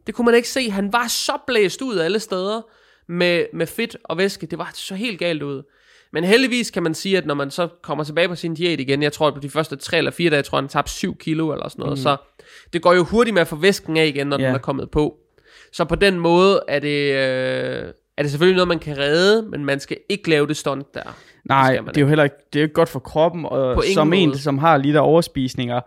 Det 0.06 0.14
kunne 0.14 0.24
man 0.24 0.34
ikke 0.34 0.48
se. 0.48 0.70
Han 0.70 0.92
var 0.92 1.06
så 1.08 1.32
blæst 1.46 1.82
ud 1.82 1.98
alle 1.98 2.18
steder 2.18 2.60
med, 3.08 3.44
med 3.54 3.66
fedt 3.66 3.96
og 4.04 4.18
væske. 4.18 4.46
Det 4.46 4.58
var 4.58 4.70
så 4.74 4.94
helt 4.94 5.18
galt 5.18 5.42
ud. 5.42 5.62
Men 6.12 6.24
heldigvis 6.24 6.70
kan 6.70 6.82
man 6.82 6.94
sige, 6.94 7.18
at 7.18 7.26
når 7.26 7.34
man 7.34 7.50
så 7.50 7.68
kommer 7.82 8.04
tilbage 8.04 8.28
på 8.28 8.34
sin 8.34 8.54
diæt 8.54 8.80
igen, 8.80 9.02
jeg 9.02 9.12
tror 9.12 9.28
at 9.28 9.34
på 9.34 9.40
de 9.40 9.50
første 9.50 9.76
3 9.76 9.98
eller 9.98 10.10
4 10.10 10.30
dage, 10.30 10.36
jeg 10.36 10.44
tror 10.44 10.60
han 10.60 10.68
tabte 10.68 10.90
7 10.92 11.16
kilo 11.16 11.52
eller 11.52 11.68
sådan 11.68 11.82
noget, 11.82 11.98
mm. 11.98 12.02
så 12.02 12.16
det 12.72 12.82
går 12.82 12.94
jo 12.94 13.04
hurtigt 13.04 13.34
med 13.34 13.40
at 13.40 13.48
få 13.48 13.56
væsken 13.56 13.96
af 13.96 14.06
igen, 14.06 14.26
når 14.26 14.38
yeah. 14.38 14.48
den 14.48 14.54
er 14.54 14.60
kommet 14.60 14.90
på. 14.90 15.16
Så 15.72 15.84
på 15.84 15.94
den 15.94 16.20
måde 16.20 16.60
er 16.68 16.78
det, 16.78 17.12
øh, 17.12 17.92
er 18.16 18.22
det 18.22 18.30
selvfølgelig 18.30 18.56
noget, 18.56 18.68
man 18.68 18.78
kan 18.78 18.98
redde, 18.98 19.42
men 19.42 19.64
man 19.64 19.80
skal 19.80 19.96
ikke 20.08 20.30
lave 20.30 20.46
det 20.46 20.56
stunt 20.56 20.94
der. 20.94 21.16
Nej, 21.44 21.76
det, 21.76 21.86
det 21.86 21.96
er 21.96 22.00
jo 22.00 22.08
heller 22.08 22.24
ikke, 22.24 22.36
det 22.52 22.58
er 22.58 22.62
jo 22.62 22.64
ikke 22.64 22.74
godt 22.74 22.88
for 22.88 23.00
kroppen, 23.00 23.44
og 23.44 23.84
som 23.94 24.06
måde. 24.06 24.20
en, 24.20 24.38
som 24.38 24.58
har 24.58 24.76
lidt 24.76 24.96
af 24.96 25.00
overspisninger, 25.00 25.80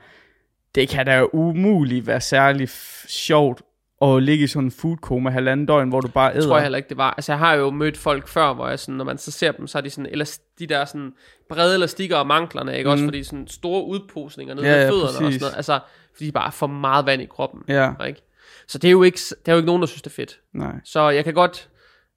det 0.76 0.89
kan 0.89 1.05
da 1.05 1.26
umuligt 1.34 2.07
være 2.07 2.21
særlig 2.21 2.69
sjovt 3.07 3.61
at 4.04 4.24
ligge 4.24 4.43
i 4.43 4.47
sådan 4.47 4.68
en 4.68 4.72
food 4.72 4.97
coma 4.97 5.30
halvanden 5.30 5.66
døgn, 5.66 5.89
hvor 5.89 6.01
du 6.01 6.08
bare 6.08 6.32
æder. 6.32 6.39
Det 6.39 6.47
tror 6.47 6.56
jeg 6.56 6.64
heller 6.64 6.78
ikke, 6.78 6.89
det 6.89 6.97
var. 6.97 7.12
Altså, 7.12 7.32
jeg 7.32 7.39
har 7.39 7.54
jo 7.54 7.70
mødt 7.70 7.97
folk 7.97 8.28
før, 8.28 8.54
hvor 8.54 8.68
jeg 8.68 8.80
sådan, 8.80 8.95
når 8.95 9.06
man 9.06 9.18
så 9.18 9.32
ser 9.32 9.51
dem, 9.51 9.68
så 9.68 9.78
er 9.78 9.82
de 9.82 9.89
sådan, 9.89 10.12
eller 10.12 10.38
de 10.60 10.68
der 10.68 10.86
sådan 10.86 11.14
brede 11.49 11.76
elastikker 11.76 12.18
og 12.18 12.28
manklerne, 12.28 12.78
ikke? 12.78 12.88
Mm. 12.88 12.91
Også 12.91 13.04
fordi 13.04 13.24
sådan 13.24 13.47
store 13.47 13.86
udposninger 13.86 14.56
nede 14.56 14.68
ja, 14.68 14.82
ja, 14.82 14.89
fødderne 14.89 15.06
præcis. 15.06 15.20
og 15.20 15.32
sådan 15.32 15.41
noget. 15.41 15.56
Altså, 15.56 15.80
fordi 16.14 16.28
de 16.28 16.32
bare 16.32 16.51
får 16.51 16.68
meget 16.68 17.06
vand 17.06 17.22
i 17.22 17.26
kroppen. 17.26 17.62
Ja. 17.68 17.93
Ikke? 18.08 18.22
Så 18.68 18.78
det 18.78 18.88
er 18.88 18.91
jo 18.91 19.04
ikke, 19.04 19.20
det 19.30 19.47
er 19.47 19.51
jo 19.51 19.58
ikke 19.58 19.68
nogen, 19.68 19.82
der 19.82 19.88
synes, 19.88 20.01
det 20.01 20.10
er 20.10 20.16
fedt. 20.16 20.39
Nej. 20.54 20.76
Så 20.84 21.10
jeg 21.10 21.24
kan 21.24 21.34
godt, 21.34 21.70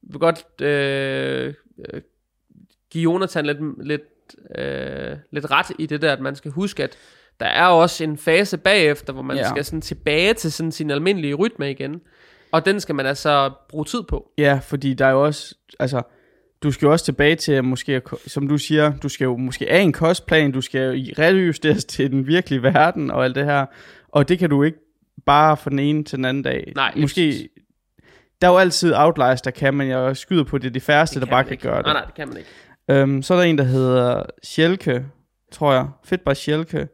vil 0.02 0.18
godt 0.18 0.62
øh, 0.62 1.54
øh, 1.92 2.00
give 2.90 3.02
Jonathan 3.02 3.46
lidt, 3.46 3.86
lidt, 3.86 4.02
øh, 4.58 5.16
lidt 5.30 5.50
ret 5.50 5.66
i 5.78 5.86
det 5.86 6.02
der, 6.02 6.12
at 6.12 6.20
man 6.20 6.36
skal 6.36 6.50
huske, 6.50 6.82
at 6.82 6.96
der 7.40 7.46
er 7.46 7.66
også 7.66 8.04
en 8.04 8.18
fase 8.18 8.58
bagefter, 8.58 9.12
hvor 9.12 9.22
man 9.22 9.36
ja. 9.36 9.48
skal 9.48 9.64
sådan 9.64 9.80
tilbage 9.80 10.34
til 10.34 10.52
sådan 10.52 10.72
sin 10.72 10.90
almindelige 10.90 11.34
rytme 11.34 11.70
igen. 11.70 12.00
Og 12.52 12.66
den 12.66 12.80
skal 12.80 12.94
man 12.94 13.06
altså 13.06 13.50
bruge 13.68 13.84
tid 13.84 14.02
på. 14.02 14.30
Ja, 14.38 14.60
fordi 14.62 14.94
der 14.94 15.06
er 15.06 15.10
jo 15.10 15.24
også, 15.24 15.54
altså, 15.80 16.02
du 16.62 16.72
skal 16.72 16.86
jo 16.86 16.92
også 16.92 17.04
tilbage 17.04 17.36
til, 17.36 17.64
måske, 17.64 18.02
som 18.26 18.48
du 18.48 18.58
siger, 18.58 18.92
du 19.02 19.08
skal 19.08 19.24
jo 19.24 19.36
måske 19.36 19.70
af 19.70 19.80
en 19.80 19.92
kostplan, 19.92 20.52
du 20.52 20.60
skal 20.60 20.80
jo 20.80 21.14
rejusteres 21.18 21.84
til 21.94 22.10
den 22.10 22.26
virkelige 22.26 22.62
verden 22.62 23.10
og 23.10 23.24
alt 23.24 23.34
det 23.34 23.44
her. 23.44 23.66
Og 24.08 24.28
det 24.28 24.38
kan 24.38 24.50
du 24.50 24.62
ikke 24.62 24.78
bare 25.26 25.56
fra 25.56 25.70
den 25.70 25.78
ene 25.78 26.04
til 26.04 26.16
den 26.16 26.24
anden 26.24 26.42
dag. 26.42 26.72
Nej, 26.76 26.94
måske, 26.96 27.48
der 28.42 28.48
er 28.48 28.52
jo 28.52 28.58
altid 28.58 28.94
outliers, 28.94 29.42
der 29.42 29.50
kan, 29.50 29.74
men 29.74 29.88
jeg 29.88 30.16
skyder 30.16 30.44
på, 30.44 30.58
det 30.58 30.66
er 30.66 30.72
de 30.72 30.80
færreste, 30.80 31.20
der 31.20 31.26
bare 31.26 31.44
kan 31.44 31.52
ikke. 31.52 31.62
gøre 31.62 31.76
det. 31.76 31.84
Nej, 31.84 31.92
nej, 31.92 32.04
det 32.04 32.14
kan 32.14 32.28
man 32.28 32.36
ikke. 32.36 32.50
Øhm, 32.90 33.22
så 33.22 33.34
er 33.34 33.38
der 33.38 33.44
en, 33.44 33.58
der 33.58 33.64
hedder 33.64 34.22
Sjelke, 34.42 35.06
tror 35.52 35.72
jeg. 35.72 35.88
Fedt 36.04 36.24
bare 36.24 36.34
Sjelke 36.34 36.88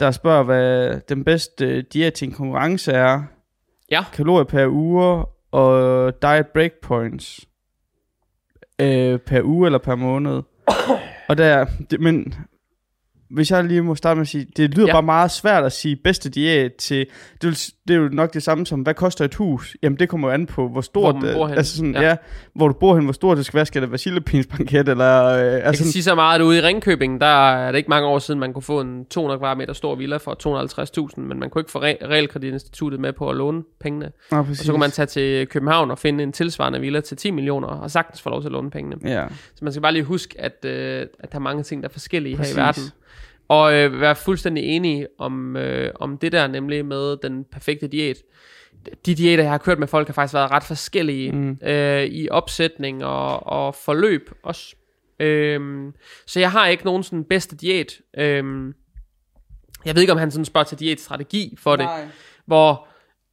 der 0.00 0.10
spørger, 0.10 0.42
hvad 0.42 1.00
den 1.08 1.24
bedste 1.24 1.82
diæt 1.82 2.12
til 2.12 2.28
en 2.28 2.34
konkurrence 2.34 2.92
er. 2.92 3.22
Ja. 3.90 4.04
Kalorier 4.12 4.44
per 4.44 4.66
uge 4.66 5.24
og 5.50 6.12
diet 6.22 6.46
breakpoints 6.46 7.48
øh, 8.80 9.18
per 9.18 9.42
uge 9.42 9.66
eller 9.66 9.78
per 9.78 9.94
måned. 9.94 10.42
og 11.28 11.38
der, 11.38 11.66
det, 11.90 12.00
men 12.00 12.34
hvis 13.30 13.50
jeg 13.50 13.64
lige 13.64 13.82
må 13.82 13.94
starte 13.94 14.16
med 14.18 14.22
at 14.22 14.28
sige, 14.28 14.46
det 14.56 14.74
lyder 14.74 14.86
ja. 14.86 14.92
bare 14.92 15.02
meget 15.02 15.30
svært 15.30 15.64
at 15.64 15.72
sige 15.72 15.96
bedste 15.96 16.30
diæt 16.30 16.72
til, 16.78 17.06
det, 17.42 17.48
vil, 17.48 17.58
det 17.88 17.94
er 17.94 17.98
jo 17.98 18.08
nok 18.12 18.34
det 18.34 18.42
samme 18.42 18.66
som, 18.66 18.80
hvad 18.80 18.94
koster 18.94 19.24
et 19.24 19.34
hus? 19.34 19.76
Jamen 19.82 19.98
det 19.98 20.08
kommer 20.08 20.28
jo 20.28 20.34
an 20.34 20.46
på, 20.46 20.68
hvor 20.68 20.80
stort, 20.80 21.18
hvor, 21.18 21.32
bor 21.32 21.48
altså 21.48 21.76
sådan, 21.76 21.94
ja. 21.94 22.02
ja. 22.02 22.16
hvor 22.54 22.68
du 22.68 22.74
bor 22.74 22.94
hen, 22.94 23.04
hvor 23.04 23.12
stort 23.12 23.36
det 23.36 23.46
skal 23.46 23.56
være, 23.56 23.66
skal 23.66 23.82
det 23.82 23.90
være 23.90 23.98
chilipinsbanket, 23.98 24.88
eller... 24.88 25.24
Øh, 25.24 25.40
jeg 25.40 25.62
altså, 25.62 25.84
kan 25.84 25.92
sige 25.92 26.02
så 26.02 26.14
meget, 26.14 26.40
at 26.40 26.44
ude 26.44 26.58
i 26.58 26.60
Ringkøbing, 26.60 27.20
der 27.20 27.52
er 27.52 27.72
det 27.72 27.78
ikke 27.78 27.88
mange 27.88 28.08
år 28.08 28.18
siden, 28.18 28.40
man 28.40 28.52
kunne 28.52 28.62
få 28.62 28.80
en 28.80 29.04
200 29.04 29.38
kvadratmeter 29.38 29.72
stor 29.72 29.94
villa 29.94 30.16
for 30.16 31.08
250.000, 31.16 31.20
men 31.20 31.40
man 31.40 31.50
kunne 31.50 31.60
ikke 31.60 31.70
få 31.70 31.78
Realkreditinstituttet 31.78 33.00
med 33.00 33.12
på 33.12 33.30
at 33.30 33.36
låne 33.36 33.62
pengene. 33.80 34.10
Ja, 34.32 34.38
og 34.38 34.46
så 34.52 34.72
kunne 34.72 34.80
man 34.80 34.90
tage 34.90 35.06
til 35.06 35.46
København 35.46 35.90
og 35.90 35.98
finde 35.98 36.24
en 36.24 36.32
tilsvarende 36.32 36.80
villa 36.80 37.00
til 37.00 37.16
10 37.16 37.30
millioner, 37.30 37.68
og 37.68 37.90
sagtens 37.90 38.22
få 38.22 38.30
lov 38.30 38.40
til 38.40 38.48
at 38.48 38.52
låne 38.52 38.70
pengene. 38.70 38.96
Ja. 39.04 39.26
Så 39.54 39.64
man 39.64 39.72
skal 39.72 39.82
bare 39.82 39.92
lige 39.92 40.04
huske, 40.04 40.40
at, 40.40 40.64
øh, 40.64 41.06
at 41.18 41.32
der 41.32 41.38
er 41.38 41.42
mange 41.42 41.62
ting, 41.62 41.82
der 41.82 41.88
er 41.88 41.92
forskellige 41.92 42.36
præcis. 42.36 42.54
her 42.54 42.62
i 42.62 42.66
verden. 42.66 42.82
Og 43.48 43.74
øh, 43.74 44.00
være 44.00 44.16
fuldstændig 44.16 44.64
enig 44.64 45.06
om, 45.18 45.56
øh, 45.56 45.92
om 45.94 46.18
det 46.18 46.32
der, 46.32 46.46
nemlig 46.46 46.86
med 46.86 47.16
den 47.16 47.44
perfekte 47.44 47.86
diæt. 47.86 48.16
De 49.06 49.14
diæter, 49.14 49.42
jeg 49.42 49.52
har 49.52 49.58
kørt 49.58 49.78
med 49.78 49.86
folk, 49.86 50.06
har 50.06 50.14
faktisk 50.14 50.34
været 50.34 50.50
ret 50.50 50.64
forskellige 50.64 51.32
mm. 51.32 51.58
øh, 51.62 52.04
i 52.04 52.28
opsætning 52.28 53.04
og, 53.04 53.46
og 53.46 53.74
forløb 53.74 54.30
også. 54.42 54.76
Øhm, 55.20 55.94
så 56.26 56.40
jeg 56.40 56.50
har 56.50 56.66
ikke 56.66 56.84
nogen 56.84 57.02
sådan 57.02 57.24
bedste 57.24 57.56
diæt. 57.56 58.00
Øhm, 58.18 58.74
jeg 59.84 59.94
ved 59.94 60.00
ikke, 60.02 60.12
om 60.12 60.18
han 60.18 60.30
sådan 60.30 60.44
spørger 60.44 60.64
til 60.64 60.78
diætstrategi 60.78 61.54
for 61.58 61.76
Nej. 61.76 62.00
det. 62.00 62.10
Hvor 62.46 62.88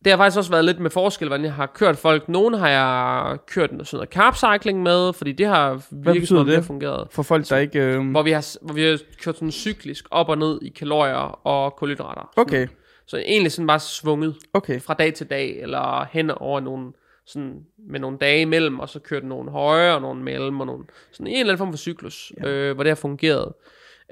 det 0.06 0.12
har 0.12 0.18
faktisk 0.18 0.38
også 0.38 0.52
været 0.52 0.66
lidt 0.66 0.80
med 0.80 0.90
forskel, 0.90 1.28
hvordan 1.28 1.46
jeg 1.46 1.54
har 1.54 1.66
kørt 1.66 1.98
folk. 1.98 2.30
Nogle 2.30 2.58
har 2.58 2.70
jeg 2.70 3.38
kørt 3.48 3.70
sådan 3.70 3.86
noget 3.94 4.10
carb 4.10 4.76
med, 4.76 5.14
fordi 5.14 5.32
det 5.32 5.48
har 5.48 5.86
virkelig 5.92 6.28
som 6.28 6.46
det? 6.46 6.66
fungeret. 6.66 7.08
For 7.12 7.24
folk, 7.24 7.50
der 7.50 7.58
ikke... 7.58 7.80
Øh... 7.80 8.12
Hvor, 8.12 8.24
vi 8.24 8.32
har, 8.32 8.58
hvor 8.62 8.74
vi 8.74 8.84
har 8.84 9.00
kørt 9.22 9.36
sådan 9.36 9.52
cyklisk 9.52 10.06
op 10.12 10.30
og 10.30 10.38
ned 10.38 10.60
i 10.62 10.70
kalorier 10.70 11.48
og 11.48 11.76
kulhydrater. 11.76 12.32
Okay. 12.36 12.68
Så 13.08 13.18
egentlig 13.18 13.52
sådan 13.52 13.68
bare 13.68 13.80
svunget 13.80 14.36
okay. 14.54 14.82
fra 14.82 14.94
dag 14.94 15.14
til 15.14 15.30
dag, 15.30 15.62
eller 15.62 16.08
hen 16.12 16.32
over 16.32 16.60
nogle, 16.60 16.92
sådan 17.26 17.60
med 17.90 18.00
nogle 18.00 18.18
dage 18.18 18.42
imellem, 18.42 18.80
og 18.80 18.90
så 18.90 19.00
kørt 19.00 19.24
nogle 19.24 19.52
højere 19.52 19.96
og 19.96 20.02
nogle 20.02 20.24
mellem, 20.24 20.60
og 20.60 20.66
nogle, 20.66 20.84
sådan 21.12 21.28
en 21.28 21.40
eller 21.40 21.54
anden 21.54 21.58
form 21.58 21.72
for 21.72 21.78
cyklus, 21.78 22.32
ja. 22.44 22.50
øh, 22.50 22.74
hvor 22.74 22.84
det 22.84 22.90
har 22.90 22.96
fungeret. 22.96 23.54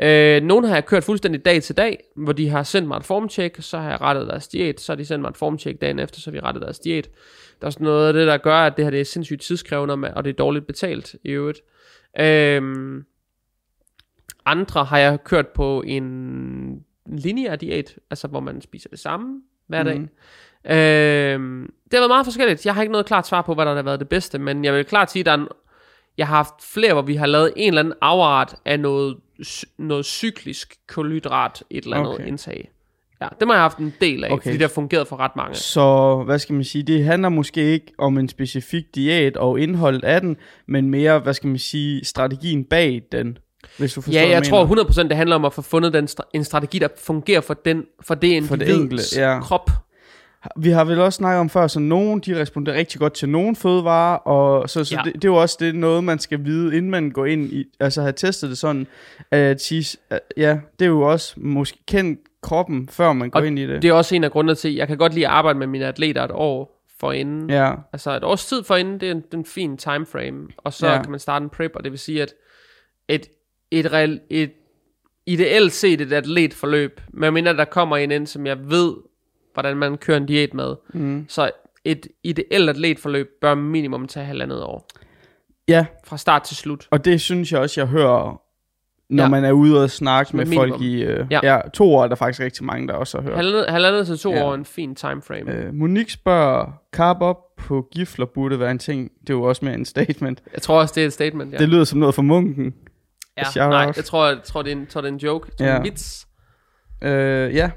Øh, 0.01 0.43
nogle 0.43 0.67
har 0.67 0.75
jeg 0.75 0.85
kørt 0.85 1.03
fuldstændig 1.03 1.45
dag 1.45 1.63
til 1.63 1.77
dag, 1.77 2.03
hvor 2.15 2.33
de 2.33 2.49
har 2.49 2.63
sendt 2.63 2.87
mig 2.87 2.97
et 2.97 3.05
formcheck, 3.05 3.57
så 3.59 3.77
har 3.77 3.89
jeg 3.89 4.01
rettet 4.01 4.27
deres 4.27 4.47
diæt, 4.47 4.81
så 4.81 4.91
har 4.91 4.95
de 4.95 5.05
sendt 5.05 5.21
mig 5.21 5.29
et 5.29 5.37
formcheck 5.37 5.81
dagen 5.81 5.99
efter, 5.99 6.19
så 6.19 6.29
har 6.29 6.31
vi 6.31 6.39
rettet 6.39 6.63
deres 6.63 6.79
diæt. 6.79 7.09
Der 7.59 7.65
er 7.65 7.65
også 7.65 7.83
noget 7.83 8.07
af 8.07 8.13
det, 8.13 8.27
der 8.27 8.37
gør, 8.37 8.57
at 8.57 8.77
det 8.77 8.85
her 8.85 8.89
det 8.89 8.99
er 8.99 9.05
sindssygt 9.05 9.41
tidskrævende, 9.41 10.13
og 10.13 10.23
det 10.23 10.29
er 10.29 10.33
dårligt 10.33 10.67
betalt 10.67 11.15
i 11.23 11.29
øvrigt. 11.29 11.61
Øh, 12.19 12.61
andre 14.45 14.85
har 14.85 14.97
jeg 14.97 15.23
kørt 15.23 15.47
på 15.47 15.83
en 15.87 16.85
linear 17.05 17.55
diæt, 17.55 17.99
altså 18.09 18.27
hvor 18.27 18.39
man 18.39 18.61
spiser 18.61 18.89
det 18.89 18.99
samme 18.99 19.41
hver 19.67 19.83
dag. 19.83 19.99
Mm. 19.99 20.09
Øh, 20.71 21.67
det 21.83 21.93
har 21.93 21.99
været 21.99 22.09
meget 22.09 22.25
forskelligt. 22.25 22.65
Jeg 22.65 22.73
har 22.73 22.81
ikke 22.81 22.91
noget 22.91 23.05
klart 23.05 23.27
svar 23.27 23.41
på, 23.41 23.53
hvad 23.53 23.65
der 23.65 23.75
har 23.75 23.81
været 23.81 23.99
det 23.99 24.09
bedste, 24.09 24.39
men 24.39 24.65
jeg 24.65 24.73
vil 24.73 24.85
klart 24.85 25.11
sige, 25.11 25.21
at 25.21 25.25
der 25.25 25.31
er 25.31 25.37
en, 25.37 25.47
jeg 26.17 26.27
har 26.27 26.35
haft 26.35 26.63
flere, 26.73 26.93
hvor 26.93 27.01
vi 27.01 27.15
har 27.15 27.25
lavet 27.25 27.53
en 27.55 27.67
eller 27.67 27.81
anden 27.81 27.93
afart 28.01 28.55
af 28.65 28.79
noget 28.79 29.17
noget 29.77 30.05
cyklisk 30.05 30.75
kulhydrat, 30.87 31.63
et 31.69 31.83
eller 31.83 31.97
andet 31.97 32.13
okay. 32.13 32.27
indtag. 32.27 32.69
Ja, 33.21 33.27
det 33.39 33.47
må 33.47 33.53
jeg 33.53 33.59
have 33.61 33.69
haft 33.69 33.77
en 33.77 33.93
del 34.01 34.23
af, 34.23 34.31
okay. 34.31 34.43
fordi 34.43 34.53
det 34.53 34.61
har 34.61 34.67
fungeret 34.67 35.07
for 35.07 35.19
ret 35.19 35.35
mange. 35.35 35.55
Så, 35.55 36.17
hvad 36.25 36.39
skal 36.39 36.55
man 36.55 36.63
sige, 36.63 36.83
det 36.83 37.03
handler 37.03 37.29
måske 37.29 37.61
ikke 37.61 37.93
om 37.97 38.17
en 38.17 38.29
specifik 38.29 38.95
diæt 38.95 39.37
og 39.37 39.59
indholdet 39.59 40.03
af 40.03 40.21
den, 40.21 40.37
men 40.67 40.89
mere, 40.89 41.19
hvad 41.19 41.33
skal 41.33 41.47
man 41.47 41.59
sige, 41.59 42.05
strategien 42.05 42.63
bag 42.63 43.01
den. 43.11 43.37
Hvis 43.77 43.93
du 43.93 44.01
forstår, 44.01 44.19
ja, 44.21 44.29
jeg 44.29 44.43
tror 44.43 44.65
100% 44.65 45.03
det 45.03 45.17
handler 45.17 45.35
om 45.35 45.45
at 45.45 45.53
få 45.53 45.61
fundet 45.61 45.93
den, 45.93 46.07
en 46.33 46.43
strategi, 46.43 46.79
der 46.79 46.87
fungerer 46.97 47.41
for, 47.41 47.53
den, 47.53 47.85
for 48.01 48.15
det 48.15 48.27
individs 48.27 48.49
for 48.49 48.55
det 48.55 48.75
enkelte, 48.75 49.21
ja. 49.21 49.39
krop. 49.39 49.69
Vi 50.57 50.69
har 50.69 50.83
vel 50.83 50.99
også 50.99 51.17
snakket 51.17 51.39
om 51.39 51.49
før, 51.49 51.67
så 51.67 51.79
nogen 51.79 52.19
de 52.19 52.39
responderer 52.41 52.77
rigtig 52.77 52.99
godt 52.99 53.13
til 53.13 53.29
nogen 53.29 53.55
fødevarer, 53.55 54.17
og 54.17 54.69
så, 54.69 54.83
så 54.83 54.95
ja. 54.95 55.01
det, 55.05 55.13
det 55.13 55.25
er 55.25 55.29
jo 55.29 55.35
også 55.35 55.57
det 55.59 55.75
noget, 55.75 56.03
man 56.03 56.19
skal 56.19 56.45
vide, 56.45 56.77
inden 56.77 56.91
man 56.91 57.11
går 57.11 57.25
ind 57.25 57.53
i, 57.53 57.65
altså 57.79 58.01
have 58.01 58.13
testet 58.13 58.49
det 58.49 58.57
sådan, 58.57 58.87
at 59.31 59.61
sige, 59.61 59.97
ja, 60.37 60.59
det 60.79 60.85
er 60.85 60.89
jo 60.89 61.01
også 61.01 61.33
måske 61.37 61.77
kendt 61.87 62.19
kroppen, 62.41 62.87
før 62.87 63.13
man 63.13 63.29
går 63.29 63.39
og 63.39 63.47
ind 63.47 63.59
i 63.59 63.67
det. 63.67 63.81
det 63.81 63.89
er 63.89 63.93
også 63.93 64.15
en 64.15 64.23
af 64.23 64.31
grundene 64.31 64.55
til, 64.55 64.75
jeg 64.75 64.87
kan 64.87 64.97
godt 64.97 65.13
lide 65.13 65.27
at 65.27 65.33
arbejde 65.33 65.59
med 65.59 65.67
mine 65.67 65.85
atleter 65.85 66.23
et 66.23 66.31
år 66.33 66.83
forinden. 66.99 67.49
Ja. 67.49 67.73
Altså 67.93 68.11
et 68.11 68.23
års 68.23 68.45
tid 68.45 68.63
forinden, 68.63 68.99
det 68.99 69.07
er 69.07 69.11
en, 69.11 69.23
en 69.33 69.45
fin 69.45 69.77
time 69.77 70.05
frame, 70.05 70.47
og 70.57 70.73
så 70.73 70.87
ja. 70.87 71.01
kan 71.01 71.11
man 71.11 71.19
starte 71.19 71.43
en 71.43 71.49
prep, 71.49 71.71
og 71.75 71.83
det 71.83 71.91
vil 71.91 71.99
sige, 71.99 72.21
at 72.21 72.33
et, 73.07 73.27
et, 73.71 73.93
real, 73.93 74.19
et 74.29 74.51
ideelt 75.25 75.73
set 75.73 76.01
et 76.01 76.13
atletforløb, 76.13 77.01
men 77.13 77.45
der 77.45 77.65
kommer 77.65 77.97
en 77.97 78.11
ind, 78.11 78.27
som 78.27 78.45
jeg 78.45 78.57
ved 78.69 78.93
hvordan 79.53 79.77
man 79.77 79.97
kører 79.97 80.17
en 80.17 80.25
diæt 80.25 80.53
med. 80.53 80.75
Mm. 80.93 81.25
Så 81.29 81.51
et 81.83 82.07
ideelt 82.23 82.69
atletforløb 82.69 83.29
bør 83.41 83.55
minimum 83.55 84.07
tage 84.07 84.25
halvandet 84.25 84.63
år. 84.63 84.87
Ja. 85.67 85.85
Fra 86.05 86.17
start 86.17 86.43
til 86.43 86.55
slut. 86.55 86.87
Og 86.91 87.05
det 87.05 87.21
synes 87.21 87.51
jeg 87.51 87.59
også, 87.59 87.81
jeg 87.81 87.87
hører, 87.87 88.41
når 89.09 89.23
ja. 89.23 89.29
man 89.29 89.45
er 89.45 89.51
ude 89.51 89.83
og 89.83 89.89
snakke 89.89 90.37
med 90.37 90.45
minimum. 90.45 90.69
folk 90.69 90.81
i... 90.81 91.03
Øh, 91.03 91.27
ja. 91.31 91.39
ja. 91.43 91.59
to 91.73 91.95
år 91.95 92.03
er 92.03 92.07
der 92.07 92.15
faktisk 92.15 92.39
rigtig 92.39 92.65
mange, 92.65 92.87
der 92.87 92.93
også 92.93 93.17
har 93.17 93.23
hørt. 93.23 93.35
Halvandet, 93.35 93.69
halvandet 93.69 94.07
til 94.07 94.17
to 94.17 94.33
ja. 94.33 94.43
år 94.43 94.49
er 94.49 94.55
en 94.55 94.65
fin 94.65 94.95
timeframe. 94.95 95.51
Øh, 95.51 95.73
Monique 95.73 96.11
spørger, 96.11 96.71
carb 96.93 97.21
op 97.21 97.37
på 97.57 97.87
gifler 97.91 98.25
burde 98.25 98.59
være 98.59 98.71
en 98.71 98.79
ting. 98.79 99.11
Det 99.21 99.29
er 99.29 99.33
jo 99.33 99.43
også 99.43 99.65
mere 99.65 99.73
en 99.73 99.85
statement. 99.85 100.43
Jeg 100.53 100.61
tror 100.61 100.79
også, 100.79 100.93
det 100.95 101.03
er 101.03 101.07
et 101.07 101.13
statement, 101.13 101.53
ja. 101.53 101.57
Det 101.57 101.69
lyder 101.69 101.83
som 101.83 101.99
noget 101.99 102.15
for 102.15 102.21
munken. 102.21 102.73
Ja, 103.37 103.67
nej, 103.67 103.91
jeg 103.95 104.05
tror, 104.05 104.27
jeg 104.27 104.43
tror, 104.43 104.61
det 104.61 104.71
er 104.71 104.75
en, 104.75 104.85
tror, 104.87 105.01
det 105.01 105.07
er 105.07 105.11
en 105.13 105.19
joke. 105.19 105.51
Det 105.57 105.67
er 105.67 105.71
ja. 105.71 105.77
en 105.77 105.83
vits. 105.83 106.27
Øh, 107.01 107.55
ja. 107.55 107.71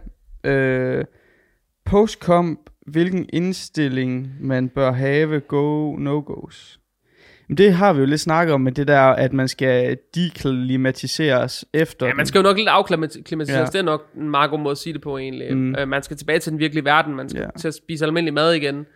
Øh, 0.45 1.05
postcomp, 1.87 2.61
hvilken 2.87 3.27
indstilling 3.33 4.31
man 4.41 4.69
bør 4.69 4.93
have, 4.93 5.41
go, 5.41 5.97
no-goes. 5.97 6.79
Det 7.59 7.73
har 7.73 7.93
vi 7.93 8.01
jo 8.01 8.07
lidt 8.07 8.21
snakket 8.21 8.55
om, 8.55 8.61
med 8.61 8.73
det 8.73 8.89
der, 8.89 9.01
at 9.01 9.33
man 9.33 9.49
skal 9.49 9.99
deklimatiseres 10.15 11.65
efter 11.73 12.07
Ja, 12.07 12.15
man 12.15 12.27
skal 12.27 12.39
jo 12.39 12.43
nok 12.43 12.57
lidt 12.57 12.69
afklimatiseres. 12.69 13.49
Ja. 13.49 13.65
Det 13.65 13.75
er 13.75 13.83
nok 13.83 14.07
en 14.17 14.31
meget 14.31 14.51
god 14.51 14.59
måde 14.59 14.73
at 14.73 14.79
sige 14.79 14.93
det 14.93 15.01
på 15.01 15.19
egentlig. 15.19 15.57
Mm. 15.57 15.75
Øh, 15.75 15.89
man 15.89 16.03
skal 16.03 16.17
tilbage 16.17 16.39
til 16.39 16.53
den 16.53 16.59
virkelige 16.59 16.85
verden. 16.85 17.15
Man 17.15 17.29
skal 17.29 17.41
ja. 17.41 17.59
til 17.59 17.69
at 17.69 17.75
spise 17.75 18.05
almindelig 18.05 18.35
mad 18.35 18.53
igen. 18.53 18.87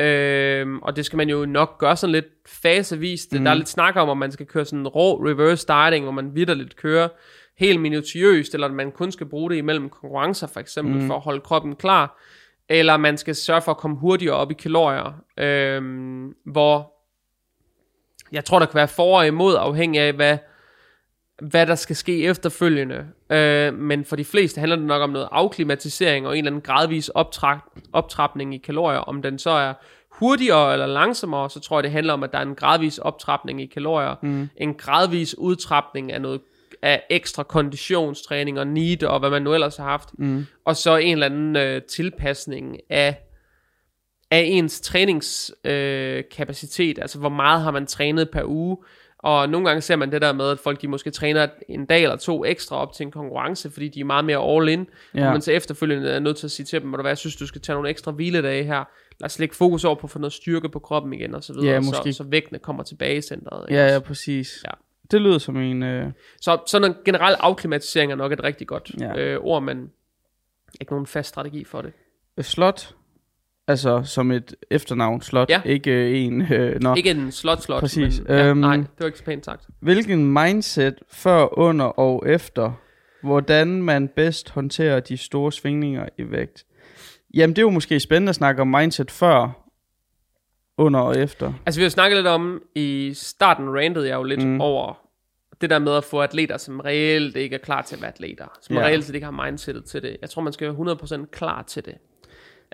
Øh, 0.00 0.66
og 0.82 0.96
det 0.96 1.04
skal 1.04 1.16
man 1.16 1.28
jo 1.28 1.46
nok 1.46 1.78
gøre 1.78 1.96
sådan 1.96 2.12
lidt 2.12 2.26
fasevist. 2.62 3.32
Mm. 3.32 3.44
Der 3.44 3.50
er 3.50 3.54
lidt 3.54 3.68
snak 3.68 3.96
om, 3.96 4.08
om 4.08 4.18
man 4.18 4.32
skal 4.32 4.46
køre 4.46 4.64
sådan 4.64 4.78
en 4.78 4.88
rå 4.88 5.24
reverse 5.26 5.66
dieting, 5.66 6.04
hvor 6.04 6.12
man 6.12 6.34
vidderligt 6.34 6.76
kører 6.76 7.08
helt 7.60 7.80
minutiøst, 7.80 8.54
eller 8.54 8.66
at 8.66 8.74
man 8.74 8.92
kun 8.92 9.12
skal 9.12 9.26
bruge 9.26 9.50
det 9.50 9.56
imellem 9.56 9.88
konkurrencer, 9.88 10.46
for 10.46 10.60
eksempel, 10.60 11.00
mm. 11.00 11.06
for 11.06 11.14
at 11.14 11.20
holde 11.20 11.40
kroppen 11.40 11.76
klar. 11.76 12.18
Eller 12.68 12.96
man 12.96 13.18
skal 13.18 13.34
sørge 13.34 13.62
for 13.62 13.70
at 13.70 13.76
komme 13.76 13.96
hurtigere 13.96 14.34
op 14.36 14.50
i 14.50 14.54
kalorier. 14.54 15.22
Øh, 15.38 15.82
hvor 16.44 16.92
jeg 18.32 18.44
tror, 18.44 18.58
der 18.58 18.66
kan 18.66 18.74
være 18.74 18.88
for 18.88 19.18
og 19.18 19.26
imod, 19.26 19.56
afhængig 19.58 20.00
af, 20.00 20.12
hvad, 20.12 20.38
hvad 21.42 21.66
der 21.66 21.74
skal 21.74 21.96
ske 21.96 22.24
efterfølgende. 22.24 23.06
Øh, 23.30 23.74
men 23.74 24.04
for 24.04 24.16
de 24.16 24.24
fleste 24.24 24.58
handler 24.58 24.76
det 24.76 24.86
nok 24.86 25.02
om 25.02 25.10
noget 25.10 25.28
afklimatisering 25.32 26.26
og 26.26 26.32
en 26.32 26.38
eller 26.38 26.50
anden 26.50 26.62
gradvis 26.62 27.08
optrap, 27.08 27.58
optrapning 27.92 28.54
i 28.54 28.58
kalorier. 28.58 28.98
Om 28.98 29.22
den 29.22 29.38
så 29.38 29.50
er 29.50 29.74
hurtigere 30.10 30.72
eller 30.72 30.86
langsommere, 30.86 31.50
så 31.50 31.60
tror 31.60 31.78
jeg, 31.78 31.84
det 31.84 31.92
handler 31.92 32.12
om, 32.12 32.22
at 32.22 32.32
der 32.32 32.38
er 32.38 32.42
en 32.42 32.54
gradvis 32.54 32.98
optrapning 32.98 33.62
i 33.62 33.66
kalorier. 33.66 34.14
Mm. 34.22 34.48
En 34.56 34.74
gradvis 34.74 35.38
udtrapning 35.38 36.12
af 36.12 36.20
noget 36.20 36.40
af 36.82 37.02
ekstra 37.10 37.42
konditionstræning 37.42 38.58
og 38.58 38.66
need 38.66 39.02
og 39.02 39.18
hvad 39.18 39.30
man 39.30 39.42
nu 39.42 39.54
ellers 39.54 39.76
har 39.76 39.84
haft. 39.84 40.08
Mm. 40.18 40.46
Og 40.64 40.76
så 40.76 40.96
en 40.96 41.12
eller 41.12 41.26
anden 41.26 41.56
øh, 41.56 41.82
tilpasning 41.82 42.76
af 42.90 43.26
af 44.30 44.44
ens 44.46 44.80
træningskapacitet, 44.80 46.98
øh, 46.98 47.02
altså 47.02 47.18
hvor 47.18 47.28
meget 47.28 47.62
har 47.62 47.70
man 47.70 47.86
trænet 47.86 48.30
per 48.30 48.44
uge, 48.44 48.76
og 49.18 49.48
nogle 49.48 49.66
gange 49.66 49.80
ser 49.80 49.96
man 49.96 50.12
det 50.12 50.22
der 50.22 50.32
med, 50.32 50.50
at 50.50 50.58
folk 50.58 50.82
de 50.82 50.88
måske 50.88 51.10
træner 51.10 51.48
en 51.68 51.86
dag 51.86 52.02
eller 52.02 52.16
to 52.16 52.44
ekstra 52.44 52.76
op 52.76 52.92
til 52.92 53.06
en 53.06 53.10
konkurrence, 53.10 53.70
fordi 53.70 53.88
de 53.88 54.00
er 54.00 54.04
meget 54.04 54.24
mere 54.24 54.56
all 54.56 54.68
in, 54.68 54.86
ja. 55.14 55.26
og 55.26 55.32
man 55.32 55.42
så 55.42 55.52
efterfølgende 55.52 56.10
er 56.10 56.18
nødt 56.18 56.36
til 56.36 56.46
at 56.46 56.50
sige 56.50 56.66
til 56.66 56.80
dem, 56.80 56.90
hvad 56.90 57.04
jeg 57.04 57.18
synes, 57.18 57.36
du 57.36 57.46
skal 57.46 57.60
tage 57.60 57.74
nogle 57.74 57.90
ekstra 57.90 58.10
hviledage 58.10 58.64
her, 58.64 58.84
lad 59.20 59.26
os 59.26 59.38
lægge 59.38 59.54
fokus 59.54 59.84
over 59.84 59.96
på 59.96 60.06
at 60.06 60.10
få 60.10 60.18
noget 60.18 60.32
styrke 60.32 60.68
på 60.68 60.78
kroppen 60.78 61.12
igen, 61.12 61.34
og 61.34 61.44
så 61.44 61.52
videre, 61.52 61.72
ja, 61.72 61.80
måske. 61.80 62.12
så, 62.12 62.16
så 62.16 62.24
vægtene 62.24 62.58
kommer 62.58 62.82
tilbage 62.82 63.16
i 63.16 63.20
centret. 63.20 63.66
Ja, 63.70 63.92
ja, 63.92 63.98
præcis. 63.98 64.64
Ja. 64.64 64.70
Det 65.10 65.22
lyder 65.22 65.38
som 65.38 65.56
en... 65.56 65.82
Øh... 65.82 66.06
Så 66.40 66.58
sådan 66.66 66.90
en 66.90 66.96
generel 67.04 67.34
afklimatisering 67.40 68.12
er 68.12 68.16
nok 68.16 68.32
et 68.32 68.42
rigtig 68.42 68.66
godt 68.66 68.90
ja. 69.00 69.18
øh, 69.18 69.38
ord, 69.40 69.62
men 69.62 69.90
ikke 70.80 70.92
nogen 70.92 71.06
fast 71.06 71.28
strategi 71.28 71.64
for 71.64 71.82
det. 71.82 71.92
Slot 72.40 72.94
Altså 73.70 74.02
som 74.04 74.30
et 74.30 74.54
efternavn 74.70 75.20
slot, 75.20 75.50
ja. 75.50 75.62
ikke 75.64 75.90
øh, 75.90 76.18
en... 76.18 76.52
Øh, 76.52 76.80
nå. 76.80 76.94
Ikke 76.94 77.10
en 77.10 77.32
slot 77.32 77.62
slot. 77.62 77.80
Præcis. 77.80 78.20
Men, 78.20 78.36
ja, 78.36 78.46
øhm, 78.46 78.58
nej, 78.58 78.76
det 78.76 78.86
var 79.00 79.06
ikke 79.06 79.18
så 79.18 79.24
pænt 79.24 79.44
sagt. 79.44 79.66
Hvilken 79.80 80.32
mindset 80.32 80.94
før, 81.08 81.58
under 81.58 81.84
og 81.84 82.28
efter, 82.28 82.72
hvordan 83.22 83.82
man 83.82 84.08
bedst 84.08 84.50
håndterer 84.50 85.00
de 85.00 85.16
store 85.16 85.52
svingninger 85.52 86.08
i 86.18 86.22
vægt? 86.30 86.64
Jamen 87.34 87.56
det 87.56 87.58
er 87.58 87.66
jo 87.66 87.70
måske 87.70 88.00
spændende 88.00 88.30
at 88.30 88.36
snakke 88.36 88.62
om 88.62 88.68
mindset 88.68 89.10
før, 89.10 89.59
under 90.80 91.00
og 91.00 91.18
efter. 91.18 91.52
Altså 91.66 91.80
vi 91.80 91.82
har 91.82 91.90
snakket 91.90 92.16
lidt 92.16 92.26
om, 92.26 92.62
i 92.74 93.12
starten 93.14 93.68
rantede 93.68 94.08
jeg 94.08 94.14
jo 94.14 94.22
lidt 94.22 94.46
mm. 94.46 94.60
over 94.60 95.10
det 95.60 95.70
der 95.70 95.78
med 95.78 95.92
at 95.92 96.04
få 96.04 96.20
atleter, 96.20 96.56
som 96.56 96.80
reelt 96.80 97.36
ikke 97.36 97.54
er 97.54 97.60
klar 97.60 97.82
til 97.82 97.96
at 97.96 98.02
være 98.02 98.10
atleter. 98.10 98.44
Som 98.62 98.76
ja. 98.76 98.82
reelt 98.82 99.14
ikke 99.14 99.24
har 99.24 99.44
mindsetet 99.46 99.84
til 99.84 100.02
det. 100.02 100.16
Jeg 100.22 100.30
tror, 100.30 100.42
man 100.42 100.52
skal 100.52 100.66
være 100.66 100.96
100% 101.22 101.30
klar 101.30 101.62
til 101.62 101.84
det. 101.84 101.94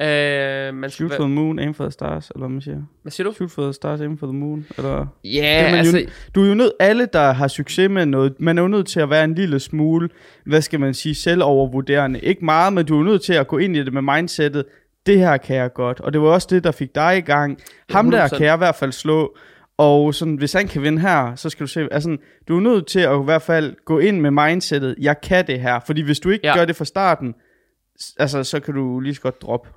Uh, 0.01 0.75
man 0.75 0.91
Shoot 0.91 1.13
for 1.13 1.23
the 1.23 1.29
moon, 1.35 1.59
aim 1.59 1.75
for 1.75 1.85
the 1.85 1.91
stars, 1.91 2.31
eller 2.31 2.39
hvad 2.39 2.49
man 2.49 2.61
siger. 2.61 2.83
Hvad 3.03 3.13
siger 3.13 3.29
du? 3.29 3.35
Shoot 3.35 3.51
for 3.51 3.63
the 3.63 3.73
stars, 3.73 4.01
aim 4.01 4.19
for 4.19 4.27
the 4.27 4.37
moon, 4.37 4.67
eller... 4.79 5.07
Ja, 5.25 5.69
yeah, 5.69 5.79
altså... 5.79 5.99
Jo, 5.99 6.07
du 6.35 6.43
er 6.43 6.49
jo 6.49 6.55
nødt, 6.55 6.73
alle 6.81 7.09
der 7.13 7.33
har 7.33 7.49
succes 7.49 7.91
med 7.91 8.07
noget, 8.07 8.35
man 8.39 8.59
er 8.59 8.63
jo 8.63 8.69
nødt 8.69 8.87
til 8.87 9.01
at 9.01 9.11
være 9.11 9.25
en 9.25 9.35
lille 9.35 9.61
smule, 9.61 10.09
hvad 10.45 10.63
skal 10.63 10.81
man 10.81 10.95
sige, 10.95 11.15
selvovervurderende. 11.15 12.21
Ikke 12.21 12.45
meget, 12.45 12.73
men 12.73 12.87
du 12.87 13.01
er 13.01 13.05
nødt 13.05 13.23
til 13.23 13.33
at 13.33 13.49
gå 13.49 13.59
ind 13.59 13.77
i 13.77 13.83
det 13.83 13.93
med 13.93 14.03
mindsetet, 14.03 14.65
det 15.07 15.19
her 15.19 15.37
kan 15.37 15.57
jeg 15.57 15.73
godt. 15.73 16.01
Og 16.01 16.13
det 16.13 16.21
var 16.21 16.29
også 16.29 16.49
det, 16.51 16.65
der 16.65 16.71
fik 16.71 16.95
dig 16.95 17.19
i 17.19 17.21
gang. 17.21 17.61
Ham 17.91 18.11
der 18.11 18.29
kan 18.29 18.47
jeg 18.47 18.55
i 18.55 18.59
hvert 18.59 18.75
fald 18.75 18.93
slå. 18.93 19.37
Og 19.79 20.15
sådan, 20.15 20.35
hvis 20.35 20.53
han 20.53 20.69
kan 20.69 20.83
vinde 20.83 21.03
her, 21.03 21.35
så 21.35 21.51
skal 21.51 21.67
du 21.67 21.71
se, 21.71 21.89
altså, 21.91 22.17
du 22.49 22.57
er 22.57 22.61
nødt 22.61 22.87
til 22.87 23.01
at 23.01 23.21
i 23.21 23.25
hvert 23.25 23.43
fald 23.43 23.77
gå 23.85 23.99
ind 23.99 24.21
med 24.21 24.31
mindsetet, 24.31 24.95
jeg 25.01 25.21
kan 25.21 25.47
det 25.47 25.61
her. 25.61 25.81
Fordi 25.87 26.03
hvis 26.03 26.21
du 26.21 26.31
ikke 26.31 26.47
ja. 26.47 26.57
gør 26.57 26.65
det 26.65 26.77
fra 26.77 26.85
starten, 26.85 27.35
altså, 28.19 28.45
så 28.45 28.61
kan 28.61 28.75
du 28.75 29.01
lige 29.01 29.15
så 29.15 29.21
godt 29.21 29.43
droppe. 29.43 29.69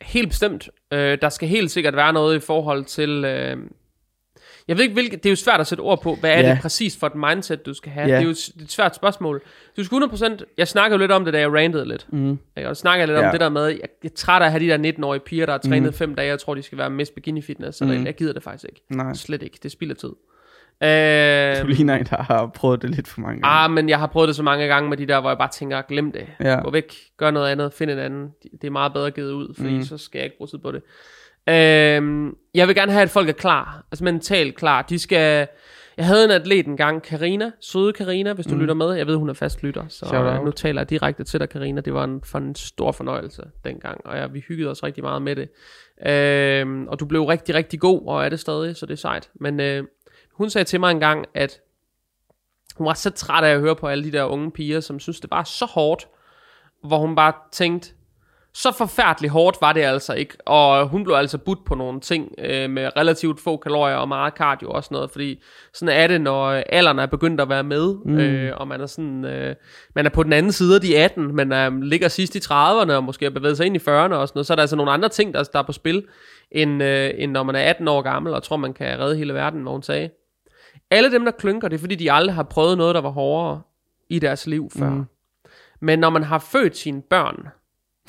Helt 0.00 0.28
bestemt. 0.28 0.68
Øh, 0.92 1.18
der 1.22 1.28
skal 1.28 1.48
helt 1.48 1.70
sikkert 1.70 1.96
være 1.96 2.12
noget 2.12 2.36
i 2.36 2.40
forhold 2.40 2.84
til... 2.84 3.24
Øh, 3.24 3.56
jeg 4.68 4.76
ved 4.76 4.84
ikke, 4.84 4.92
hvilket, 4.92 5.22
det 5.22 5.28
er 5.28 5.30
jo 5.30 5.36
svært 5.36 5.60
at 5.60 5.66
sætte 5.66 5.82
ord 5.82 6.02
på, 6.02 6.14
hvad 6.20 6.30
er 6.30 6.42
yeah. 6.42 6.50
det 6.50 6.62
præcis 6.62 6.96
for 6.96 7.06
et 7.06 7.14
mindset, 7.14 7.66
du 7.66 7.74
skal 7.74 7.92
have. 7.92 8.08
Yeah. 8.08 8.16
Det 8.16 8.20
er 8.20 8.24
jo 8.24 8.30
et, 8.30 8.62
et 8.62 8.72
svært 8.72 8.96
spørgsmål. 8.96 9.42
Du 9.76 9.84
skal 9.84 9.96
100%, 9.96 10.54
jeg 10.58 10.68
snakker 10.68 10.96
jo 10.96 10.98
lidt 10.98 11.12
om 11.12 11.24
det, 11.24 11.34
da 11.34 11.38
jeg 11.38 11.52
rantede 11.52 11.88
lidt. 11.88 12.06
Mm. 12.12 12.38
Jeg 12.56 12.76
snakker 12.76 13.06
lidt 13.06 13.16
yeah. 13.16 13.26
om 13.26 13.32
det 13.32 13.40
der 13.40 13.48
med, 13.48 13.66
jeg, 13.66 13.78
jeg 14.02 14.10
er 14.10 14.14
træt 14.14 14.42
af 14.42 14.46
at 14.46 14.52
have 14.52 14.76
de 14.76 14.82
der 14.82 14.92
19-årige 14.92 15.20
piger, 15.20 15.46
der 15.46 15.52
har 15.52 15.58
trænet 15.58 15.82
mm. 15.82 15.92
fem 15.92 16.14
dage, 16.14 16.28
jeg 16.28 16.40
tror, 16.40 16.54
de 16.54 16.62
skal 16.62 16.78
være 16.78 16.90
mest 16.90 17.14
bikini 17.14 17.42
fitness, 17.42 17.78
så 17.78 17.84
mm. 17.84 18.06
jeg 18.06 18.14
gider 18.14 18.32
det 18.32 18.42
faktisk 18.42 18.64
ikke. 18.68 18.82
Nej. 18.90 19.14
Slet 19.14 19.42
ikke, 19.42 19.58
det 19.62 19.72
spilder 19.72 19.94
tid. 19.94 20.12
Øh, 20.82 21.62
du 21.62 21.66
ligner 21.66 21.96
en, 21.96 22.04
der 22.04 22.22
har 22.22 22.46
prøvet 22.46 22.82
det 22.82 22.90
lidt 22.90 23.08
for 23.08 23.20
mange 23.20 23.40
gange. 23.40 23.64
Ah, 23.64 23.70
men 23.70 23.88
jeg 23.88 23.98
har 23.98 24.06
prøvet 24.06 24.28
det 24.28 24.36
så 24.36 24.42
mange 24.42 24.66
gange 24.66 24.88
med 24.88 24.96
de 24.96 25.06
der, 25.06 25.20
hvor 25.20 25.30
jeg 25.30 25.38
bare 25.38 25.50
tænker, 25.52 25.82
glem 25.82 26.12
det. 26.12 26.26
Ja. 26.40 26.60
Gå 26.60 26.70
væk, 26.70 26.94
gør 27.16 27.30
noget 27.30 27.48
andet, 27.52 27.72
find 27.72 27.90
en 27.90 27.98
anden. 27.98 28.30
Det 28.52 28.64
er 28.64 28.70
meget 28.70 28.92
bedre 28.92 29.10
givet 29.10 29.32
ud, 29.32 29.54
fordi 29.54 29.76
mm. 29.76 29.82
så 29.82 29.98
skal 29.98 30.18
jeg 30.18 30.24
ikke 30.24 30.36
bruge 30.36 30.48
tid 30.48 30.58
på 30.58 30.72
det. 30.72 30.82
Øh, 31.48 32.32
jeg 32.54 32.68
vil 32.68 32.74
gerne 32.74 32.92
have, 32.92 33.02
at 33.02 33.10
folk 33.10 33.28
er 33.28 33.32
klar. 33.32 33.86
Altså 33.92 34.04
mentalt 34.04 34.56
klar. 34.56 34.82
De 34.82 34.98
skal... 34.98 35.48
Jeg 35.96 36.06
havde 36.06 36.24
en 36.24 36.30
atlet 36.30 36.66
en 36.66 36.76
gang, 36.76 37.02
Karina, 37.02 37.50
søde 37.60 37.92
Karina, 37.92 38.32
hvis 38.32 38.46
du 38.46 38.54
mm. 38.54 38.60
lytter 38.60 38.74
med. 38.74 38.92
Jeg 38.92 39.06
ved, 39.06 39.16
hun 39.16 39.28
er 39.28 39.32
fast 39.32 39.62
lytter, 39.62 39.88
så 39.88 40.40
nu 40.44 40.50
taler 40.50 40.80
jeg 40.80 40.90
direkte 40.90 41.24
til 41.24 41.40
dig, 41.40 41.48
Karina. 41.48 41.80
Det 41.80 41.94
var 41.94 42.04
en, 42.04 42.20
for 42.24 42.38
en 42.38 42.54
stor 42.54 42.92
fornøjelse 42.92 43.42
dengang, 43.64 44.00
og 44.06 44.16
ja, 44.16 44.26
vi 44.26 44.40
hyggede 44.48 44.70
os 44.70 44.82
rigtig 44.82 45.04
meget 45.04 45.22
med 45.22 45.36
det. 45.36 45.48
Øh, 46.10 46.82
og 46.88 47.00
du 47.00 47.06
blev 47.06 47.24
rigtig, 47.24 47.54
rigtig 47.54 47.80
god, 47.80 48.06
og 48.06 48.24
er 48.24 48.28
det 48.28 48.40
stadig, 48.40 48.76
så 48.76 48.86
det 48.86 48.92
er 48.92 48.96
sejt. 48.96 49.30
Men 49.34 49.60
øh, 49.60 49.84
hun 50.32 50.50
sagde 50.50 50.64
til 50.64 50.80
mig 50.80 50.90
en 50.90 51.00
gang, 51.00 51.26
at 51.34 51.60
hun 52.76 52.86
var 52.86 52.94
så 52.94 53.10
træt 53.10 53.44
af 53.44 53.54
at 53.54 53.60
høre 53.60 53.76
på 53.76 53.86
alle 53.86 54.04
de 54.04 54.12
der 54.12 54.24
unge 54.24 54.50
piger, 54.50 54.80
som 54.80 55.00
synes, 55.00 55.20
det 55.20 55.30
var 55.30 55.44
så 55.44 55.64
hårdt, 55.64 56.08
hvor 56.84 56.98
hun 56.98 57.16
bare 57.16 57.32
tænkte, 57.52 57.92
så 58.56 58.72
forfærdeligt 58.72 59.32
hårdt 59.32 59.56
var 59.60 59.72
det 59.72 59.80
altså 59.80 60.14
ikke, 60.14 60.36
og 60.46 60.88
hun 60.88 61.04
blev 61.04 61.16
altså 61.16 61.38
budt 61.38 61.64
på 61.64 61.74
nogle 61.74 62.00
ting 62.00 62.34
øh, 62.38 62.70
med 62.70 62.96
relativt 62.96 63.40
få 63.40 63.56
kalorier 63.56 63.96
og 63.96 64.08
meget 64.08 64.34
cardio 64.34 64.70
og 64.70 64.84
sådan 64.84 64.94
noget, 64.94 65.10
fordi 65.10 65.42
sådan 65.74 65.94
er 65.96 66.06
det, 66.06 66.20
når 66.20 66.50
alderen 66.50 66.98
er 66.98 67.06
begyndt 67.06 67.40
at 67.40 67.48
være 67.48 67.62
med, 67.62 67.94
mm. 68.04 68.18
øh, 68.18 68.52
og 68.56 68.68
man 68.68 68.80
er 68.80 68.86
sådan, 68.86 69.24
øh, 69.24 69.54
man 69.94 70.06
er 70.06 70.10
på 70.10 70.22
den 70.22 70.32
anden 70.32 70.52
side 70.52 70.74
af 70.74 70.80
de 70.80 70.98
18, 70.98 71.36
men 71.36 71.52
øh, 71.52 71.80
ligger 71.80 72.08
sidst 72.08 72.34
i 72.34 72.38
30'erne, 72.38 72.92
og 72.92 73.04
måske 73.04 73.26
er 73.26 73.30
bevæget 73.30 73.56
sig 73.56 73.66
ind 73.66 73.76
i 73.76 73.78
40'erne 73.78 74.14
og 74.14 74.28
sådan 74.28 74.32
noget, 74.34 74.46
så 74.46 74.52
er 74.52 74.54
der 74.54 74.62
altså 74.62 74.76
nogle 74.76 74.92
andre 74.92 75.08
ting, 75.08 75.34
der, 75.34 75.42
der 75.42 75.58
er 75.58 75.66
på 75.66 75.72
spil, 75.72 76.04
end, 76.50 76.82
øh, 76.82 77.10
end 77.18 77.32
når 77.32 77.42
man 77.42 77.54
er 77.54 77.60
18 77.60 77.88
år 77.88 78.02
gammel, 78.02 78.34
og 78.34 78.42
tror, 78.42 78.56
man 78.56 78.74
kan 78.74 78.98
redde 78.98 79.16
hele 79.16 79.34
verden, 79.34 79.62
hvor 79.62 79.72
hun 79.72 79.82
sagde. 79.82 80.10
Alle 80.90 81.12
dem, 81.12 81.24
der 81.24 81.32
klynker, 81.32 81.68
det 81.68 81.76
er 81.76 81.80
fordi, 81.80 81.94
de 81.94 82.12
aldrig 82.12 82.34
har 82.34 82.42
prøvet 82.42 82.78
noget, 82.78 82.94
der 82.94 83.00
var 83.00 83.10
hårdere 83.10 83.60
i 84.10 84.18
deres 84.18 84.46
liv 84.46 84.70
før. 84.78 84.90
Mm. 84.90 85.04
Men 85.80 85.98
når 85.98 86.10
man 86.10 86.22
har 86.22 86.38
født 86.38 86.76
sine 86.76 87.02
børn, 87.02 87.48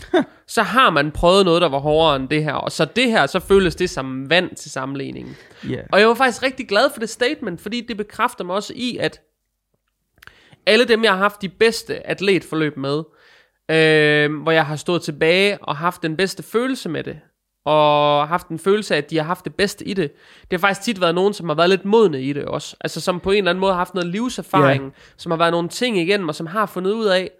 så 0.55 0.63
har 0.63 0.89
man 0.89 1.11
prøvet 1.11 1.45
noget, 1.45 1.61
der 1.61 1.69
var 1.69 1.79
hårdere 1.79 2.15
end 2.15 2.29
det 2.29 2.43
her. 2.43 2.53
Og 2.53 2.71
så 2.71 2.85
det 2.85 3.11
her, 3.11 3.25
så 3.25 3.39
føles 3.39 3.75
det 3.75 3.89
som 3.89 4.29
vand 4.29 4.55
til 4.55 4.71
sammenligningen. 4.71 5.35
Yeah. 5.65 5.83
Og 5.91 5.99
jeg 5.99 6.07
var 6.07 6.13
faktisk 6.13 6.43
rigtig 6.43 6.67
glad 6.67 6.89
for 6.93 6.99
det 6.99 7.09
statement, 7.09 7.61
fordi 7.61 7.81
det 7.81 7.97
bekræfter 7.97 8.43
mig 8.43 8.55
også 8.55 8.73
i, 8.75 8.97
at 8.97 9.21
alle 10.65 10.85
dem, 10.85 11.03
jeg 11.03 11.11
har 11.11 11.17
haft 11.17 11.41
de 11.41 11.49
bedste 11.49 12.07
atletforløb 12.07 12.77
med, 12.77 13.03
øh, 13.71 14.41
hvor 14.41 14.51
jeg 14.51 14.65
har 14.65 14.75
stået 14.75 15.01
tilbage 15.01 15.57
og 15.63 15.77
haft 15.77 16.03
den 16.03 16.17
bedste 16.17 16.43
følelse 16.43 16.89
med 16.89 17.03
det, 17.03 17.19
og 17.65 18.27
haft 18.27 18.47
en 18.47 18.59
følelse 18.59 18.93
af, 18.93 18.97
at 18.97 19.09
de 19.09 19.17
har 19.17 19.23
haft 19.23 19.45
det 19.45 19.55
bedste 19.55 19.87
i 19.87 19.93
det. 19.93 20.11
Det 20.41 20.51
har 20.51 20.67
faktisk 20.67 20.81
tit 20.81 21.01
været 21.01 21.15
nogen, 21.15 21.33
som 21.33 21.49
har 21.49 21.55
været 21.55 21.69
lidt 21.69 21.85
modne 21.85 22.21
i 22.21 22.33
det 22.33 22.45
også. 22.45 22.75
Altså 22.81 23.01
som 23.01 23.19
på 23.19 23.31
en 23.31 23.37
eller 23.37 23.51
anden 23.51 23.59
måde 23.59 23.71
har 23.71 23.77
haft 23.77 23.93
noget 23.93 24.09
livserfaring, 24.09 24.83
yeah. 24.83 24.91
som 25.17 25.31
har 25.31 25.37
været 25.37 25.51
nogle 25.51 25.69
ting 25.69 25.97
igennem, 25.97 26.29
og 26.29 26.35
som 26.35 26.47
har 26.47 26.65
fundet 26.65 26.91
ud 26.91 27.05
af, 27.05 27.31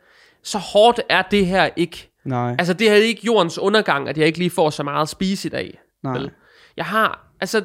så 0.44 0.58
hårdt 0.58 1.02
er 1.10 1.22
det 1.22 1.46
her 1.46 1.70
ikke. 1.76 2.12
Nej. 2.28 2.56
Altså 2.60 2.74
det 2.74 2.90
er 2.90 2.96
ikke 2.96 3.22
jordens 3.26 3.58
undergang, 3.58 4.10
at 4.10 4.18
jeg 4.18 4.28
ikke 4.28 4.38
lige 4.38 4.50
får 4.50 4.70
så 4.70 4.84
meget 4.84 5.02
at 5.02 5.10
spise 5.10 5.48
i 5.48 5.52
dag. 5.52 5.80
Nej. 6.04 6.18
Vel? 6.18 6.32
Jeg 6.78 6.86
har, 6.86 7.32
altså, 7.42 7.64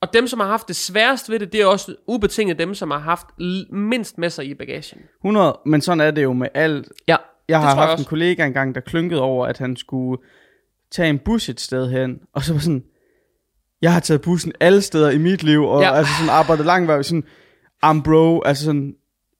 og 0.00 0.12
dem, 0.12 0.26
som 0.26 0.40
har 0.40 0.46
haft 0.46 0.68
det 0.68 0.76
sværest 0.76 1.30
ved 1.30 1.38
det, 1.38 1.52
det 1.52 1.60
er 1.60 1.66
også 1.66 1.94
ubetinget 2.06 2.58
dem, 2.58 2.74
som 2.74 2.90
har 2.90 2.98
haft 2.98 3.26
mindst 3.70 4.18
med 4.18 4.30
sig 4.30 4.46
i 4.46 4.54
bagagen. 4.54 4.98
100, 5.20 5.58
men 5.66 5.80
sådan 5.80 6.00
er 6.00 6.10
det 6.10 6.22
jo 6.22 6.32
med 6.32 6.48
alt. 6.54 6.88
Ja, 7.08 7.16
jeg 7.48 7.60
har 7.60 7.74
haft 7.74 7.90
jeg 7.90 7.98
en 7.98 8.04
kollega 8.04 8.46
engang, 8.46 8.74
der 8.74 8.80
klynkede 8.80 9.20
over, 9.20 9.46
at 9.46 9.58
han 9.58 9.76
skulle 9.76 10.22
tage 10.90 11.08
en 11.08 11.18
bus 11.18 11.48
et 11.48 11.60
sted 11.60 11.90
hen, 11.90 12.20
og 12.32 12.42
så 12.42 12.52
var 12.52 12.60
sådan, 12.60 12.84
jeg 13.82 13.92
har 13.92 14.00
taget 14.00 14.22
bussen 14.22 14.52
alle 14.60 14.82
steder 14.82 15.10
i 15.10 15.18
mit 15.18 15.42
liv, 15.42 15.64
og 15.64 15.82
ja. 15.82 15.94
altså 15.94 16.12
sådan 16.18 16.30
arbejdet 16.30 16.66
langt 16.66 16.88
vej, 16.88 17.02
sådan, 17.02 17.24
I'm 17.86 18.02
bro, 18.02 18.42
altså 18.42 18.64
sådan, 18.64 18.94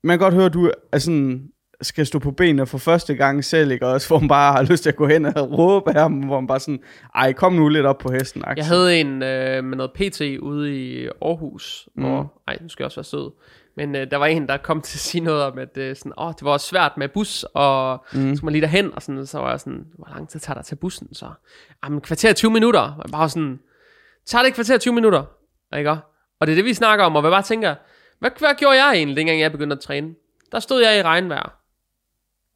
man 0.04 0.18
kan 0.18 0.24
godt 0.24 0.34
høre, 0.34 0.48
du 0.48 0.70
er 0.92 0.98
sådan, 0.98 1.48
skal 1.82 2.06
stå 2.06 2.18
på 2.18 2.30
benene 2.30 2.66
for 2.66 2.78
første 2.78 3.14
gang 3.14 3.44
selv, 3.44 3.70
ikke? 3.70 3.86
Og 3.86 3.92
også 3.92 4.08
hvor 4.08 4.18
man 4.18 4.28
bare 4.28 4.52
har 4.52 4.62
lyst 4.62 4.82
til 4.82 4.90
at 4.90 4.96
gå 4.96 5.06
hen 5.06 5.24
og 5.24 5.58
råbe 5.58 5.90
af 5.90 6.02
ham, 6.02 6.12
hvor 6.12 6.40
man 6.40 6.46
bare 6.46 6.60
sådan, 6.60 6.80
ej, 7.14 7.32
kom 7.32 7.52
nu 7.52 7.68
lidt 7.68 7.86
op 7.86 7.98
på 7.98 8.12
hesten. 8.12 8.42
Aktie. 8.44 8.60
Jeg 8.62 8.66
havde 8.66 9.00
en 9.00 9.22
øh, 9.22 9.64
med 9.64 9.76
noget 9.76 9.92
PT 9.92 10.20
ude 10.20 10.76
i 10.76 11.06
Aarhus, 11.06 11.88
mm. 11.94 12.02
hvor, 12.02 12.32
ej, 12.48 12.58
nu 12.60 12.68
skal 12.68 12.82
jeg 12.82 12.86
også 12.86 13.00
være 13.00 13.04
sød, 13.04 13.30
men 13.76 13.96
øh, 13.96 14.10
der 14.10 14.16
var 14.16 14.26
en, 14.26 14.48
der 14.48 14.56
kom 14.56 14.80
til 14.86 14.96
at 14.96 15.00
sige 15.00 15.24
noget 15.24 15.42
om, 15.42 15.58
at 15.58 15.76
øh, 15.76 15.96
sådan, 15.96 16.12
åh, 16.18 16.32
det 16.32 16.44
var 16.44 16.58
svært 16.58 16.92
med 16.96 17.08
bus, 17.08 17.44
og 17.54 18.04
mm. 18.12 18.36
så 18.36 18.44
man 18.44 18.52
lige 18.52 18.62
derhen, 18.62 18.94
og 18.94 19.02
sådan, 19.02 19.26
så 19.26 19.38
var 19.38 19.50
jeg 19.50 19.60
sådan, 19.60 19.86
hvor 19.98 20.08
lang 20.14 20.28
tid 20.28 20.40
tager 20.40 20.54
der 20.54 20.62
til 20.62 20.76
bussen? 20.76 21.14
Så, 21.14 21.26
jamen, 21.84 22.00
kvarter 22.00 22.32
20 22.32 22.50
minutter. 22.50 22.80
Og 22.98 23.10
bare 23.12 23.28
sådan, 23.28 23.58
tager 24.26 24.42
det 24.42 24.46
ikke 24.46 24.56
kvarter 24.56 24.78
20 24.78 24.94
minutter? 24.94 25.24
Ikke? 25.76 25.90
Og 26.40 26.46
det 26.46 26.52
er 26.52 26.56
det, 26.56 26.64
vi 26.64 26.74
snakker 26.74 27.04
om, 27.04 27.16
og 27.16 27.22
jeg 27.22 27.30
bare 27.30 27.42
tænker, 27.42 27.74
hvad, 28.18 28.30
hvad 28.38 28.54
gjorde 28.58 28.84
jeg 28.84 28.92
egentlig, 28.94 29.16
dengang 29.16 29.40
jeg 29.40 29.52
begyndte 29.52 29.74
at 29.74 29.80
træne? 29.80 30.14
Der 30.52 30.60
stod 30.60 30.82
jeg 30.82 30.98
i 30.98 31.02
regnvejr, 31.02 31.61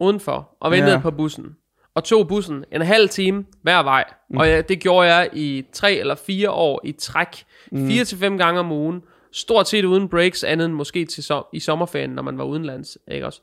udenfor, 0.00 0.56
og 0.60 0.70
ventede 0.70 0.92
yeah. 0.92 1.02
på 1.02 1.10
bussen. 1.10 1.56
Og 1.94 2.04
tog 2.04 2.28
bussen 2.28 2.64
en 2.72 2.82
halv 2.82 3.08
time 3.08 3.44
hver 3.62 3.82
vej. 3.82 4.04
Mm. 4.30 4.36
Og 4.36 4.46
ja, 4.46 4.60
det 4.60 4.80
gjorde 4.80 5.14
jeg 5.14 5.30
i 5.32 5.64
tre 5.72 5.92
eller 5.94 6.14
fire 6.14 6.50
år 6.50 6.80
i 6.84 6.92
træk. 6.92 7.44
Mm. 7.72 7.86
Fire 7.86 8.04
til 8.04 8.18
fem 8.18 8.38
gange 8.38 8.60
om 8.60 8.72
ugen. 8.72 9.02
Stort 9.32 9.68
set 9.68 9.84
uden 9.84 10.08
breaks, 10.08 10.44
andet 10.44 10.64
end 10.64 10.74
måske 10.74 11.04
til 11.04 11.22
so- 11.22 11.50
i 11.52 11.60
sommerferien, 11.60 12.10
når 12.10 12.22
man 12.22 12.38
var 12.38 12.44
udenlands. 12.44 12.98
Ikke 13.10 13.26
også? 13.26 13.40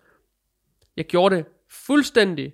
Jeg 0.97 1.05
gjorde 1.05 1.35
det 1.35 1.45
fuldstændig 1.85 2.53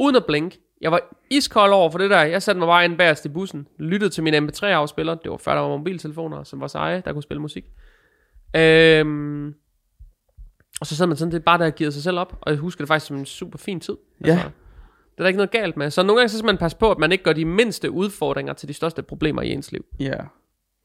uden 0.00 0.16
at 0.16 0.26
blinke. 0.26 0.58
Jeg 0.80 0.92
var 0.92 1.16
iskold 1.30 1.72
over 1.72 1.90
for 1.90 1.98
det 1.98 2.10
der. 2.10 2.22
Jeg 2.22 2.42
satte 2.42 2.58
mig 2.58 2.66
bare 2.66 2.84
ind 2.84 2.98
bagerst 2.98 3.24
i 3.24 3.28
bussen, 3.28 3.68
lyttede 3.78 4.10
til 4.10 4.22
min 4.22 4.34
MP3-afspiller. 4.34 5.14
Det 5.14 5.30
var 5.30 5.36
før 5.36 5.54
der 5.54 5.60
var 5.60 5.76
mobiltelefoner, 5.76 6.44
som 6.44 6.60
var 6.60 6.66
seje, 6.66 7.02
der 7.04 7.12
kunne 7.12 7.22
spille 7.22 7.40
musik. 7.40 7.64
Øhm, 8.56 9.54
og 10.82 10.86
så 10.86 10.96
sad 10.96 11.06
man 11.06 11.16
sådan, 11.16 11.32
det 11.32 11.38
er 11.38 11.42
bare 11.42 11.58
der 11.58 11.70
givet 11.70 11.94
sig 11.94 12.02
selv 12.02 12.18
op. 12.18 12.38
Og 12.40 12.52
jeg 12.52 12.58
husker 12.58 12.84
det 12.84 12.88
faktisk 12.88 13.06
som 13.06 13.16
en 13.16 13.26
super 13.26 13.58
fin 13.58 13.80
tid. 13.80 13.96
Ja. 14.26 14.30
Altså, 14.30 14.46
det 15.12 15.18
er 15.18 15.22
der 15.22 15.26
ikke 15.26 15.36
noget 15.36 15.50
galt 15.50 15.76
med. 15.76 15.90
Så 15.90 16.02
nogle 16.02 16.20
gange 16.20 16.28
så 16.28 16.38
skal 16.38 16.46
man 16.46 16.56
passe 16.58 16.76
på, 16.76 16.90
at 16.90 16.98
man 16.98 17.12
ikke 17.12 17.24
gør 17.24 17.32
de 17.32 17.44
mindste 17.44 17.90
udfordringer 17.90 18.52
til 18.52 18.68
de 18.68 18.74
største 18.74 19.02
problemer 19.02 19.42
i 19.42 19.50
ens 19.50 19.72
liv. 19.72 19.84
Ja. 20.00 20.14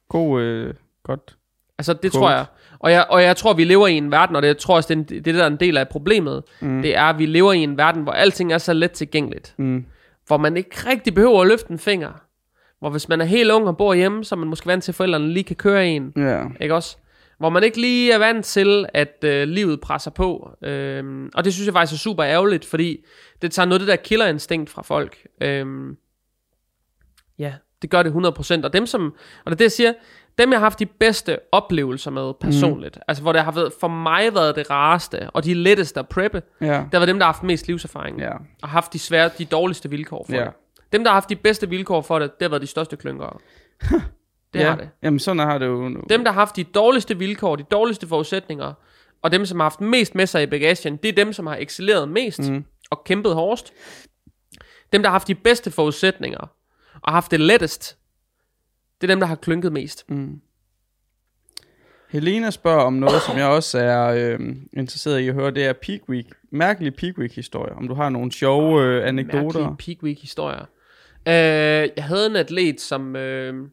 God, 0.09 0.41
øh, 0.41 0.73
godt 1.03 1.37
Altså 1.77 1.93
det 1.93 2.01
Quote. 2.01 2.17
tror 2.17 2.29
jeg. 2.29 2.45
Og, 2.79 2.91
jeg. 2.91 3.05
og 3.09 3.23
jeg 3.23 3.37
tror, 3.37 3.53
vi 3.53 3.63
lever 3.63 3.87
i 3.87 3.93
en 3.93 4.11
verden, 4.11 4.35
og 4.35 4.41
det 4.41 4.47
jeg 4.47 4.57
tror 4.57 4.75
også, 4.75 4.95
det 4.95 5.17
er, 5.17 5.21
det, 5.21 5.35
der 5.35 5.43
er 5.43 5.47
en 5.47 5.55
del 5.55 5.77
af 5.77 5.87
problemet, 5.87 6.43
mm. 6.59 6.81
det 6.81 6.97
er, 6.97 7.03
at 7.03 7.19
vi 7.19 7.25
lever 7.25 7.53
i 7.53 7.59
en 7.59 7.77
verden, 7.77 8.03
hvor 8.03 8.11
alting 8.11 8.53
er 8.53 8.57
så 8.57 8.73
let 8.73 8.91
tilgængeligt. 8.91 9.53
Mm. 9.57 9.85
Hvor 10.27 10.37
man 10.37 10.57
ikke 10.57 10.89
rigtig 10.89 11.13
behøver 11.13 11.41
at 11.41 11.47
løfte 11.47 11.71
en 11.71 11.79
finger. 11.79 12.21
Hvor 12.79 12.89
hvis 12.89 13.09
man 13.09 13.21
er 13.21 13.25
helt 13.25 13.51
ung 13.51 13.67
og 13.67 13.77
bor 13.77 13.93
hjemme, 13.93 14.23
så 14.23 14.35
man 14.35 14.47
måske 14.47 14.67
vant 14.67 14.83
til, 14.83 14.91
at 14.91 14.95
forældrene 14.95 15.33
lige 15.33 15.43
kan 15.43 15.55
køre 15.55 15.87
en. 15.87 16.13
Yeah. 16.17 16.45
Ikke 16.61 16.75
også? 16.75 16.97
Hvor 17.37 17.49
man 17.49 17.63
ikke 17.63 17.81
lige 17.81 18.11
er 18.11 18.17
vant 18.17 18.45
til, 18.45 18.85
at 18.93 19.23
øh, 19.23 19.47
livet 19.47 19.81
presser 19.81 20.11
på. 20.11 20.51
Øhm, 20.63 21.29
og 21.35 21.43
det 21.43 21.53
synes 21.53 21.65
jeg 21.65 21.73
faktisk 21.73 21.99
er 21.99 22.03
super 22.03 22.25
ærgerligt, 22.25 22.65
fordi 22.65 23.05
det 23.41 23.51
tager 23.51 23.65
noget 23.65 23.81
af 23.81 23.85
det 23.85 23.91
der 23.91 24.03
killerinstinkt 24.03 24.69
fra 24.69 24.81
folk. 24.81 25.17
Øhm, 25.41 25.97
ja, 27.39 27.53
det 27.81 27.89
gør 27.89 28.03
det 28.03 28.11
100%. 28.11 28.65
Og 28.65 28.73
dem 28.73 28.85
som, 28.85 29.15
og 29.45 29.51
det 29.51 29.51
er 29.51 29.57
det, 29.57 29.63
jeg 29.63 29.71
siger, 29.71 29.93
dem 30.37 30.51
jeg 30.51 30.59
har 30.59 30.65
haft 30.65 30.79
de 30.79 30.85
bedste 30.85 31.39
oplevelser 31.51 32.11
med 32.11 32.33
personligt, 32.41 32.95
mm. 32.95 33.01
altså 33.07 33.23
hvor 33.23 33.31
det 33.31 33.41
har 33.41 33.51
været, 33.51 33.73
for 33.79 33.87
mig 33.87 34.33
været 34.33 34.55
det 34.55 34.69
rareste, 34.69 35.29
og 35.29 35.43
de 35.43 35.53
letteste 35.53 35.99
at 35.99 36.09
preppe, 36.09 36.41
ja. 36.61 36.85
det 36.91 36.99
var 36.99 37.05
dem, 37.05 37.19
der 37.19 37.25
har 37.25 37.33
haft 37.33 37.43
mest 37.43 37.67
livserfaring, 37.67 38.19
ja. 38.19 38.31
og 38.61 38.69
haft 38.69 38.93
de 38.93 38.99
svære, 38.99 39.29
de 39.37 39.45
dårligste 39.45 39.89
vilkår 39.89 40.25
for 40.29 40.35
ja. 40.35 40.43
det. 40.43 40.51
Dem, 40.93 41.03
der 41.03 41.11
har 41.11 41.15
haft 41.15 41.29
de 41.29 41.35
bedste 41.35 41.69
vilkår 41.69 42.01
for 42.01 42.19
det, 42.19 42.39
det 42.39 42.45
har 42.45 42.49
været 42.49 42.61
de 42.61 42.67
største 42.67 42.95
klønkere. 42.95 43.33
det 44.53 44.59
ja. 44.59 44.69
har 44.69 44.75
det. 44.75 44.89
Jamen 45.03 45.19
sådan 45.19 45.39
har 45.39 45.57
det 45.57 45.65
jo 45.65 45.89
nu. 45.89 46.03
Dem, 46.09 46.23
der 46.23 46.31
har 46.31 46.39
haft 46.39 46.55
de 46.55 46.63
dårligste 46.63 47.17
vilkår, 47.17 47.55
de 47.55 47.63
dårligste 47.63 48.07
forudsætninger, 48.07 48.73
og 49.21 49.31
dem, 49.31 49.45
som 49.45 49.59
har 49.59 49.65
haft 49.65 49.81
mest 49.81 50.15
med 50.15 50.27
sig 50.27 50.43
i 50.43 50.45
bagagen, 50.45 50.97
det 50.97 51.09
er 51.09 51.13
dem, 51.13 51.33
som 51.33 51.47
har 51.47 51.57
excelleret 51.59 52.09
mest, 52.09 52.51
mm. 52.51 52.65
og 52.89 53.03
kæmpet 53.03 53.33
hårdest. 53.33 53.73
Dem, 54.93 55.01
der 55.01 55.09
har 55.09 55.13
haft 55.13 55.27
de 55.27 55.35
bedste 55.35 55.71
forudsætninger, 55.71 56.51
og 57.01 57.13
haft 57.13 57.31
det 57.31 57.39
lettest, 57.39 57.97
det 59.01 59.09
er 59.09 59.13
dem, 59.13 59.19
der 59.19 59.27
har 59.27 59.35
klynket 59.35 59.73
mest. 59.73 60.09
Mm. 60.09 60.41
Helena 62.09 62.51
spørger 62.51 62.81
om 62.81 62.93
noget, 62.93 63.21
som 63.21 63.37
jeg 63.37 63.47
også 63.47 63.79
er 63.79 64.07
øh, 64.07 64.39
interesseret 64.73 65.19
i 65.19 65.27
at 65.27 65.33
høre. 65.33 65.51
Det 65.51 65.65
er 65.65 65.73
Peak 65.73 66.09
Week. 66.09 66.25
Mærkelige 66.51 66.91
Peak 66.91 67.17
Week 67.17 67.35
historier. 67.35 67.75
Om 67.75 67.87
du 67.87 67.93
har 67.93 68.09
nogle 68.09 68.31
sjove 68.31 68.83
øh, 68.83 69.07
anekdoter. 69.07 69.59
Mærkelige 69.59 69.95
Peak 69.95 70.03
Week 70.03 70.21
historier. 70.21 70.65
Øh, 71.27 71.89
jeg 71.95 72.03
havde 72.03 72.25
en 72.25 72.35
atlet, 72.35 72.81
som... 72.81 73.15
Øh, 73.15 73.67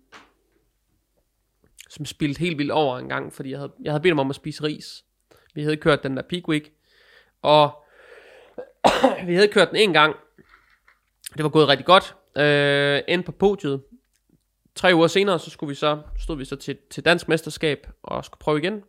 som 1.94 2.04
spildte 2.04 2.40
helt 2.40 2.58
vildt 2.58 2.72
over 2.72 2.98
en 2.98 3.08
gang, 3.08 3.32
fordi 3.32 3.50
jeg 3.50 3.58
havde, 3.58 3.72
jeg 3.82 3.92
havde 3.92 4.02
bedt 4.02 4.10
ham 4.10 4.18
om 4.18 4.30
at 4.30 4.36
spise 4.36 4.64
ris. 4.64 5.04
Vi 5.54 5.62
havde 5.62 5.76
kørt 5.76 6.02
den 6.02 6.16
der 6.16 6.22
peak 6.22 6.48
week, 6.48 6.72
og 7.42 7.84
vi 9.26 9.34
havde 9.34 9.48
kørt 9.48 9.68
den 9.70 9.76
en 9.76 9.92
gang. 9.92 10.16
Det 11.36 11.42
var 11.42 11.48
gået 11.48 11.68
rigtig 11.68 11.86
godt. 11.86 12.14
Øh, 12.36 13.02
end 13.08 13.24
på 13.24 13.32
podiet 13.32 13.82
tre 14.74 14.94
uger 14.94 15.06
senere, 15.06 15.38
så 15.38 15.50
skulle 15.50 15.68
vi 15.68 15.74
så, 15.74 16.02
stod 16.18 16.36
vi 16.36 16.44
så 16.44 16.56
til, 16.56 16.78
til 16.90 17.04
dansk 17.04 17.28
mesterskab 17.28 17.86
og 18.02 18.24
skulle 18.24 18.38
prøve 18.38 18.58
igen. 18.58 18.82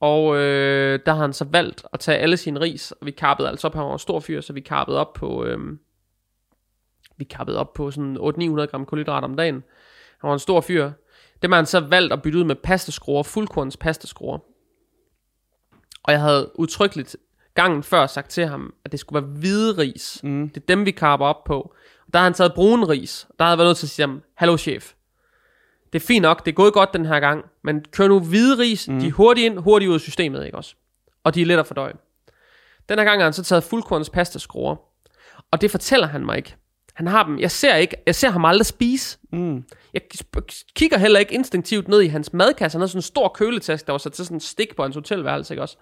Og 0.00 0.36
øh, 0.36 1.00
der 1.06 1.12
har 1.12 1.20
han 1.20 1.32
så 1.32 1.44
valgt 1.44 1.84
at 1.92 2.00
tage 2.00 2.18
alle 2.18 2.36
sine 2.36 2.60
ris, 2.60 2.92
og 2.92 3.06
vi 3.06 3.10
kappede 3.10 3.48
altså 3.48 3.66
op, 3.66 3.74
han 3.74 3.84
var 3.84 3.92
en 3.92 3.98
stor 3.98 4.20
fyr, 4.20 4.40
så 4.40 4.52
vi 4.52 4.60
kappede 4.60 4.98
op 4.98 5.12
på, 5.12 5.44
øh, 5.44 5.58
vi 7.16 7.24
kappede 7.24 7.58
op 7.58 7.72
på 7.72 7.90
sådan 7.90 8.16
800-900 8.16 8.66
gram 8.66 8.86
kulhydrat 8.86 9.24
om 9.24 9.36
dagen. 9.36 9.64
Han 10.20 10.28
var 10.28 10.32
en 10.32 10.38
stor 10.38 10.60
fyr. 10.60 10.90
Det 11.42 11.50
har 11.50 11.56
han 11.56 11.66
så 11.66 11.80
valgt 11.80 12.12
at 12.12 12.22
bytte 12.22 12.38
ud 12.38 12.44
med 12.44 12.54
pastaskruer, 12.54 13.22
fuldkorns 13.22 13.76
pastaskruer. 13.76 14.38
Og 16.02 16.12
jeg 16.12 16.20
havde 16.20 16.50
udtrykkeligt 16.54 17.16
gangen 17.54 17.82
før 17.82 18.06
sagt 18.06 18.30
til 18.30 18.46
ham, 18.46 18.74
at 18.84 18.92
det 18.92 19.00
skulle 19.00 19.22
være 19.22 19.32
hvide 19.38 19.78
ris. 19.78 20.20
Mm. 20.22 20.48
Det 20.48 20.56
er 20.56 20.66
dem, 20.66 20.86
vi 20.86 20.90
kapper 20.90 21.26
op 21.26 21.44
på. 21.44 21.74
Der 22.12 22.18
har 22.18 22.24
han 22.24 22.34
taget 22.34 22.54
brun 22.54 22.84
ris. 22.84 23.26
Der 23.38 23.44
havde 23.44 23.50
jeg 23.50 23.58
været 23.58 23.68
nødt 23.68 23.78
til 23.78 23.86
at 23.86 23.90
sige 23.90 24.06
ham, 24.06 24.22
hallo 24.34 24.56
chef, 24.56 24.92
det 25.92 26.02
er 26.02 26.06
fint 26.06 26.22
nok, 26.22 26.44
det 26.46 26.50
er 26.50 26.54
gået 26.54 26.72
godt 26.72 26.92
den 26.92 27.06
her 27.06 27.20
gang, 27.20 27.44
men 27.64 27.84
kør 27.90 28.08
nu 28.08 28.20
hvide 28.20 28.58
ris, 28.58 28.88
mm. 28.88 29.00
de 29.00 29.06
er 29.06 29.12
hurtigt 29.12 29.44
ind, 29.44 29.58
hurtigt 29.58 29.88
ud 29.88 29.94
af 29.94 30.00
systemet, 30.00 30.44
ikke 30.44 30.56
også? 30.56 30.74
Og 31.24 31.34
de 31.34 31.42
er 31.42 31.46
let 31.46 31.58
at 31.58 31.66
fordøje. 31.66 31.92
Den 32.88 32.98
her 32.98 33.04
gang 33.04 33.20
har 33.20 33.24
han 33.24 33.32
så 33.32 33.44
taget 33.44 33.64
fuldkorns 33.64 34.10
pastaskruer, 34.10 34.76
og 35.50 35.60
det 35.60 35.70
fortæller 35.70 36.06
han 36.06 36.24
mig 36.24 36.36
ikke. 36.36 36.56
Han 36.94 37.06
har 37.06 37.24
dem, 37.24 37.38
jeg 37.38 37.50
ser 37.50 37.74
ikke, 37.74 37.96
jeg 38.06 38.14
ser 38.14 38.30
ham 38.30 38.44
aldrig 38.44 38.66
spise. 38.66 39.18
Mm. 39.32 39.64
Jeg 39.94 40.02
kigger 40.74 40.98
heller 40.98 41.20
ikke 41.20 41.34
instinktivt 41.34 41.88
ned 41.88 42.00
i 42.00 42.06
hans 42.06 42.32
madkasse, 42.32 42.76
han 42.76 42.80
havde 42.80 42.88
sådan 42.88 42.98
en 42.98 43.02
stor 43.02 43.28
køletask, 43.28 43.86
der 43.86 43.92
var 43.92 43.98
sat 43.98 44.12
til 44.12 44.24
sådan 44.24 44.36
en 44.36 44.40
stik 44.40 44.76
på 44.76 44.82
hans 44.82 44.94
hotelværelse, 44.94 45.54
ikke 45.54 45.62
også? 45.62 45.76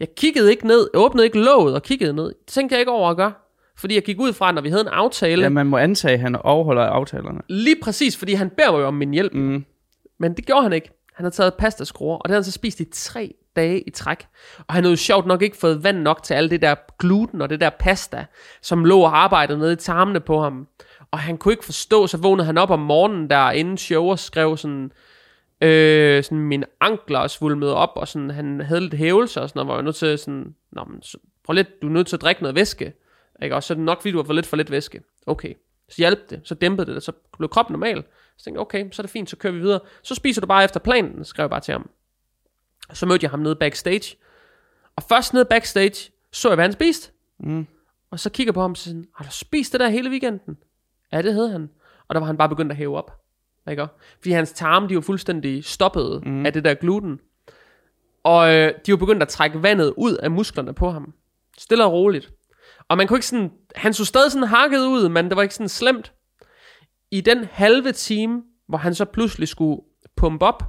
Jeg 0.00 0.08
kiggede 0.16 0.50
ikke 0.50 0.66
ned, 0.66 0.88
jeg 0.92 1.00
åbnede 1.00 1.26
ikke 1.26 1.38
låget 1.38 1.74
og 1.74 1.82
kiggede 1.82 2.12
ned. 2.12 2.24
Det 2.24 2.46
tænkte 2.46 2.72
jeg 2.74 2.80
ikke 2.80 2.92
over 2.92 3.10
at 3.10 3.16
gøre. 3.16 3.32
Fordi 3.76 3.94
jeg 3.94 4.02
gik 4.02 4.20
ud 4.20 4.32
fra, 4.32 4.52
når 4.52 4.62
vi 4.62 4.68
havde 4.68 4.80
en 4.80 4.88
aftale... 4.88 5.42
Ja, 5.42 5.48
man 5.48 5.66
må 5.66 5.76
antage, 5.76 6.14
at 6.14 6.20
han 6.20 6.36
overholder 6.36 6.82
aftalerne. 6.82 7.40
Lige 7.48 7.76
præcis, 7.82 8.16
fordi 8.16 8.32
han 8.32 8.50
bærer 8.50 8.78
jo 8.78 8.86
om 8.86 8.94
min 8.94 9.10
hjælp. 9.10 9.34
Mm. 9.34 9.64
Men 10.18 10.34
det 10.36 10.46
gjorde 10.46 10.62
han 10.62 10.72
ikke. 10.72 10.90
Han 11.14 11.24
har 11.24 11.30
taget 11.30 11.54
pastaskruer, 11.54 12.16
og 12.16 12.28
det 12.28 12.30
har 12.30 12.36
han 12.36 12.44
så 12.44 12.52
spist 12.52 12.80
i 12.80 12.84
tre 12.92 13.34
dage 13.56 13.80
i 13.80 13.90
træk. 13.90 14.26
Og 14.58 14.74
han 14.74 14.84
havde 14.84 14.92
jo 14.92 14.96
sjovt 14.96 15.26
nok 15.26 15.42
ikke 15.42 15.56
fået 15.56 15.84
vand 15.84 15.98
nok 15.98 16.22
til 16.22 16.34
alt 16.34 16.50
det 16.50 16.62
der 16.62 16.74
gluten 16.98 17.42
og 17.42 17.50
det 17.50 17.60
der 17.60 17.70
pasta, 17.70 18.26
som 18.62 18.84
lå 18.84 19.00
og 19.00 19.18
arbejdede 19.18 19.58
nede 19.58 19.72
i 19.72 19.76
tarmene 19.76 20.20
på 20.20 20.40
ham. 20.40 20.68
Og 21.10 21.18
han 21.18 21.38
kunne 21.38 21.52
ikke 21.52 21.64
forstå, 21.64 22.06
så 22.06 22.16
vågnede 22.16 22.46
han 22.46 22.58
op 22.58 22.70
om 22.70 22.80
morgenen 22.80 23.30
der 23.30 23.50
inden 23.50 23.78
show 23.78 24.04
og 24.04 24.18
skrev 24.18 24.56
sådan, 24.56 24.92
øh, 25.60 26.24
sådan 26.24 26.38
min 26.38 26.64
ankler 26.80 27.26
svulmede 27.26 27.76
op, 27.76 27.92
og 27.94 28.08
sådan, 28.08 28.30
han 28.30 28.60
havde 28.60 28.80
lidt 28.80 28.94
hævelse 28.94 29.40
og 29.40 29.48
sådan 29.48 29.58
noget, 29.58 29.68
var 29.68 29.76
jo 29.76 29.82
nødt 29.82 29.96
til 29.96 30.18
sådan, 30.18 30.54
Nå, 30.72 30.84
men, 30.84 31.02
så, 31.02 31.18
prøv 31.44 31.54
lidt, 31.54 31.82
du 31.82 31.86
er 31.86 31.92
nødt 31.92 32.06
til 32.06 32.16
at 32.16 32.22
drikke 32.22 32.42
noget 32.42 32.54
væske. 32.54 32.92
Ikke? 33.42 33.56
Og 33.56 33.62
så 33.62 33.72
er 33.72 33.74
det 33.74 33.84
nok, 33.84 34.00
fordi 34.00 34.12
du 34.12 34.18
har 34.18 34.24
fået 34.24 34.36
lidt 34.36 34.46
for 34.46 34.56
lidt 34.56 34.70
væske. 34.70 35.02
Okay. 35.26 35.54
Så 35.88 35.96
hjalp 35.98 36.30
det, 36.30 36.40
så 36.44 36.54
dæmpede 36.54 36.94
det, 36.94 37.02
så 37.02 37.12
blev 37.38 37.48
kroppen 37.48 37.72
normal. 37.72 38.04
Så 38.36 38.44
tænkte 38.44 38.58
jeg, 38.58 38.60
okay, 38.60 38.90
så 38.92 39.02
er 39.02 39.04
det 39.04 39.10
fint, 39.10 39.30
så 39.30 39.36
kører 39.36 39.52
vi 39.52 39.58
videre. 39.58 39.80
Så 40.02 40.14
spiser 40.14 40.40
du 40.40 40.46
bare 40.46 40.64
efter 40.64 40.80
planen, 40.80 41.24
skrev 41.24 41.42
jeg 41.42 41.50
bare 41.50 41.60
til 41.60 41.72
ham. 41.72 41.90
Så 42.92 43.06
mødte 43.06 43.24
jeg 43.24 43.30
ham 43.30 43.40
nede 43.40 43.56
backstage. 43.56 44.16
Og 44.96 45.02
først 45.02 45.34
nede 45.34 45.44
backstage, 45.44 46.12
så 46.32 46.48
jeg, 46.48 46.54
hvad 46.54 46.64
han 46.64 46.72
spiste. 46.72 47.12
Mm. 47.40 47.66
Og 48.10 48.20
så 48.20 48.30
kigger 48.30 48.48
jeg 48.48 48.54
på 48.54 48.60
ham 48.60 48.70
og 48.70 48.76
siger, 48.76 49.02
har 49.16 49.24
du 49.24 49.30
spist 49.32 49.72
det 49.72 49.80
der 49.80 49.88
hele 49.88 50.10
weekenden? 50.10 50.56
Ja, 51.12 51.22
det 51.22 51.34
hed 51.34 51.48
han. 51.48 51.70
Og 52.08 52.14
der 52.14 52.20
var 52.20 52.26
han 52.26 52.36
bare 52.36 52.48
begyndt 52.48 52.72
at 52.72 52.78
hæve 52.78 52.96
op. 52.96 53.20
Ikke? 53.70 53.86
Fordi 54.18 54.30
hans 54.30 54.52
tarme, 54.52 54.88
de 54.88 54.94
var 54.94 55.00
fuldstændig 55.00 55.64
stoppet 55.64 56.26
mm. 56.26 56.46
af 56.46 56.52
det 56.52 56.64
der 56.64 56.74
gluten. 56.74 57.20
Og 58.22 58.54
øh, 58.54 58.72
de 58.86 58.92
var 58.92 58.96
begyndt 58.96 59.22
at 59.22 59.28
trække 59.28 59.62
vandet 59.62 59.94
ud 59.96 60.16
af 60.16 60.30
musklerne 60.30 60.74
på 60.74 60.90
ham. 60.90 61.14
Stille 61.58 61.84
og 61.84 61.92
roligt. 61.92 62.32
Og 62.88 62.96
man 62.96 63.06
kunne 63.06 63.16
ikke 63.16 63.26
sådan, 63.26 63.52
han 63.76 63.94
så 63.94 64.04
stadig 64.04 64.32
sådan 64.32 64.48
hakket 64.48 64.86
ud, 64.86 65.08
men 65.08 65.28
det 65.28 65.36
var 65.36 65.42
ikke 65.42 65.54
sådan 65.54 65.68
slemt. 65.68 66.12
I 67.10 67.20
den 67.20 67.44
halve 67.44 67.92
time, 67.92 68.42
hvor 68.68 68.78
han 68.78 68.94
så 68.94 69.04
pludselig 69.04 69.48
skulle 69.48 69.82
pumpe 70.16 70.44
op, 70.44 70.62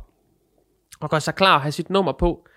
og 1.00 1.10
gøre 1.10 1.22
sig 1.22 1.36
klar 1.36 1.56
og 1.56 1.62
have 1.62 1.72
sit 1.72 1.90
nummer 1.90 2.12
på, 2.12 2.48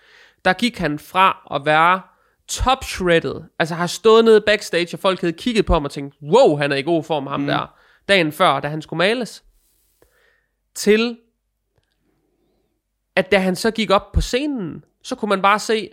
der 0.44 0.52
gik 0.52 0.78
han 0.78 0.98
fra 0.98 1.54
at 1.54 1.66
være 1.66 2.02
top 2.48 2.84
shredded, 2.84 3.42
altså 3.58 3.74
har 3.74 3.86
stået 3.86 4.24
nede 4.24 4.40
backstage, 4.40 4.96
og 4.96 4.98
folk 4.98 5.20
havde 5.20 5.32
kigget 5.32 5.66
på 5.66 5.72
ham 5.72 5.84
og 5.84 5.90
tænkt, 5.90 6.16
wow, 6.22 6.56
han 6.56 6.72
er 6.72 6.76
i 6.76 6.82
god 6.82 7.04
form, 7.04 7.26
ham 7.26 7.40
mm. 7.40 7.46
der, 7.46 7.78
dagen 8.08 8.32
før, 8.32 8.60
da 8.60 8.68
han 8.68 8.82
skulle 8.82 8.98
males, 8.98 9.44
til 10.74 11.18
at 13.16 13.32
da 13.32 13.38
han 13.38 13.56
så 13.56 13.70
gik 13.70 13.90
op 13.90 14.12
på 14.12 14.20
scenen, 14.20 14.84
så 15.02 15.14
kunne 15.14 15.28
man 15.28 15.42
bare 15.42 15.58
se, 15.58 15.90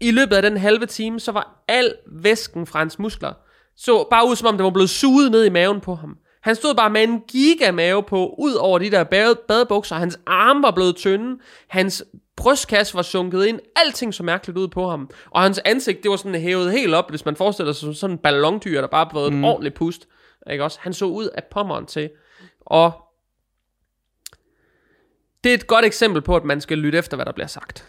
i 0.00 0.10
løbet 0.10 0.36
af 0.36 0.42
den 0.42 0.56
halve 0.56 0.86
time, 0.86 1.20
så 1.20 1.32
var 1.32 1.64
al 1.68 1.94
væsken 2.06 2.66
fra 2.66 2.78
hans 2.78 2.98
muskler, 2.98 3.32
så 3.78 4.08
bare 4.10 4.28
ud 4.28 4.36
som 4.36 4.48
om 4.48 4.56
det 4.56 4.64
var 4.64 4.70
blevet 4.70 4.90
suget 4.90 5.30
ned 5.30 5.44
i 5.44 5.48
maven 5.48 5.80
på 5.80 5.94
ham. 5.94 6.16
Han 6.42 6.56
stod 6.56 6.74
bare 6.74 6.90
med 6.90 7.02
en 7.02 7.20
gigamave 7.20 8.02
på, 8.02 8.34
ud 8.38 8.54
over 8.54 8.78
de 8.78 8.90
der 8.90 9.04
badebukser. 9.48 9.96
Hans 9.96 10.18
arme 10.26 10.62
var 10.62 10.70
blevet 10.70 10.96
tynde. 10.96 11.38
Hans 11.68 12.04
brystkasse 12.36 12.94
var 12.94 13.02
sunket 13.02 13.46
ind. 13.46 13.60
Alting 13.76 14.14
så 14.14 14.22
mærkeligt 14.22 14.58
ud 14.58 14.68
på 14.68 14.88
ham. 14.88 15.10
Og 15.30 15.42
hans 15.42 15.60
ansigt, 15.64 16.02
det 16.02 16.10
var 16.10 16.16
sådan 16.16 16.40
hævet 16.40 16.72
helt 16.72 16.94
op, 16.94 17.10
hvis 17.10 17.24
man 17.24 17.36
forestiller 17.36 17.72
sig 17.72 17.96
sådan 17.96 18.14
en 18.14 18.18
ballondyr, 18.18 18.80
der 18.80 18.88
bare 18.88 19.06
blev 19.06 19.30
mm. 19.30 19.44
et 19.44 19.50
ordentligt 19.50 19.74
pust. 19.74 20.08
Ikke 20.50 20.64
også? 20.64 20.78
Han 20.80 20.92
så 20.92 21.04
ud 21.04 21.28
af 21.28 21.44
pommeren 21.50 21.86
til. 21.86 22.10
Og 22.60 22.92
det 25.44 25.50
er 25.50 25.54
et 25.54 25.66
godt 25.66 25.84
eksempel 25.84 26.22
på, 26.22 26.36
at 26.36 26.44
man 26.44 26.60
skal 26.60 26.78
lytte 26.78 26.98
efter, 26.98 27.16
hvad 27.16 27.26
der 27.26 27.32
bliver 27.32 27.46
sagt. 27.46 27.86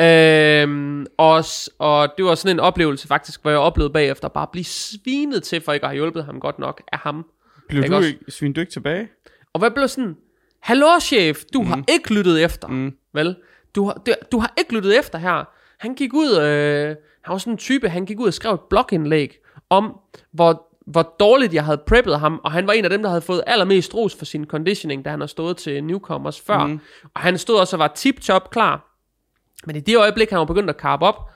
Øhm, 0.00 1.06
og, 1.18 1.44
og 1.78 2.08
det 2.16 2.24
var 2.24 2.34
sådan 2.34 2.56
en 2.56 2.60
oplevelse 2.60 3.08
faktisk, 3.08 3.42
hvor 3.42 3.50
jeg 3.50 3.60
oplevede 3.60 3.92
bagefter 3.92 4.28
bare 4.28 4.42
at 4.42 4.50
blive 4.50 4.64
svinet 4.64 5.42
til, 5.42 5.60
for 5.60 5.72
ikke 5.72 5.84
at 5.84 5.90
have 5.90 5.96
hjulpet 5.96 6.24
ham 6.24 6.40
godt 6.40 6.58
nok 6.58 6.82
af 6.92 6.98
ham. 6.98 7.26
Blev 7.68 7.82
ikke 7.82 7.92
du 7.92 7.96
også? 7.96 8.08
ikke 8.08 8.32
svinet 8.32 8.58
ikke 8.58 8.72
tilbage? 8.72 9.08
Og 9.52 9.58
hvad 9.58 9.70
blev 9.70 9.88
sådan, 9.88 10.16
Hallo 10.60 10.86
chef, 11.00 11.44
du 11.54 11.62
mm. 11.62 11.66
har 11.66 11.84
ikke 11.88 12.14
lyttet 12.14 12.44
efter, 12.44 12.68
mm. 12.68 12.92
vel? 13.14 13.36
Du 13.74 13.84
har, 13.84 14.02
du, 14.06 14.12
du 14.32 14.38
har 14.38 14.54
ikke 14.58 14.74
lyttet 14.74 14.98
efter 14.98 15.18
her. 15.18 15.44
Han 15.78 15.94
gik 15.94 16.14
ud, 16.14 16.38
øh, 16.40 16.86
han 17.22 17.32
var 17.32 17.38
sådan 17.38 17.52
en 17.52 17.58
type, 17.58 17.88
han 17.88 18.06
gik 18.06 18.20
ud 18.20 18.26
og 18.26 18.34
skrev 18.34 18.54
et 18.54 18.60
blogindlæg 18.60 19.38
om, 19.70 19.98
hvor, 20.32 20.66
hvor 20.86 21.14
dårligt 21.20 21.54
jeg 21.54 21.64
havde 21.64 21.82
preppet 21.86 22.20
ham, 22.20 22.40
og 22.44 22.52
han 22.52 22.66
var 22.66 22.72
en 22.72 22.84
af 22.84 22.90
dem, 22.90 23.02
der 23.02 23.08
havde 23.08 23.20
fået 23.20 23.42
allermest 23.46 23.94
ros 23.94 24.14
for 24.14 24.24
sin 24.24 24.44
conditioning, 24.44 25.04
da 25.04 25.10
han 25.10 25.20
har 25.20 25.26
stået 25.26 25.56
til 25.56 25.84
newcomers 25.84 26.40
før. 26.40 26.66
Mm. 26.66 26.80
Og 27.14 27.20
han 27.20 27.38
stod 27.38 27.56
også 27.56 27.76
og 27.76 27.80
var 27.80 27.92
tip-top 27.94 28.50
klar. 28.50 28.95
Men 29.64 29.76
i 29.76 29.80
det 29.80 29.96
øjeblik, 29.96 30.30
han 30.30 30.38
var 30.38 30.44
begyndt 30.44 30.70
at 30.70 30.76
karpe 30.76 31.04
op 31.04 31.30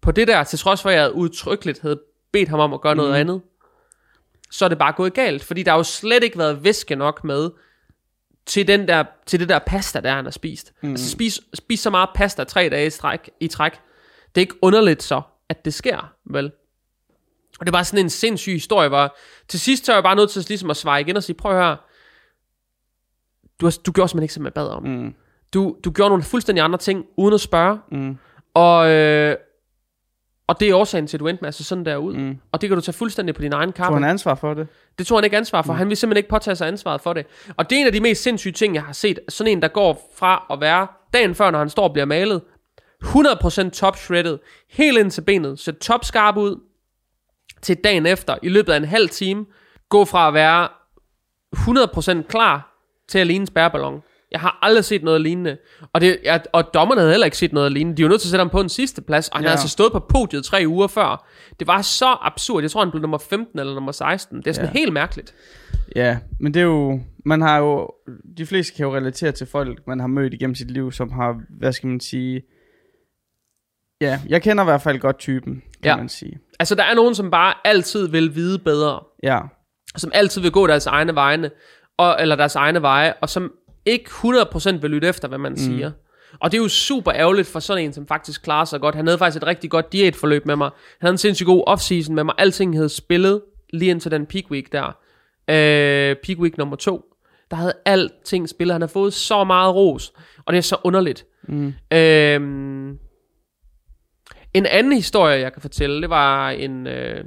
på 0.00 0.12
det 0.12 0.28
der, 0.28 0.44
til 0.44 0.58
trods 0.58 0.82
for, 0.82 0.90
at 0.90 0.96
jeg 0.96 1.12
udtrykkeligt 1.12 1.80
havde 1.80 2.00
bedt 2.32 2.48
ham 2.48 2.60
om 2.60 2.74
at 2.74 2.80
gøre 2.80 2.94
mm. 2.94 2.98
noget 2.98 3.14
andet, 3.14 3.42
så 4.50 4.64
er 4.64 4.68
det 4.68 4.78
bare 4.78 4.92
gået 4.92 5.14
galt, 5.14 5.44
fordi 5.44 5.62
der 5.62 5.70
har 5.70 5.78
jo 5.78 5.82
slet 5.82 6.24
ikke 6.24 6.38
været 6.38 6.64
væske 6.64 6.96
nok 6.96 7.24
med 7.24 7.50
til, 8.46 8.68
den 8.68 8.88
der, 8.88 9.04
til 9.26 9.40
det 9.40 9.48
der 9.48 9.58
pasta, 9.58 10.00
der 10.00 10.14
han 10.14 10.24
har 10.24 10.32
spist. 10.32 10.72
Mm. 10.82 10.90
Altså 10.90 11.10
spis, 11.10 11.40
spis 11.54 11.80
så 11.80 11.90
meget 11.90 12.08
pasta 12.14 12.44
tre 12.44 12.68
dage 12.68 12.86
i 12.86 12.90
træk, 12.90 13.30
i 13.40 13.48
træk. 13.48 13.72
Det 14.34 14.40
er 14.40 14.40
ikke 14.40 14.58
underligt 14.62 15.02
så, 15.02 15.22
at 15.48 15.64
det 15.64 15.74
sker, 15.74 16.12
vel? 16.24 16.52
Og 17.60 17.66
det 17.66 17.72
var 17.72 17.82
sådan 17.82 18.04
en 18.04 18.10
sindssyg 18.10 18.52
historie, 18.52 18.88
hvor 18.88 19.16
til 19.48 19.60
sidst 19.60 19.86
så 19.86 19.94
jeg 19.94 20.02
bare 20.02 20.16
nødt 20.16 20.30
til 20.30 20.44
ligesom 20.48 20.70
at 20.70 20.76
svare 20.76 21.00
igen 21.00 21.16
og 21.16 21.22
sige, 21.22 21.36
prøv 21.36 21.52
at 21.52 21.64
høre, 21.64 21.76
du, 23.60 23.66
har, 23.66 23.78
du 23.86 23.92
gjorde 23.92 24.08
simpelthen 24.08 24.24
ikke, 24.24 24.34
som 24.34 24.44
jeg 24.44 24.54
bad 24.54 24.68
om. 24.68 24.82
Mm. 24.82 25.14
Du, 25.54 25.76
du 25.84 25.90
gjorde 25.90 26.08
nogle 26.08 26.22
fuldstændig 26.22 26.64
andre 26.64 26.78
ting, 26.78 27.04
uden 27.16 27.34
at 27.34 27.40
spørge. 27.40 27.78
Mm. 27.92 28.18
Og, 28.54 28.90
øh, 28.90 29.36
og 30.46 30.60
det 30.60 30.70
er 30.70 30.74
årsagen 30.74 31.06
til, 31.06 31.16
at 31.16 31.20
du 31.20 31.26
endte 31.26 31.42
med 31.42 31.48
at 31.48 31.54
se 31.54 31.64
sådan 31.64 31.84
der 31.84 31.96
ud. 31.96 32.14
Mm. 32.14 32.38
Og 32.52 32.60
det 32.60 32.68
kan 32.68 32.76
du 32.76 32.80
tage 32.80 32.92
fuldstændig 32.92 33.34
på 33.34 33.42
din 33.42 33.52
egen 33.52 33.72
kappe. 33.72 33.94
Tog 33.94 34.02
han 34.02 34.10
ansvar 34.10 34.34
for 34.34 34.54
det? 34.54 34.68
Det 34.98 35.06
tog 35.06 35.18
han 35.18 35.24
ikke 35.24 35.36
ansvar 35.36 35.62
for. 35.62 35.72
Mm. 35.72 35.78
Han 35.78 35.88
vil 35.88 35.96
simpelthen 35.96 36.18
ikke 36.18 36.28
påtage 36.28 36.56
sig 36.56 36.68
ansvaret 36.68 37.00
for 37.00 37.12
det. 37.12 37.26
Og 37.56 37.70
det 37.70 37.76
er 37.76 37.80
en 37.80 37.86
af 37.86 37.92
de 37.92 38.00
mest 38.00 38.22
sindssyge 38.22 38.52
ting, 38.52 38.74
jeg 38.74 38.82
har 38.82 38.92
set. 38.92 39.18
Sådan 39.28 39.52
en, 39.52 39.62
der 39.62 39.68
går 39.68 40.12
fra 40.16 40.46
at 40.50 40.60
være 40.60 40.86
dagen 41.12 41.34
før, 41.34 41.50
når 41.50 41.58
han 41.58 41.70
står 41.70 41.82
og 41.82 41.92
bliver 41.92 42.06
malet, 42.06 42.42
100% 43.04 43.70
top 43.70 43.96
shredded, 43.96 44.38
helt 44.70 44.98
ind 44.98 45.10
til 45.10 45.20
benet, 45.20 45.58
så 45.58 45.72
top 45.72 46.04
skarp 46.04 46.36
ud, 46.36 46.60
til 47.62 47.76
dagen 47.76 48.06
efter, 48.06 48.36
i 48.42 48.48
løbet 48.48 48.72
af 48.72 48.76
en 48.76 48.84
halv 48.84 49.08
time, 49.08 49.46
gå 49.88 50.04
fra 50.04 50.28
at 50.28 50.34
være 50.34 50.68
100% 51.56 52.22
klar 52.22 52.76
til 53.08 53.18
at 53.18 53.26
ligne 53.26 53.42
en 53.42 53.46
spærballon. 53.46 54.02
Jeg 54.30 54.40
har 54.40 54.58
aldrig 54.62 54.84
set 54.84 55.02
noget 55.02 55.20
lignende. 55.20 55.56
Og, 55.92 56.00
det, 56.00 56.18
jeg, 56.24 56.42
og 56.52 56.74
dommerne 56.74 57.00
havde 57.00 57.12
heller 57.12 57.24
ikke 57.24 57.36
set 57.36 57.52
noget 57.52 57.72
lignende. 57.72 57.96
De 57.96 58.02
var 58.02 58.08
nødt 58.08 58.20
til 58.20 58.28
at 58.28 58.30
sætte 58.30 58.40
ham 58.40 58.50
på 58.50 58.60
en 58.60 58.68
sidste 58.68 59.02
plads. 59.02 59.28
Og 59.28 59.36
han 59.36 59.44
ja. 59.44 59.48
havde 59.48 59.54
altså 59.54 59.68
stået 59.68 59.92
på 59.92 59.98
podiet 59.98 60.44
tre 60.44 60.64
uger 60.66 60.86
før. 60.86 61.28
Det 61.60 61.66
var 61.66 61.82
så 61.82 62.16
absurd. 62.20 62.62
Jeg 62.62 62.70
tror, 62.70 62.80
han 62.80 62.90
blev 62.90 63.00
nummer 63.00 63.18
15 63.18 63.58
eller 63.58 63.74
nummer 63.74 63.92
16. 63.92 64.38
Det 64.38 64.46
er 64.46 64.52
sådan 64.52 64.70
ja. 64.74 64.78
helt 64.78 64.92
mærkeligt. 64.92 65.34
Ja, 65.96 66.18
men 66.40 66.54
det 66.54 66.60
er 66.60 66.64
jo... 66.64 67.00
Man 67.24 67.40
har 67.40 67.58
jo... 67.58 67.90
De 68.38 68.46
fleste 68.46 68.74
kan 68.76 68.86
jo 68.86 68.96
relatere 68.96 69.32
til 69.32 69.46
folk, 69.46 69.86
man 69.86 70.00
har 70.00 70.06
mødt 70.06 70.34
igennem 70.34 70.54
sit 70.54 70.70
liv, 70.70 70.92
som 70.92 71.12
har, 71.12 71.40
hvad 71.58 71.72
skal 71.72 71.86
man 71.86 72.00
sige... 72.00 72.42
Ja, 74.00 74.20
jeg 74.28 74.42
kender 74.42 74.64
i 74.64 74.66
hvert 74.66 74.82
fald 74.82 74.98
godt 74.98 75.18
typen, 75.18 75.62
kan 75.82 75.90
ja. 75.90 75.96
man 75.96 76.08
sige. 76.08 76.38
Altså, 76.58 76.74
der 76.74 76.84
er 76.84 76.94
nogen, 76.94 77.14
som 77.14 77.30
bare 77.30 77.54
altid 77.64 78.08
vil 78.08 78.34
vide 78.34 78.58
bedre. 78.58 79.00
Ja. 79.22 79.40
Som 79.96 80.10
altid 80.14 80.40
vil 80.40 80.50
gå 80.50 80.66
deres 80.66 80.86
egne 80.86 81.14
vegne, 81.14 81.50
og, 81.98 82.16
eller 82.20 82.36
deres 82.36 82.54
egne 82.54 82.82
veje, 82.82 83.14
og 83.20 83.28
som 83.28 83.52
ikke 83.86 84.10
100% 84.10 84.76
vil 84.76 84.90
lytte 84.90 85.08
efter, 85.08 85.28
hvad 85.28 85.38
man 85.38 85.52
mm. 85.52 85.58
siger. 85.58 85.90
Og 86.40 86.52
det 86.52 86.58
er 86.58 86.62
jo 86.62 86.68
super 86.68 87.12
ærgerligt 87.14 87.48
for 87.48 87.60
sådan 87.60 87.84
en, 87.84 87.92
som 87.92 88.06
faktisk 88.06 88.42
klarer 88.42 88.64
sig 88.64 88.80
godt. 88.80 88.94
Han 88.94 89.06
havde 89.06 89.18
faktisk 89.18 89.42
et 89.42 89.46
rigtig 89.46 89.70
godt 89.70 89.92
diætforløb 89.92 90.46
med 90.46 90.56
mig. 90.56 90.70
Han 90.70 91.06
havde 91.06 91.12
en 91.12 91.18
sindssygt 91.18 91.46
god 91.46 91.64
offseason 91.66 92.14
med 92.14 92.24
mig. 92.24 92.34
Alting 92.38 92.76
havde 92.76 92.88
spillet 92.88 93.42
lige 93.72 93.90
indtil 93.90 94.10
den 94.10 94.26
peak 94.26 94.50
week 94.50 94.72
der. 94.72 94.86
Øh, 95.50 96.16
peak 96.16 96.38
week 96.38 96.58
nummer 96.58 96.76
to. 96.76 97.04
Der 97.50 97.56
havde 97.56 97.72
alting 97.84 98.48
spillet. 98.48 98.74
Han 98.74 98.80
har 98.80 98.88
fået 98.88 99.12
så 99.12 99.44
meget 99.44 99.74
ros. 99.74 100.12
Og 100.44 100.52
det 100.52 100.58
er 100.58 100.62
så 100.62 100.76
underligt. 100.84 101.26
Mm. 101.48 101.74
Øh, 101.92 102.40
en 104.54 104.66
anden 104.66 104.92
historie, 104.92 105.40
jeg 105.40 105.52
kan 105.52 105.62
fortælle, 105.62 106.02
det 106.02 106.10
var 106.10 106.50
en... 106.50 106.86
Øh, 106.86 107.24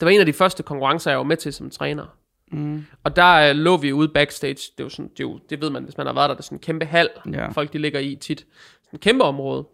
det 0.00 0.06
var 0.06 0.10
en 0.10 0.20
af 0.20 0.26
de 0.26 0.32
første 0.32 0.62
konkurrencer, 0.62 1.10
jeg 1.10 1.18
var 1.18 1.24
med 1.24 1.36
til 1.36 1.52
som 1.52 1.70
træner. 1.70 2.19
Mm. 2.50 2.84
Og 3.04 3.16
der 3.16 3.50
uh, 3.50 3.56
lå 3.56 3.76
vi 3.76 3.92
ude 3.92 4.08
backstage. 4.08 4.54
Det, 4.54 4.80
er 4.80 4.84
jo 4.84 4.88
sådan, 4.88 5.08
det, 5.08 5.20
er 5.20 5.28
jo, 5.28 5.40
det 5.50 5.60
ved 5.60 5.70
man, 5.70 5.84
hvis 5.84 5.96
man 5.96 6.06
har 6.06 6.14
været 6.14 6.28
der. 6.28 6.34
Det 6.34 6.40
er 6.40 6.44
sådan 6.44 6.56
en 6.56 6.62
kæmpe 6.62 6.84
hal, 6.86 7.08
ja. 7.32 7.48
folk 7.48 7.72
de 7.72 7.78
ligger 7.78 8.00
i 8.00 8.16
tit. 8.16 8.38
Sådan 8.40 8.48
en 8.92 8.98
kæmpe 8.98 9.24
område. 9.24 9.66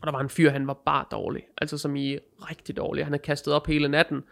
Og 0.00 0.06
der 0.06 0.12
var 0.12 0.20
en 0.20 0.28
fyr, 0.28 0.50
han 0.50 0.66
var 0.66 0.74
bare 0.86 1.04
dårlig. 1.10 1.42
Altså 1.58 1.78
som 1.78 1.96
i 1.96 2.18
rigtig 2.40 2.76
dårlig. 2.76 3.04
Han 3.04 3.12
havde 3.12 3.22
kastet 3.22 3.54
op 3.54 3.66
hele 3.66 3.88
natten. 3.88 4.22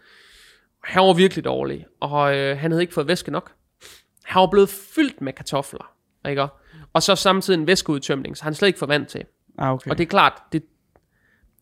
Han 0.83 1.03
var 1.03 1.13
virkelig 1.13 1.43
dårlig. 1.45 1.85
Og 1.99 2.37
øh, 2.37 2.57
han 2.57 2.71
havde 2.71 2.83
ikke 2.83 2.93
fået 2.93 3.07
væske 3.07 3.31
nok. 3.31 3.51
Han 4.23 4.39
var 4.39 4.47
blevet 4.47 4.69
fyldt 4.69 5.21
med 5.21 5.33
kartofler. 5.33 5.93
Ikke? 6.29 6.47
Og 6.93 7.03
så 7.03 7.15
samtidig 7.15 7.59
en 7.59 7.67
væskeudtømning, 7.67 8.37
så 8.37 8.43
han 8.43 8.53
slet 8.53 8.67
ikke 8.67 8.79
får 8.79 8.85
vand 8.85 9.05
til. 9.05 9.25
Ah, 9.57 9.71
okay. 9.71 9.91
Og 9.91 9.97
det 9.97 10.03
er 10.03 10.07
klart, 10.07 10.33
det, 10.51 10.63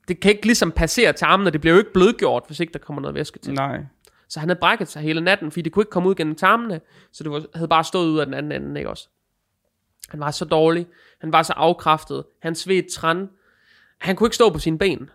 det 0.07 0.19
kan 0.19 0.31
ikke 0.31 0.45
ligesom 0.45 0.71
passere 0.71 1.13
tarmen, 1.13 1.47
og 1.47 1.53
det 1.53 1.61
bliver 1.61 1.73
jo 1.73 1.79
ikke 1.79 1.93
blødgjort, 1.93 2.43
hvis 2.47 2.59
ikke 2.59 2.73
der 2.73 2.79
kommer 2.79 3.01
noget 3.01 3.15
væske 3.15 3.39
til. 3.39 3.53
Nej. 3.53 3.79
Så 4.31 4.39
han 4.39 4.49
havde 4.49 4.59
brækket 4.59 4.87
sig 4.87 5.01
hele 5.01 5.21
natten, 5.21 5.51
fordi 5.51 5.61
det 5.61 5.71
kunne 5.71 5.81
ikke 5.81 5.89
komme 5.89 6.09
ud 6.09 6.15
gennem 6.15 6.35
tarmene, 6.35 6.81
så 7.11 7.23
det 7.23 7.31
var, 7.31 7.43
havde 7.55 7.67
bare 7.67 7.83
stået 7.83 8.07
ud 8.07 8.19
af 8.19 8.25
den 8.25 8.33
anden 8.33 8.51
ende, 8.51 8.79
ikke 8.79 8.89
også? 8.89 9.09
Han 10.09 10.19
var 10.19 10.31
så 10.31 10.45
dårlig, 10.45 10.87
han 11.21 11.31
var 11.31 11.43
så 11.43 11.53
afkræftet, 11.53 12.23
han 12.39 12.55
svedte 12.55 12.89
træn, 12.89 13.29
han 13.97 14.15
kunne 14.15 14.27
ikke 14.27 14.35
stå 14.35 14.49
på 14.49 14.59
sine 14.59 14.77
ben. 14.77 15.09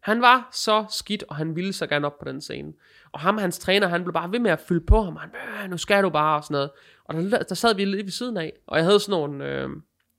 Han 0.00 0.22
var 0.22 0.48
så 0.52 0.84
skidt, 0.90 1.24
og 1.28 1.36
han 1.36 1.56
ville 1.56 1.72
så 1.72 1.86
gerne 1.86 2.06
op 2.06 2.18
på 2.18 2.24
den 2.24 2.40
scene. 2.40 2.72
Og 3.12 3.20
ham, 3.20 3.38
hans 3.38 3.58
træner, 3.58 3.88
han 3.88 4.04
blev 4.04 4.12
bare 4.12 4.32
ved 4.32 4.38
med 4.38 4.50
at 4.50 4.60
fylde 4.60 4.86
på 4.86 5.02
ham. 5.02 5.16
Han, 5.16 5.30
øh, 5.64 5.70
nu 5.70 5.78
skal 5.78 6.02
du 6.02 6.10
bare, 6.10 6.36
og 6.36 6.44
sådan 6.44 6.54
noget. 6.54 6.70
Og 7.04 7.14
der, 7.14 7.42
der 7.42 7.54
sad 7.54 7.74
vi 7.74 7.84
lige 7.84 8.04
ved 8.04 8.10
siden 8.10 8.36
af, 8.36 8.52
og 8.66 8.76
jeg 8.76 8.84
havde 8.84 9.00
sådan 9.00 9.20
nogle, 9.20 9.44
øh, 9.44 9.70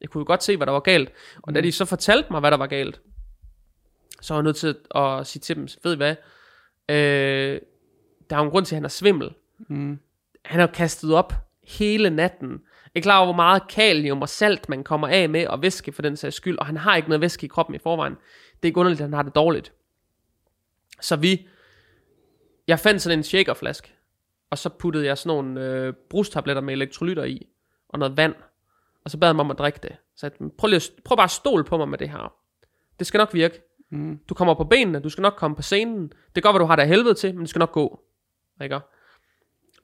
jeg 0.02 0.10
kunne 0.10 0.22
jo 0.22 0.26
godt 0.28 0.44
se, 0.44 0.58
hvad 0.58 0.68
der 0.68 0.74
var 0.74 0.80
galt. 0.80 1.10
Og 1.36 1.44
mm. 1.48 1.54
da 1.54 1.62
de 1.62 1.72
så 1.72 1.86
fortalte 1.86 2.28
mig, 2.32 2.40
hvad 2.40 2.52
der 2.52 2.58
var 2.58 2.68
galt, 2.68 3.02
så 4.22 4.34
var 4.34 4.40
jeg 4.40 4.44
nødt 4.44 4.56
til 4.56 4.76
at 4.96 5.28
sige 5.28 5.40
til 5.40 5.56
dem, 5.56 5.68
ved 5.84 5.94
I 5.94 5.98
hvad, 5.98 6.16
øh, 6.90 7.62
der 8.34 8.38
er 8.38 8.42
jo 8.42 8.46
en 8.46 8.52
grund 8.52 8.66
til, 8.66 8.76
at 8.76 8.78
han 8.78 8.86
er 8.86 8.90
svimmel. 8.90 9.34
Mm. 9.68 10.00
Han 10.46 10.60
har 10.60 10.68
kastet 10.68 11.14
op 11.14 11.34
hele 11.64 12.10
natten. 12.10 12.50
Jeg 12.94 13.00
er 13.00 13.04
klar 13.04 13.18
over, 13.18 13.26
hvor 13.26 13.36
meget 13.36 13.68
kalium 13.70 14.22
og 14.22 14.30
salt, 14.30 14.70
man 14.70 14.84
kommer 14.84 15.08
af 15.08 15.30
med, 15.30 15.48
og 15.48 15.62
væske 15.62 15.92
for 15.92 16.02
den 16.02 16.18
sags 16.18 16.36
skyld, 16.36 16.58
og 16.58 16.66
han 16.66 16.78
har 16.78 16.96
ikke 16.96 17.10
noget 17.10 17.22
væske 17.22 17.46
i 17.46 17.48
kroppen 17.48 17.76
i 17.76 17.80
forvejen. 17.80 18.14
Det 18.56 18.64
er 18.64 18.68
ikke 18.68 18.80
underligt, 18.80 19.02
at 19.02 19.06
han 19.06 19.14
har 19.14 19.24
det 19.24 19.36
dårligt. 19.36 19.74
Så 21.02 21.16
vi, 21.16 21.48
jeg 22.68 22.80
fandt 22.80 23.02
sådan 23.02 23.20
en 23.20 23.24
shakerflaske, 23.24 23.94
og 24.50 24.58
så 24.58 24.70
puttede 24.70 25.06
jeg 25.06 25.18
sådan 25.18 25.38
nogle 25.38 25.62
øh, 25.62 25.94
brustabletter 26.10 26.62
med 26.62 26.74
elektrolytter 26.74 27.24
i, 27.24 27.48
og 27.90 28.00
noget 28.00 28.18
vand, 28.18 28.36
og 29.06 29.12
så 29.12 29.18
bad 29.18 29.30
jeg 29.30 29.36
mig 29.36 29.46
om 29.46 29.52
at 29.52 29.58
drikke 29.58 29.80
det. 29.84 29.96
Så 30.16 30.26
jeg, 30.26 30.52
prøv, 30.58 30.68
lige, 30.68 30.92
prøv 31.06 31.18
bare 31.18 31.24
at 31.24 31.32
stole 31.32 31.64
på 31.64 31.78
mig 31.78 31.90
med 31.90 31.98
det 31.98 32.10
her. 32.10 32.34
Det 33.00 33.08
skal 33.08 33.18
nok 33.18 33.34
virke. 33.34 33.62
Mm. 33.90 34.20
Du 34.30 34.34
kommer 34.34 34.54
på 34.54 34.64
benene, 34.64 35.00
du 35.00 35.10
skal 35.10 35.22
nok 35.22 35.34
komme 35.38 35.56
på 35.56 35.62
scenen. 35.62 36.08
Det 36.08 36.34
kan 36.36 36.42
godt 36.42 36.54
være, 36.54 36.62
du 36.62 36.68
har 36.68 36.76
det 36.76 36.88
helvede 36.88 37.14
til, 37.14 37.34
men 37.34 37.42
det 37.42 37.50
skal 37.50 37.60
nok 37.60 37.72
gå. 37.72 38.03
Ikke? 38.62 38.76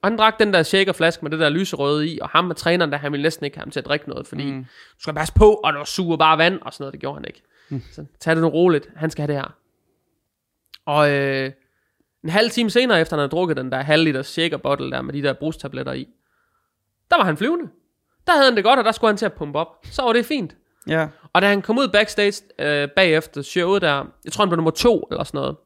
Og 0.02 0.08
han 0.08 0.18
drak 0.18 0.38
den 0.38 0.54
der 0.54 0.62
shakerflaske 0.62 1.22
med 1.22 1.30
det 1.30 1.38
der 1.38 1.48
lyserøde 1.48 2.08
i, 2.08 2.18
og 2.22 2.28
ham 2.28 2.44
med 2.44 2.54
træneren, 2.54 2.92
der 2.92 2.98
han 2.98 3.12
ville 3.12 3.22
næsten 3.22 3.44
ikke 3.44 3.56
have 3.56 3.62
ham 3.62 3.70
til 3.70 3.80
at 3.80 3.86
drikke 3.86 4.08
noget, 4.08 4.26
fordi 4.26 4.52
mm. 4.52 4.64
du 4.64 5.02
skal 5.02 5.14
passe 5.14 5.34
på, 5.34 5.54
og 5.54 5.72
du 5.72 5.84
suger 5.84 6.16
bare 6.16 6.38
vand, 6.38 6.58
og 6.62 6.72
sådan 6.72 6.82
noget, 6.82 6.92
det 6.92 7.00
gjorde 7.00 7.16
han 7.16 7.24
ikke. 7.24 7.42
Mm. 7.68 7.82
Så 7.92 8.04
tag 8.20 8.34
det 8.34 8.42
nu 8.42 8.48
roligt, 8.48 8.88
han 8.96 9.10
skal 9.10 9.22
have 9.22 9.34
det 9.34 9.36
her. 9.36 9.56
Og 10.86 11.10
øh, 11.10 11.52
en 12.24 12.30
halv 12.30 12.50
time 12.50 12.70
senere, 12.70 13.00
efter 13.00 13.16
han 13.16 13.20
havde 13.20 13.30
drukket 13.30 13.56
den 13.56 13.72
der 13.72 13.80
halv 13.80 14.04
liter 14.04 14.22
shaker 14.22 14.56
bottle 14.56 14.90
der 14.90 15.02
med 15.02 15.14
de 15.14 15.22
der 15.22 15.32
brustabletter 15.32 15.92
i, 15.92 16.08
der 17.10 17.16
var 17.16 17.24
han 17.24 17.36
flyvende. 17.36 17.70
Der 18.26 18.32
havde 18.32 18.44
han 18.44 18.56
det 18.56 18.64
godt, 18.64 18.78
og 18.78 18.84
der 18.84 18.92
skulle 18.92 19.08
han 19.08 19.16
til 19.16 19.26
at 19.26 19.32
pumpe 19.32 19.58
op. 19.58 19.86
Så 19.90 20.02
var 20.02 20.12
det 20.12 20.26
fint. 20.26 20.56
Ja. 20.86 21.08
Og 21.32 21.42
da 21.42 21.48
han 21.48 21.62
kom 21.62 21.78
ud 21.78 21.88
backstage 21.88 22.42
øh, 22.58 22.88
bagefter 22.96 23.42
showet 23.42 23.82
der, 23.82 24.04
jeg 24.24 24.32
tror 24.32 24.44
han 24.44 24.48
blev 24.48 24.56
nummer 24.56 24.70
to 24.70 25.08
eller 25.10 25.24
sådan 25.24 25.38
noget. 25.38 25.56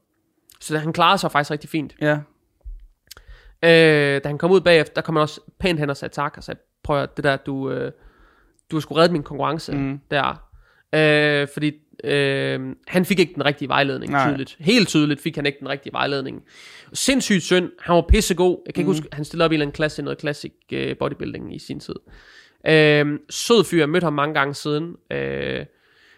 Så 0.61 0.79
han 0.79 0.93
klarede 0.93 1.19
sig 1.19 1.33
faktisk 1.33 1.51
rigtig 1.51 1.71
fint. 1.71 1.95
Ja. 2.01 2.19
Øh, 3.65 4.21
da 4.25 4.29
han 4.29 4.39
kom 4.39 4.51
ud 4.51 4.61
bagefter, 4.61 4.95
der 4.95 5.01
kom 5.01 5.17
han 5.17 5.23
også 5.23 5.41
pænt 5.59 5.81
hen 5.81 5.91
og 5.91 5.97
sagde 5.97 6.15
tak, 6.15 6.35
og 6.37 6.45
sagde, 6.45 6.61
prøv 6.83 7.03
at 7.03 7.17
det 7.17 7.25
der, 7.25 7.37
du, 7.37 7.71
øh, 7.71 7.93
du 8.71 8.77
har 8.77 8.81
sgu 8.81 8.95
reddet 8.95 9.13
min 9.13 9.23
konkurrence 9.23 9.73
mm. 9.73 10.01
der. 10.11 10.43
Øh, 10.95 11.49
fordi 11.55 11.73
øh, 12.05 12.61
han 12.87 13.05
fik 13.05 13.19
ikke 13.19 13.35
den 13.35 13.45
rigtige 13.45 13.69
vejledning, 13.69 14.13
Nej. 14.13 14.29
tydeligt. 14.29 14.57
Helt 14.61 14.89
tydeligt 14.89 15.21
fik 15.21 15.37
han 15.37 15.47
ikke 15.47 15.59
den 15.61 15.69
rigtige 15.69 15.93
vejledning. 15.93 16.43
Sindssygt 16.93 17.43
synd, 17.43 17.71
han 17.81 17.95
var 17.95 18.05
pissegod. 18.09 18.63
Jeg 18.67 18.75
kan 18.75 18.81
ikke 18.81 18.91
mm. 18.91 18.97
huske, 18.97 19.09
han 19.13 19.25
stillede 19.25 19.45
op 19.45 19.53
i 19.53 19.63
en 19.63 19.73
klasse 19.73 20.03
i 20.03 20.05
noget 20.05 20.21
classic 20.21 20.53
øh, 20.73 20.97
bodybuilding 20.97 21.55
i 21.55 21.59
sin 21.59 21.81
tid. 21.81 21.95
Øh, 22.67 23.19
sød 23.31 23.65
fyr, 23.65 23.79
jeg 23.79 23.89
mødte 23.89 24.05
ham 24.05 24.13
mange 24.13 24.35
gange 24.35 24.55
siden. 24.55 24.97
Øh, 25.11 25.67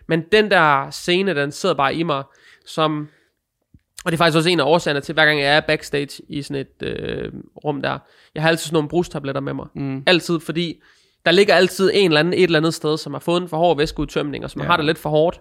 men 0.07 0.25
den 0.33 0.51
der 0.51 0.91
scene, 0.91 1.35
den 1.35 1.53
sidder 1.53 1.75
bare 1.75 1.95
i 1.95 2.03
mig, 2.03 2.23
som... 2.67 3.09
Og 4.07 4.13
det 4.13 4.17
er 4.17 4.19
faktisk 4.19 4.37
også 4.37 4.49
en 4.49 4.61
af 4.61 4.65
årsagerne 4.65 5.01
til, 5.01 5.13
hver 5.13 5.27
gang 5.27 5.41
jeg 5.41 5.57
er 5.57 5.61
backstage 5.61 6.23
i 6.29 6.43
sådan 6.43 6.61
et 6.61 6.89
øh, 6.89 7.33
rum 7.65 7.83
der. 7.83 7.99
Jeg 8.35 8.43
har 8.43 8.51
altid 8.51 8.65
sådan 8.65 8.75
nogle 8.75 8.89
brustabletter 8.89 9.41
med 9.41 9.55
mig. 9.55 9.67
Mm. 9.75 10.03
Altid, 10.07 10.41
fordi 10.41 10.83
der 11.25 11.31
ligger 11.31 11.55
altid 11.55 11.91
en 11.95 12.11
eller 12.11 12.21
anden 12.21 12.35
et 12.35 12.43
eller 12.43 12.59
andet 12.59 12.75
sted, 12.75 12.99
som 12.99 13.13
har 13.13 13.21
fået 13.21 13.43
en 13.43 13.49
for 13.49 13.57
hård 13.57 13.77
væskeudtømning, 13.77 14.45
og 14.45 14.51
som 14.51 14.63
ja. 14.63 14.67
har 14.69 14.77
det 14.77 14.87
lidt 14.87 14.99
for 14.99 15.11
hårdt, 15.11 15.41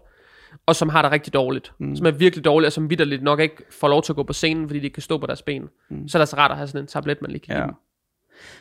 og 0.65 0.75
som 0.75 0.89
har 0.89 1.01
det 1.01 1.11
rigtig 1.11 1.33
dårligt. 1.33 1.71
Mm. 1.79 1.95
Som 1.95 2.05
er 2.05 2.11
virkelig 2.11 2.45
dårligt, 2.45 2.67
og 2.67 2.73
som 2.73 2.89
vidderligt 2.89 3.23
nok 3.23 3.39
ikke 3.39 3.63
får 3.71 3.87
lov 3.87 4.03
til 4.03 4.11
at 4.11 4.15
gå 4.15 4.23
på 4.23 4.33
scenen, 4.33 4.67
fordi 4.67 4.79
de 4.79 4.89
kan 4.89 5.03
stå 5.03 5.17
på 5.17 5.27
deres 5.27 5.41
ben. 5.41 5.69
Mm. 5.89 6.07
Så 6.07 6.17
er 6.17 6.19
det 6.19 6.21
altså 6.21 6.37
rart 6.37 6.51
at 6.51 6.57
have 6.57 6.67
sådan 6.67 6.81
en 6.81 6.87
tablet, 6.87 7.21
man 7.21 7.31
lige 7.31 7.41
kan 7.41 7.55
ja. 7.55 7.65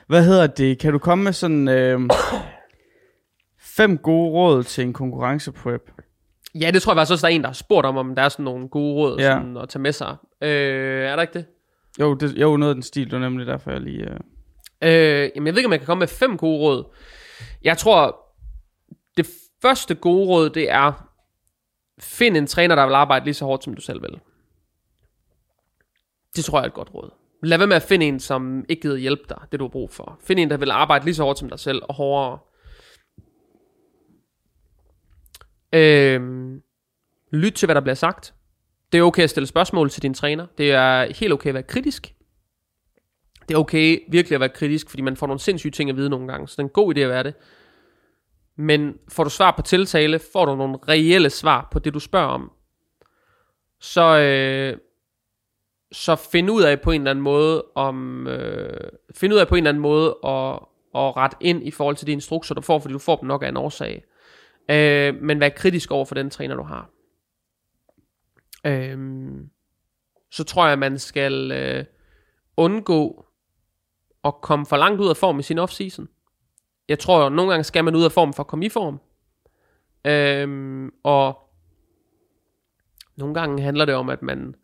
Hvad 0.07 0.25
hedder 0.25 0.47
det? 0.47 0.79
Kan 0.79 0.93
du 0.93 0.99
komme 0.99 1.25
med 1.25 1.33
sådan 1.33 1.69
øh, 1.69 2.01
fem 3.61 3.99
gode 3.99 4.31
råd 4.31 4.63
til 4.63 4.85
en 4.85 4.93
konkurrenceprep? 4.93 5.91
Ja, 6.61 6.71
det 6.71 6.83
tror 6.83 6.93
jeg 6.93 6.97
faktisk 6.97 7.13
også, 7.13 7.27
der 7.27 7.33
er 7.33 7.37
en, 7.37 7.43
der 7.43 7.49
har 7.49 7.55
spurgt 7.55 7.87
om, 7.87 7.97
om 7.97 8.15
der 8.15 8.23
er 8.23 8.29
sådan 8.29 8.45
nogle 8.45 8.69
gode 8.69 8.95
råd 8.95 9.19
ja. 9.19 9.33
sådan, 9.33 9.57
at 9.57 9.69
tage 9.69 9.83
med 9.83 9.93
sig. 9.93 10.17
Øh, 10.43 11.05
er 11.05 11.17
der 11.17 11.23
ikke 11.23 11.35
det? 11.35 11.47
Jo, 12.01 12.15
det, 12.15 12.39
jo, 12.39 12.57
noget 12.57 12.71
af 12.71 12.75
den 12.75 12.83
stil, 12.83 13.05
det 13.05 13.13
var 13.13 13.19
nemlig 13.19 13.47
derfor, 13.47 13.71
jeg 13.71 13.81
lige... 13.81 14.11
Øh... 14.11 14.21
Øh, 14.83 15.31
jamen, 15.35 15.47
jeg 15.47 15.55
ved 15.55 15.59
ikke, 15.59 15.67
om 15.67 15.73
jeg 15.73 15.81
kan 15.81 15.87
komme 15.87 15.99
med 15.99 16.09
fem 16.09 16.37
gode 16.37 16.59
råd. 16.59 16.85
Jeg 17.63 17.79
tror, 17.79 18.27
det 19.17 19.27
første 19.63 19.95
gode 19.95 20.29
råd, 20.29 20.51
det 20.51 20.71
er, 20.71 21.09
find 22.01 22.37
en 22.37 22.47
træner, 22.47 22.75
der 22.75 22.87
vil 22.87 22.95
arbejde 22.95 23.25
lige 23.25 23.35
så 23.35 23.45
hårdt, 23.45 23.65
som 23.65 23.75
du 23.75 23.81
selv 23.81 24.03
vil. 24.03 24.21
Det 26.37 26.45
tror 26.45 26.59
jeg 26.59 26.65
er 26.65 26.69
et 26.69 26.75
godt 26.75 26.95
råd. 26.95 27.11
Lad 27.43 27.59
være 27.59 27.67
med 27.67 27.77
at 27.77 27.83
finde 27.83 28.07
en, 28.07 28.21
som 28.21 28.65
ikke 28.69 28.83
gider 28.83 28.97
hjælpe 28.97 29.23
dig, 29.29 29.39
det 29.53 29.61
du 29.61 29.65
har 29.65 29.69
brug 29.69 29.91
for. 29.91 30.19
Find 30.25 30.41
en, 30.41 30.51
der 30.51 30.57
vil 30.57 30.71
arbejde 30.71 31.05
lige 31.05 31.15
så 31.15 31.25
hårdt 31.25 31.39
som 31.39 31.49
dig 31.49 31.59
selv, 31.59 31.83
og 31.89 31.95
hårdere. 31.95 32.39
Øh, 35.75 36.21
lyt 37.33 37.53
til, 37.53 37.67
hvad 37.67 37.75
der 37.75 37.81
bliver 37.81 37.95
sagt. 37.95 38.35
Det 38.93 38.99
er 38.99 39.03
okay 39.03 39.23
at 39.23 39.31
stille 39.31 39.47
spørgsmål 39.47 39.91
til 39.91 40.03
din 40.03 40.15
træner. 40.15 40.47
Det 40.59 40.73
er 40.73 41.15
helt 41.15 41.33
okay 41.33 41.49
at 41.49 41.55
være 41.55 41.63
kritisk. 41.63 42.15
Det 43.49 43.55
er 43.55 43.59
okay 43.59 43.99
virkelig 44.09 44.35
at 44.35 44.41
være 44.41 44.49
kritisk, 44.49 44.91
fordi 44.91 45.03
man 45.03 45.17
får 45.17 45.27
nogle 45.27 45.41
sindssyge 45.41 45.71
ting 45.71 45.91
at 45.91 45.97
vide 45.97 46.11
nogle 46.11 46.29
gange, 46.29 46.49
så 46.49 46.53
det 46.53 46.59
er 46.59 46.63
en 46.63 46.69
god 46.69 46.97
idé 46.97 47.01
at 47.01 47.09
være 47.09 47.23
det. 47.23 47.35
Men 48.57 48.95
får 49.09 49.25
du 49.25 49.31
svar 49.31 49.51
på 49.57 49.63
tiltale, 49.63 50.19
får 50.33 50.45
du 50.45 50.57
nogle 50.57 50.79
reelle 50.89 51.31
svar 51.31 51.69
på 51.73 51.79
det, 51.79 51.95
du 51.95 51.99
spørger 51.99 52.27
om, 52.27 52.53
så, 53.81 54.19
øh, 54.19 54.79
så 55.93 56.17
find 56.17 56.51
ud 56.51 56.63
af 56.63 56.81
på 56.81 56.91
en 56.91 57.01
eller 57.01 57.11
anden 57.11 57.23
måde, 57.23 57.65
om, 57.75 58.27
øh, 58.27 58.91
find 59.15 59.33
ud 59.33 59.39
af 59.39 59.49
på 59.49 59.55
en 59.55 59.59
eller 59.59 59.71
anden 59.71 59.83
måde 59.83 60.17
at, 60.25 60.53
at 60.95 61.17
rette 61.17 61.37
ind 61.41 61.67
i 61.67 61.71
forhold 61.71 61.97
til 61.97 62.07
de 62.07 62.13
instrukser, 62.13 62.55
du 62.55 62.61
får, 62.61 62.79
fordi 62.79 62.93
du 62.93 62.99
får 62.99 63.17
dem 63.17 63.27
nok 63.27 63.43
af 63.43 63.49
en 63.49 63.57
årsag. 63.57 64.05
Øh, 64.69 65.15
men 65.23 65.41
vær 65.41 65.49
kritisk 65.49 65.91
over 65.91 66.05
for 66.05 66.15
den 66.15 66.31
træner, 66.31 66.55
du 66.55 66.63
har. 66.63 66.91
Øh, 68.67 68.99
så 70.31 70.45
tror 70.45 70.69
jeg, 70.69 70.79
man 70.79 70.99
skal 70.99 71.53
øh, 71.53 71.85
undgå 72.57 73.27
at 74.25 74.35
komme 74.43 74.67
for 74.67 74.77
langt 74.77 75.01
ud 75.01 75.09
af 75.09 75.17
form 75.17 75.39
i 75.39 75.43
sin 75.43 75.59
off-season. 75.59 76.07
Jeg 76.89 76.99
tror, 76.99 77.27
at 77.27 77.33
nogle 77.33 77.51
gange 77.51 77.65
skal 77.65 77.85
man 77.85 77.95
ud 77.95 78.05
af 78.05 78.13
form 78.13 78.33
for 78.33 78.43
at 78.43 78.47
komme 78.47 78.67
i 78.67 78.69
form. 78.69 79.01
Øh, 80.05 80.91
og 81.03 81.39
nogle 83.17 83.35
gange 83.35 83.63
handler 83.63 83.85
det 83.85 83.95
om, 83.95 84.09
at 84.09 84.23
man... 84.23 84.55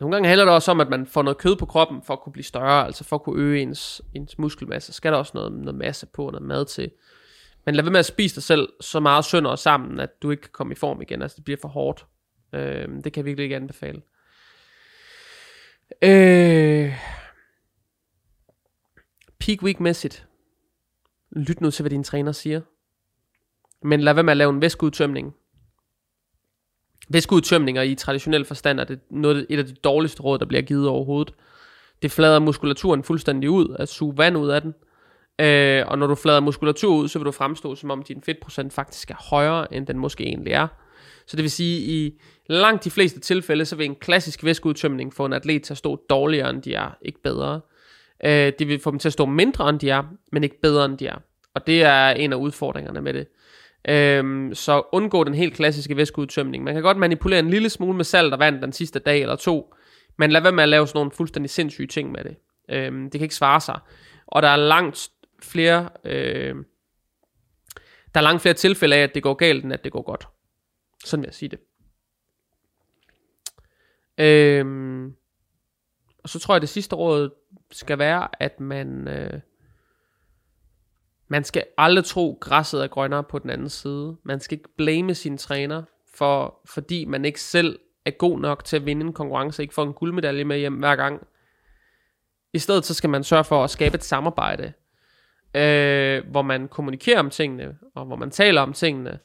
Nogle 0.00 0.16
gange 0.16 0.28
handler 0.28 0.44
det 0.44 0.54
også 0.54 0.70
om, 0.70 0.80
at 0.80 0.88
man 0.88 1.06
får 1.06 1.22
noget 1.22 1.38
kød 1.38 1.56
på 1.56 1.66
kroppen, 1.66 2.02
for 2.02 2.14
at 2.14 2.20
kunne 2.20 2.32
blive 2.32 2.44
større, 2.44 2.86
altså 2.86 3.04
for 3.04 3.16
at 3.16 3.22
kunne 3.22 3.42
øge 3.42 3.60
ens, 3.60 4.02
ens 4.14 4.38
muskelmasse. 4.38 4.92
Skal 4.92 5.12
der 5.12 5.18
også 5.18 5.32
noget, 5.34 5.52
noget 5.52 5.74
masse 5.74 6.06
på, 6.06 6.30
noget 6.30 6.42
mad 6.46 6.64
til. 6.64 6.90
Men 7.66 7.74
lad 7.74 7.84
være 7.84 7.92
med 7.92 8.00
at 8.00 8.06
spise 8.06 8.34
dig 8.34 8.42
selv 8.42 8.68
så 8.80 9.00
meget 9.00 9.24
sønder 9.24 9.56
sammen, 9.56 10.00
at 10.00 10.22
du 10.22 10.30
ikke 10.30 10.40
kan 10.40 10.50
komme 10.52 10.72
i 10.72 10.76
form 10.76 11.02
igen. 11.02 11.22
Altså 11.22 11.34
det 11.36 11.44
bliver 11.44 11.58
for 11.60 11.68
hårdt. 11.68 12.06
Øh, 12.52 12.88
det 13.04 13.12
kan 13.12 13.16
jeg 13.16 13.24
virkelig 13.24 13.44
ikke 13.44 13.56
anbefale. 13.56 14.02
Øh, 16.02 16.92
peak 19.38 19.62
week-mæssigt, 19.62 20.26
lyt 21.30 21.60
nu 21.60 21.70
til, 21.70 21.82
hvad 21.82 21.90
din 21.90 22.04
træner 22.04 22.32
siger. 22.32 22.60
Men 23.82 24.00
lad 24.00 24.14
være 24.14 24.24
med 24.24 24.30
at 24.30 24.36
lave 24.36 24.50
en 24.50 24.62
væskeudtømning. 24.62 25.34
Væskeudtømninger 27.08 27.82
i 27.82 27.94
traditionel 27.94 28.44
forstand 28.44 28.80
er 28.80 28.84
det 28.84 29.00
noget, 29.10 29.46
et 29.50 29.58
af 29.58 29.66
de 29.66 29.74
dårligste 29.74 30.22
råd, 30.22 30.38
der 30.38 30.46
bliver 30.46 30.62
givet 30.62 30.88
overhovedet. 30.88 31.34
Det 32.02 32.10
flader 32.10 32.38
muskulaturen 32.38 33.02
fuldstændig 33.02 33.50
ud, 33.50 33.76
at 33.78 33.88
suge 33.88 34.18
vand 34.18 34.36
ud 34.36 34.48
af 34.48 34.62
den. 34.62 34.74
Øh, 35.38 35.84
og 35.86 35.98
når 35.98 36.06
du 36.06 36.14
flader 36.14 36.40
muskulatur 36.40 36.94
ud, 36.94 37.08
så 37.08 37.18
vil 37.18 37.26
du 37.26 37.30
fremstå, 37.30 37.74
som 37.74 37.90
om 37.90 38.02
din 38.02 38.22
fedtprocent 38.22 38.72
faktisk 38.72 39.10
er 39.10 39.28
højere, 39.30 39.74
end 39.74 39.86
den 39.86 39.98
måske 39.98 40.24
egentlig 40.24 40.52
er. 40.52 40.66
Så 41.26 41.36
det 41.36 41.42
vil 41.42 41.50
sige, 41.50 41.82
at 41.82 41.88
i 41.88 42.20
langt 42.48 42.84
de 42.84 42.90
fleste 42.90 43.20
tilfælde, 43.20 43.64
så 43.64 43.76
vil 43.76 43.86
en 43.86 43.94
klassisk 43.94 44.44
væskeudtømning 44.44 45.14
få 45.14 45.24
en 45.24 45.32
atlet 45.32 45.62
til 45.62 45.74
at 45.74 45.78
stå 45.78 45.96
dårligere, 46.10 46.50
end 46.50 46.62
de 46.62 46.74
er, 46.74 46.90
ikke 47.02 47.22
bedre. 47.22 47.60
Øh, 48.24 48.52
det 48.58 48.68
vil 48.68 48.80
få 48.80 48.90
dem 48.90 48.98
til 48.98 49.08
at 49.08 49.12
stå 49.12 49.26
mindre, 49.26 49.68
end 49.68 49.80
de 49.80 49.90
er, 49.90 50.02
men 50.32 50.44
ikke 50.44 50.60
bedre, 50.60 50.84
end 50.84 50.98
de 50.98 51.06
er. 51.06 51.18
Og 51.54 51.66
det 51.66 51.82
er 51.82 52.10
en 52.10 52.32
af 52.32 52.36
udfordringerne 52.36 53.00
med 53.00 53.14
det. 53.14 53.26
Øhm, 53.88 54.54
så 54.54 54.82
undgå 54.92 55.24
den 55.24 55.34
helt 55.34 55.54
klassiske 55.54 55.96
væskeudtømning. 55.96 56.64
Man 56.64 56.74
kan 56.74 56.82
godt 56.82 56.96
manipulere 56.96 57.38
en 57.38 57.50
lille 57.50 57.70
smule 57.70 57.96
med 57.96 58.04
salt 58.04 58.32
og 58.32 58.38
vand 58.38 58.62
den 58.62 58.72
sidste 58.72 58.98
dag 58.98 59.22
eller 59.22 59.36
to, 59.36 59.74
men 60.18 60.30
lad 60.30 60.40
være 60.40 60.52
med 60.52 60.62
at 60.62 60.68
lave 60.68 60.86
sådan 60.86 60.98
nogle 60.98 61.10
fuldstændig 61.10 61.50
sindssyge 61.50 61.86
ting 61.86 62.12
med 62.12 62.24
det. 62.24 62.36
Øhm, 62.70 63.02
det 63.02 63.12
kan 63.12 63.22
ikke 63.22 63.34
svare 63.34 63.60
sig. 63.60 63.78
Og 64.26 64.42
der 64.42 64.48
er 64.48 64.56
langt 64.56 65.08
flere... 65.42 65.88
Øh, 66.04 66.56
der 68.14 68.20
er 68.20 68.24
langt 68.24 68.42
flere 68.42 68.54
tilfælde 68.54 68.96
af, 68.96 69.00
at 69.00 69.14
det 69.14 69.22
går 69.22 69.34
galt, 69.34 69.64
end 69.64 69.72
at 69.72 69.84
det 69.84 69.92
går 69.92 70.02
godt. 70.02 70.28
Sådan 71.04 71.22
vil 71.22 71.26
jeg 71.26 71.34
sige 71.34 71.48
det. 71.48 71.58
Øh, 74.18 74.66
og 76.18 76.28
så 76.28 76.38
tror 76.38 76.54
jeg, 76.54 76.56
at 76.56 76.62
det 76.62 76.68
sidste 76.68 76.96
råd 76.96 77.30
skal 77.70 77.98
være, 77.98 78.28
at 78.42 78.60
man... 78.60 79.08
Øh, 79.08 79.40
man 81.28 81.44
skal 81.44 81.64
aldrig 81.78 82.04
tro, 82.04 82.38
græsset 82.40 82.82
er 82.82 82.86
grønnere 82.86 83.24
på 83.24 83.38
den 83.38 83.50
anden 83.50 83.68
side. 83.68 84.16
Man 84.22 84.40
skal 84.40 84.58
ikke 84.58 84.76
blame 84.76 85.14
sin 85.14 85.38
træner, 85.38 85.82
for, 86.14 86.60
fordi 86.64 87.04
man 87.04 87.24
ikke 87.24 87.40
selv 87.40 87.78
er 88.04 88.10
god 88.10 88.40
nok 88.40 88.64
til 88.64 88.76
at 88.76 88.86
vinde 88.86 89.06
en 89.06 89.12
konkurrence, 89.12 89.62
ikke 89.62 89.74
får 89.74 89.82
en 89.82 89.92
guldmedalje 89.92 90.44
med 90.44 90.58
hjem 90.58 90.78
hver 90.78 90.96
gang. 90.96 91.26
I 92.52 92.58
stedet 92.58 92.84
så 92.84 92.94
skal 92.94 93.10
man 93.10 93.24
sørge 93.24 93.44
for 93.44 93.64
at 93.64 93.70
skabe 93.70 93.94
et 93.94 94.04
samarbejde, 94.04 94.72
øh, 95.54 96.30
hvor 96.30 96.42
man 96.42 96.68
kommunikerer 96.68 97.18
om 97.18 97.30
tingene, 97.30 97.78
og 97.94 98.04
hvor 98.04 98.16
man 98.16 98.30
taler 98.30 98.60
om 98.60 98.72
tingene, 98.72 99.18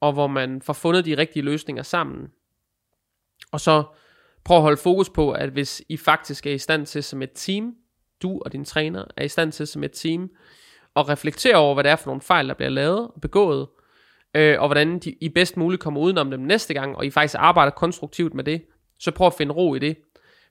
og 0.00 0.12
hvor 0.12 0.26
man 0.26 0.62
får 0.62 0.72
fundet 0.72 1.04
de 1.04 1.16
rigtige 1.16 1.42
løsninger 1.42 1.82
sammen. 1.82 2.28
Og 3.52 3.60
så 3.60 3.84
prøv 4.44 4.56
at 4.56 4.62
holde 4.62 4.76
fokus 4.76 5.10
på, 5.10 5.32
at 5.32 5.48
hvis 5.48 5.82
I 5.88 5.96
faktisk 5.96 6.46
er 6.46 6.52
i 6.52 6.58
stand 6.58 6.86
til 6.86 7.02
som 7.02 7.22
et 7.22 7.32
team, 7.34 7.74
du 8.22 8.42
og 8.44 8.52
din 8.52 8.64
træner 8.64 9.04
er 9.16 9.24
i 9.24 9.28
stand 9.28 9.52
til 9.52 9.66
som 9.66 9.84
et 9.84 9.92
team, 9.92 10.30
at 10.96 11.08
reflektere 11.08 11.56
over, 11.56 11.74
hvad 11.74 11.84
det 11.84 11.90
er 11.90 11.96
for 11.96 12.06
nogle 12.06 12.20
fejl, 12.20 12.48
der 12.48 12.54
bliver 12.54 12.70
lavet 12.70 13.00
og 13.14 13.20
begået, 13.22 13.66
øh, 14.34 14.60
og 14.60 14.68
hvordan 14.68 14.98
de, 14.98 15.14
I 15.20 15.28
bedst 15.28 15.56
muligt 15.56 15.82
kommer 15.82 16.00
udenom 16.00 16.30
dem 16.30 16.40
næste 16.40 16.74
gang, 16.74 16.96
og 16.96 17.06
I 17.06 17.10
faktisk 17.10 17.36
arbejder 17.38 17.70
konstruktivt 17.70 18.34
med 18.34 18.44
det, 18.44 18.62
så 18.98 19.10
prøv 19.10 19.26
at 19.26 19.34
finde 19.34 19.54
ro 19.54 19.74
i 19.74 19.78
det. 19.78 19.96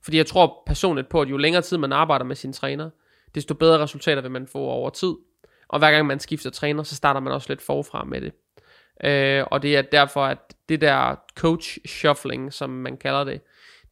Fordi 0.03 0.17
jeg 0.17 0.25
tror 0.25 0.63
personligt 0.65 1.09
på, 1.09 1.21
at 1.21 1.29
jo 1.29 1.37
længere 1.37 1.61
tid 1.61 1.77
man 1.77 1.93
arbejder 1.93 2.25
med 2.25 2.35
sin 2.35 2.53
træner, 2.53 2.89
desto 3.35 3.53
bedre 3.53 3.79
resultater 3.79 4.21
vil 4.21 4.31
man 4.31 4.47
få 4.47 4.59
over 4.59 4.89
tid. 4.89 5.13
Og 5.67 5.79
hver 5.79 5.91
gang 5.91 6.07
man 6.07 6.19
skifter 6.19 6.49
træner, 6.49 6.83
så 6.83 6.95
starter 6.95 7.19
man 7.19 7.33
også 7.33 7.49
lidt 7.49 7.61
forfra 7.61 8.03
med 8.03 8.21
det. 8.21 8.33
Øh, 9.03 9.45
og 9.51 9.61
det 9.61 9.77
er 9.77 9.81
derfor, 9.81 10.25
at 10.25 10.37
det 10.69 10.81
der 10.81 11.15
coach 11.35 11.77
shuffling, 11.87 12.53
som 12.53 12.69
man 12.69 12.97
kalder 12.97 13.23
det, 13.23 13.41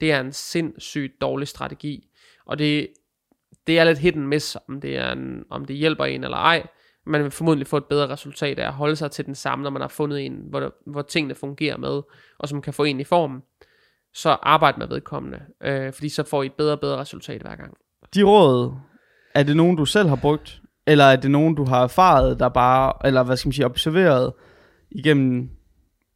det 0.02 0.12
er 0.12 0.20
en 0.20 0.32
sindssygt 0.32 1.22
dårlig 1.22 1.48
strategi. 1.48 2.08
Og 2.46 2.60
det, 2.60 2.88
det 3.68 3.80
er 3.80 3.84
lidt 3.84 4.00
hit 4.00 4.16
and 4.16 4.26
miss, 4.26 4.58
om 4.68 4.82
det, 4.82 4.98
er 4.98 5.12
en, 5.12 5.44
om 5.50 5.66
det 5.66 5.76
hjælper 5.76 6.06
en 6.06 6.24
eller 6.24 6.38
ej. 6.38 6.68
Man 7.06 7.24
vil 7.24 7.32
formodentlig 7.32 7.68
få 7.68 7.78
et 7.78 7.86
bedre 7.86 8.10
resultat 8.10 8.60
af 8.60 8.68
at 8.68 8.74
holde 8.74 8.96
sig 8.96 9.12
til 9.12 9.26
den 9.26 9.36
samme, 9.36 9.64
når 9.64 9.70
man 9.70 9.82
har 9.82 9.88
fundet 9.88 10.26
en, 10.26 10.44
hvor, 10.50 10.76
hvor 10.86 11.02
tingene 11.02 11.36
fungerer 11.36 11.78
med, 11.78 12.02
og 12.40 12.50
som 12.50 12.62
kan 12.62 12.74
få 12.74 12.84
en 12.84 13.00
i 13.00 13.04
form. 13.04 13.44
Så 14.14 14.30
arbejde 14.30 14.80
med 14.80 14.88
vedkommende, 14.88 15.42
øh, 15.64 15.94
fordi 15.94 16.10
så 16.10 16.24
får 16.24 16.44
I 16.44 16.46
et 16.46 16.54
bedre 16.54 16.74
og 16.74 16.80
bedre 16.80 16.98
resultat 16.98 17.42
hver 17.42 17.56
gang. 17.56 17.78
De 18.16 18.24
råd, 18.24 18.74
er 19.36 19.44
det 19.44 19.56
nogen, 19.56 19.78
du 19.78 19.86
selv 19.86 20.10
har 20.10 20.16
brugt? 20.16 20.62
Eller 20.88 21.04
er 21.04 21.16
det 21.16 21.32
nogen, 21.32 21.56
du 21.56 21.66
har 21.66 21.84
erfaret, 21.84 22.40
der 22.40 22.50
bare, 22.50 22.94
eller 23.08 23.24
hvad 23.24 23.38
skal 23.38 23.48
man 23.48 23.54
sige, 23.54 23.66
observeret 23.66 24.34
igennem 24.92 25.50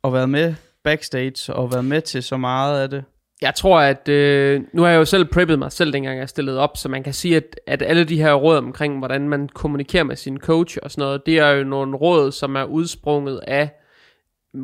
at 0.04 0.14
været 0.14 0.30
med 0.30 0.56
backstage 0.84 1.54
og 1.54 1.72
været 1.72 1.86
med 1.86 2.02
til 2.02 2.24
så 2.24 2.38
meget 2.38 2.82
af 2.82 2.90
det? 2.90 3.04
Jeg 3.42 3.56
tror, 3.56 3.80
at 3.80 4.08
øh, 4.08 4.62
nu 4.74 4.82
har 4.82 4.90
jeg 4.90 4.98
jo 4.98 5.06
selv 5.06 5.26
preppet 5.26 5.60
mig 5.60 5.72
selv, 5.72 5.94
dengang 5.94 6.20
jeg 6.20 6.30
stillede 6.30 6.60
op, 6.60 6.78
så 6.78 6.90
man 6.90 7.04
kan 7.04 7.14
sige, 7.14 7.36
at, 7.36 7.60
at 7.68 7.82
alle 7.82 8.04
de 8.04 8.18
her 8.18 8.34
råd 8.34 8.58
omkring, 8.58 8.98
hvordan 8.98 9.30
man 9.30 9.50
kommunikerer 9.50 10.04
med 10.04 10.16
sin 10.16 10.38
coach 10.38 10.78
og 10.84 10.92
sådan 10.92 11.02
noget, 11.02 11.26
det 11.26 11.40
er 11.40 11.50
jo 11.50 11.64
nogle 11.64 11.98
råd, 11.98 12.32
som 12.32 12.56
er 12.56 12.64
udsprunget 12.64 13.40
af 13.48 13.70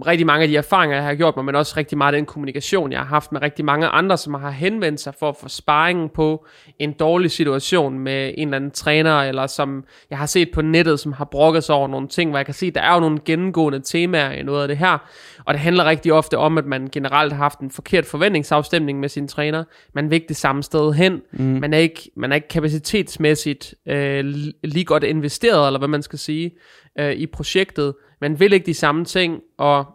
rigtig 0.02 0.26
mange 0.26 0.44
af 0.44 0.48
de 0.48 0.58
erfaringer, 0.58 0.96
jeg 0.96 1.06
har 1.06 1.16
gjort 1.16 1.36
mig, 1.36 1.46
men 1.46 1.56
også 1.56 1.74
rigtig 1.78 1.98
meget 1.98 2.14
af 2.14 2.18
den 2.18 2.26
kommunikation, 2.26 2.92
jeg 2.92 3.00
har 3.00 3.06
haft 3.06 3.32
med 3.32 3.42
rigtig 3.42 3.66
mange 3.66 3.88
andre, 3.88 4.18
som 4.18 4.34
har 4.34 4.50
henvendt 4.50 5.00
sig 5.00 5.14
for 5.20 5.30
at 5.30 5.36
få 5.42 5.50
sparring 5.50 6.12
på 6.12 6.46
en 6.80 6.92
dårlig 6.92 7.32
situation 7.32 8.00
med 8.00 8.34
en 8.38 8.48
eller 8.48 8.56
anden 8.56 8.72
træner, 8.72 9.22
eller 9.22 9.48
som 9.48 9.84
jeg 10.10 10.18
har 10.18 10.26
set 10.26 10.50
på 10.54 10.62
nettet, 10.62 11.00
som 11.00 11.14
har 11.14 11.26
brokket 11.26 11.64
sig 11.64 11.76
over 11.76 11.88
nogle 11.88 12.08
ting, 12.08 12.30
hvor 12.30 12.40
jeg 12.40 12.46
kan 12.46 12.54
se, 12.54 12.66
at 12.66 12.76
der 12.76 12.82
er 12.82 12.94
jo 12.94 13.00
nogle 13.00 13.20
gennemgående 13.26 13.80
temaer 13.80 14.32
i 14.32 14.44
noget 14.44 14.62
af 14.62 14.68
det 14.68 14.78
her, 14.78 14.98
og 15.46 15.54
det 15.54 15.62
handler 15.62 15.86
rigtig 15.86 16.14
ofte 16.14 16.38
om, 16.38 16.58
at 16.58 16.66
man 16.66 16.90
generelt 16.92 17.34
har 17.34 17.44
haft 17.44 17.60
en 17.60 17.72
forkert 17.72 18.06
forventningsafstemning 18.06 19.00
med 19.00 19.10
sin 19.10 19.28
træner, 19.28 19.64
man 19.94 20.10
vil 20.10 20.16
ikke 20.16 20.28
det 20.28 20.38
samme 20.38 20.64
sted 20.64 20.94
hen, 20.94 21.22
mm. 21.32 21.44
man, 21.44 21.74
er 21.74 21.78
ikke, 21.78 22.12
man 22.16 22.32
er 22.32 22.36
ikke 22.36 22.48
kapacitetsmæssigt 22.48 23.76
øh, 23.88 24.26
lige 24.64 24.86
godt 24.86 25.04
investeret, 25.04 25.68
eller 25.68 25.80
hvad 25.80 25.88
man 25.88 26.02
skal 26.02 26.20
sige, 26.20 26.52
øh, 27.00 27.12
i 27.12 27.28
projektet, 27.28 27.94
man 28.24 28.40
vil 28.40 28.54
ikke 28.54 28.66
de 28.66 28.74
samme 28.74 29.06
ting, 29.06 29.42
og 29.58 29.86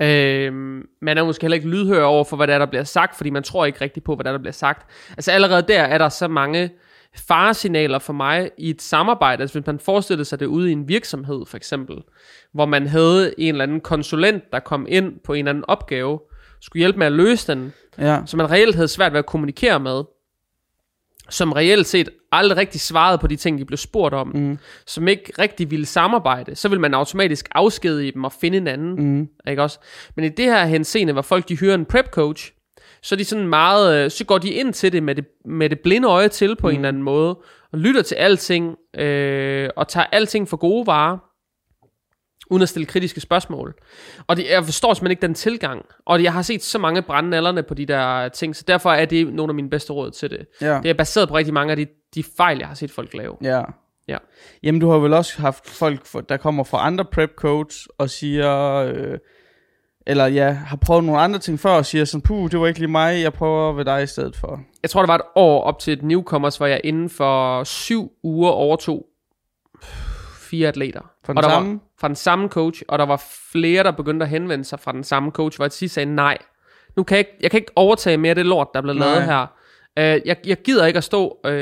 øh, 0.00 0.52
man 1.02 1.18
er 1.18 1.24
måske 1.24 1.42
heller 1.42 1.54
ikke 1.54 1.68
lydhør 1.68 2.02
over 2.02 2.24
for, 2.24 2.36
hvad 2.36 2.46
der, 2.46 2.54
er, 2.54 2.58
der 2.58 2.66
bliver 2.66 2.84
sagt, 2.84 3.16
fordi 3.16 3.30
man 3.30 3.42
tror 3.42 3.64
ikke 3.64 3.80
rigtigt 3.80 4.06
på, 4.06 4.14
hvad 4.14 4.24
der, 4.24 4.32
der 4.32 4.38
bliver 4.38 4.52
sagt. 4.52 4.90
Altså 5.10 5.32
allerede 5.32 5.64
der 5.68 5.82
er 5.82 5.98
der 5.98 6.08
så 6.08 6.28
mange 6.28 6.70
faresignaler 7.16 7.98
for 7.98 8.12
mig 8.12 8.50
i 8.58 8.70
et 8.70 8.82
samarbejde, 8.82 9.40
altså 9.42 9.58
hvis 9.58 9.66
man 9.66 9.78
forestillede 9.78 10.24
sig 10.24 10.40
det 10.40 10.46
ude 10.46 10.68
i 10.68 10.72
en 10.72 10.88
virksomhed 10.88 11.46
for 11.46 11.56
eksempel, 11.56 11.96
hvor 12.52 12.66
man 12.66 12.86
havde 12.86 13.34
en 13.40 13.54
eller 13.54 13.62
anden 13.62 13.80
konsulent, 13.80 14.44
der 14.52 14.60
kom 14.60 14.86
ind 14.88 15.12
på 15.24 15.32
en 15.32 15.38
eller 15.38 15.50
anden 15.50 15.64
opgave, 15.68 16.20
skulle 16.60 16.80
hjælpe 16.80 16.98
med 16.98 17.06
at 17.06 17.12
løse 17.12 17.52
den, 17.52 17.72
ja. 17.98 18.20
så 18.26 18.36
man 18.36 18.50
reelt 18.50 18.74
havde 18.74 18.88
svært 18.88 19.12
ved 19.12 19.18
at 19.18 19.26
kommunikere 19.26 19.80
med, 19.80 20.02
som 21.30 21.52
reelt 21.52 21.86
set 21.86 22.08
aldrig 22.32 22.58
rigtig 22.58 22.80
svarede 22.80 23.18
på 23.18 23.26
de 23.26 23.36
ting, 23.36 23.58
de 23.58 23.64
blev 23.64 23.76
spurgt 23.76 24.14
om, 24.14 24.28
mm. 24.34 24.58
som 24.86 25.08
ikke 25.08 25.32
rigtig 25.38 25.70
ville 25.70 25.86
samarbejde, 25.86 26.54
så 26.54 26.68
vil 26.68 26.80
man 26.80 26.94
automatisk 26.94 27.48
afskedige 27.54 28.12
dem 28.12 28.24
og 28.24 28.32
finde 28.32 28.58
en 28.58 28.66
anden. 28.66 28.94
Mm. 28.94 29.28
Ikke 29.48 29.62
også? 29.62 29.78
Men 30.16 30.24
i 30.24 30.28
det 30.28 30.44
her 30.44 30.64
henseende, 30.64 31.12
hvor 31.12 31.22
folk 31.22 31.48
de 31.48 31.58
hører 31.58 31.74
en 31.74 31.84
prep 31.84 32.10
coach, 32.10 32.52
så 33.02 33.14
er 33.14 33.16
de 33.16 33.24
sådan 33.24 33.48
meget, 33.48 34.04
øh, 34.04 34.10
så 34.10 34.24
går 34.24 34.38
de 34.38 34.50
ind 34.50 34.72
til 34.72 34.92
det 34.92 35.02
med 35.02 35.14
det, 35.14 35.24
med 35.44 35.70
det 35.70 35.80
blinde 35.80 36.08
øje 36.08 36.28
til 36.28 36.56
på 36.56 36.66
mm. 36.66 36.70
en 36.70 36.76
eller 36.76 36.88
anden 36.88 37.02
måde, 37.02 37.38
og 37.72 37.78
lytter 37.78 38.02
til 38.02 38.14
alting, 38.14 38.76
øh, 38.98 39.68
og 39.76 39.88
tager 39.88 40.06
alting 40.12 40.48
for 40.48 40.56
gode 40.56 40.86
varer, 40.86 41.18
uden 42.50 42.62
at 42.62 42.68
stille 42.68 42.86
kritiske 42.86 43.20
spørgsmål. 43.20 43.74
Og 44.26 44.36
det, 44.36 44.46
jeg 44.50 44.64
forstår 44.64 44.94
simpelthen 44.94 45.10
ikke 45.10 45.22
den 45.22 45.34
tilgang. 45.34 45.86
Og 46.06 46.22
jeg 46.22 46.32
har 46.32 46.42
set 46.42 46.62
så 46.62 46.78
mange 46.78 47.02
brænde 47.02 47.62
på 47.62 47.74
de 47.74 47.86
der 47.86 48.28
ting, 48.28 48.56
så 48.56 48.64
derfor 48.66 48.90
er 48.90 49.04
det 49.04 49.34
nogle 49.34 49.50
af 49.50 49.54
mine 49.54 49.70
bedste 49.70 49.92
råd 49.92 50.10
til 50.10 50.30
det. 50.30 50.46
Ja. 50.60 50.80
Det 50.82 50.90
er 50.90 50.94
baseret 50.94 51.28
på 51.28 51.36
rigtig 51.36 51.54
mange 51.54 51.70
af 51.70 51.76
de, 51.76 51.86
de 52.14 52.24
fejl, 52.36 52.58
jeg 52.58 52.68
har 52.68 52.74
set 52.74 52.90
folk 52.90 53.14
lave. 53.14 53.36
Ja. 53.42 53.62
ja. 54.08 54.16
Jamen, 54.62 54.80
du 54.80 54.90
har 54.90 54.98
vel 54.98 55.12
også 55.12 55.40
haft 55.40 55.66
folk, 55.66 56.28
der 56.28 56.36
kommer 56.36 56.64
fra 56.64 56.86
andre 56.86 57.04
prep 57.04 57.30
coach 57.36 57.86
og 57.98 58.10
siger... 58.10 58.74
Øh, 58.74 59.18
eller 60.06 60.26
ja, 60.26 60.50
har 60.50 60.76
prøvet 60.76 61.04
nogle 61.04 61.20
andre 61.20 61.38
ting 61.38 61.60
før 61.60 61.70
og 61.70 61.86
siger 61.86 62.04
sådan, 62.04 62.22
puh, 62.22 62.50
det 62.50 62.60
var 62.60 62.66
ikke 62.66 62.80
lige 62.80 62.90
mig, 62.90 63.22
jeg 63.22 63.32
prøver 63.32 63.72
ved 63.72 63.84
dig 63.84 64.02
i 64.02 64.06
stedet 64.06 64.36
for. 64.36 64.60
Jeg 64.82 64.90
tror, 64.90 65.02
det 65.02 65.08
var 65.08 65.14
et 65.14 65.22
år 65.34 65.62
op 65.62 65.78
til 65.78 65.92
et 65.92 66.02
newcomers, 66.02 66.56
hvor 66.56 66.66
jeg 66.66 66.80
inden 66.84 67.10
for 67.10 67.64
syv 67.64 68.12
uger 68.22 68.50
overtog 68.50 69.06
fire 70.54 70.68
atleter. 70.68 71.00
Fra 71.24 71.32
den, 71.32 71.38
og 71.38 71.42
der 71.42 71.48
samme? 71.48 71.72
Var, 71.72 71.78
fra 72.00 72.08
den 72.08 72.16
samme 72.16 72.48
coach, 72.48 72.82
og 72.88 72.98
der 72.98 73.06
var 73.06 73.22
flere, 73.52 73.82
der 73.82 73.90
begyndte 73.90 74.24
at 74.24 74.30
henvende 74.30 74.64
sig 74.64 74.80
fra 74.80 74.92
den 74.92 75.04
samme 75.04 75.30
coach, 75.30 75.58
hvor 75.58 75.64
jeg 75.64 75.72
til 75.72 75.90
sagde, 75.90 76.14
nej, 76.14 76.38
nu 76.96 77.02
kan 77.02 77.16
jeg, 77.16 77.18
ikke, 77.18 77.36
jeg 77.40 77.50
kan 77.50 77.58
ikke 77.58 77.72
overtage 77.76 78.16
mere 78.16 78.34
det 78.34 78.46
lort, 78.46 78.68
der 78.72 78.78
er 78.78 78.82
blevet 78.82 79.00
lavet 79.00 79.22
her. 79.22 79.42
Uh, 80.00 80.26
jeg, 80.28 80.36
jeg 80.46 80.62
gider 80.62 80.86
ikke 80.86 80.96
at 80.96 81.04
stå... 81.04 81.38
Uh, 81.48 81.52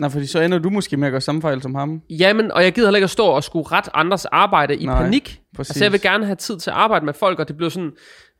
Nej, 0.00 0.10
fordi 0.10 0.26
så 0.26 0.40
ender 0.40 0.58
du 0.58 0.70
måske 0.70 0.96
med 0.96 1.08
at 1.08 1.12
gøre 1.12 1.20
samme 1.20 1.42
fejl 1.42 1.62
som 1.62 1.74
ham. 1.74 2.02
Jamen, 2.10 2.52
og 2.52 2.64
jeg 2.64 2.72
gider 2.72 2.88
heller 2.88 2.96
ikke 2.96 3.04
at 3.04 3.10
stå 3.10 3.26
og 3.26 3.44
skulle 3.44 3.68
ret 3.72 3.88
andres 3.94 4.24
arbejde 4.24 4.76
i 4.76 4.86
Nej, 4.86 5.02
panik. 5.02 5.40
Præcis. 5.56 5.70
Altså, 5.70 5.84
jeg 5.84 5.92
vil 5.92 6.00
gerne 6.00 6.26
have 6.26 6.36
tid 6.36 6.58
til 6.58 6.70
at 6.70 6.76
arbejde 6.76 7.04
med 7.04 7.14
folk, 7.14 7.38
og 7.38 7.48
det 7.48 7.56
blev 7.56 7.70
sådan... 7.70 7.92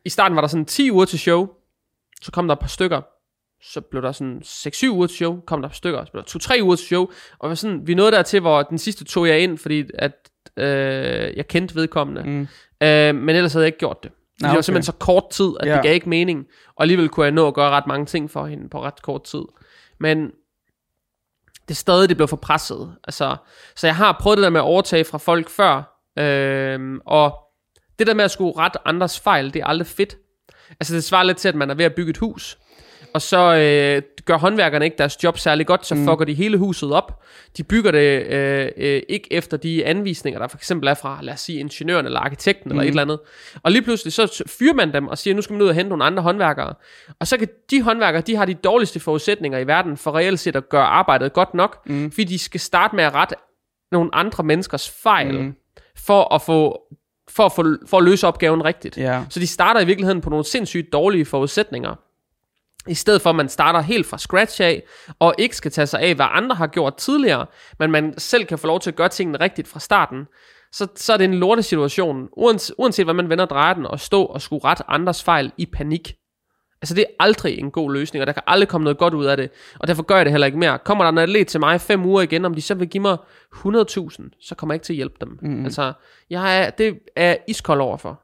I 0.04 0.08
starten 0.08 0.36
var 0.36 0.40
der 0.40 0.48
sådan 0.48 0.64
10 0.64 0.90
uger 0.90 1.04
til 1.04 1.18
show, 1.18 1.48
så 2.22 2.32
kom 2.32 2.48
der 2.48 2.52
et 2.52 2.60
par 2.60 2.68
stykker, 2.68 3.00
så 3.72 3.80
blev 3.80 4.02
der 4.02 4.12
sådan 4.12 4.42
6-7 4.44 4.88
uger 4.88 5.06
til 5.06 5.16
show, 5.16 5.40
kom 5.40 5.62
der 5.62 5.68
stykker, 5.68 6.04
så 6.04 6.12
blev 6.12 6.24
der 6.24 6.56
2-3 6.56 6.62
uger 6.62 6.76
til 6.76 6.86
show, 6.86 7.10
og 7.38 7.48
var 7.48 7.54
sådan, 7.54 7.86
vi 7.86 7.94
nåede 7.94 8.12
dertil, 8.12 8.40
hvor 8.40 8.62
den 8.62 8.78
sidste 8.78 9.04
tog 9.04 9.28
jeg 9.28 9.40
ind, 9.40 9.58
fordi 9.58 9.84
at 9.94 10.12
øh, 10.56 11.36
jeg 11.36 11.48
kendte 11.48 11.74
vedkommende, 11.74 12.22
mm. 12.22 12.48
øh, 12.86 13.14
men 13.14 13.36
ellers 13.36 13.52
havde 13.52 13.62
jeg 13.62 13.68
ikke 13.68 13.78
gjort 13.78 14.02
det. 14.02 14.12
Det 14.38 14.44
okay. 14.46 14.54
var 14.54 14.60
simpelthen 14.60 14.92
så 14.92 14.92
kort 14.92 15.24
tid, 15.30 15.50
at 15.60 15.66
yeah. 15.66 15.76
det 15.76 15.82
gav 15.82 15.94
ikke 15.94 16.08
mening, 16.08 16.46
og 16.76 16.82
alligevel 16.82 17.08
kunne 17.08 17.24
jeg 17.24 17.32
nå 17.32 17.46
at 17.46 17.54
gøre 17.54 17.70
ret 17.70 17.86
mange 17.86 18.06
ting 18.06 18.30
for 18.30 18.46
hende 18.46 18.68
på 18.68 18.82
ret 18.82 19.02
kort 19.02 19.24
tid. 19.24 19.42
Men 20.00 20.30
det 21.68 21.76
stadig, 21.76 22.08
det 22.08 22.16
blev 22.16 22.28
for 22.28 22.36
presset. 22.36 22.96
Altså, 23.04 23.36
så 23.76 23.86
jeg 23.86 23.96
har 23.96 24.16
prøvet 24.20 24.38
det 24.38 24.42
der 24.42 24.50
med 24.50 24.60
at 24.60 24.64
overtage 24.64 25.04
fra 25.04 25.18
folk 25.18 25.48
før, 25.50 26.00
øh, 26.18 26.98
og 27.06 27.38
det 27.98 28.06
der 28.06 28.14
med 28.14 28.24
at 28.24 28.30
skulle 28.30 28.58
rette 28.58 28.78
andres 28.84 29.20
fejl, 29.20 29.54
det 29.54 29.62
er 29.62 29.66
aldrig 29.66 29.86
fedt. 29.86 30.16
Altså 30.80 30.94
det 30.94 31.04
svarer 31.04 31.24
lidt 31.24 31.38
til, 31.38 31.48
at 31.48 31.54
man 31.54 31.70
er 31.70 31.74
ved 31.74 31.84
at 31.84 31.94
bygge 31.94 32.10
et 32.10 32.16
hus, 32.16 32.58
og 33.12 33.22
så 33.22 33.55
øh, 33.55 34.02
gør 34.24 34.39
håndværkerne 34.39 34.85
ikke 34.85 34.98
deres 34.98 35.24
job 35.24 35.39
særlig 35.39 35.66
godt, 35.66 35.86
så 35.86 35.94
mm. 35.94 36.05
fucker 36.05 36.24
de 36.24 36.35
hele 36.35 36.56
huset 36.56 36.93
op. 36.93 37.22
De 37.56 37.62
bygger 37.62 37.90
det 37.90 38.26
øh, 38.26 38.68
øh, 38.76 39.02
ikke 39.09 39.32
efter 39.32 39.56
de 39.56 39.85
anvisninger, 39.85 40.40
der 40.40 40.48
for 40.48 40.56
eksempel 40.56 40.89
er 40.89 40.94
fra, 40.94 41.18
lad 41.22 41.35
os 41.35 41.40
sige, 41.40 41.59
ingeniøren 41.59 42.06
eller 42.06 42.20
arkitekten 42.20 42.68
mm. 42.68 42.72
eller 42.72 42.82
et 42.82 42.89
eller 42.89 43.02
andet. 43.02 43.20
Og 43.62 43.72
lige 43.72 43.82
pludselig 43.82 44.12
så 44.12 44.43
fyrer 44.59 44.74
man 44.74 44.93
dem 44.93 45.09
og 45.09 45.18
siger, 45.18 45.35
nu 45.35 45.43
skal 45.43 45.55
man 45.55 45.62
ud 45.62 45.68
og 45.68 45.74
hente 45.74 45.89
nogle 45.89 46.05
andre 46.05 46.22
håndværkere. 46.22 46.74
Og 47.20 47.26
så 47.26 47.36
kan 47.36 47.48
de 47.70 47.82
håndværkere, 47.82 48.22
de 48.22 48.36
har 48.36 48.44
de 48.44 48.55
dårligste 48.55 49.01
forudsætninger 49.01 49.59
i 49.59 49.66
verden 49.66 49.97
for 49.97 50.16
reelt 50.16 50.40
set 50.40 50.56
at 50.56 50.68
gøre 50.68 50.86
arbejdet 50.86 51.32
godt 51.32 51.55
nok, 51.55 51.86
mm. 51.86 52.10
fordi 52.10 52.24
de 52.24 52.39
skal 52.39 52.60
starte 52.60 52.97
med 52.97 53.05
at 53.05 53.14
rette 53.14 53.35
nogle 53.93 54.14
andre 54.14 54.44
menneskers 54.44 54.90
fejl, 54.90 55.40
mm. 55.40 55.55
for 55.97 56.35
at 56.35 56.43
få 56.43 56.81
for 57.28 57.47
at, 57.47 57.52
få, 57.52 57.64
for 57.86 57.98
at 57.98 58.05
løse 58.05 58.26
opgaven 58.26 58.64
rigtigt. 58.64 58.94
Yeah. 58.94 59.22
Så 59.31 59.40
de 59.40 59.47
starter 59.47 59.81
i 59.81 59.86
virkeligheden 59.86 60.20
på 60.20 60.31
nogle 60.31 60.44
sindssygt 60.44 60.93
dårlige 60.93 61.24
forudsætninger. 61.24 61.94
I 62.89 62.94
stedet 62.94 63.23
for, 63.23 63.31
at 63.31 63.36
man 63.36 63.48
starter 63.48 63.81
helt 63.81 64.06
fra 64.06 64.19
scratch 64.19 64.62
af, 64.62 64.82
og 65.19 65.35
ikke 65.39 65.56
skal 65.56 65.70
tage 65.70 65.86
sig 65.86 66.01
af, 66.01 66.15
hvad 66.15 66.27
andre 66.31 66.56
har 66.56 66.66
gjort 66.66 66.97
tidligere, 66.97 67.47
men 67.78 67.90
man 67.90 68.15
selv 68.19 68.44
kan 68.44 68.59
få 68.59 68.66
lov 68.66 68.81
til 68.81 68.90
at 68.90 68.97
gøre 68.97 69.09
tingene 69.09 69.40
rigtigt 69.40 69.69
fra 69.69 69.81
starten, 69.81 70.27
så, 70.73 70.86
så 70.97 71.12
er 71.12 71.16
det 71.16 71.24
en 71.24 71.35
lortesituation, 71.35 72.28
uanset, 72.32 72.74
uanset 72.78 73.06
hvad 73.06 73.15
man 73.15 73.28
vender 73.28 73.44
og 73.44 73.51
drejer 73.51 73.74
den, 73.74 73.86
og 73.86 74.01
stå 74.01 74.24
og 74.24 74.43
skulle 74.43 74.65
ret 74.65 74.82
andres 74.89 75.23
fejl 75.23 75.52
i 75.59 75.66
panik. 75.66 76.15
Altså 76.82 76.94
det 76.94 77.02
er 77.02 77.24
aldrig 77.24 77.59
en 77.59 77.70
god 77.70 77.93
løsning, 77.93 78.23
og 78.23 78.27
der 78.27 78.32
kan 78.32 78.43
aldrig 78.47 78.69
komme 78.69 78.85
noget 78.85 78.98
godt 78.98 79.15
ud 79.15 79.24
af 79.24 79.36
det, 79.36 79.51
og 79.81 79.89
derfor 79.89 80.02
gør 80.02 80.16
jeg 80.16 80.24
det 80.24 80.32
heller 80.32 80.47
ikke 80.47 80.59
mere. 80.59 80.78
Kommer 80.78 81.05
der 81.05 81.09
en 81.09 81.19
atlet 81.19 81.47
til 81.47 81.61
mig 81.61 81.81
fem 81.81 82.05
uger 82.05 82.23
igen, 82.23 82.44
om 82.44 82.55
de 82.55 82.62
så 82.62 82.74
vil 82.74 82.89
give 82.89 83.02
mig 83.02 83.16
100.000, 83.55 84.39
så 84.40 84.55
kommer 84.55 84.73
jeg 84.73 84.77
ikke 84.77 84.85
til 84.85 84.93
at 84.93 84.97
hjælpe 84.97 85.16
dem. 85.20 85.39
Mm. 85.43 85.65
Altså, 85.65 85.93
jeg 86.31 86.62
er, 86.62 86.70
det 86.70 86.98
er 87.16 87.36
iskold 87.48 87.81
overfor. 87.81 88.23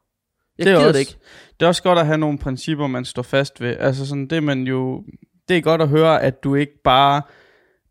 Jeg 0.61 0.67
det 0.67 0.73
er 0.73 0.77
gider 0.77 0.89
også, 0.89 0.93
det 0.93 1.01
ikke. 1.01 1.17
Det 1.61 1.67
er 1.67 1.69
også 1.69 1.83
godt 1.83 1.99
at 1.99 2.07
have 2.07 2.19
nogle 2.19 2.39
principper, 2.39 2.87
man 2.87 3.05
står 3.05 3.23
fast 3.23 3.61
ved. 3.61 3.77
Altså 3.79 4.07
sådan, 4.07 4.27
det 4.27 4.43
man 4.43 4.63
jo... 4.63 5.05
Det 5.49 5.57
er 5.57 5.61
godt 5.61 5.83
at 5.83 5.89
høre, 5.89 6.23
at 6.23 6.45
du 6.45 6.55
ikke 6.55 6.83
bare... 6.85 7.23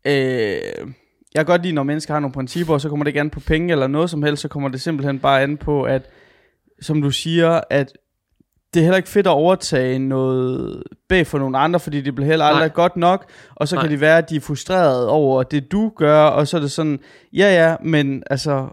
Øh, 0.06 0.92
jeg 1.34 1.46
kan 1.46 1.46
godt 1.46 1.62
lide, 1.62 1.74
når 1.74 1.82
mennesker 1.82 2.14
har 2.14 2.20
nogle 2.20 2.34
principper, 2.34 2.74
og 2.74 2.80
så 2.80 2.88
kommer 2.88 3.04
det 3.04 3.08
ikke 3.08 3.20
an 3.20 3.30
på 3.30 3.40
penge 3.40 3.72
eller 3.72 3.86
noget 3.86 4.10
som 4.10 4.22
helst, 4.22 4.42
så 4.42 4.48
kommer 4.48 4.68
det 4.68 4.80
simpelthen 4.80 5.18
bare 5.18 5.42
an 5.42 5.56
på, 5.56 5.82
at, 5.82 6.10
som 6.82 7.02
du 7.02 7.10
siger, 7.10 7.60
at 7.70 7.92
det 8.74 8.80
er 8.80 8.84
heller 8.84 8.96
ikke 8.96 9.08
fedt 9.08 9.26
at 9.26 9.30
overtage 9.30 9.98
noget 9.98 10.82
bag 11.08 11.26
for 11.26 11.38
nogle 11.38 11.58
andre, 11.58 11.80
fordi 11.80 12.00
det 12.00 12.14
bliver 12.14 12.28
heller 12.28 12.44
aldrig 12.44 12.68
Nej. 12.68 12.74
godt 12.74 12.96
nok, 12.96 13.30
og 13.54 13.68
så 13.68 13.76
Nej. 13.76 13.82
kan 13.82 13.90
det 13.90 14.00
være, 14.00 14.18
at 14.18 14.30
de 14.30 14.36
er 14.36 14.40
frustreret 14.40 15.08
over 15.08 15.42
det, 15.42 15.72
du 15.72 15.92
gør, 15.96 16.22
og 16.22 16.48
så 16.48 16.56
er 16.56 16.60
det 16.60 16.70
sådan, 16.70 16.98
ja 17.32 17.68
ja, 17.68 17.76
men 17.82 18.22
altså, 18.30 18.68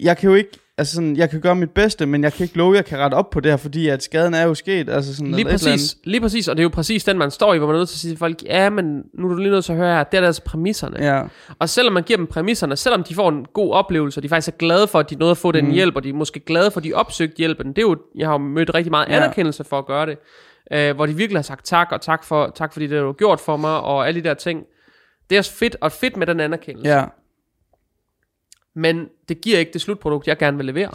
jeg 0.00 0.16
kan 0.16 0.28
jo 0.30 0.34
ikke 0.34 0.58
altså 0.78 0.94
sådan, 0.94 1.16
jeg 1.16 1.30
kan 1.30 1.40
gøre 1.40 1.54
mit 1.54 1.70
bedste, 1.70 2.06
men 2.06 2.24
jeg 2.24 2.32
kan 2.32 2.44
ikke 2.44 2.56
love, 2.56 2.70
at 2.72 2.76
jeg 2.76 2.84
kan 2.84 2.98
rette 2.98 3.14
op 3.14 3.30
på 3.30 3.40
det 3.40 3.52
her, 3.52 3.56
fordi 3.56 3.88
at 3.88 4.02
skaden 4.02 4.34
er 4.34 4.42
jo 4.42 4.54
sket. 4.54 4.88
Altså 4.88 5.16
sådan 5.16 5.32
lige 5.32 5.44
præcis, 5.44 5.96
lige 6.04 6.20
præcis, 6.20 6.48
og 6.48 6.56
det 6.56 6.60
er 6.60 6.64
jo 6.64 6.68
præcis 6.68 7.04
den, 7.04 7.18
man 7.18 7.30
står 7.30 7.54
i, 7.54 7.58
hvor 7.58 7.66
man 7.66 7.74
er 7.74 7.78
nødt 7.78 7.88
til 7.88 7.96
at 7.96 8.00
sige 8.00 8.10
til 8.10 8.18
folk, 8.18 8.42
ja, 8.42 8.70
men 8.70 9.02
nu 9.14 9.26
er 9.26 9.34
du 9.34 9.40
lige 9.40 9.50
nødt 9.50 9.64
til 9.64 9.72
at 9.72 9.78
høre 9.78 9.96
her, 9.96 10.04
det 10.04 10.20
er 10.20 10.26
altså 10.26 10.42
præmisserne. 10.42 11.04
Ja. 11.04 11.22
Og 11.58 11.68
selvom 11.68 11.94
man 11.94 12.02
giver 12.02 12.16
dem 12.16 12.26
præmisserne, 12.26 12.76
selvom 12.76 13.02
de 13.02 13.14
får 13.14 13.28
en 13.28 13.46
god 13.52 13.72
oplevelse, 13.72 14.18
og 14.18 14.22
de 14.22 14.28
faktisk 14.28 14.54
er 14.54 14.58
glade 14.58 14.86
for, 14.86 14.98
at 14.98 15.10
de 15.10 15.14
nåede 15.14 15.30
at 15.30 15.38
få 15.38 15.52
den 15.52 15.64
mm. 15.64 15.72
hjælp, 15.72 15.96
og 15.96 16.04
de 16.04 16.08
er 16.08 16.14
måske 16.14 16.40
glade 16.40 16.70
for, 16.70 16.80
at 16.80 16.84
de 16.84 16.92
opsøgte 16.92 17.38
hjælpen, 17.38 17.68
det 17.68 17.78
er 17.78 17.82
jo, 17.82 17.96
jeg 18.14 18.26
har 18.26 18.34
jo 18.34 18.38
mødt 18.38 18.74
rigtig 18.74 18.90
meget 18.90 19.06
anerkendelse 19.08 19.64
ja. 19.66 19.76
for 19.76 19.78
at 19.78 19.86
gøre 19.86 20.06
det, 20.06 20.18
øh, 20.72 20.94
hvor 20.94 21.06
de 21.06 21.16
virkelig 21.16 21.38
har 21.38 21.42
sagt 21.42 21.66
tak, 21.66 21.88
og 21.92 22.00
tak, 22.00 22.24
for, 22.24 22.52
tak 22.54 22.72
fordi 22.72 22.86
det 22.86 22.98
har 22.98 23.12
gjort 23.12 23.40
for 23.40 23.56
mig, 23.56 23.80
og 23.80 24.08
alle 24.08 24.20
de 24.20 24.28
der 24.28 24.34
ting. 24.34 24.64
Det 25.30 25.36
er 25.36 25.40
også 25.40 25.52
fedt, 25.52 25.76
og 25.80 25.92
fedt 25.92 26.16
med 26.16 26.26
den 26.26 26.40
anerkendelse. 26.40 26.90
Ja 26.90 27.04
men 28.74 29.08
det 29.28 29.40
giver 29.40 29.58
ikke 29.58 29.72
det 29.72 29.80
slutprodukt, 29.80 30.28
jeg 30.28 30.38
gerne 30.38 30.56
vil 30.56 30.66
levere. 30.66 30.90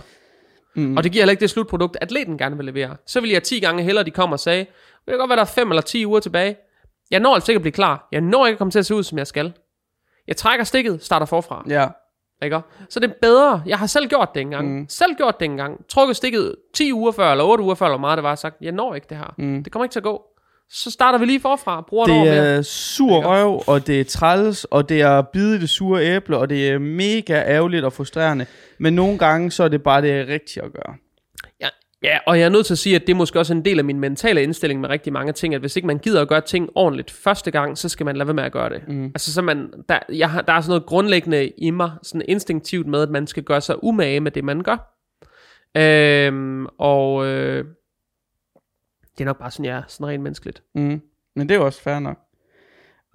Mm. 0.75 0.97
Og 0.97 1.03
det 1.03 1.11
giver 1.11 1.21
heller 1.21 1.31
ikke 1.31 1.41
det 1.41 1.49
slutprodukt, 1.49 1.97
atleten 2.01 2.37
gerne 2.37 2.55
vil 2.57 2.65
levere. 2.65 2.97
Så 3.05 3.21
vil 3.21 3.29
jeg 3.29 3.43
10 3.43 3.59
gange 3.59 3.83
hellere, 3.83 4.03
de 4.03 4.11
kommer 4.11 4.35
og 4.35 4.39
sagde, 4.39 4.59
det 4.59 5.07
kan 5.07 5.17
godt 5.17 5.29
være, 5.29 5.35
der 5.35 5.43
er 5.43 5.45
5 5.55 5.71
eller 5.71 5.81
10 5.81 6.05
uger 6.05 6.19
tilbage. 6.19 6.55
Jeg 7.11 7.19
når 7.19 7.35
altså 7.35 7.51
ikke 7.51 7.57
at 7.57 7.61
blive 7.61 7.71
klar. 7.71 8.07
Jeg 8.11 8.21
når 8.21 8.45
ikke 8.45 8.55
at 8.55 8.57
komme 8.57 8.71
til 8.71 8.79
at 8.79 8.85
se 8.85 8.95
ud, 8.95 9.03
som 9.03 9.17
jeg 9.17 9.27
skal. 9.27 9.53
Jeg 10.27 10.37
trækker 10.37 10.63
stikket, 10.65 11.03
starter 11.03 11.25
forfra. 11.25 11.65
Ja. 11.69 11.87
Ikke? 12.43 12.61
Så 12.89 12.99
det 12.99 13.09
er 13.09 13.13
bedre. 13.21 13.63
Jeg 13.65 13.79
har 13.79 13.87
selv 13.87 14.07
gjort 14.07 14.29
det 14.33 14.41
engang. 14.41 14.79
Mm. 14.79 14.89
Selv 14.89 15.15
gjort 15.15 15.39
det 15.39 15.45
engang. 15.45 15.87
Trukket 15.87 16.15
stikket 16.15 16.55
10 16.73 16.93
uger 16.93 17.11
før, 17.11 17.31
eller 17.31 17.43
8 17.43 17.63
uger 17.63 17.75
før, 17.75 17.85
eller 17.85 17.97
hvor 17.97 18.07
meget 18.07 18.17
det 18.17 18.23
var, 18.23 18.35
sagt, 18.35 18.55
jeg 18.61 18.71
når 18.71 18.95
ikke 18.95 19.07
det 19.09 19.17
her. 19.17 19.33
Mm. 19.37 19.63
Det 19.63 19.71
kommer 19.71 19.83
ikke 19.85 19.93
til 19.93 19.99
at 19.99 20.03
gå. 20.03 20.23
Så 20.71 20.91
starter 20.91 21.19
vi 21.19 21.25
lige 21.25 21.39
forfra. 21.39 21.81
Bruger 21.81 22.05
det 22.05 22.37
er 22.37 22.61
sur 22.61 23.21
røv, 23.21 23.63
og 23.67 23.87
det 23.87 23.99
er 23.99 24.03
træls, 24.03 24.63
og 24.63 24.89
det 24.89 25.01
er 25.01 25.21
bide 25.21 25.61
det 25.61 25.69
sure 25.69 26.05
æble, 26.05 26.37
og 26.37 26.49
det 26.49 26.69
er 26.69 26.79
mega 26.79 27.33
ærgerligt 27.33 27.85
og 27.85 27.93
frustrerende. 27.93 28.45
Men 28.77 28.93
nogle 28.93 29.17
gange, 29.17 29.51
så 29.51 29.63
er 29.63 29.67
det 29.67 29.83
bare 29.83 30.01
det 30.01 30.27
rigtige 30.27 30.63
at 30.63 30.73
gøre. 30.73 30.95
Ja, 32.03 32.17
og 32.25 32.39
jeg 32.39 32.45
er 32.45 32.49
nødt 32.49 32.65
til 32.65 32.73
at 32.73 32.77
sige, 32.77 32.95
at 32.95 33.01
det 33.01 33.09
er 33.09 33.15
måske 33.15 33.39
også 33.39 33.53
en 33.53 33.65
del 33.65 33.79
af 33.79 33.85
min 33.85 33.99
mentale 33.99 34.43
indstilling 34.43 34.81
med 34.81 34.89
rigtig 34.89 35.13
mange 35.13 35.33
ting, 35.33 35.55
at 35.55 35.61
hvis 35.61 35.75
ikke 35.75 35.87
man 35.87 35.97
gider 35.97 36.21
at 36.21 36.27
gøre 36.27 36.41
ting 36.41 36.69
ordentligt 36.75 37.11
første 37.11 37.51
gang, 37.51 37.77
så 37.77 37.89
skal 37.89 38.05
man 38.05 38.15
lade 38.17 38.27
være 38.27 38.33
med 38.33 38.43
at 38.43 38.51
gøre 38.51 38.69
det. 38.69 38.81
Mm. 38.87 39.05
Altså 39.05 39.33
så 39.33 39.41
man, 39.41 39.73
der, 39.89 39.99
jeg 40.09 40.29
har, 40.29 40.41
der 40.41 40.53
er 40.53 40.61
sådan 40.61 40.69
noget 40.69 40.85
grundlæggende 40.85 41.47
i 41.47 41.69
mig, 41.69 41.91
sådan 42.03 42.21
instinktivt 42.27 42.87
med, 42.87 43.01
at 43.01 43.09
man 43.09 43.27
skal 43.27 43.43
gøre 43.43 43.61
sig 43.61 43.83
umage 43.83 44.19
med 44.19 44.31
det, 44.31 44.43
man 44.43 44.61
gør. 44.61 44.95
Øhm, 45.77 46.65
og 46.65 47.25
øh, 47.25 47.65
det 49.19 49.23
er 49.23 49.29
nok 49.29 49.39
bare 49.39 49.51
sådan, 49.51 49.65
jeg 49.65 49.77
er 49.77 49.81
sådan 49.87 50.07
rent 50.07 50.23
menneskeligt. 50.23 50.63
Mm. 50.75 51.01
Men 51.35 51.49
det 51.49 51.55
er 51.55 51.59
jo 51.59 51.65
også 51.65 51.81
fair 51.81 51.99
nok. 51.99 52.17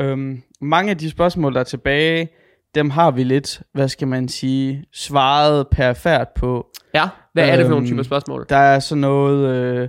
Øhm, 0.01 0.43
mange 0.61 0.91
af 0.91 0.99
de 0.99 1.11
spørgsmål, 1.11 1.55
der 1.55 1.61
er 1.61 1.65
tilbage, 1.65 2.29
dem 2.75 2.91
har 2.91 3.11
vi 3.11 3.25
lidt, 3.25 3.63
hvad 3.73 3.89
skal 3.89 4.09
man 4.09 4.29
sige, 4.29 4.85
svaret 4.93 5.69
perfekt 5.69 6.35
på. 6.35 6.67
Ja, 6.95 7.09
hvad 7.33 7.49
er 7.49 7.57
det 7.57 7.65
for 7.65 7.71
nogle 7.71 7.87
typer 7.87 7.99
øhm, 7.99 8.05
spørgsmål? 8.05 8.47
Der 8.49 8.57
er 8.57 8.79
sådan 8.79 9.01
noget, 9.01 9.49
øh, 9.49 9.89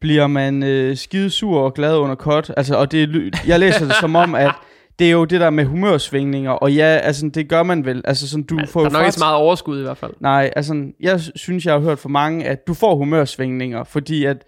bliver 0.00 0.26
man 0.26 0.62
øh, 0.62 0.96
skidesur 0.96 1.60
og 1.60 1.74
glad 1.74 1.96
under 1.96 2.14
kort? 2.14 2.52
Altså, 2.56 2.76
og 2.76 2.92
det, 2.92 3.34
jeg 3.46 3.60
læser 3.60 3.84
det 3.84 3.94
som 3.94 4.16
om, 4.16 4.34
at 4.34 4.52
det 4.98 5.06
er 5.06 5.10
jo 5.10 5.24
det 5.24 5.40
der 5.40 5.50
med 5.50 5.64
humørsvingninger, 5.64 6.50
og 6.50 6.72
ja, 6.72 6.84
altså 6.84 7.28
det 7.34 7.48
gør 7.48 7.62
man 7.62 7.84
vel. 7.84 8.02
Altså 8.04 8.28
sådan, 8.28 8.44
du 8.44 8.54
Men, 8.54 8.66
får 8.66 8.80
der 8.80 8.88
er 8.88 8.92
nok 8.92 9.02
ikke 9.02 9.12
så 9.12 9.24
meget 9.24 9.36
overskud 9.36 9.80
i 9.80 9.82
hvert 9.82 9.96
fald. 9.96 10.12
Nej, 10.20 10.50
altså 10.56 10.92
jeg 11.00 11.20
synes, 11.20 11.66
jeg 11.66 11.74
har 11.74 11.80
hørt 11.80 11.98
for 11.98 12.08
mange, 12.08 12.44
at 12.44 12.66
du 12.66 12.74
får 12.74 12.96
humørsvingninger, 12.96 13.84
fordi 13.84 14.24
at, 14.24 14.44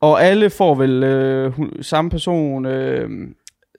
og 0.00 0.24
alle 0.24 0.50
får 0.50 0.74
vel 0.74 1.02
øh, 1.02 1.52
hun, 1.52 1.72
samme 1.82 2.10
person, 2.10 2.66
øh, 2.66 3.10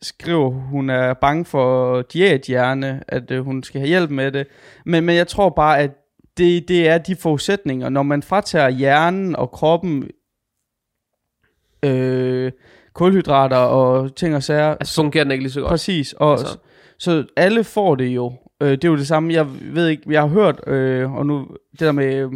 skriver, 0.01 0.49
hun 0.49 0.89
er 0.89 1.13
bange 1.13 1.45
for 1.45 2.01
diæthjerne, 2.01 3.03
at 3.07 3.31
øh, 3.31 3.43
hun 3.45 3.63
skal 3.63 3.81
have 3.81 3.87
hjælp 3.87 4.09
med 4.09 4.31
det. 4.31 4.47
Men, 4.85 5.03
men 5.03 5.15
jeg 5.15 5.27
tror 5.27 5.49
bare, 5.49 5.79
at 5.79 5.91
det, 6.37 6.67
det 6.67 6.89
er 6.89 6.97
de 6.97 7.15
forudsætninger. 7.15 7.89
Når 7.89 8.03
man 8.03 8.23
fratager 8.23 8.69
hjernen 8.69 9.35
og 9.35 9.51
kroppen 9.51 10.09
øh, 11.83 12.51
kulhydrater 12.93 13.57
og 13.57 14.15
ting 14.15 14.35
og 14.35 14.43
sager. 14.43 14.69
Altså 14.69 14.95
fungerer 14.95 15.23
den 15.23 15.31
ikke 15.31 15.43
lige 15.43 15.53
så 15.53 15.59
godt. 15.59 15.69
Præcis. 15.69 16.13
Og, 16.13 16.31
altså. 16.31 16.57
Så 16.99 17.25
alle 17.37 17.63
får 17.63 17.95
det 17.95 18.07
jo. 18.07 18.33
Øh, 18.61 18.71
det 18.71 18.83
er 18.83 18.89
jo 18.89 18.97
det 18.97 19.07
samme. 19.07 19.33
Jeg 19.33 19.47
ved 19.61 19.87
ikke, 19.87 20.03
jeg 20.09 20.21
har 20.21 20.27
hørt, 20.27 20.67
øh, 20.67 21.13
og 21.13 21.25
nu 21.25 21.47
det 21.71 21.79
der 21.79 21.91
med 21.91 22.29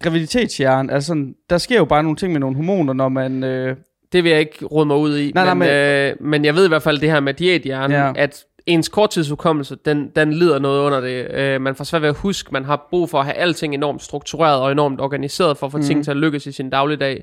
graviditetshjernen, 0.00 0.90
altså 0.90 1.26
der 1.50 1.58
sker 1.58 1.78
jo 1.78 1.84
bare 1.84 2.02
nogle 2.02 2.16
ting 2.16 2.32
med 2.32 2.40
nogle 2.40 2.56
hormoner, 2.56 2.92
når 2.92 3.08
man... 3.08 3.44
Øh, 3.44 3.76
det 4.12 4.24
vil 4.24 4.30
jeg 4.30 4.40
ikke 4.40 4.64
råde 4.64 4.86
mig 4.86 4.96
ud 4.96 5.18
i. 5.18 5.32
Nej, 5.34 5.54
men, 5.54 5.68
nej, 5.68 6.08
men, 6.08 6.10
øh, 6.10 6.16
men 6.20 6.44
jeg 6.44 6.54
ved 6.54 6.64
i 6.64 6.68
hvert 6.68 6.82
fald 6.82 6.98
det 6.98 7.10
her 7.10 7.20
med 7.20 7.34
diæthjernen, 7.34 7.96
ja. 7.96 8.12
at 8.16 8.44
ens 8.66 8.88
korttidshukommelse, 8.88 9.76
den, 9.84 10.10
den 10.16 10.32
lider 10.32 10.58
noget 10.58 10.80
under 10.80 11.00
det. 11.00 11.30
Øh, 11.34 11.60
man 11.60 11.74
får 11.74 11.84
svært 11.84 12.02
ved 12.02 12.08
at 12.08 12.16
huske, 12.16 12.52
man 12.52 12.64
har 12.64 12.86
brug 12.90 13.10
for 13.10 13.18
at 13.18 13.24
have 13.24 13.34
alting 13.34 13.74
enormt 13.74 14.02
struktureret 14.02 14.60
og 14.60 14.72
enormt 14.72 15.00
organiseret 15.00 15.56
for 15.56 15.66
at 15.66 15.72
få 15.72 15.78
mm. 15.78 15.84
ting 15.84 16.04
til 16.04 16.10
at 16.10 16.16
lykkes 16.16 16.46
i 16.46 16.52
sin 16.52 16.70
dagligdag. 16.70 17.22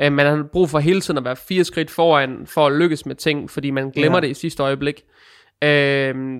Øh, 0.00 0.12
man 0.12 0.26
har 0.26 0.44
brug 0.52 0.70
for 0.70 0.78
hele 0.78 1.00
tiden 1.00 1.18
at 1.18 1.24
være 1.24 1.36
fire 1.36 1.64
skridt 1.64 1.90
foran 1.90 2.46
for 2.46 2.66
at 2.66 2.72
lykkes 2.72 3.06
med 3.06 3.14
ting, 3.14 3.50
fordi 3.50 3.70
man 3.70 3.90
glemmer 3.90 4.18
ja. 4.18 4.20
det 4.20 4.30
i 4.30 4.34
sidste 4.34 4.62
øjeblik. 4.62 5.02
Øh, 5.62 5.68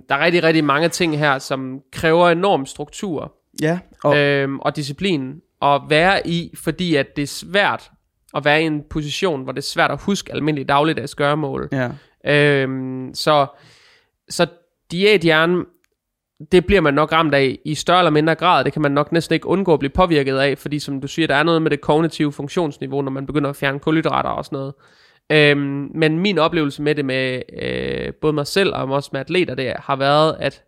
der 0.09 0.15
er 0.15 0.25
rigtig, 0.25 0.43
rigtig 0.43 0.65
mange 0.65 0.89
ting 0.89 1.19
her, 1.19 1.39
som 1.39 1.81
kræver 1.93 2.29
enorm 2.29 2.67
struktur 2.67 3.33
ja, 3.63 3.79
og, 4.05 4.19
øh, 4.19 4.49
og 4.55 4.77
disciplin 4.77 5.35
at 5.63 5.81
være 5.89 6.27
i, 6.27 6.55
fordi 6.57 6.95
at 6.95 7.17
det 7.17 7.23
er 7.23 7.27
svært 7.27 7.91
at 8.35 8.45
være 8.45 8.63
i 8.63 8.67
en 8.67 8.83
position, 8.91 9.43
hvor 9.43 9.53
det 9.53 9.59
er 9.59 9.67
svært 9.67 9.91
at 9.91 10.03
huske 10.03 10.33
almindelige 10.33 10.67
dagligdags 10.67 11.15
gøremål. 11.15 11.69
Ja. 11.73 11.91
Øh, 12.25 12.69
så 13.15 13.47
så 14.29 14.47
diæthjernen, 14.91 15.65
det 16.53 16.67
bliver 16.67 16.81
man 16.81 16.95
nok 16.95 17.13
ramt 17.13 17.35
af 17.35 17.59
i 17.65 17.75
større 17.75 17.99
eller 17.99 18.11
mindre 18.11 18.35
grad. 18.35 18.65
Det 18.65 18.73
kan 18.73 18.83
man 18.83 18.93
nok 18.93 19.13
næsten 19.13 19.35
ikke 19.35 19.47
undgå 19.47 19.73
at 19.73 19.79
blive 19.79 19.91
påvirket 19.91 20.39
af, 20.39 20.59
fordi 20.59 20.79
som 20.79 21.01
du 21.01 21.09
siger, 21.09 21.27
der 21.27 21.35
er 21.35 21.43
noget 21.43 21.63
med 21.63 21.71
det 21.71 21.81
kognitive 21.81 22.33
funktionsniveau, 22.33 23.03
når 23.03 23.11
man 23.11 23.27
begynder 23.27 23.51
at 23.51 23.57
fjerne 23.57 23.79
kulhydrater 23.79 24.31
og 24.31 24.45
sådan 24.45 24.57
noget. 24.57 24.75
Øhm, 25.31 25.91
men 25.95 26.19
min 26.19 26.39
oplevelse 26.39 26.83
med 26.83 26.95
det 26.95 27.05
med 27.05 27.43
øh, 27.63 28.15
både 28.15 28.33
mig 28.33 28.47
selv 28.47 28.75
og 28.75 28.89
også 28.89 29.11
med 29.13 29.21
atleter, 29.21 29.55
det 29.55 29.73
har 29.79 29.97
været, 29.97 30.37
at 30.41 30.65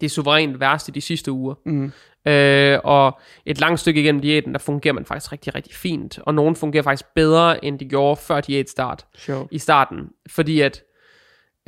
det 0.00 0.06
er 0.06 0.10
suverænt 0.10 0.60
værst 0.60 0.88
i 0.88 0.90
de 0.90 1.00
sidste 1.00 1.32
uger. 1.32 1.54
Mm. 1.66 1.92
Øh, 2.26 2.78
og 2.84 3.18
et 3.46 3.60
langt 3.60 3.80
stykke 3.80 4.00
igennem 4.00 4.20
diæten, 4.20 4.52
der 4.52 4.58
fungerer 4.58 4.94
man 4.94 5.04
faktisk 5.04 5.32
rigtig, 5.32 5.54
rigtig 5.54 5.74
fint. 5.74 6.18
Og 6.22 6.34
nogen 6.34 6.56
fungerer 6.56 6.82
faktisk 6.82 7.06
bedre, 7.14 7.64
end 7.64 7.78
de 7.78 7.84
gjorde 7.84 8.16
før 8.16 8.40
diætstart 8.40 9.06
sure. 9.16 9.46
i 9.50 9.58
starten. 9.58 9.98
Fordi 10.28 10.60
at 10.60 10.82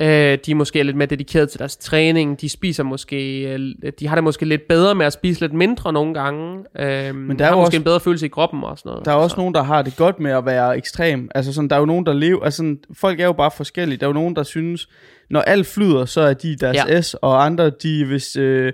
Øh, 0.01 0.37
de 0.45 0.51
er 0.51 0.55
måske 0.55 0.83
lidt 0.83 0.97
mere 0.97 1.05
dedikeret 1.05 1.49
til 1.49 1.59
deres 1.59 1.77
træning. 1.77 2.41
De 2.41 2.49
spiser 2.49 2.83
måske, 2.83 3.41
øh, 3.41 3.91
de 3.99 4.07
har 4.07 4.15
det 4.15 4.23
måske 4.23 4.45
lidt 4.45 4.61
bedre 4.69 4.95
med 4.95 5.05
at 5.05 5.13
spise 5.13 5.41
lidt 5.41 5.53
mindre 5.53 5.93
nogle 5.93 6.13
gange. 6.13 6.63
Øh, 6.79 7.15
Men 7.15 7.39
der 7.39 7.45
er 7.45 7.49
har 7.49 7.55
måske 7.55 7.67
også, 7.67 7.77
en 7.77 7.83
bedre 7.83 7.99
følelse 7.99 8.25
i 8.25 8.29
kroppen 8.29 8.63
og 8.63 8.77
sådan 8.77 8.89
noget. 8.89 9.05
Der 9.05 9.11
er 9.11 9.15
også 9.15 9.33
så. 9.33 9.39
nogen, 9.39 9.53
der 9.53 9.63
har 9.63 9.81
det 9.81 9.95
godt 9.97 10.19
med 10.19 10.31
at 10.31 10.45
være 10.45 10.77
ekstrem. 10.77 11.29
Altså 11.35 11.53
sådan, 11.53 11.69
der 11.69 11.75
er 11.75 11.79
jo 11.79 11.85
nogen, 11.85 12.05
der 12.05 12.13
lever, 12.13 12.43
altså 12.43 12.57
sådan, 12.57 12.79
folk 12.93 13.19
er 13.19 13.25
jo 13.25 13.33
bare 13.33 13.51
forskellige. 13.51 13.97
Der 13.97 14.05
er 14.05 14.09
jo 14.09 14.13
nogen, 14.13 14.35
der 14.35 14.43
synes, 14.43 14.89
når 15.29 15.41
alt 15.41 15.67
flyder, 15.67 16.05
så 16.05 16.21
er 16.21 16.33
de 16.33 16.55
deres 16.55 16.77
ja. 16.87 17.01
S, 17.01 17.13
og 17.13 17.45
andre, 17.45 17.69
de, 17.69 18.05
hvis, 18.05 18.35
øh, 18.35 18.73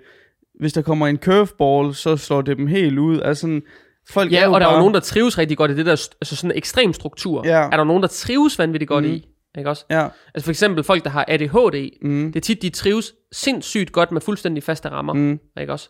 hvis 0.60 0.73
der 0.73 0.82
kommer 0.82 1.07
en 1.07 1.18
curveball, 1.18 1.95
så 1.95 2.18
slår 2.18 2.41
det 2.41 2.57
dem 2.57 2.68
helt 2.68 2.99
ud. 2.99 3.22
Altså 3.22 3.41
sådan, 3.41 3.61
folk 4.10 4.32
ja, 4.32 4.44
er 4.44 4.48
og 4.48 4.60
der 4.61 4.65
bare... 4.65 4.73
er 4.73 4.77
jo 4.77 4.80
nogen, 4.80 4.94
der 4.94 4.99
trives 4.99 5.38
rigtig 5.38 5.57
godt 5.57 5.72
i 5.72 5.76
det 5.76 5.86
der, 5.86 5.91
altså 5.91 6.36
sådan 6.36 6.52
en 6.52 6.57
ekstrem 6.57 6.94
struktur. 6.94 7.48
Ja. 7.48 7.61
Er 7.61 7.77
der 7.77 7.84
nogen, 7.84 8.02
der 8.02 8.07
trives 8.07 8.60
vanvittigt 8.60 8.90
godt 8.90 9.06
mm. 9.06 9.11
i? 9.11 9.27
Ikke 9.57 9.69
også? 9.69 9.86
Ja. 9.90 10.07
Altså 10.34 10.45
for 10.45 10.49
eksempel 10.49 10.84
folk, 10.84 11.03
der 11.03 11.10
har 11.10 11.26
ADHD, 11.27 11.90
mm. 12.02 12.32
det 12.32 12.36
er 12.36 12.41
tit, 12.41 12.61
de 12.61 12.69
trives 12.69 13.14
sindssygt 13.32 13.91
godt 13.91 14.11
med 14.11 14.22
fuldstændig 14.22 14.64
faste 14.64 14.90
rammer. 14.90 15.14
Mm. 15.14 15.40
Ikke 15.60 15.73
også? 15.73 15.90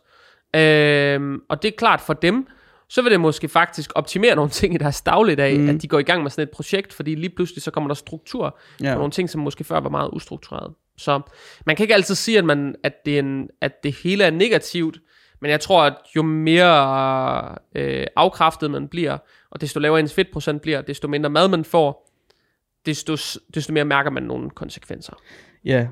Øhm, 0.56 1.40
og 1.50 1.62
det 1.62 1.68
er 1.68 1.76
klart 1.78 2.02
for 2.02 2.14
dem, 2.14 2.48
så 2.90 3.02
vil 3.02 3.12
det 3.12 3.20
måske 3.20 3.48
faktisk 3.48 3.92
optimere 3.96 4.36
nogle 4.40 4.52
ting 4.52 4.76
i 4.76 4.78
deres 4.78 5.02
dagligdag, 5.02 5.60
mm. 5.60 5.70
at 5.70 5.82
de 5.82 5.88
går 5.88 6.00
i 6.00 6.04
gang 6.04 6.24
med 6.24 6.32
sådan 6.32 6.44
et 6.44 6.50
projekt, 6.50 6.94
fordi 6.94 7.16
lige 7.16 7.36
pludselig 7.36 7.64
så 7.64 7.72
kommer 7.72 7.88
der 7.88 7.96
struktur 7.96 8.60
ja. 8.82 8.94
på 8.94 8.98
nogle 8.98 9.12
ting, 9.12 9.30
som 9.30 9.42
måske 9.42 9.64
før 9.64 9.80
var 9.80 9.90
meget 9.90 10.10
ustruktureret. 10.14 10.74
Så 10.98 11.22
man 11.66 11.76
kan 11.76 11.84
ikke 11.84 11.94
altid 11.94 12.16
sige, 12.16 12.38
at, 12.38 12.46
man, 12.46 12.76
at, 12.84 13.06
det, 13.06 13.16
er 13.16 13.20
en, 13.20 13.50
at 13.62 13.84
det 13.84 13.96
hele 14.04 14.24
er 14.24 14.32
negativt, 14.32 14.98
men 15.42 15.52
jeg 15.52 15.60
tror, 15.60 15.84
at 15.84 15.94
jo 16.16 16.22
mere 16.22 17.56
øh, 17.76 18.08
afkræftet 18.16 18.72
man 18.72 18.88
bliver, 18.88 19.18
og 19.52 19.62
desto 19.62 19.80
lavere 19.80 20.00
ens 20.00 20.14
fedtprocent 20.14 20.62
bliver, 20.62 20.82
desto 20.82 21.08
mindre 21.08 21.30
mad 21.30 21.48
man 21.48 21.66
får, 21.66 22.12
desto, 22.86 23.16
desto 23.54 23.74
mere 23.74 23.86
mærker 23.86 24.10
man 24.10 24.24
nogle 24.24 24.50
konsekvenser. 24.50 25.14
Ja. 25.66 25.88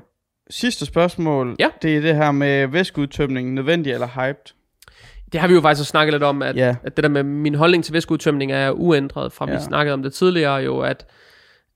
Sidste 0.50 0.86
spørgsmål, 0.86 1.56
ja. 1.58 1.68
det 1.82 1.96
er 1.96 2.00
det 2.00 2.16
her 2.16 2.32
med 2.32 2.66
væskeudtømning, 2.66 3.54
nødvendig 3.54 3.92
eller 3.92 4.06
hyped? 4.06 4.54
Det 5.32 5.40
har 5.40 5.48
vi 5.48 5.54
jo 5.54 5.60
faktisk 5.60 5.90
snakket 5.90 6.14
lidt 6.14 6.22
om, 6.22 6.42
at, 6.42 6.56
ja. 6.56 6.76
at 6.82 6.96
det 6.96 7.02
der 7.02 7.08
med 7.08 7.22
min 7.22 7.54
holdning 7.54 7.84
til 7.84 7.94
væskeudtømning 7.94 8.52
er 8.52 8.70
uændret 8.70 9.32
fra, 9.32 9.48
ja. 9.48 9.56
vi 9.56 9.62
snakkede 9.62 9.94
om 9.94 10.02
det 10.02 10.12
tidligere 10.12 10.54
jo, 10.54 10.80
at 10.80 11.06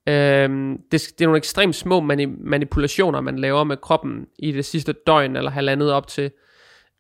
øhm, 0.09 0.79
det, 0.93 0.93
det 1.19 1.21
er 1.21 1.27
nogle 1.27 1.37
ekstremt 1.39 1.77
små 1.77 2.01
mani- 2.01 2.45
manipulationer, 2.45 3.21
man 3.21 3.39
laver 3.39 3.65
med 3.65 3.77
kroppen 3.77 4.27
i 4.39 4.53
det 4.53 4.65
sidste 4.65 4.95
døgn 5.07 5.37
eller 5.37 5.51
halvandet 5.51 5.93
op 5.93 6.07
til. 6.07 6.31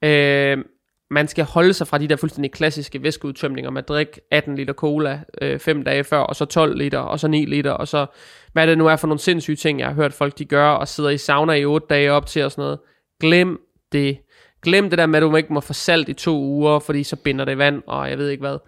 Øhm, 0.04 0.64
man 1.10 1.28
skal 1.28 1.44
holde 1.44 1.72
sig 1.72 1.86
fra 1.86 1.98
de 1.98 2.08
der 2.08 2.16
fuldstændig 2.16 2.52
klassiske 2.52 3.02
væskeudtømninger 3.02 3.70
med 3.70 3.82
at 3.82 3.88
drikke 3.88 4.20
18 4.30 4.56
liter 4.56 4.74
cola 4.74 5.20
øh, 5.42 5.84
dage 5.86 6.04
før, 6.04 6.18
og 6.18 6.36
så 6.36 6.44
12 6.44 6.78
liter, 6.78 6.98
og 6.98 7.20
så 7.20 7.28
9 7.28 7.44
liter, 7.44 7.70
og 7.70 7.88
så 7.88 8.06
hvad 8.52 8.66
det 8.66 8.78
nu 8.78 8.86
er 8.86 8.96
for 8.96 9.06
nogle 9.06 9.20
sindssyge 9.20 9.56
ting, 9.56 9.80
jeg 9.80 9.88
har 9.88 9.94
hørt 9.94 10.12
folk 10.12 10.38
de 10.38 10.44
gør, 10.44 10.70
og 10.70 10.88
sidder 10.88 11.10
i 11.10 11.18
sauna 11.18 11.52
i 11.52 11.64
8 11.64 11.86
dage 11.90 12.12
op 12.12 12.26
til 12.26 12.44
og 12.44 12.52
sådan 12.52 12.62
noget. 12.62 12.78
Glem 13.20 13.60
det. 13.92 14.18
Glem 14.62 14.90
det 14.90 14.98
der 14.98 15.06
med, 15.06 15.16
at 15.16 15.22
du 15.22 15.36
ikke 15.36 15.52
må 15.52 15.60
få 15.60 15.72
salt 15.72 16.08
i 16.08 16.12
to 16.12 16.40
uger, 16.40 16.78
fordi 16.78 17.02
så 17.02 17.16
binder 17.16 17.44
det 17.44 17.58
vand, 17.58 17.82
og 17.86 18.10
jeg 18.10 18.18
ved 18.18 18.28
ikke 18.28 18.40
hvad. 18.40 18.58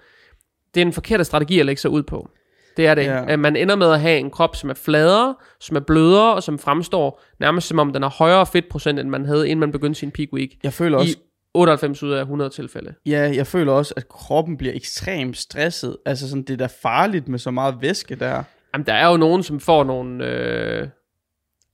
Det 0.74 0.80
er 0.80 0.86
en 0.86 0.92
forkert 0.92 1.26
strategi 1.26 1.60
at 1.60 1.66
lægge 1.66 1.80
sig 1.80 1.90
ud 1.90 2.02
på. 2.02 2.30
Det 2.76 2.86
er 2.86 2.94
det. 2.94 3.04
Ja. 3.04 3.36
Man 3.36 3.56
ender 3.56 3.76
med 3.76 3.92
at 3.92 4.00
have 4.00 4.18
en 4.18 4.30
krop, 4.30 4.56
som 4.56 4.70
er 4.70 4.74
fladere, 4.74 5.34
som 5.60 5.76
er 5.76 5.80
blødere, 5.80 6.34
og 6.34 6.42
som 6.42 6.58
fremstår 6.58 7.22
nærmest 7.40 7.68
som 7.68 7.78
om 7.78 7.92
den 7.92 8.02
har 8.02 8.10
højere 8.10 8.46
fedtprocent, 8.46 8.98
end 9.00 9.08
man 9.08 9.24
havde, 9.24 9.48
inden 9.48 9.60
man 9.60 9.72
begyndte 9.72 10.00
sin 10.00 10.10
peak 10.10 10.28
week. 10.32 10.50
Jeg 10.62 10.72
føler 10.72 10.98
også, 10.98 11.16
I 11.18 11.22
98 11.54 12.02
ud 12.02 12.12
af 12.12 12.20
100 12.20 12.50
tilfælde. 12.50 12.94
Ja, 13.06 13.32
jeg 13.34 13.46
føler 13.46 13.72
også, 13.72 13.94
at 13.96 14.08
kroppen 14.08 14.56
bliver 14.56 14.74
ekstremt 14.74 15.36
stresset. 15.36 15.96
Altså 16.06 16.28
sådan, 16.28 16.42
det 16.42 16.52
er 16.52 16.56
da 16.56 16.68
farligt 16.82 17.28
med 17.28 17.38
så 17.38 17.50
meget 17.50 17.74
væske 17.80 18.14
der. 18.14 18.42
Jamen, 18.74 18.86
der 18.86 18.94
er 18.94 19.10
jo 19.10 19.16
nogen, 19.16 19.42
som 19.42 19.60
får 19.60 19.84
nogle... 19.84 20.26
Øh... 20.26 20.88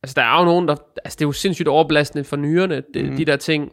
Altså, 0.02 0.14
der 0.16 0.23
er 0.23 0.39
jo 0.39 0.44
nogen, 0.44 0.68
der... 0.68 0.77
Altså, 1.05 1.16
det 1.16 1.24
er 1.24 1.28
jo 1.28 1.32
sindssygt 1.32 1.68
overbelastende 1.68 2.24
for 2.24 2.36
nyrerne, 2.36 2.82
det, 2.94 3.10
mm. 3.10 3.16
de 3.16 3.24
der 3.24 3.36
ting. 3.36 3.73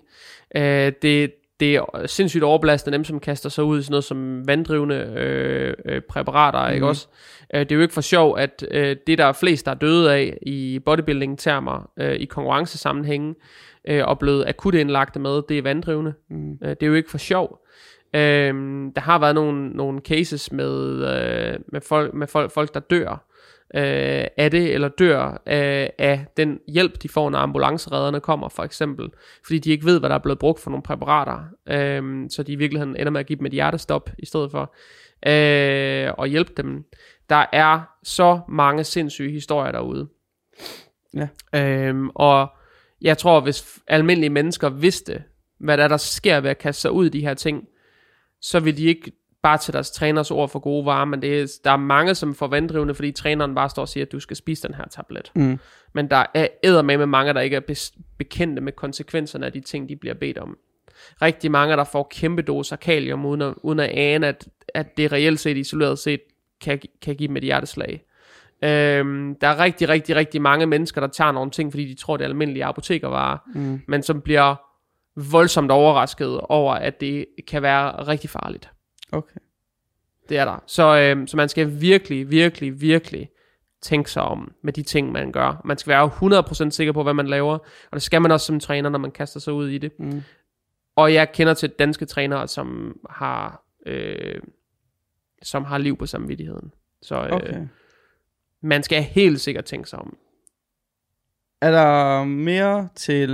Øh, 0.55 0.91
det, 1.01 1.31
det 1.63 1.75
er 1.75 2.07
sindssygt 2.07 2.43
overbelastende 2.43 2.97
dem, 2.97 3.03
som 3.03 3.19
kaster 3.19 3.49
sig 3.49 3.63
ud 3.63 3.79
i 3.79 3.83
sådan 3.83 3.91
noget 3.91 4.03
som 4.03 4.47
vanddrivende 4.47 4.95
øh, 4.95 5.73
øh, 5.85 6.01
præparater, 6.01 6.67
mm. 6.67 6.73
ikke 6.73 6.87
også? 6.87 7.07
Øh, 7.53 7.59
det 7.59 7.71
er 7.71 7.75
jo 7.75 7.81
ikke 7.81 7.93
for 7.93 8.01
sjov, 8.01 8.37
at 8.37 8.65
øh, 8.71 8.95
det, 9.07 9.17
der 9.17 9.25
er 9.25 9.33
flest, 9.33 9.65
der 9.65 9.71
er 9.71 9.75
døde 9.75 10.13
af 10.13 10.37
i 10.41 10.79
bodybuilding-termer, 10.85 11.89
øh, 11.99 12.13
i 12.15 12.25
konkurrencesammenhænge, 12.25 13.35
øh, 13.87 14.03
og 14.05 14.19
blevet 14.19 14.45
akut 14.47 14.75
indlagte 14.75 15.19
med, 15.19 15.41
det 15.49 15.57
er 15.57 15.61
vanddrivende. 15.61 16.13
Mm. 16.29 16.51
Øh, 16.63 16.69
det 16.69 16.83
er 16.83 16.87
jo 16.87 16.93
ikke 16.93 17.11
for 17.11 17.17
sjov. 17.17 17.59
Øh, 18.15 18.53
der 18.95 18.99
har 18.99 19.19
været 19.19 19.35
nogle, 19.35 19.69
nogle 19.69 19.99
cases 19.99 20.51
med, 20.51 20.91
øh, 20.93 21.59
med, 21.71 21.81
folk, 21.81 22.13
med 22.13 22.27
folk, 22.27 22.51
folk, 22.51 22.73
der 22.73 22.79
dør 22.79 23.29
øh, 23.75 24.25
af 24.37 24.51
det, 24.51 24.73
eller 24.73 24.87
dør 24.87 25.31
øh, 25.31 25.87
af 25.97 26.25
den 26.37 26.59
hjælp, 26.67 27.03
de 27.03 27.09
får, 27.09 27.29
når 27.29 27.39
ambulanceredderne 27.39 28.19
kommer, 28.19 28.49
for 28.49 28.63
eksempel. 28.63 29.09
Fordi 29.45 29.59
de 29.59 29.71
ikke 29.71 29.85
ved, 29.85 29.99
hvad 29.99 30.09
der 30.09 30.15
er 30.15 30.19
blevet 30.19 30.39
brugt 30.39 30.59
for 30.59 30.69
nogle 30.69 30.83
præparater. 30.83 31.43
Øh, 31.69 32.29
så 32.29 32.43
de 32.43 32.51
i 32.51 32.55
virkeligheden 32.55 32.95
ender 32.95 33.11
med 33.11 33.19
at 33.19 33.25
give 33.25 33.37
dem 33.37 33.45
et 33.45 33.51
hjertestop, 33.51 34.09
i 34.17 34.25
stedet 34.25 34.51
for 34.51 34.73
øh, 35.27 36.13
og 36.17 36.27
hjælpe 36.27 36.53
dem. 36.57 36.83
Der 37.29 37.45
er 37.53 37.81
så 38.03 38.39
mange 38.49 38.83
sindssyge 38.83 39.31
historier 39.31 39.71
derude. 39.71 40.07
Ja. 41.13 41.27
Øh, 41.55 42.05
og 42.15 42.47
jeg 43.01 43.17
tror, 43.17 43.39
hvis 43.39 43.79
almindelige 43.87 44.29
mennesker 44.29 44.69
vidste, 44.69 45.23
hvad 45.59 45.77
der, 45.77 45.83
er, 45.83 45.87
der 45.87 45.97
sker 45.97 46.39
ved 46.39 46.49
at 46.49 46.57
kaste 46.57 46.81
sig 46.81 46.91
ud 46.91 47.05
i 47.05 47.09
de 47.09 47.21
her 47.21 47.33
ting, 47.33 47.67
så 48.41 48.59
vil 48.59 48.77
de 48.77 48.83
ikke 48.83 49.11
bare 49.43 49.57
til 49.57 49.73
deres 49.73 49.91
træners 49.91 50.31
ord 50.31 50.49
for 50.49 50.59
gode 50.59 50.85
varer, 50.85 51.05
men 51.05 51.21
det 51.21 51.41
er, 51.41 51.47
der 51.63 51.71
er 51.71 51.77
mange, 51.77 52.15
som 52.15 52.35
får 52.35 52.47
vanddrivende, 52.47 52.95
fordi 52.95 53.11
træneren 53.11 53.55
bare 53.55 53.69
står 53.69 53.81
og 53.81 53.89
siger, 53.89 54.05
at 54.05 54.11
du 54.11 54.19
skal 54.19 54.37
spise 54.37 54.67
den 54.67 54.75
her 54.75 54.85
tablet. 54.85 55.31
Mm. 55.35 55.59
Men 55.93 56.09
der 56.09 56.25
er 56.33 56.47
æder 56.63 56.81
med 56.81 57.05
mange, 57.05 57.33
der 57.33 57.41
ikke 57.41 57.55
er 57.55 57.91
bekendte 58.17 58.61
med 58.61 58.71
konsekvenserne 58.71 59.45
af 59.45 59.51
de 59.51 59.59
ting, 59.59 59.89
de 59.89 59.95
bliver 59.95 60.13
bedt 60.15 60.37
om. 60.37 60.57
Rigtig 61.21 61.51
mange, 61.51 61.75
der 61.75 61.83
får 61.83 62.07
kæmpe 62.11 62.41
doser 62.41 62.75
kalium, 62.75 63.25
uden 63.25 63.41
at, 63.41 63.53
uden 63.63 63.79
at 63.79 63.89
ane, 63.89 64.27
at, 64.27 64.47
at 64.73 64.97
det 64.97 65.11
reelt 65.11 65.39
set, 65.39 65.57
isoleret 65.57 65.99
set, 65.99 66.21
kan, 66.61 66.79
kan 67.01 67.15
give 67.15 67.27
dem 67.27 67.37
et 67.37 67.43
hjerteslag. 67.43 68.03
Øhm, 68.63 69.35
der 69.41 69.47
er 69.47 69.59
rigtig, 69.59 69.89
rigtig, 69.89 70.15
rigtig 70.15 70.41
mange 70.41 70.65
mennesker, 70.65 71.01
der 71.01 71.07
tager 71.07 71.31
nogle 71.31 71.51
ting, 71.51 71.71
fordi 71.71 71.85
de 71.85 71.95
tror, 71.95 72.17
det 72.17 72.23
er 72.23 72.29
almindelige 72.29 72.65
apotekervarer, 72.65 73.37
mm. 73.55 73.81
men 73.87 74.03
som 74.03 74.21
bliver 74.21 74.55
voldsomt 75.31 75.71
overrasket 75.71 76.39
over, 76.39 76.73
at 76.73 77.01
det 77.01 77.25
kan 77.47 77.61
være 77.61 78.07
rigtig 78.07 78.29
farligt. 78.29 78.69
Okay. 79.13 79.39
Det 80.29 80.37
er 80.37 80.45
der. 80.45 80.63
Så, 80.67 80.97
øhm, 80.97 81.27
så 81.27 81.37
man 81.37 81.49
skal 81.49 81.81
virkelig, 81.81 82.31
virkelig, 82.31 82.81
virkelig 82.81 83.29
tænke 83.81 84.11
sig 84.11 84.23
om 84.23 84.53
med 84.61 84.73
de 84.73 84.83
ting, 84.83 85.11
man 85.11 85.31
gør. 85.31 85.61
Man 85.65 85.77
skal 85.77 85.89
være 85.89 86.07
100% 86.67 86.69
sikker 86.69 86.93
på, 86.93 87.03
hvad 87.03 87.13
man 87.13 87.27
laver, 87.27 87.53
og 87.91 87.93
det 87.93 88.01
skal 88.01 88.21
man 88.21 88.31
også 88.31 88.45
som 88.45 88.59
træner, 88.59 88.89
når 88.89 88.99
man 88.99 89.11
kaster 89.11 89.39
sig 89.39 89.53
ud 89.53 89.69
i 89.69 89.77
det. 89.77 89.99
Mm. 89.99 90.21
Og 90.95 91.13
jeg 91.13 91.31
kender 91.31 91.53
til 91.53 91.69
danske 91.69 92.05
trænere, 92.05 92.47
som 92.47 92.99
har, 93.09 93.63
øh, 93.85 94.41
som 95.43 95.63
har 95.63 95.77
liv 95.77 95.97
på 95.97 96.05
samvittigheden. 96.05 96.73
Så 97.01 97.15
øh, 97.15 97.31
okay. 97.31 97.67
man 98.61 98.83
skal 98.83 99.03
helt 99.03 99.41
sikkert 99.41 99.65
tænke 99.65 99.89
sig 99.89 99.99
om. 99.99 100.17
Er 101.63 101.71
der 101.71 102.23
mere 102.23 102.87
til, 102.95 103.29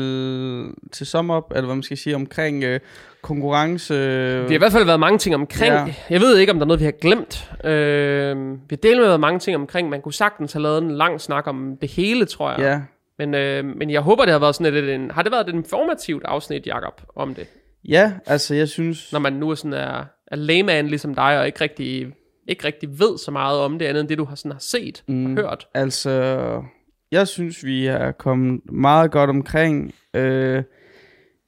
til 0.92 1.18
up, 1.18 1.52
eller 1.52 1.66
hvad 1.66 1.76
man 1.76 1.84
skal 1.84 1.98
sige, 1.98 2.16
omkring 2.16 2.64
øh, 2.64 2.80
konkurrence? 3.22 3.94
Vi 3.94 4.48
har 4.48 4.54
i 4.54 4.58
hvert 4.58 4.72
fald 4.72 4.86
været 4.86 5.00
mange 5.00 5.18
ting 5.18 5.36
omkring. 5.36 5.74
Ja. 5.74 5.94
Jeg 6.10 6.22
ved 6.22 6.38
ikke, 6.38 6.52
om 6.52 6.58
der 6.58 6.66
er 6.66 6.68
noget, 6.68 6.80
vi 6.80 6.86
har 6.86 6.92
glemt. 6.92 7.52
Øh, 7.64 8.52
vi 8.52 8.70
har 8.70 8.78
delt 8.78 9.02
med 9.02 9.18
mange 9.18 9.40
ting 9.40 9.56
omkring. 9.56 9.90
Man 9.90 10.02
kunne 10.02 10.14
sagtens 10.14 10.54
have 10.54 10.64
lavet 10.64 10.84
en 10.84 10.92
lang 10.92 11.22
snak 11.22 11.48
om 11.48 11.78
det 11.82 11.92
hele, 11.92 12.26
tror 12.26 12.52
jeg. 12.52 12.60
Ja. 12.60 12.82
Men, 13.18 13.34
øh, 13.34 13.66
men 13.78 13.90
jeg 13.90 14.02
håber, 14.02 14.26
det 14.26 14.32
har 14.32 14.40
været 14.40 14.56
sådan 14.56 14.74
et, 14.74 14.96
en, 14.96 15.12
har 15.12 15.22
det 15.22 15.32
været 15.32 15.50
et 15.50 15.54
informativt 15.54 16.24
afsnit, 16.26 16.68
Jacob, 16.68 17.02
om 17.16 17.36
det? 17.36 17.48
Ja, 17.88 18.14
altså 18.26 18.56
jeg 18.56 18.68
synes... 18.68 19.12
Når 19.12 19.20
man 19.20 19.34
nu 19.34 19.50
er 19.50 19.56
sådan 19.56 19.74
er, 19.74 20.06
er 20.28 20.36
layman 20.36 20.88
ligesom 20.88 21.16
dig, 21.16 21.40
og 21.40 21.46
ikke 21.46 21.62
rigtig, 21.62 22.08
ikke 22.48 22.68
rigtig 22.68 23.00
ved 23.00 23.18
så 23.18 23.32
meget 23.32 23.60
om 23.60 23.80
det, 23.80 23.86
andet 23.86 24.02
end 24.02 24.10
det, 24.10 24.18
du 24.18 24.26
har, 24.26 24.36
sådan 24.36 24.52
har 24.52 24.60
set 24.60 25.04
mm, 25.08 25.26
og 25.26 25.44
hørt. 25.44 25.68
Altså, 25.74 26.64
jeg 27.12 27.28
synes, 27.28 27.66
vi 27.66 27.86
er 27.86 28.12
kommet 28.12 28.62
meget 28.72 29.12
godt 29.12 29.30
omkring. 29.30 29.94
Øh, 30.14 30.64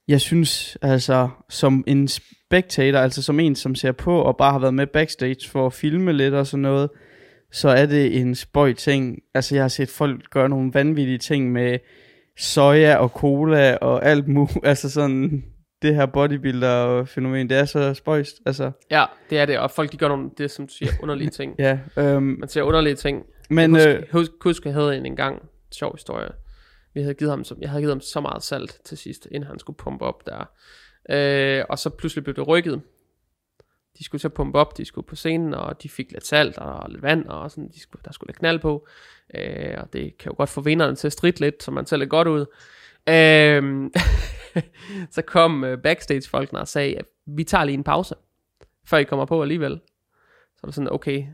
jeg 0.07 0.21
synes, 0.21 0.77
altså, 0.81 1.29
som 1.49 1.83
en 1.87 2.07
spectator, 2.07 2.97
altså 2.99 3.21
som 3.23 3.39
en, 3.39 3.55
som 3.55 3.75
ser 3.75 3.91
på 3.91 4.21
og 4.21 4.37
bare 4.37 4.51
har 4.51 4.59
været 4.59 4.73
med 4.73 4.87
backstage 4.87 5.49
for 5.49 5.65
at 5.65 5.73
filme 5.73 6.13
lidt 6.13 6.33
og 6.33 6.47
sådan 6.47 6.61
noget, 6.61 6.89
så 7.51 7.69
er 7.69 7.85
det 7.85 8.19
en 8.19 8.35
spøj 8.35 8.73
ting. 8.73 9.19
Altså, 9.33 9.55
jeg 9.55 9.63
har 9.63 9.67
set 9.69 9.89
folk 9.89 10.29
gøre 10.29 10.49
nogle 10.49 10.71
vanvittige 10.73 11.17
ting 11.17 11.51
med 11.51 11.79
soja 12.37 12.95
og 12.95 13.09
cola 13.09 13.75
og 13.81 14.05
alt 14.05 14.27
muligt. 14.27 14.57
Altså 14.65 14.89
sådan, 14.89 15.43
det 15.81 15.95
her 15.95 16.05
bodybuilder-fænomen, 16.05 17.49
det 17.49 17.57
er 17.57 17.65
så 17.65 17.93
spøjst. 17.93 18.35
Altså. 18.45 18.71
Ja, 18.91 19.05
det 19.29 19.39
er 19.39 19.45
det, 19.45 19.59
og 19.59 19.71
folk 19.71 19.91
de 19.91 19.97
gør 19.97 20.07
nogle, 20.07 20.29
det 20.37 20.51
som 20.51 20.67
du 20.67 20.73
siger, 20.73 20.91
underlige 21.01 21.29
ting. 21.39 21.55
ja. 21.59 21.77
Um, 21.97 22.23
Man 22.23 22.49
ser 22.49 22.61
underlige 22.61 22.95
ting. 22.95 23.23
Men, 23.49 23.75
jeg 23.75 23.85
husker, 23.85 23.97
øh, 23.97 24.03
husk, 24.11 24.31
husk, 24.43 24.65
jeg 24.65 24.73
havde 24.73 24.97
en, 24.97 25.05
en 25.05 25.15
gang, 25.15 25.41
sjov 25.75 25.95
historie. 25.95 26.31
Vi 26.93 27.01
havde 27.01 27.13
givet 27.13 27.31
ham, 27.31 27.43
jeg 27.61 27.69
havde 27.69 27.81
givet 27.81 27.93
ham 27.93 28.01
så 28.01 28.21
meget 28.21 28.43
salt 28.43 28.81
til 28.83 28.97
sidst, 28.97 29.27
inden 29.31 29.47
han 29.47 29.59
skulle 29.59 29.77
pumpe 29.77 30.05
op 30.05 30.25
der. 30.25 30.45
Øh, 31.09 31.65
og 31.69 31.79
så 31.79 31.89
pludselig 31.89 32.23
blev 32.23 32.35
det 32.35 32.47
rykket. 32.47 32.81
De 33.97 34.03
skulle 34.03 34.21
så 34.21 34.29
pumpe 34.29 34.59
op, 34.59 34.77
de 34.77 34.85
skulle 34.85 35.07
på 35.07 35.15
scenen, 35.15 35.53
og 35.53 35.83
de 35.83 35.89
fik 35.89 36.11
lidt 36.11 36.25
salt 36.25 36.57
og 36.57 36.89
lidt 36.89 37.01
vand, 37.01 37.25
og 37.27 37.51
sådan, 37.51 37.69
de 37.69 37.79
skulle, 37.79 38.01
der 38.05 38.11
skulle 38.11 38.27
lidt 38.27 38.37
knald 38.37 38.59
på. 38.59 38.87
Øh, 39.35 39.75
og 39.77 39.93
det 39.93 40.17
kan 40.17 40.31
jo 40.31 40.35
godt 40.37 40.49
få 40.49 40.61
vinderne 40.61 40.95
til 40.95 41.07
at 41.07 41.13
stride 41.13 41.39
lidt, 41.39 41.63
så 41.63 41.71
man 41.71 41.85
ser 41.85 41.97
lidt 41.97 42.09
godt 42.09 42.27
ud. 42.27 42.45
Øh, 43.09 43.89
så 45.15 45.21
kom 45.21 45.63
øh, 45.63 45.81
backstage-folkene 45.81 46.59
og 46.59 46.67
sagde, 46.67 46.97
at 46.97 47.05
vi 47.25 47.43
tager 47.43 47.63
lige 47.63 47.77
en 47.77 47.83
pause, 47.83 48.15
før 48.85 48.97
I 48.97 49.03
kommer 49.03 49.25
på 49.25 49.41
alligevel. 49.41 49.79
Så 50.55 50.59
var 50.63 50.67
det 50.67 50.75
sådan, 50.75 50.91
okay, 50.91 51.25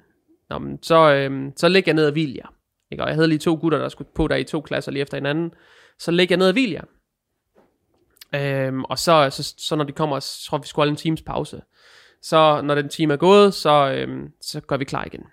Nå, 0.49 0.57
men 0.57 0.83
så, 0.83 1.13
øh, 1.13 1.51
så 1.55 1.67
ligger 1.67 1.89
jeg 1.91 1.95
ned 1.95 2.05
og 2.05 2.11
hvil 2.11 2.33
jer. 2.33 2.53
Ikke? 2.91 3.03
Og 3.03 3.07
jeg 3.07 3.15
havde 3.15 3.27
lige 3.27 3.39
to 3.39 3.57
gutter, 3.61 3.77
der 3.77 3.89
skulle 3.89 4.09
på 4.15 4.27
der 4.27 4.35
i 4.35 4.43
to 4.43 4.61
klasser 4.61 4.91
lige 4.91 5.01
efter 5.01 5.17
hinanden. 5.17 5.53
Så 5.99 6.11
ligger 6.11 6.33
jeg 6.33 6.37
ned 6.37 6.47
og 6.47 6.53
hvil 6.53 6.71
jer. 6.71 6.83
Øhm, 8.35 8.83
og 8.83 8.99
så, 8.99 9.29
så, 9.29 9.53
så 9.57 9.75
når 9.75 9.83
de 9.83 9.91
kommer, 9.91 10.19
så 10.19 10.45
tror 10.45 10.57
vi, 10.57 10.67
skulle 10.67 10.81
holde 10.81 10.91
en 10.91 10.95
times 10.95 11.21
pause. 11.21 11.61
Så 12.21 12.61
når 12.61 12.75
den 12.75 12.89
time 12.89 13.13
er 13.13 13.17
gået, 13.17 13.53
så, 13.53 13.91
øhm, 13.91 14.31
så 14.41 14.61
går 14.61 14.77
vi 14.77 14.85
klar 14.85 15.05
igen. 15.05 15.23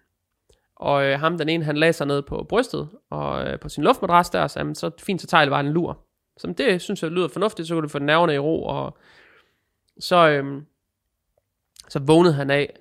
Og 0.77 1.05
øh, 1.05 1.21
ham, 1.21 1.39
den 1.39 1.49
ene, 1.49 1.65
han 1.65 1.77
lagde 1.77 1.93
sig 1.93 2.07
ned 2.07 2.23
på 2.23 2.47
brystet, 2.49 2.89
og 3.11 3.45
øh, 3.45 3.61
på 3.61 3.69
sin 3.69 3.85
luftmadras 3.85 4.31
der, 4.31 4.47
så, 4.47 4.53
sagde, 4.53 4.75
så 4.75 4.91
fint, 4.99 5.21
så 5.21 5.27
tager 5.27 5.43
jeg 5.43 5.51
bare 5.51 5.61
en 5.61 5.73
lur. 5.73 5.99
Så 6.37 6.55
det 6.59 6.83
synes 6.83 7.03
jeg 7.03 7.11
lyder 7.11 7.29
fornuftigt, 7.29 7.69
så 7.69 7.75
kunne 7.75 7.83
du 7.83 7.89
få 7.89 7.99
nerverne 7.99 8.35
i 8.35 8.39
ro, 8.39 8.65
og 8.65 8.99
så, 10.01 10.29
øhm, 10.29 10.67
så 11.89 11.99
vågnede 11.99 12.35
han 12.35 12.51
af, 12.51 12.77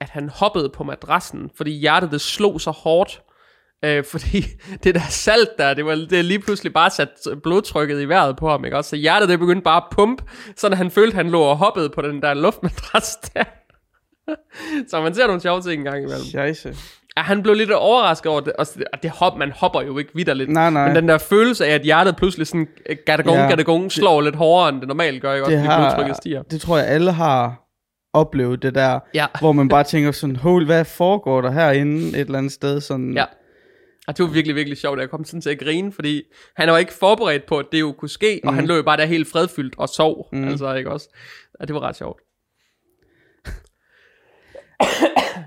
at 0.00 0.10
han 0.10 0.28
hoppede 0.28 0.68
på 0.68 0.84
madrassen, 0.84 1.50
fordi 1.54 1.70
hjertet 1.70 2.10
det 2.10 2.20
slog 2.20 2.60
så 2.60 2.70
hårdt, 2.70 3.22
Øh, 3.84 4.04
fordi 4.04 4.44
det 4.84 4.94
der 4.94 5.00
salt 5.10 5.58
der, 5.58 5.74
det 5.74 5.84
var 5.84 5.94
det 5.94 6.24
lige 6.24 6.38
pludselig 6.38 6.72
bare 6.72 6.90
sat 6.90 7.08
blodtrykket 7.42 8.00
i 8.00 8.08
vejret 8.08 8.36
på 8.36 8.48
ham, 8.48 8.64
ikke 8.64 8.76
også? 8.76 8.90
Så 8.90 8.96
hjertet 8.96 9.28
det 9.28 9.38
begyndte 9.38 9.62
bare 9.62 9.76
at 9.76 9.84
pumpe, 9.90 10.24
så 10.56 10.74
han 10.74 10.90
følte, 10.90 11.14
han 11.14 11.30
lå 11.30 11.40
og 11.40 11.56
hoppede 11.56 11.90
på 11.90 12.02
den 12.02 12.22
der 12.22 12.34
luftmadras 12.34 13.16
der. 13.34 13.44
så 14.88 15.00
man 15.00 15.14
ser 15.14 15.26
nogle 15.26 15.40
sjove 15.40 15.60
ting 15.60 15.72
engang 15.72 16.02
imellem. 16.02 16.24
Scheisse. 16.24 16.74
Ja, 17.16 17.22
han 17.22 17.42
blev 17.42 17.54
lidt 17.54 17.70
overrasket 17.70 18.32
over 18.32 18.40
det, 18.40 18.52
og 18.52 18.66
det 19.02 19.10
hop, 19.10 19.36
man 19.36 19.52
hopper 19.52 19.82
jo 19.82 19.98
ikke 19.98 20.10
vidderligt. 20.14 20.50
Nej, 20.50 20.70
nej. 20.70 20.86
Men 20.86 20.96
den 20.96 21.08
der 21.08 21.18
følelse 21.18 21.66
af, 21.66 21.74
at 21.74 21.82
hjertet 21.82 22.16
pludselig 22.16 22.46
sådan, 22.46 22.68
gadagong, 23.06 23.36
ja, 23.36 23.48
gadagong, 23.48 23.92
slår 23.92 24.16
det, 24.16 24.24
lidt 24.24 24.36
hårdere, 24.36 24.68
end 24.68 24.80
det 24.80 24.88
normalt 24.88 25.22
gør, 25.22 25.32
ikke? 25.32 25.44
Også, 25.44 25.56
det, 25.56 25.64
har, 25.64 25.90
blodtrykket 25.90 26.16
stiger. 26.16 26.42
det 26.42 26.60
tror 26.60 26.78
jeg, 26.78 26.86
alle 26.86 27.12
har 27.12 27.64
oplevet 28.12 28.62
det 28.62 28.74
der, 28.74 28.98
ja. 29.14 29.26
hvor 29.40 29.52
man 29.52 29.68
bare 29.68 29.84
tænker 29.84 30.12
sådan, 30.12 30.36
hold, 30.36 30.66
hvad 30.66 30.84
foregår 30.84 31.40
der 31.40 31.50
herinde 31.50 32.08
et 32.08 32.20
eller 32.20 32.38
andet 32.38 32.52
sted? 32.52 32.80
Sådan, 32.80 33.12
ja. 33.12 33.24
Og 34.08 34.16
det 34.16 34.24
var 34.24 34.30
virkelig, 34.30 34.56
virkelig 34.56 34.78
sjovt, 34.78 34.98
at 34.98 35.00
jeg 35.00 35.10
kom 35.10 35.24
sådan 35.24 35.40
til 35.40 35.50
at 35.50 35.58
grine, 35.58 35.92
fordi 35.92 36.22
han 36.56 36.68
var 36.68 36.78
ikke 36.78 36.92
forberedt 36.92 37.46
på, 37.46 37.58
at 37.58 37.66
det 37.72 37.80
jo 37.80 37.92
kunne 37.92 38.08
ske, 38.08 38.40
mm. 38.42 38.48
og 38.48 38.54
han 38.54 38.64
mhm. 38.64 38.68
lå 38.68 38.76
jo 38.76 38.82
bare 38.82 38.96
der 38.96 39.04
helt 39.04 39.28
fredfyldt 39.28 39.74
og 39.78 39.88
sov, 39.88 40.28
mm. 40.32 40.48
altså 40.48 40.74
ikke 40.74 40.90
også? 40.90 41.08
Og 41.60 41.68
det 41.68 41.74
var 41.74 41.80
ret 41.80 41.96
sjovt. 41.96 42.20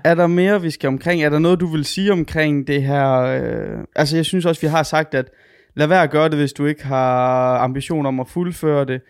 er 0.04 0.14
der 0.14 0.26
mere, 0.26 0.62
vi 0.62 0.70
skal 0.70 0.88
omkring? 0.88 1.22
Er 1.22 1.30
der 1.30 1.38
noget, 1.38 1.60
du 1.60 1.66
vil 1.66 1.84
sige 1.84 2.12
omkring 2.12 2.66
det 2.66 2.82
her? 2.82 3.18
Øh... 3.20 3.78
Altså, 3.96 4.16
jeg 4.16 4.24
synes 4.24 4.46
også, 4.46 4.60
vi 4.60 4.66
har 4.66 4.82
sagt, 4.82 5.14
at 5.14 5.30
lad 5.76 5.86
være 5.86 6.02
at 6.02 6.10
gøre 6.10 6.28
det, 6.28 6.38
hvis 6.38 6.52
du 6.52 6.66
ikke 6.66 6.84
har 6.84 7.58
ambition 7.58 8.06
om 8.06 8.20
at 8.20 8.28
fuldføre 8.28 8.84
det. 8.84 9.00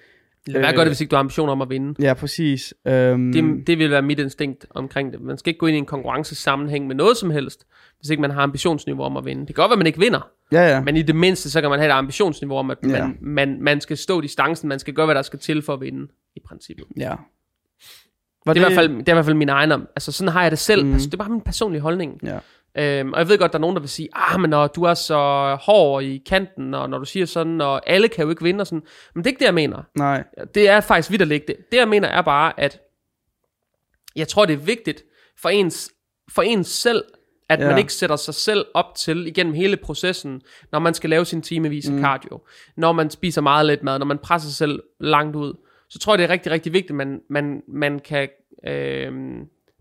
Lad 0.47 0.61
være 0.61 0.73
gøre 0.73 0.85
det, 0.85 0.91
hvis 0.91 1.01
ikke 1.01 1.11
du 1.11 1.17
har 1.17 1.21
ambition 1.21 1.49
om 1.49 1.63
at 1.63 1.71
vinde. 1.71 1.95
Ja, 2.05 2.15
præcis. 2.15 2.75
Um... 2.85 3.33
Det, 3.33 3.67
det 3.67 3.79
vil 3.79 3.91
være 3.91 4.03
mit 4.03 4.19
instinkt 4.19 4.67
omkring 4.71 5.13
det. 5.13 5.21
Man 5.21 5.39
skal 5.39 5.51
ikke 5.51 5.59
gå 5.59 5.67
ind 5.67 5.75
i 5.75 5.79
en 5.79 5.87
konkurrencesammenhæng 5.87 6.87
med 6.87 6.97
noget 6.97 7.17
som 7.17 7.31
helst 7.31 7.67
hvis 8.01 8.11
ikke 8.11 8.21
man 8.21 8.31
har 8.31 8.43
ambitionsniveau 8.43 9.05
om 9.05 9.17
at 9.17 9.25
vinde. 9.25 9.41
Det 9.41 9.55
kan 9.55 9.55
godt 9.55 9.69
være, 9.69 9.75
at 9.75 9.79
man 9.79 9.87
ikke 9.87 9.99
vinder, 9.99 10.31
ja, 10.53 10.69
ja. 10.69 10.81
men 10.81 10.97
i 10.97 11.03
det 11.03 11.17
mindste, 11.17 11.51
så 11.51 11.61
kan 11.61 11.71
man 11.71 11.79
have 11.79 11.91
et 11.91 11.95
ambitionsniveau 11.95 12.59
om, 12.59 12.71
at 12.71 12.83
man, 12.83 12.95
ja. 12.95 13.09
man, 13.21 13.63
man 13.63 13.81
skal 13.81 13.97
stå 13.97 14.21
distancen, 14.21 14.69
man 14.69 14.79
skal 14.79 14.95
gøre, 14.95 15.07
hvad 15.07 15.15
der 15.15 15.23
skal 15.23 15.39
til 15.39 15.63
for 15.63 15.75
at 15.75 15.81
vinde, 15.81 16.13
i 16.37 16.41
princippet. 16.47 16.85
Ja. 16.97 17.09
Var 17.09 17.15
det, 17.15 18.49
er 18.49 18.53
det... 18.53 18.57
I 18.57 18.61
hvert 18.61 18.73
fald, 18.73 18.99
det 18.99 19.09
er 19.09 19.13
i 19.13 19.15
hvert 19.15 19.25
fald 19.25 19.37
min 19.37 19.49
egen, 19.49 19.73
altså 19.73 20.13
sådan 20.13 20.33
har 20.33 20.43
jeg 20.43 20.51
det 20.51 20.59
selv, 20.59 20.85
mm. 20.85 20.93
altså, 20.93 21.07
det 21.07 21.15
er 21.15 21.19
bare 21.19 21.29
min 21.29 21.41
personlige 21.41 21.81
holdning. 21.81 22.21
Ja. 22.23 22.39
Øhm, 22.79 23.13
og 23.13 23.19
jeg 23.19 23.29
ved 23.29 23.39
godt, 23.39 23.53
der 23.53 23.59
er 23.59 23.61
nogen, 23.61 23.77
der 23.77 23.81
vil 23.81 23.89
sige, 23.89 24.09
ah, 24.13 24.41
men 24.41 24.51
når 24.51 24.67
du 24.67 24.83
er 24.83 24.95
så 24.95 25.55
hård 25.63 26.03
i 26.03 26.23
kanten, 26.27 26.75
og 26.75 26.91
når 26.91 26.99
du 26.99 27.05
siger 27.05 27.27
sådan, 27.27 27.61
og 27.61 27.89
alle 27.91 28.09
kan 28.09 28.25
jo 28.25 28.31
ikke 28.31 28.43
vinde 28.43 28.63
og 28.63 28.67
sådan. 28.67 28.83
Men 29.15 29.25
det 29.25 29.27
er 29.27 29.33
ikke 29.33 29.41
det, 29.41 29.47
jeg 29.47 29.55
mener. 29.55 29.83
Nej. 29.99 30.25
Det 30.55 30.69
er 30.69 30.81
faktisk 30.81 31.11
vidt 31.11 31.23
at 31.23 31.29
lægge 31.29 31.47
det. 31.47 31.57
Det, 31.73 31.79
jeg 31.79 31.89
mener, 31.89 32.09
er 32.09 32.23
bare, 32.23 32.61
at 32.61 32.81
jeg 34.17 34.29
tror, 34.29 34.45
det 34.45 34.53
er 34.53 34.59
vigtigt 34.59 35.03
for 35.43 35.49
ens, 35.49 35.91
for 36.35 36.43
ens 36.43 36.69
selv, 36.69 37.05
at 37.49 37.61
ja. 37.61 37.69
man 37.69 37.79
ikke 37.79 37.93
sætter 37.93 38.17
sig 38.17 38.35
selv 38.35 38.67
op 38.75 38.95
til 38.97 39.27
igennem 39.27 39.55
hele 39.55 39.77
processen, 39.77 40.41
når 40.73 40.79
man 40.79 40.95
skal 40.95 41.11
lave 41.11 41.25
sin 41.25 41.43
timevis 41.43 41.89
af 41.89 41.93
mm. 41.93 42.01
cardio, 42.01 42.41
når 42.77 42.93
man 42.93 43.11
spiser 43.11 43.41
meget 43.41 43.67
let 43.67 43.83
mad, 43.83 43.99
når 43.99 44.07
man 44.07 44.19
presser 44.19 44.49
sig 44.49 44.57
selv 44.57 44.83
langt 45.01 45.37
ud, 45.37 45.55
så 45.91 45.99
tror 45.99 46.13
jeg, 46.13 46.19
det 46.19 46.25
er 46.25 46.31
rigtig, 46.31 46.53
rigtig 46.53 46.73
vigtigt, 46.73 46.91
at 46.91 46.97
man, 46.97 47.21
man, 47.31 47.63
man, 47.69 47.99
kan, 47.99 48.29
øh, 48.67 49.13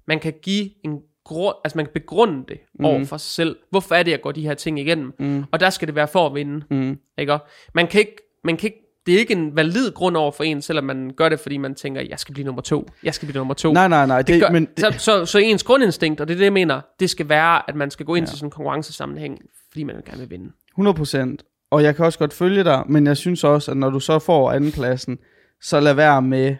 man 0.07 0.19
kan 0.19 0.33
give 0.41 0.69
en 0.85 0.99
grund, 1.27 1.55
altså 1.63 1.77
man 1.77 1.85
kan 1.85 1.93
begrunde 1.93 2.45
det 2.47 2.57
mm. 2.79 2.85
over 2.85 3.05
for 3.05 3.17
sig 3.17 3.31
selv. 3.31 3.55
Hvorfor 3.69 3.95
er 3.95 4.03
det, 4.03 4.11
jeg 4.11 4.21
går 4.21 4.31
de 4.31 4.41
her 4.41 4.53
ting 4.53 4.79
igennem? 4.79 5.13
Mm. 5.19 5.43
Og 5.51 5.59
der 5.59 5.69
skal 5.69 5.87
det 5.87 5.95
være 5.95 6.07
for 6.07 6.25
at 6.25 6.35
vinde. 6.35 6.65
Mm. 6.69 6.97
Ikke? 7.17 7.37
Man 7.73 7.87
kan 7.87 7.99
ikke, 7.99 8.15
man 8.43 8.57
kan 8.57 8.67
ikke 8.67 8.83
det 9.05 9.15
er 9.15 9.19
ikke 9.19 9.33
en 9.33 9.55
valid 9.55 9.91
grund 9.91 10.17
over 10.17 10.31
for 10.31 10.43
en, 10.43 10.61
selvom 10.61 10.85
man 10.85 11.13
gør 11.17 11.29
det, 11.29 11.39
fordi 11.39 11.57
man 11.57 11.75
tænker, 11.75 12.01
jeg 12.09 12.19
skal 12.19 12.33
blive 12.33 12.45
nummer 12.45 12.61
to. 12.61 12.87
Jeg 13.03 13.13
skal 13.13 13.25
blive 13.25 13.39
nummer 13.39 13.53
to. 13.53 13.73
Nej, 13.73 13.87
nej, 13.87 14.05
nej. 14.05 14.17
Det, 14.17 14.27
det 14.27 14.41
gør, 14.41 14.49
men, 14.49 14.65
det... 14.65 14.79
Så, 14.79 14.93
så, 14.97 15.25
så 15.25 15.37
ens 15.37 15.63
grundinstinkt, 15.63 16.21
og 16.21 16.27
det 16.27 16.33
er 16.33 16.37
det, 16.37 16.43
jeg 16.43 16.53
mener, 16.53 16.81
det 16.99 17.09
skal 17.09 17.29
være, 17.29 17.69
at 17.69 17.75
man 17.75 17.91
skal 17.91 18.05
gå 18.05 18.15
ind 18.15 18.25
ja. 18.25 18.29
til 18.29 18.37
sådan 18.37 18.47
en 18.47 18.51
konkurrencesammenhæng, 18.51 19.39
fordi 19.71 19.83
man 19.83 19.95
gerne 20.05 20.19
vil 20.19 20.29
vinde. 20.29 20.51
100%. 20.79 21.67
Og 21.71 21.83
jeg 21.83 21.95
kan 21.95 22.05
også 22.05 22.19
godt 22.19 22.33
følge 22.33 22.63
dig, 22.63 22.83
men 22.89 23.07
jeg 23.07 23.17
synes 23.17 23.43
også, 23.43 23.71
at 23.71 23.77
når 23.77 23.89
du 23.89 23.99
så 23.99 24.19
får 24.19 24.51
andenpladsen, 24.51 25.17
så 25.61 25.79
lad 25.79 25.93
være 25.93 26.21
med 26.21 26.55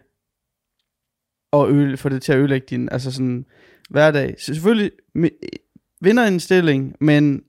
at 1.54 1.70
øle, 1.70 1.98
få 1.98 2.10
det 2.10 2.22
til 2.22 2.32
at 2.32 2.40
ødelægge 2.40 2.68
din 2.70 2.90
altså 2.92 3.12
sådan, 3.12 3.46
hverdag. 3.90 4.36
Så 4.40 4.54
selvfølgelig 4.54 4.92
vinder 6.02 6.24
en 6.24 6.40
stilling, 6.40 6.96
men 7.00 7.42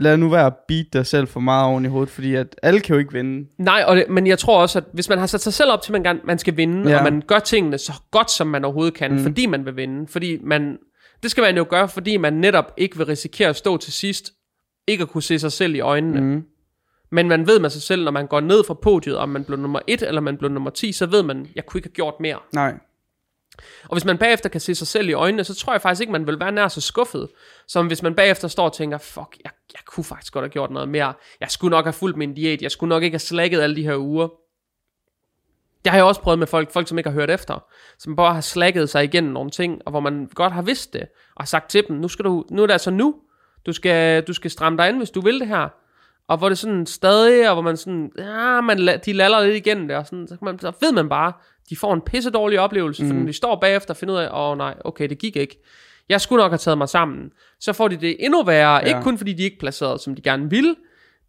lad 0.00 0.16
nu 0.16 0.28
være 0.28 0.46
at 0.46 0.54
beat 0.68 0.86
dig 0.92 1.06
selv 1.06 1.26
for 1.26 1.40
meget 1.40 1.66
oven 1.66 1.84
i 1.84 1.88
hovedet, 1.88 2.10
fordi 2.10 2.34
at 2.34 2.56
alle 2.62 2.80
kan 2.80 2.94
jo 2.94 2.98
ikke 2.98 3.12
vinde. 3.12 3.48
Nej, 3.58 3.84
og 3.86 3.96
det, 3.96 4.04
men 4.10 4.26
jeg 4.26 4.38
tror 4.38 4.60
også, 4.60 4.78
at 4.78 4.84
hvis 4.92 5.08
man 5.08 5.18
har 5.18 5.26
sat 5.26 5.40
sig 5.40 5.52
selv 5.52 5.70
op 5.70 5.82
til, 5.82 5.94
at 5.94 6.02
man, 6.02 6.20
man 6.24 6.38
skal 6.38 6.56
vinde, 6.56 6.90
ja. 6.90 6.98
og 6.98 7.04
man 7.04 7.22
gør 7.26 7.38
tingene 7.38 7.78
så 7.78 7.92
godt, 8.10 8.30
som 8.30 8.46
man 8.46 8.64
overhovedet 8.64 8.94
kan, 8.94 9.12
mm. 9.12 9.18
fordi 9.18 9.46
man 9.46 9.64
vil 9.64 9.76
vinde, 9.76 10.06
fordi 10.08 10.38
man, 10.42 10.78
det 11.22 11.30
skal 11.30 11.42
man 11.42 11.56
jo 11.56 11.66
gøre, 11.70 11.88
fordi 11.88 12.16
man 12.16 12.32
netop 12.32 12.72
ikke 12.76 12.96
vil 12.96 13.06
risikere 13.06 13.48
at 13.48 13.56
stå 13.56 13.76
til 13.76 13.92
sidst, 13.92 14.32
ikke 14.86 15.02
at 15.02 15.08
kunne 15.08 15.22
se 15.22 15.38
sig 15.38 15.52
selv 15.52 15.74
i 15.74 15.80
øjnene. 15.80 16.20
Mm. 16.20 16.42
Men 17.12 17.28
man 17.28 17.46
ved 17.46 17.60
med 17.60 17.70
sig 17.70 17.82
selv, 17.82 18.04
når 18.04 18.10
man 18.10 18.26
går 18.26 18.40
ned 18.40 18.64
fra 18.66 18.74
podiet, 18.74 19.16
om 19.16 19.28
man 19.28 19.44
blev 19.44 19.58
nummer 19.58 19.80
1 19.86 20.02
eller 20.02 20.20
man 20.20 20.36
blev 20.36 20.50
nummer 20.50 20.70
10, 20.70 20.92
så 20.92 21.06
ved 21.06 21.22
man, 21.22 21.46
jeg 21.54 21.66
kunne 21.66 21.78
ikke 21.78 21.88
have 21.88 21.94
gjort 21.94 22.14
mere. 22.20 22.38
Nej. 22.52 22.74
Og 23.82 23.94
hvis 23.94 24.04
man 24.04 24.18
bagefter 24.18 24.48
kan 24.48 24.60
se 24.60 24.74
sig 24.74 24.86
selv 24.86 25.08
i 25.08 25.12
øjnene, 25.12 25.44
så 25.44 25.54
tror 25.54 25.72
jeg 25.72 25.82
faktisk 25.82 26.00
ikke, 26.00 26.12
man 26.12 26.26
vil 26.26 26.40
være 26.40 26.52
nær 26.52 26.68
så 26.68 26.80
skuffet, 26.80 27.28
som 27.68 27.86
hvis 27.86 28.02
man 28.02 28.14
bagefter 28.14 28.48
står 28.48 28.64
og 28.64 28.72
tænker, 28.72 28.98
fuck, 28.98 29.36
jeg, 29.44 29.50
jeg 29.72 29.80
kunne 29.86 30.04
faktisk 30.04 30.32
godt 30.32 30.42
have 30.42 30.50
gjort 30.50 30.70
noget 30.70 30.88
mere. 30.88 31.12
Jeg 31.40 31.50
skulle 31.50 31.70
nok 31.70 31.84
have 31.84 31.92
fulgt 31.92 32.16
min 32.16 32.34
diæt. 32.34 32.62
Jeg 32.62 32.70
skulle 32.70 32.88
nok 32.88 33.02
ikke 33.02 33.14
have 33.14 33.20
slækket 33.20 33.60
alle 33.60 33.76
de 33.76 33.82
her 33.82 33.96
uger. 33.96 34.28
Det 35.84 35.90
har 35.90 35.98
jeg 35.98 36.04
også 36.04 36.20
prøvet 36.20 36.38
med 36.38 36.46
folk, 36.46 36.72
folk 36.72 36.88
som 36.88 36.98
ikke 36.98 37.10
har 37.10 37.14
hørt 37.14 37.30
efter, 37.30 37.64
som 37.98 38.16
bare 38.16 38.34
har 38.34 38.40
slækket 38.40 38.90
sig 38.90 39.04
igennem 39.04 39.32
nogle 39.32 39.50
ting, 39.50 39.82
og 39.86 39.90
hvor 39.90 40.00
man 40.00 40.28
godt 40.34 40.52
har 40.52 40.62
vidst 40.62 40.92
det, 40.92 41.08
og 41.36 41.48
sagt 41.48 41.70
til 41.70 41.84
dem, 41.88 41.96
nu, 41.96 42.08
skal 42.08 42.24
du, 42.24 42.44
nu 42.50 42.62
er 42.62 42.66
det 42.66 42.72
altså 42.72 42.90
nu, 42.90 43.14
du 43.66 43.72
skal, 43.72 44.22
du 44.22 44.32
skal 44.32 44.50
stramme 44.50 44.78
dig 44.78 44.88
ind, 44.88 44.96
hvis 44.96 45.10
du 45.10 45.20
vil 45.20 45.40
det 45.40 45.48
her. 45.48 45.68
Og 46.28 46.38
hvor 46.38 46.48
det 46.48 46.58
sådan 46.58 46.86
stadig, 46.86 47.48
og 47.48 47.54
hvor 47.54 47.62
man 47.62 47.76
sådan, 47.76 48.12
ja, 48.18 48.60
man, 48.60 48.78
de 49.06 49.12
laller 49.12 49.44
lidt 49.44 49.56
igennem 49.56 49.88
det, 49.88 49.96
og 49.96 50.06
sådan, 50.06 50.28
så, 50.28 50.36
man, 50.42 50.58
så 50.58 50.72
ved 50.80 50.92
man 50.92 51.08
bare, 51.08 51.32
de 51.70 51.76
får 51.76 51.94
en 51.94 52.00
pisse 52.00 52.30
dårlig 52.30 52.60
oplevelse, 52.60 53.02
mm. 53.02 53.08
for 53.08 53.14
når 53.16 53.26
de 53.26 53.32
står 53.32 53.60
bagefter 53.60 53.94
og 53.94 53.96
finder 53.96 54.14
ud 54.14 54.18
af, 54.18 54.28
åh 54.28 54.50
oh, 54.50 54.58
nej, 54.58 54.74
okay, 54.84 55.08
det 55.08 55.18
gik 55.18 55.36
ikke. 55.36 55.62
Jeg 56.08 56.20
skulle 56.20 56.42
nok 56.42 56.50
have 56.50 56.58
taget 56.58 56.78
mig 56.78 56.88
sammen. 56.88 57.32
Så 57.60 57.72
får 57.72 57.88
de 57.88 57.96
det 57.96 58.24
endnu 58.24 58.42
værre, 58.42 58.74
ja. 58.74 58.86
ikke 58.86 59.02
kun 59.02 59.18
fordi 59.18 59.32
de 59.32 59.42
ikke 59.42 59.58
placerede, 59.58 59.98
som 59.98 60.14
de 60.14 60.22
gerne 60.22 60.50
ville, 60.50 60.76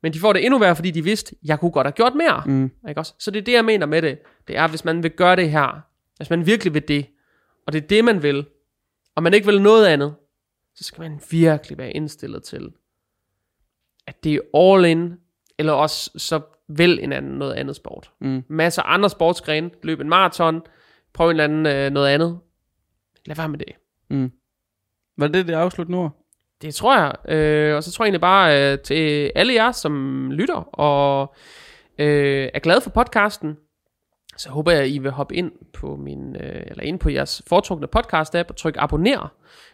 men 0.04 0.14
de 0.14 0.20
får 0.20 0.34
det 0.34 0.46
endnu 0.46 0.60
værre, 0.60 0.76
fordi 0.76 0.92
de 0.92 1.04
vidste, 1.04 1.36
jeg 1.44 1.60
kunne 1.60 1.72
godt 1.72 1.88
have 1.88 1.92
gjort 1.92 2.16
mere. 2.16 2.44
Mm. 2.46 2.72
Ikke 2.90 3.02
også? 3.02 3.14
Så 3.20 3.32
det 3.32 3.40
er 3.40 3.44
det, 3.44 3.54
jeg 3.54 3.66
mener 3.66 3.86
med 3.86 4.02
det. 4.02 4.20
Det 4.48 4.58
er, 4.58 4.68
hvis 4.68 4.86
man 4.86 5.04
vil 5.04 5.12
gøre 5.12 5.36
det 5.36 5.52
her, 5.52 5.82
hvis 6.18 6.30
man 6.30 6.46
virkelig 6.46 6.74
vil 6.74 6.88
det, 6.88 7.06
og 7.68 7.74
det 7.74 7.84
er 7.84 7.88
det, 7.88 8.06
man 8.06 8.24
vil, 8.24 8.46
og 9.16 9.24
man 9.24 9.34
ikke 9.34 9.48
vil 9.48 9.62
noget 9.62 9.86
andet, 9.86 10.16
så 10.76 10.84
skal 10.84 11.02
man 11.02 11.20
virkelig 11.32 11.78
være 11.78 11.92
indstillet 11.92 12.44
til, 12.44 12.70
at 14.08 14.24
det 14.24 14.34
er 14.34 14.58
all 14.58 14.86
in, 14.86 15.14
eller 15.60 15.74
også 15.74 16.12
så 16.18 16.42
vel 16.68 17.00
en 17.02 17.14
anden, 17.14 17.32
noget 17.32 17.54
andet 17.54 17.76
sport. 17.76 18.12
Mm. 18.22 18.44
Masser 18.48 18.82
af 18.82 18.94
andre 18.94 19.10
sportsgrene, 19.10 19.70
løb 19.84 20.00
en 20.00 20.10
maraton, 20.10 20.62
prøv 21.14 21.28
en 21.28 21.32
eller 21.32 21.44
anden 21.44 21.66
øh, 21.66 21.92
noget 21.92 22.08
andet. 22.08 22.40
Lad 23.26 23.36
være 23.36 23.50
med 23.50 23.60
det. 23.60 23.76
Mm. 24.10 24.32
Var 25.18 25.28
det 25.28 25.48
det 25.48 25.54
afslut 25.54 25.90
nu? 25.90 26.12
Det 26.62 26.76
tror 26.76 26.98
jeg. 26.98 27.36
Øh, 27.36 27.76
og 27.76 27.84
så 27.84 27.92
tror 27.92 28.06
jeg 28.06 28.08
egentlig 28.08 28.22
bare 28.22 28.72
øh, 28.74 28.80
til 28.80 29.32
alle 29.36 29.54
jer, 29.54 29.72
som 29.72 30.28
lytter 30.32 30.56
og 30.80 31.36
øh, 32.00 32.50
er 32.54 32.60
glade 32.60 32.82
for 32.82 32.90
podcasten, 32.90 33.58
så 34.38 34.50
håber 34.50 34.72
jeg, 34.72 34.82
at 34.82 34.90
I 34.90 34.98
vil 34.98 35.12
hoppe 35.12 35.36
ind 35.36 35.52
på 35.74 35.96
min, 35.96 36.36
øh, 36.36 36.64
eller 36.66 36.84
ind 36.84 37.00
på 37.00 37.10
jeres 37.10 37.42
foretrukne 37.48 37.88
podcast-app 37.96 38.50
og 38.50 38.56
trykke 38.56 38.80
abonner, 38.80 39.34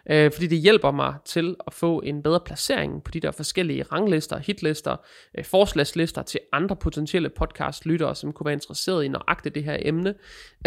øh, 0.09 0.31
fordi 0.31 0.47
det 0.47 0.57
hjælper 0.57 0.91
mig 0.91 1.15
til 1.25 1.55
at 1.67 1.73
få 1.73 1.99
en 1.99 2.23
bedre 2.23 2.39
placering 2.39 3.03
på 3.03 3.11
de 3.11 3.19
der 3.19 3.31
forskellige 3.31 3.83
ranglister, 3.83 4.37
hitlister, 4.37 4.95
øh, 5.37 5.45
forslagslister 5.45 6.21
til 6.21 6.39
andre 6.51 6.75
potentielle 6.75 7.29
podcast-lyttere, 7.29 8.15
som 8.15 8.33
kunne 8.33 8.45
være 8.45 8.53
interesseret 8.53 9.03
i 9.03 9.07
nøjagtigt 9.07 9.55
det 9.55 9.63
her 9.63 9.77
emne. 9.79 10.13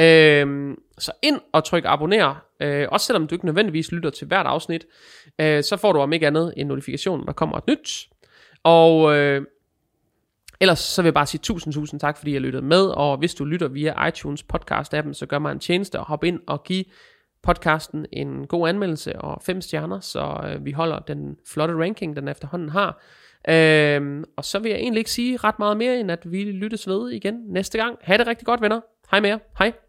Øh, 0.01 0.77
så 0.99 1.13
ind 1.23 1.41
og 1.53 1.65
tryk 1.65 1.83
abonner, 1.87 2.45
øh, 2.61 2.89
også 2.91 3.07
selvom 3.07 3.27
du 3.27 3.35
ikke 3.35 3.47
nødvendigvis 3.47 3.93
lytter 3.93 4.11
til 4.11 4.27
hvert 4.27 4.47
afsnit, 4.47 4.87
øh, 5.41 5.63
så 5.63 5.77
får 5.77 5.93
du 5.93 5.99
om 5.99 6.13
ikke 6.13 6.27
andet 6.27 6.55
en 6.57 6.67
notifikation, 6.67 7.19
når 7.19 7.27
der 7.27 7.33
kommer 7.33 7.57
et 7.57 7.67
nyt. 7.67 8.09
Og 8.65 9.17
øh, 9.17 9.43
Ellers 10.65 10.79
så 10.79 11.03
vil 11.03 11.07
jeg 11.07 11.15
bare 11.15 11.27
sige 11.27 11.41
tusind, 11.43 11.75
tusind 11.75 12.01
tak, 12.01 12.17
fordi 12.17 12.33
jeg 12.33 12.41
lyttede 12.41 12.65
med, 12.65 12.87
og 12.87 13.19
hvis 13.19 13.35
du 13.35 13.45
lytter 13.45 13.69
via 13.69 14.07
iTunes 14.07 14.45
podcast-appen, 14.53 15.13
så 15.13 15.27
gør 15.29 15.39
mig 15.39 15.53
en 15.53 15.59
tjeneste 15.59 16.01
og 16.01 16.07
hop 16.07 16.25
ind 16.25 16.41
og 16.47 16.63
giv 16.63 16.85
podcasten 17.43 18.07
en 18.13 18.47
god 18.47 18.69
anmeldelse 18.69 19.19
og 19.19 19.43
fem 19.43 19.61
stjerner, 19.61 20.01
så 20.01 20.41
øh, 20.47 20.65
vi 20.65 20.73
holder 20.73 20.99
den 20.99 21.37
flotte 21.53 21.75
ranking, 21.75 22.17
den 22.17 22.29
efterhånden 22.29 22.69
har. 22.69 23.03
Øhm, 23.49 24.25
og 24.37 24.45
så 24.45 24.59
vil 24.59 24.71
jeg 24.71 24.79
egentlig 24.79 24.99
ikke 24.99 25.11
sige 25.11 25.37
ret 25.37 25.59
meget 25.59 25.77
mere, 25.77 26.01
end 26.01 26.11
at 26.11 26.33
vi 26.33 26.45
lyttes 26.45 26.89
ved 26.89 27.11
igen 27.11 27.35
næste 27.47 27.79
gang. 27.79 27.99
Ha' 28.03 28.17
det 28.17 28.27
rigtig 28.27 28.47
godt, 28.47 28.61
venner. 28.61 28.81
Hej 29.11 29.21
med 29.21 29.29
jer. 29.29 29.39
Hej. 29.59 29.84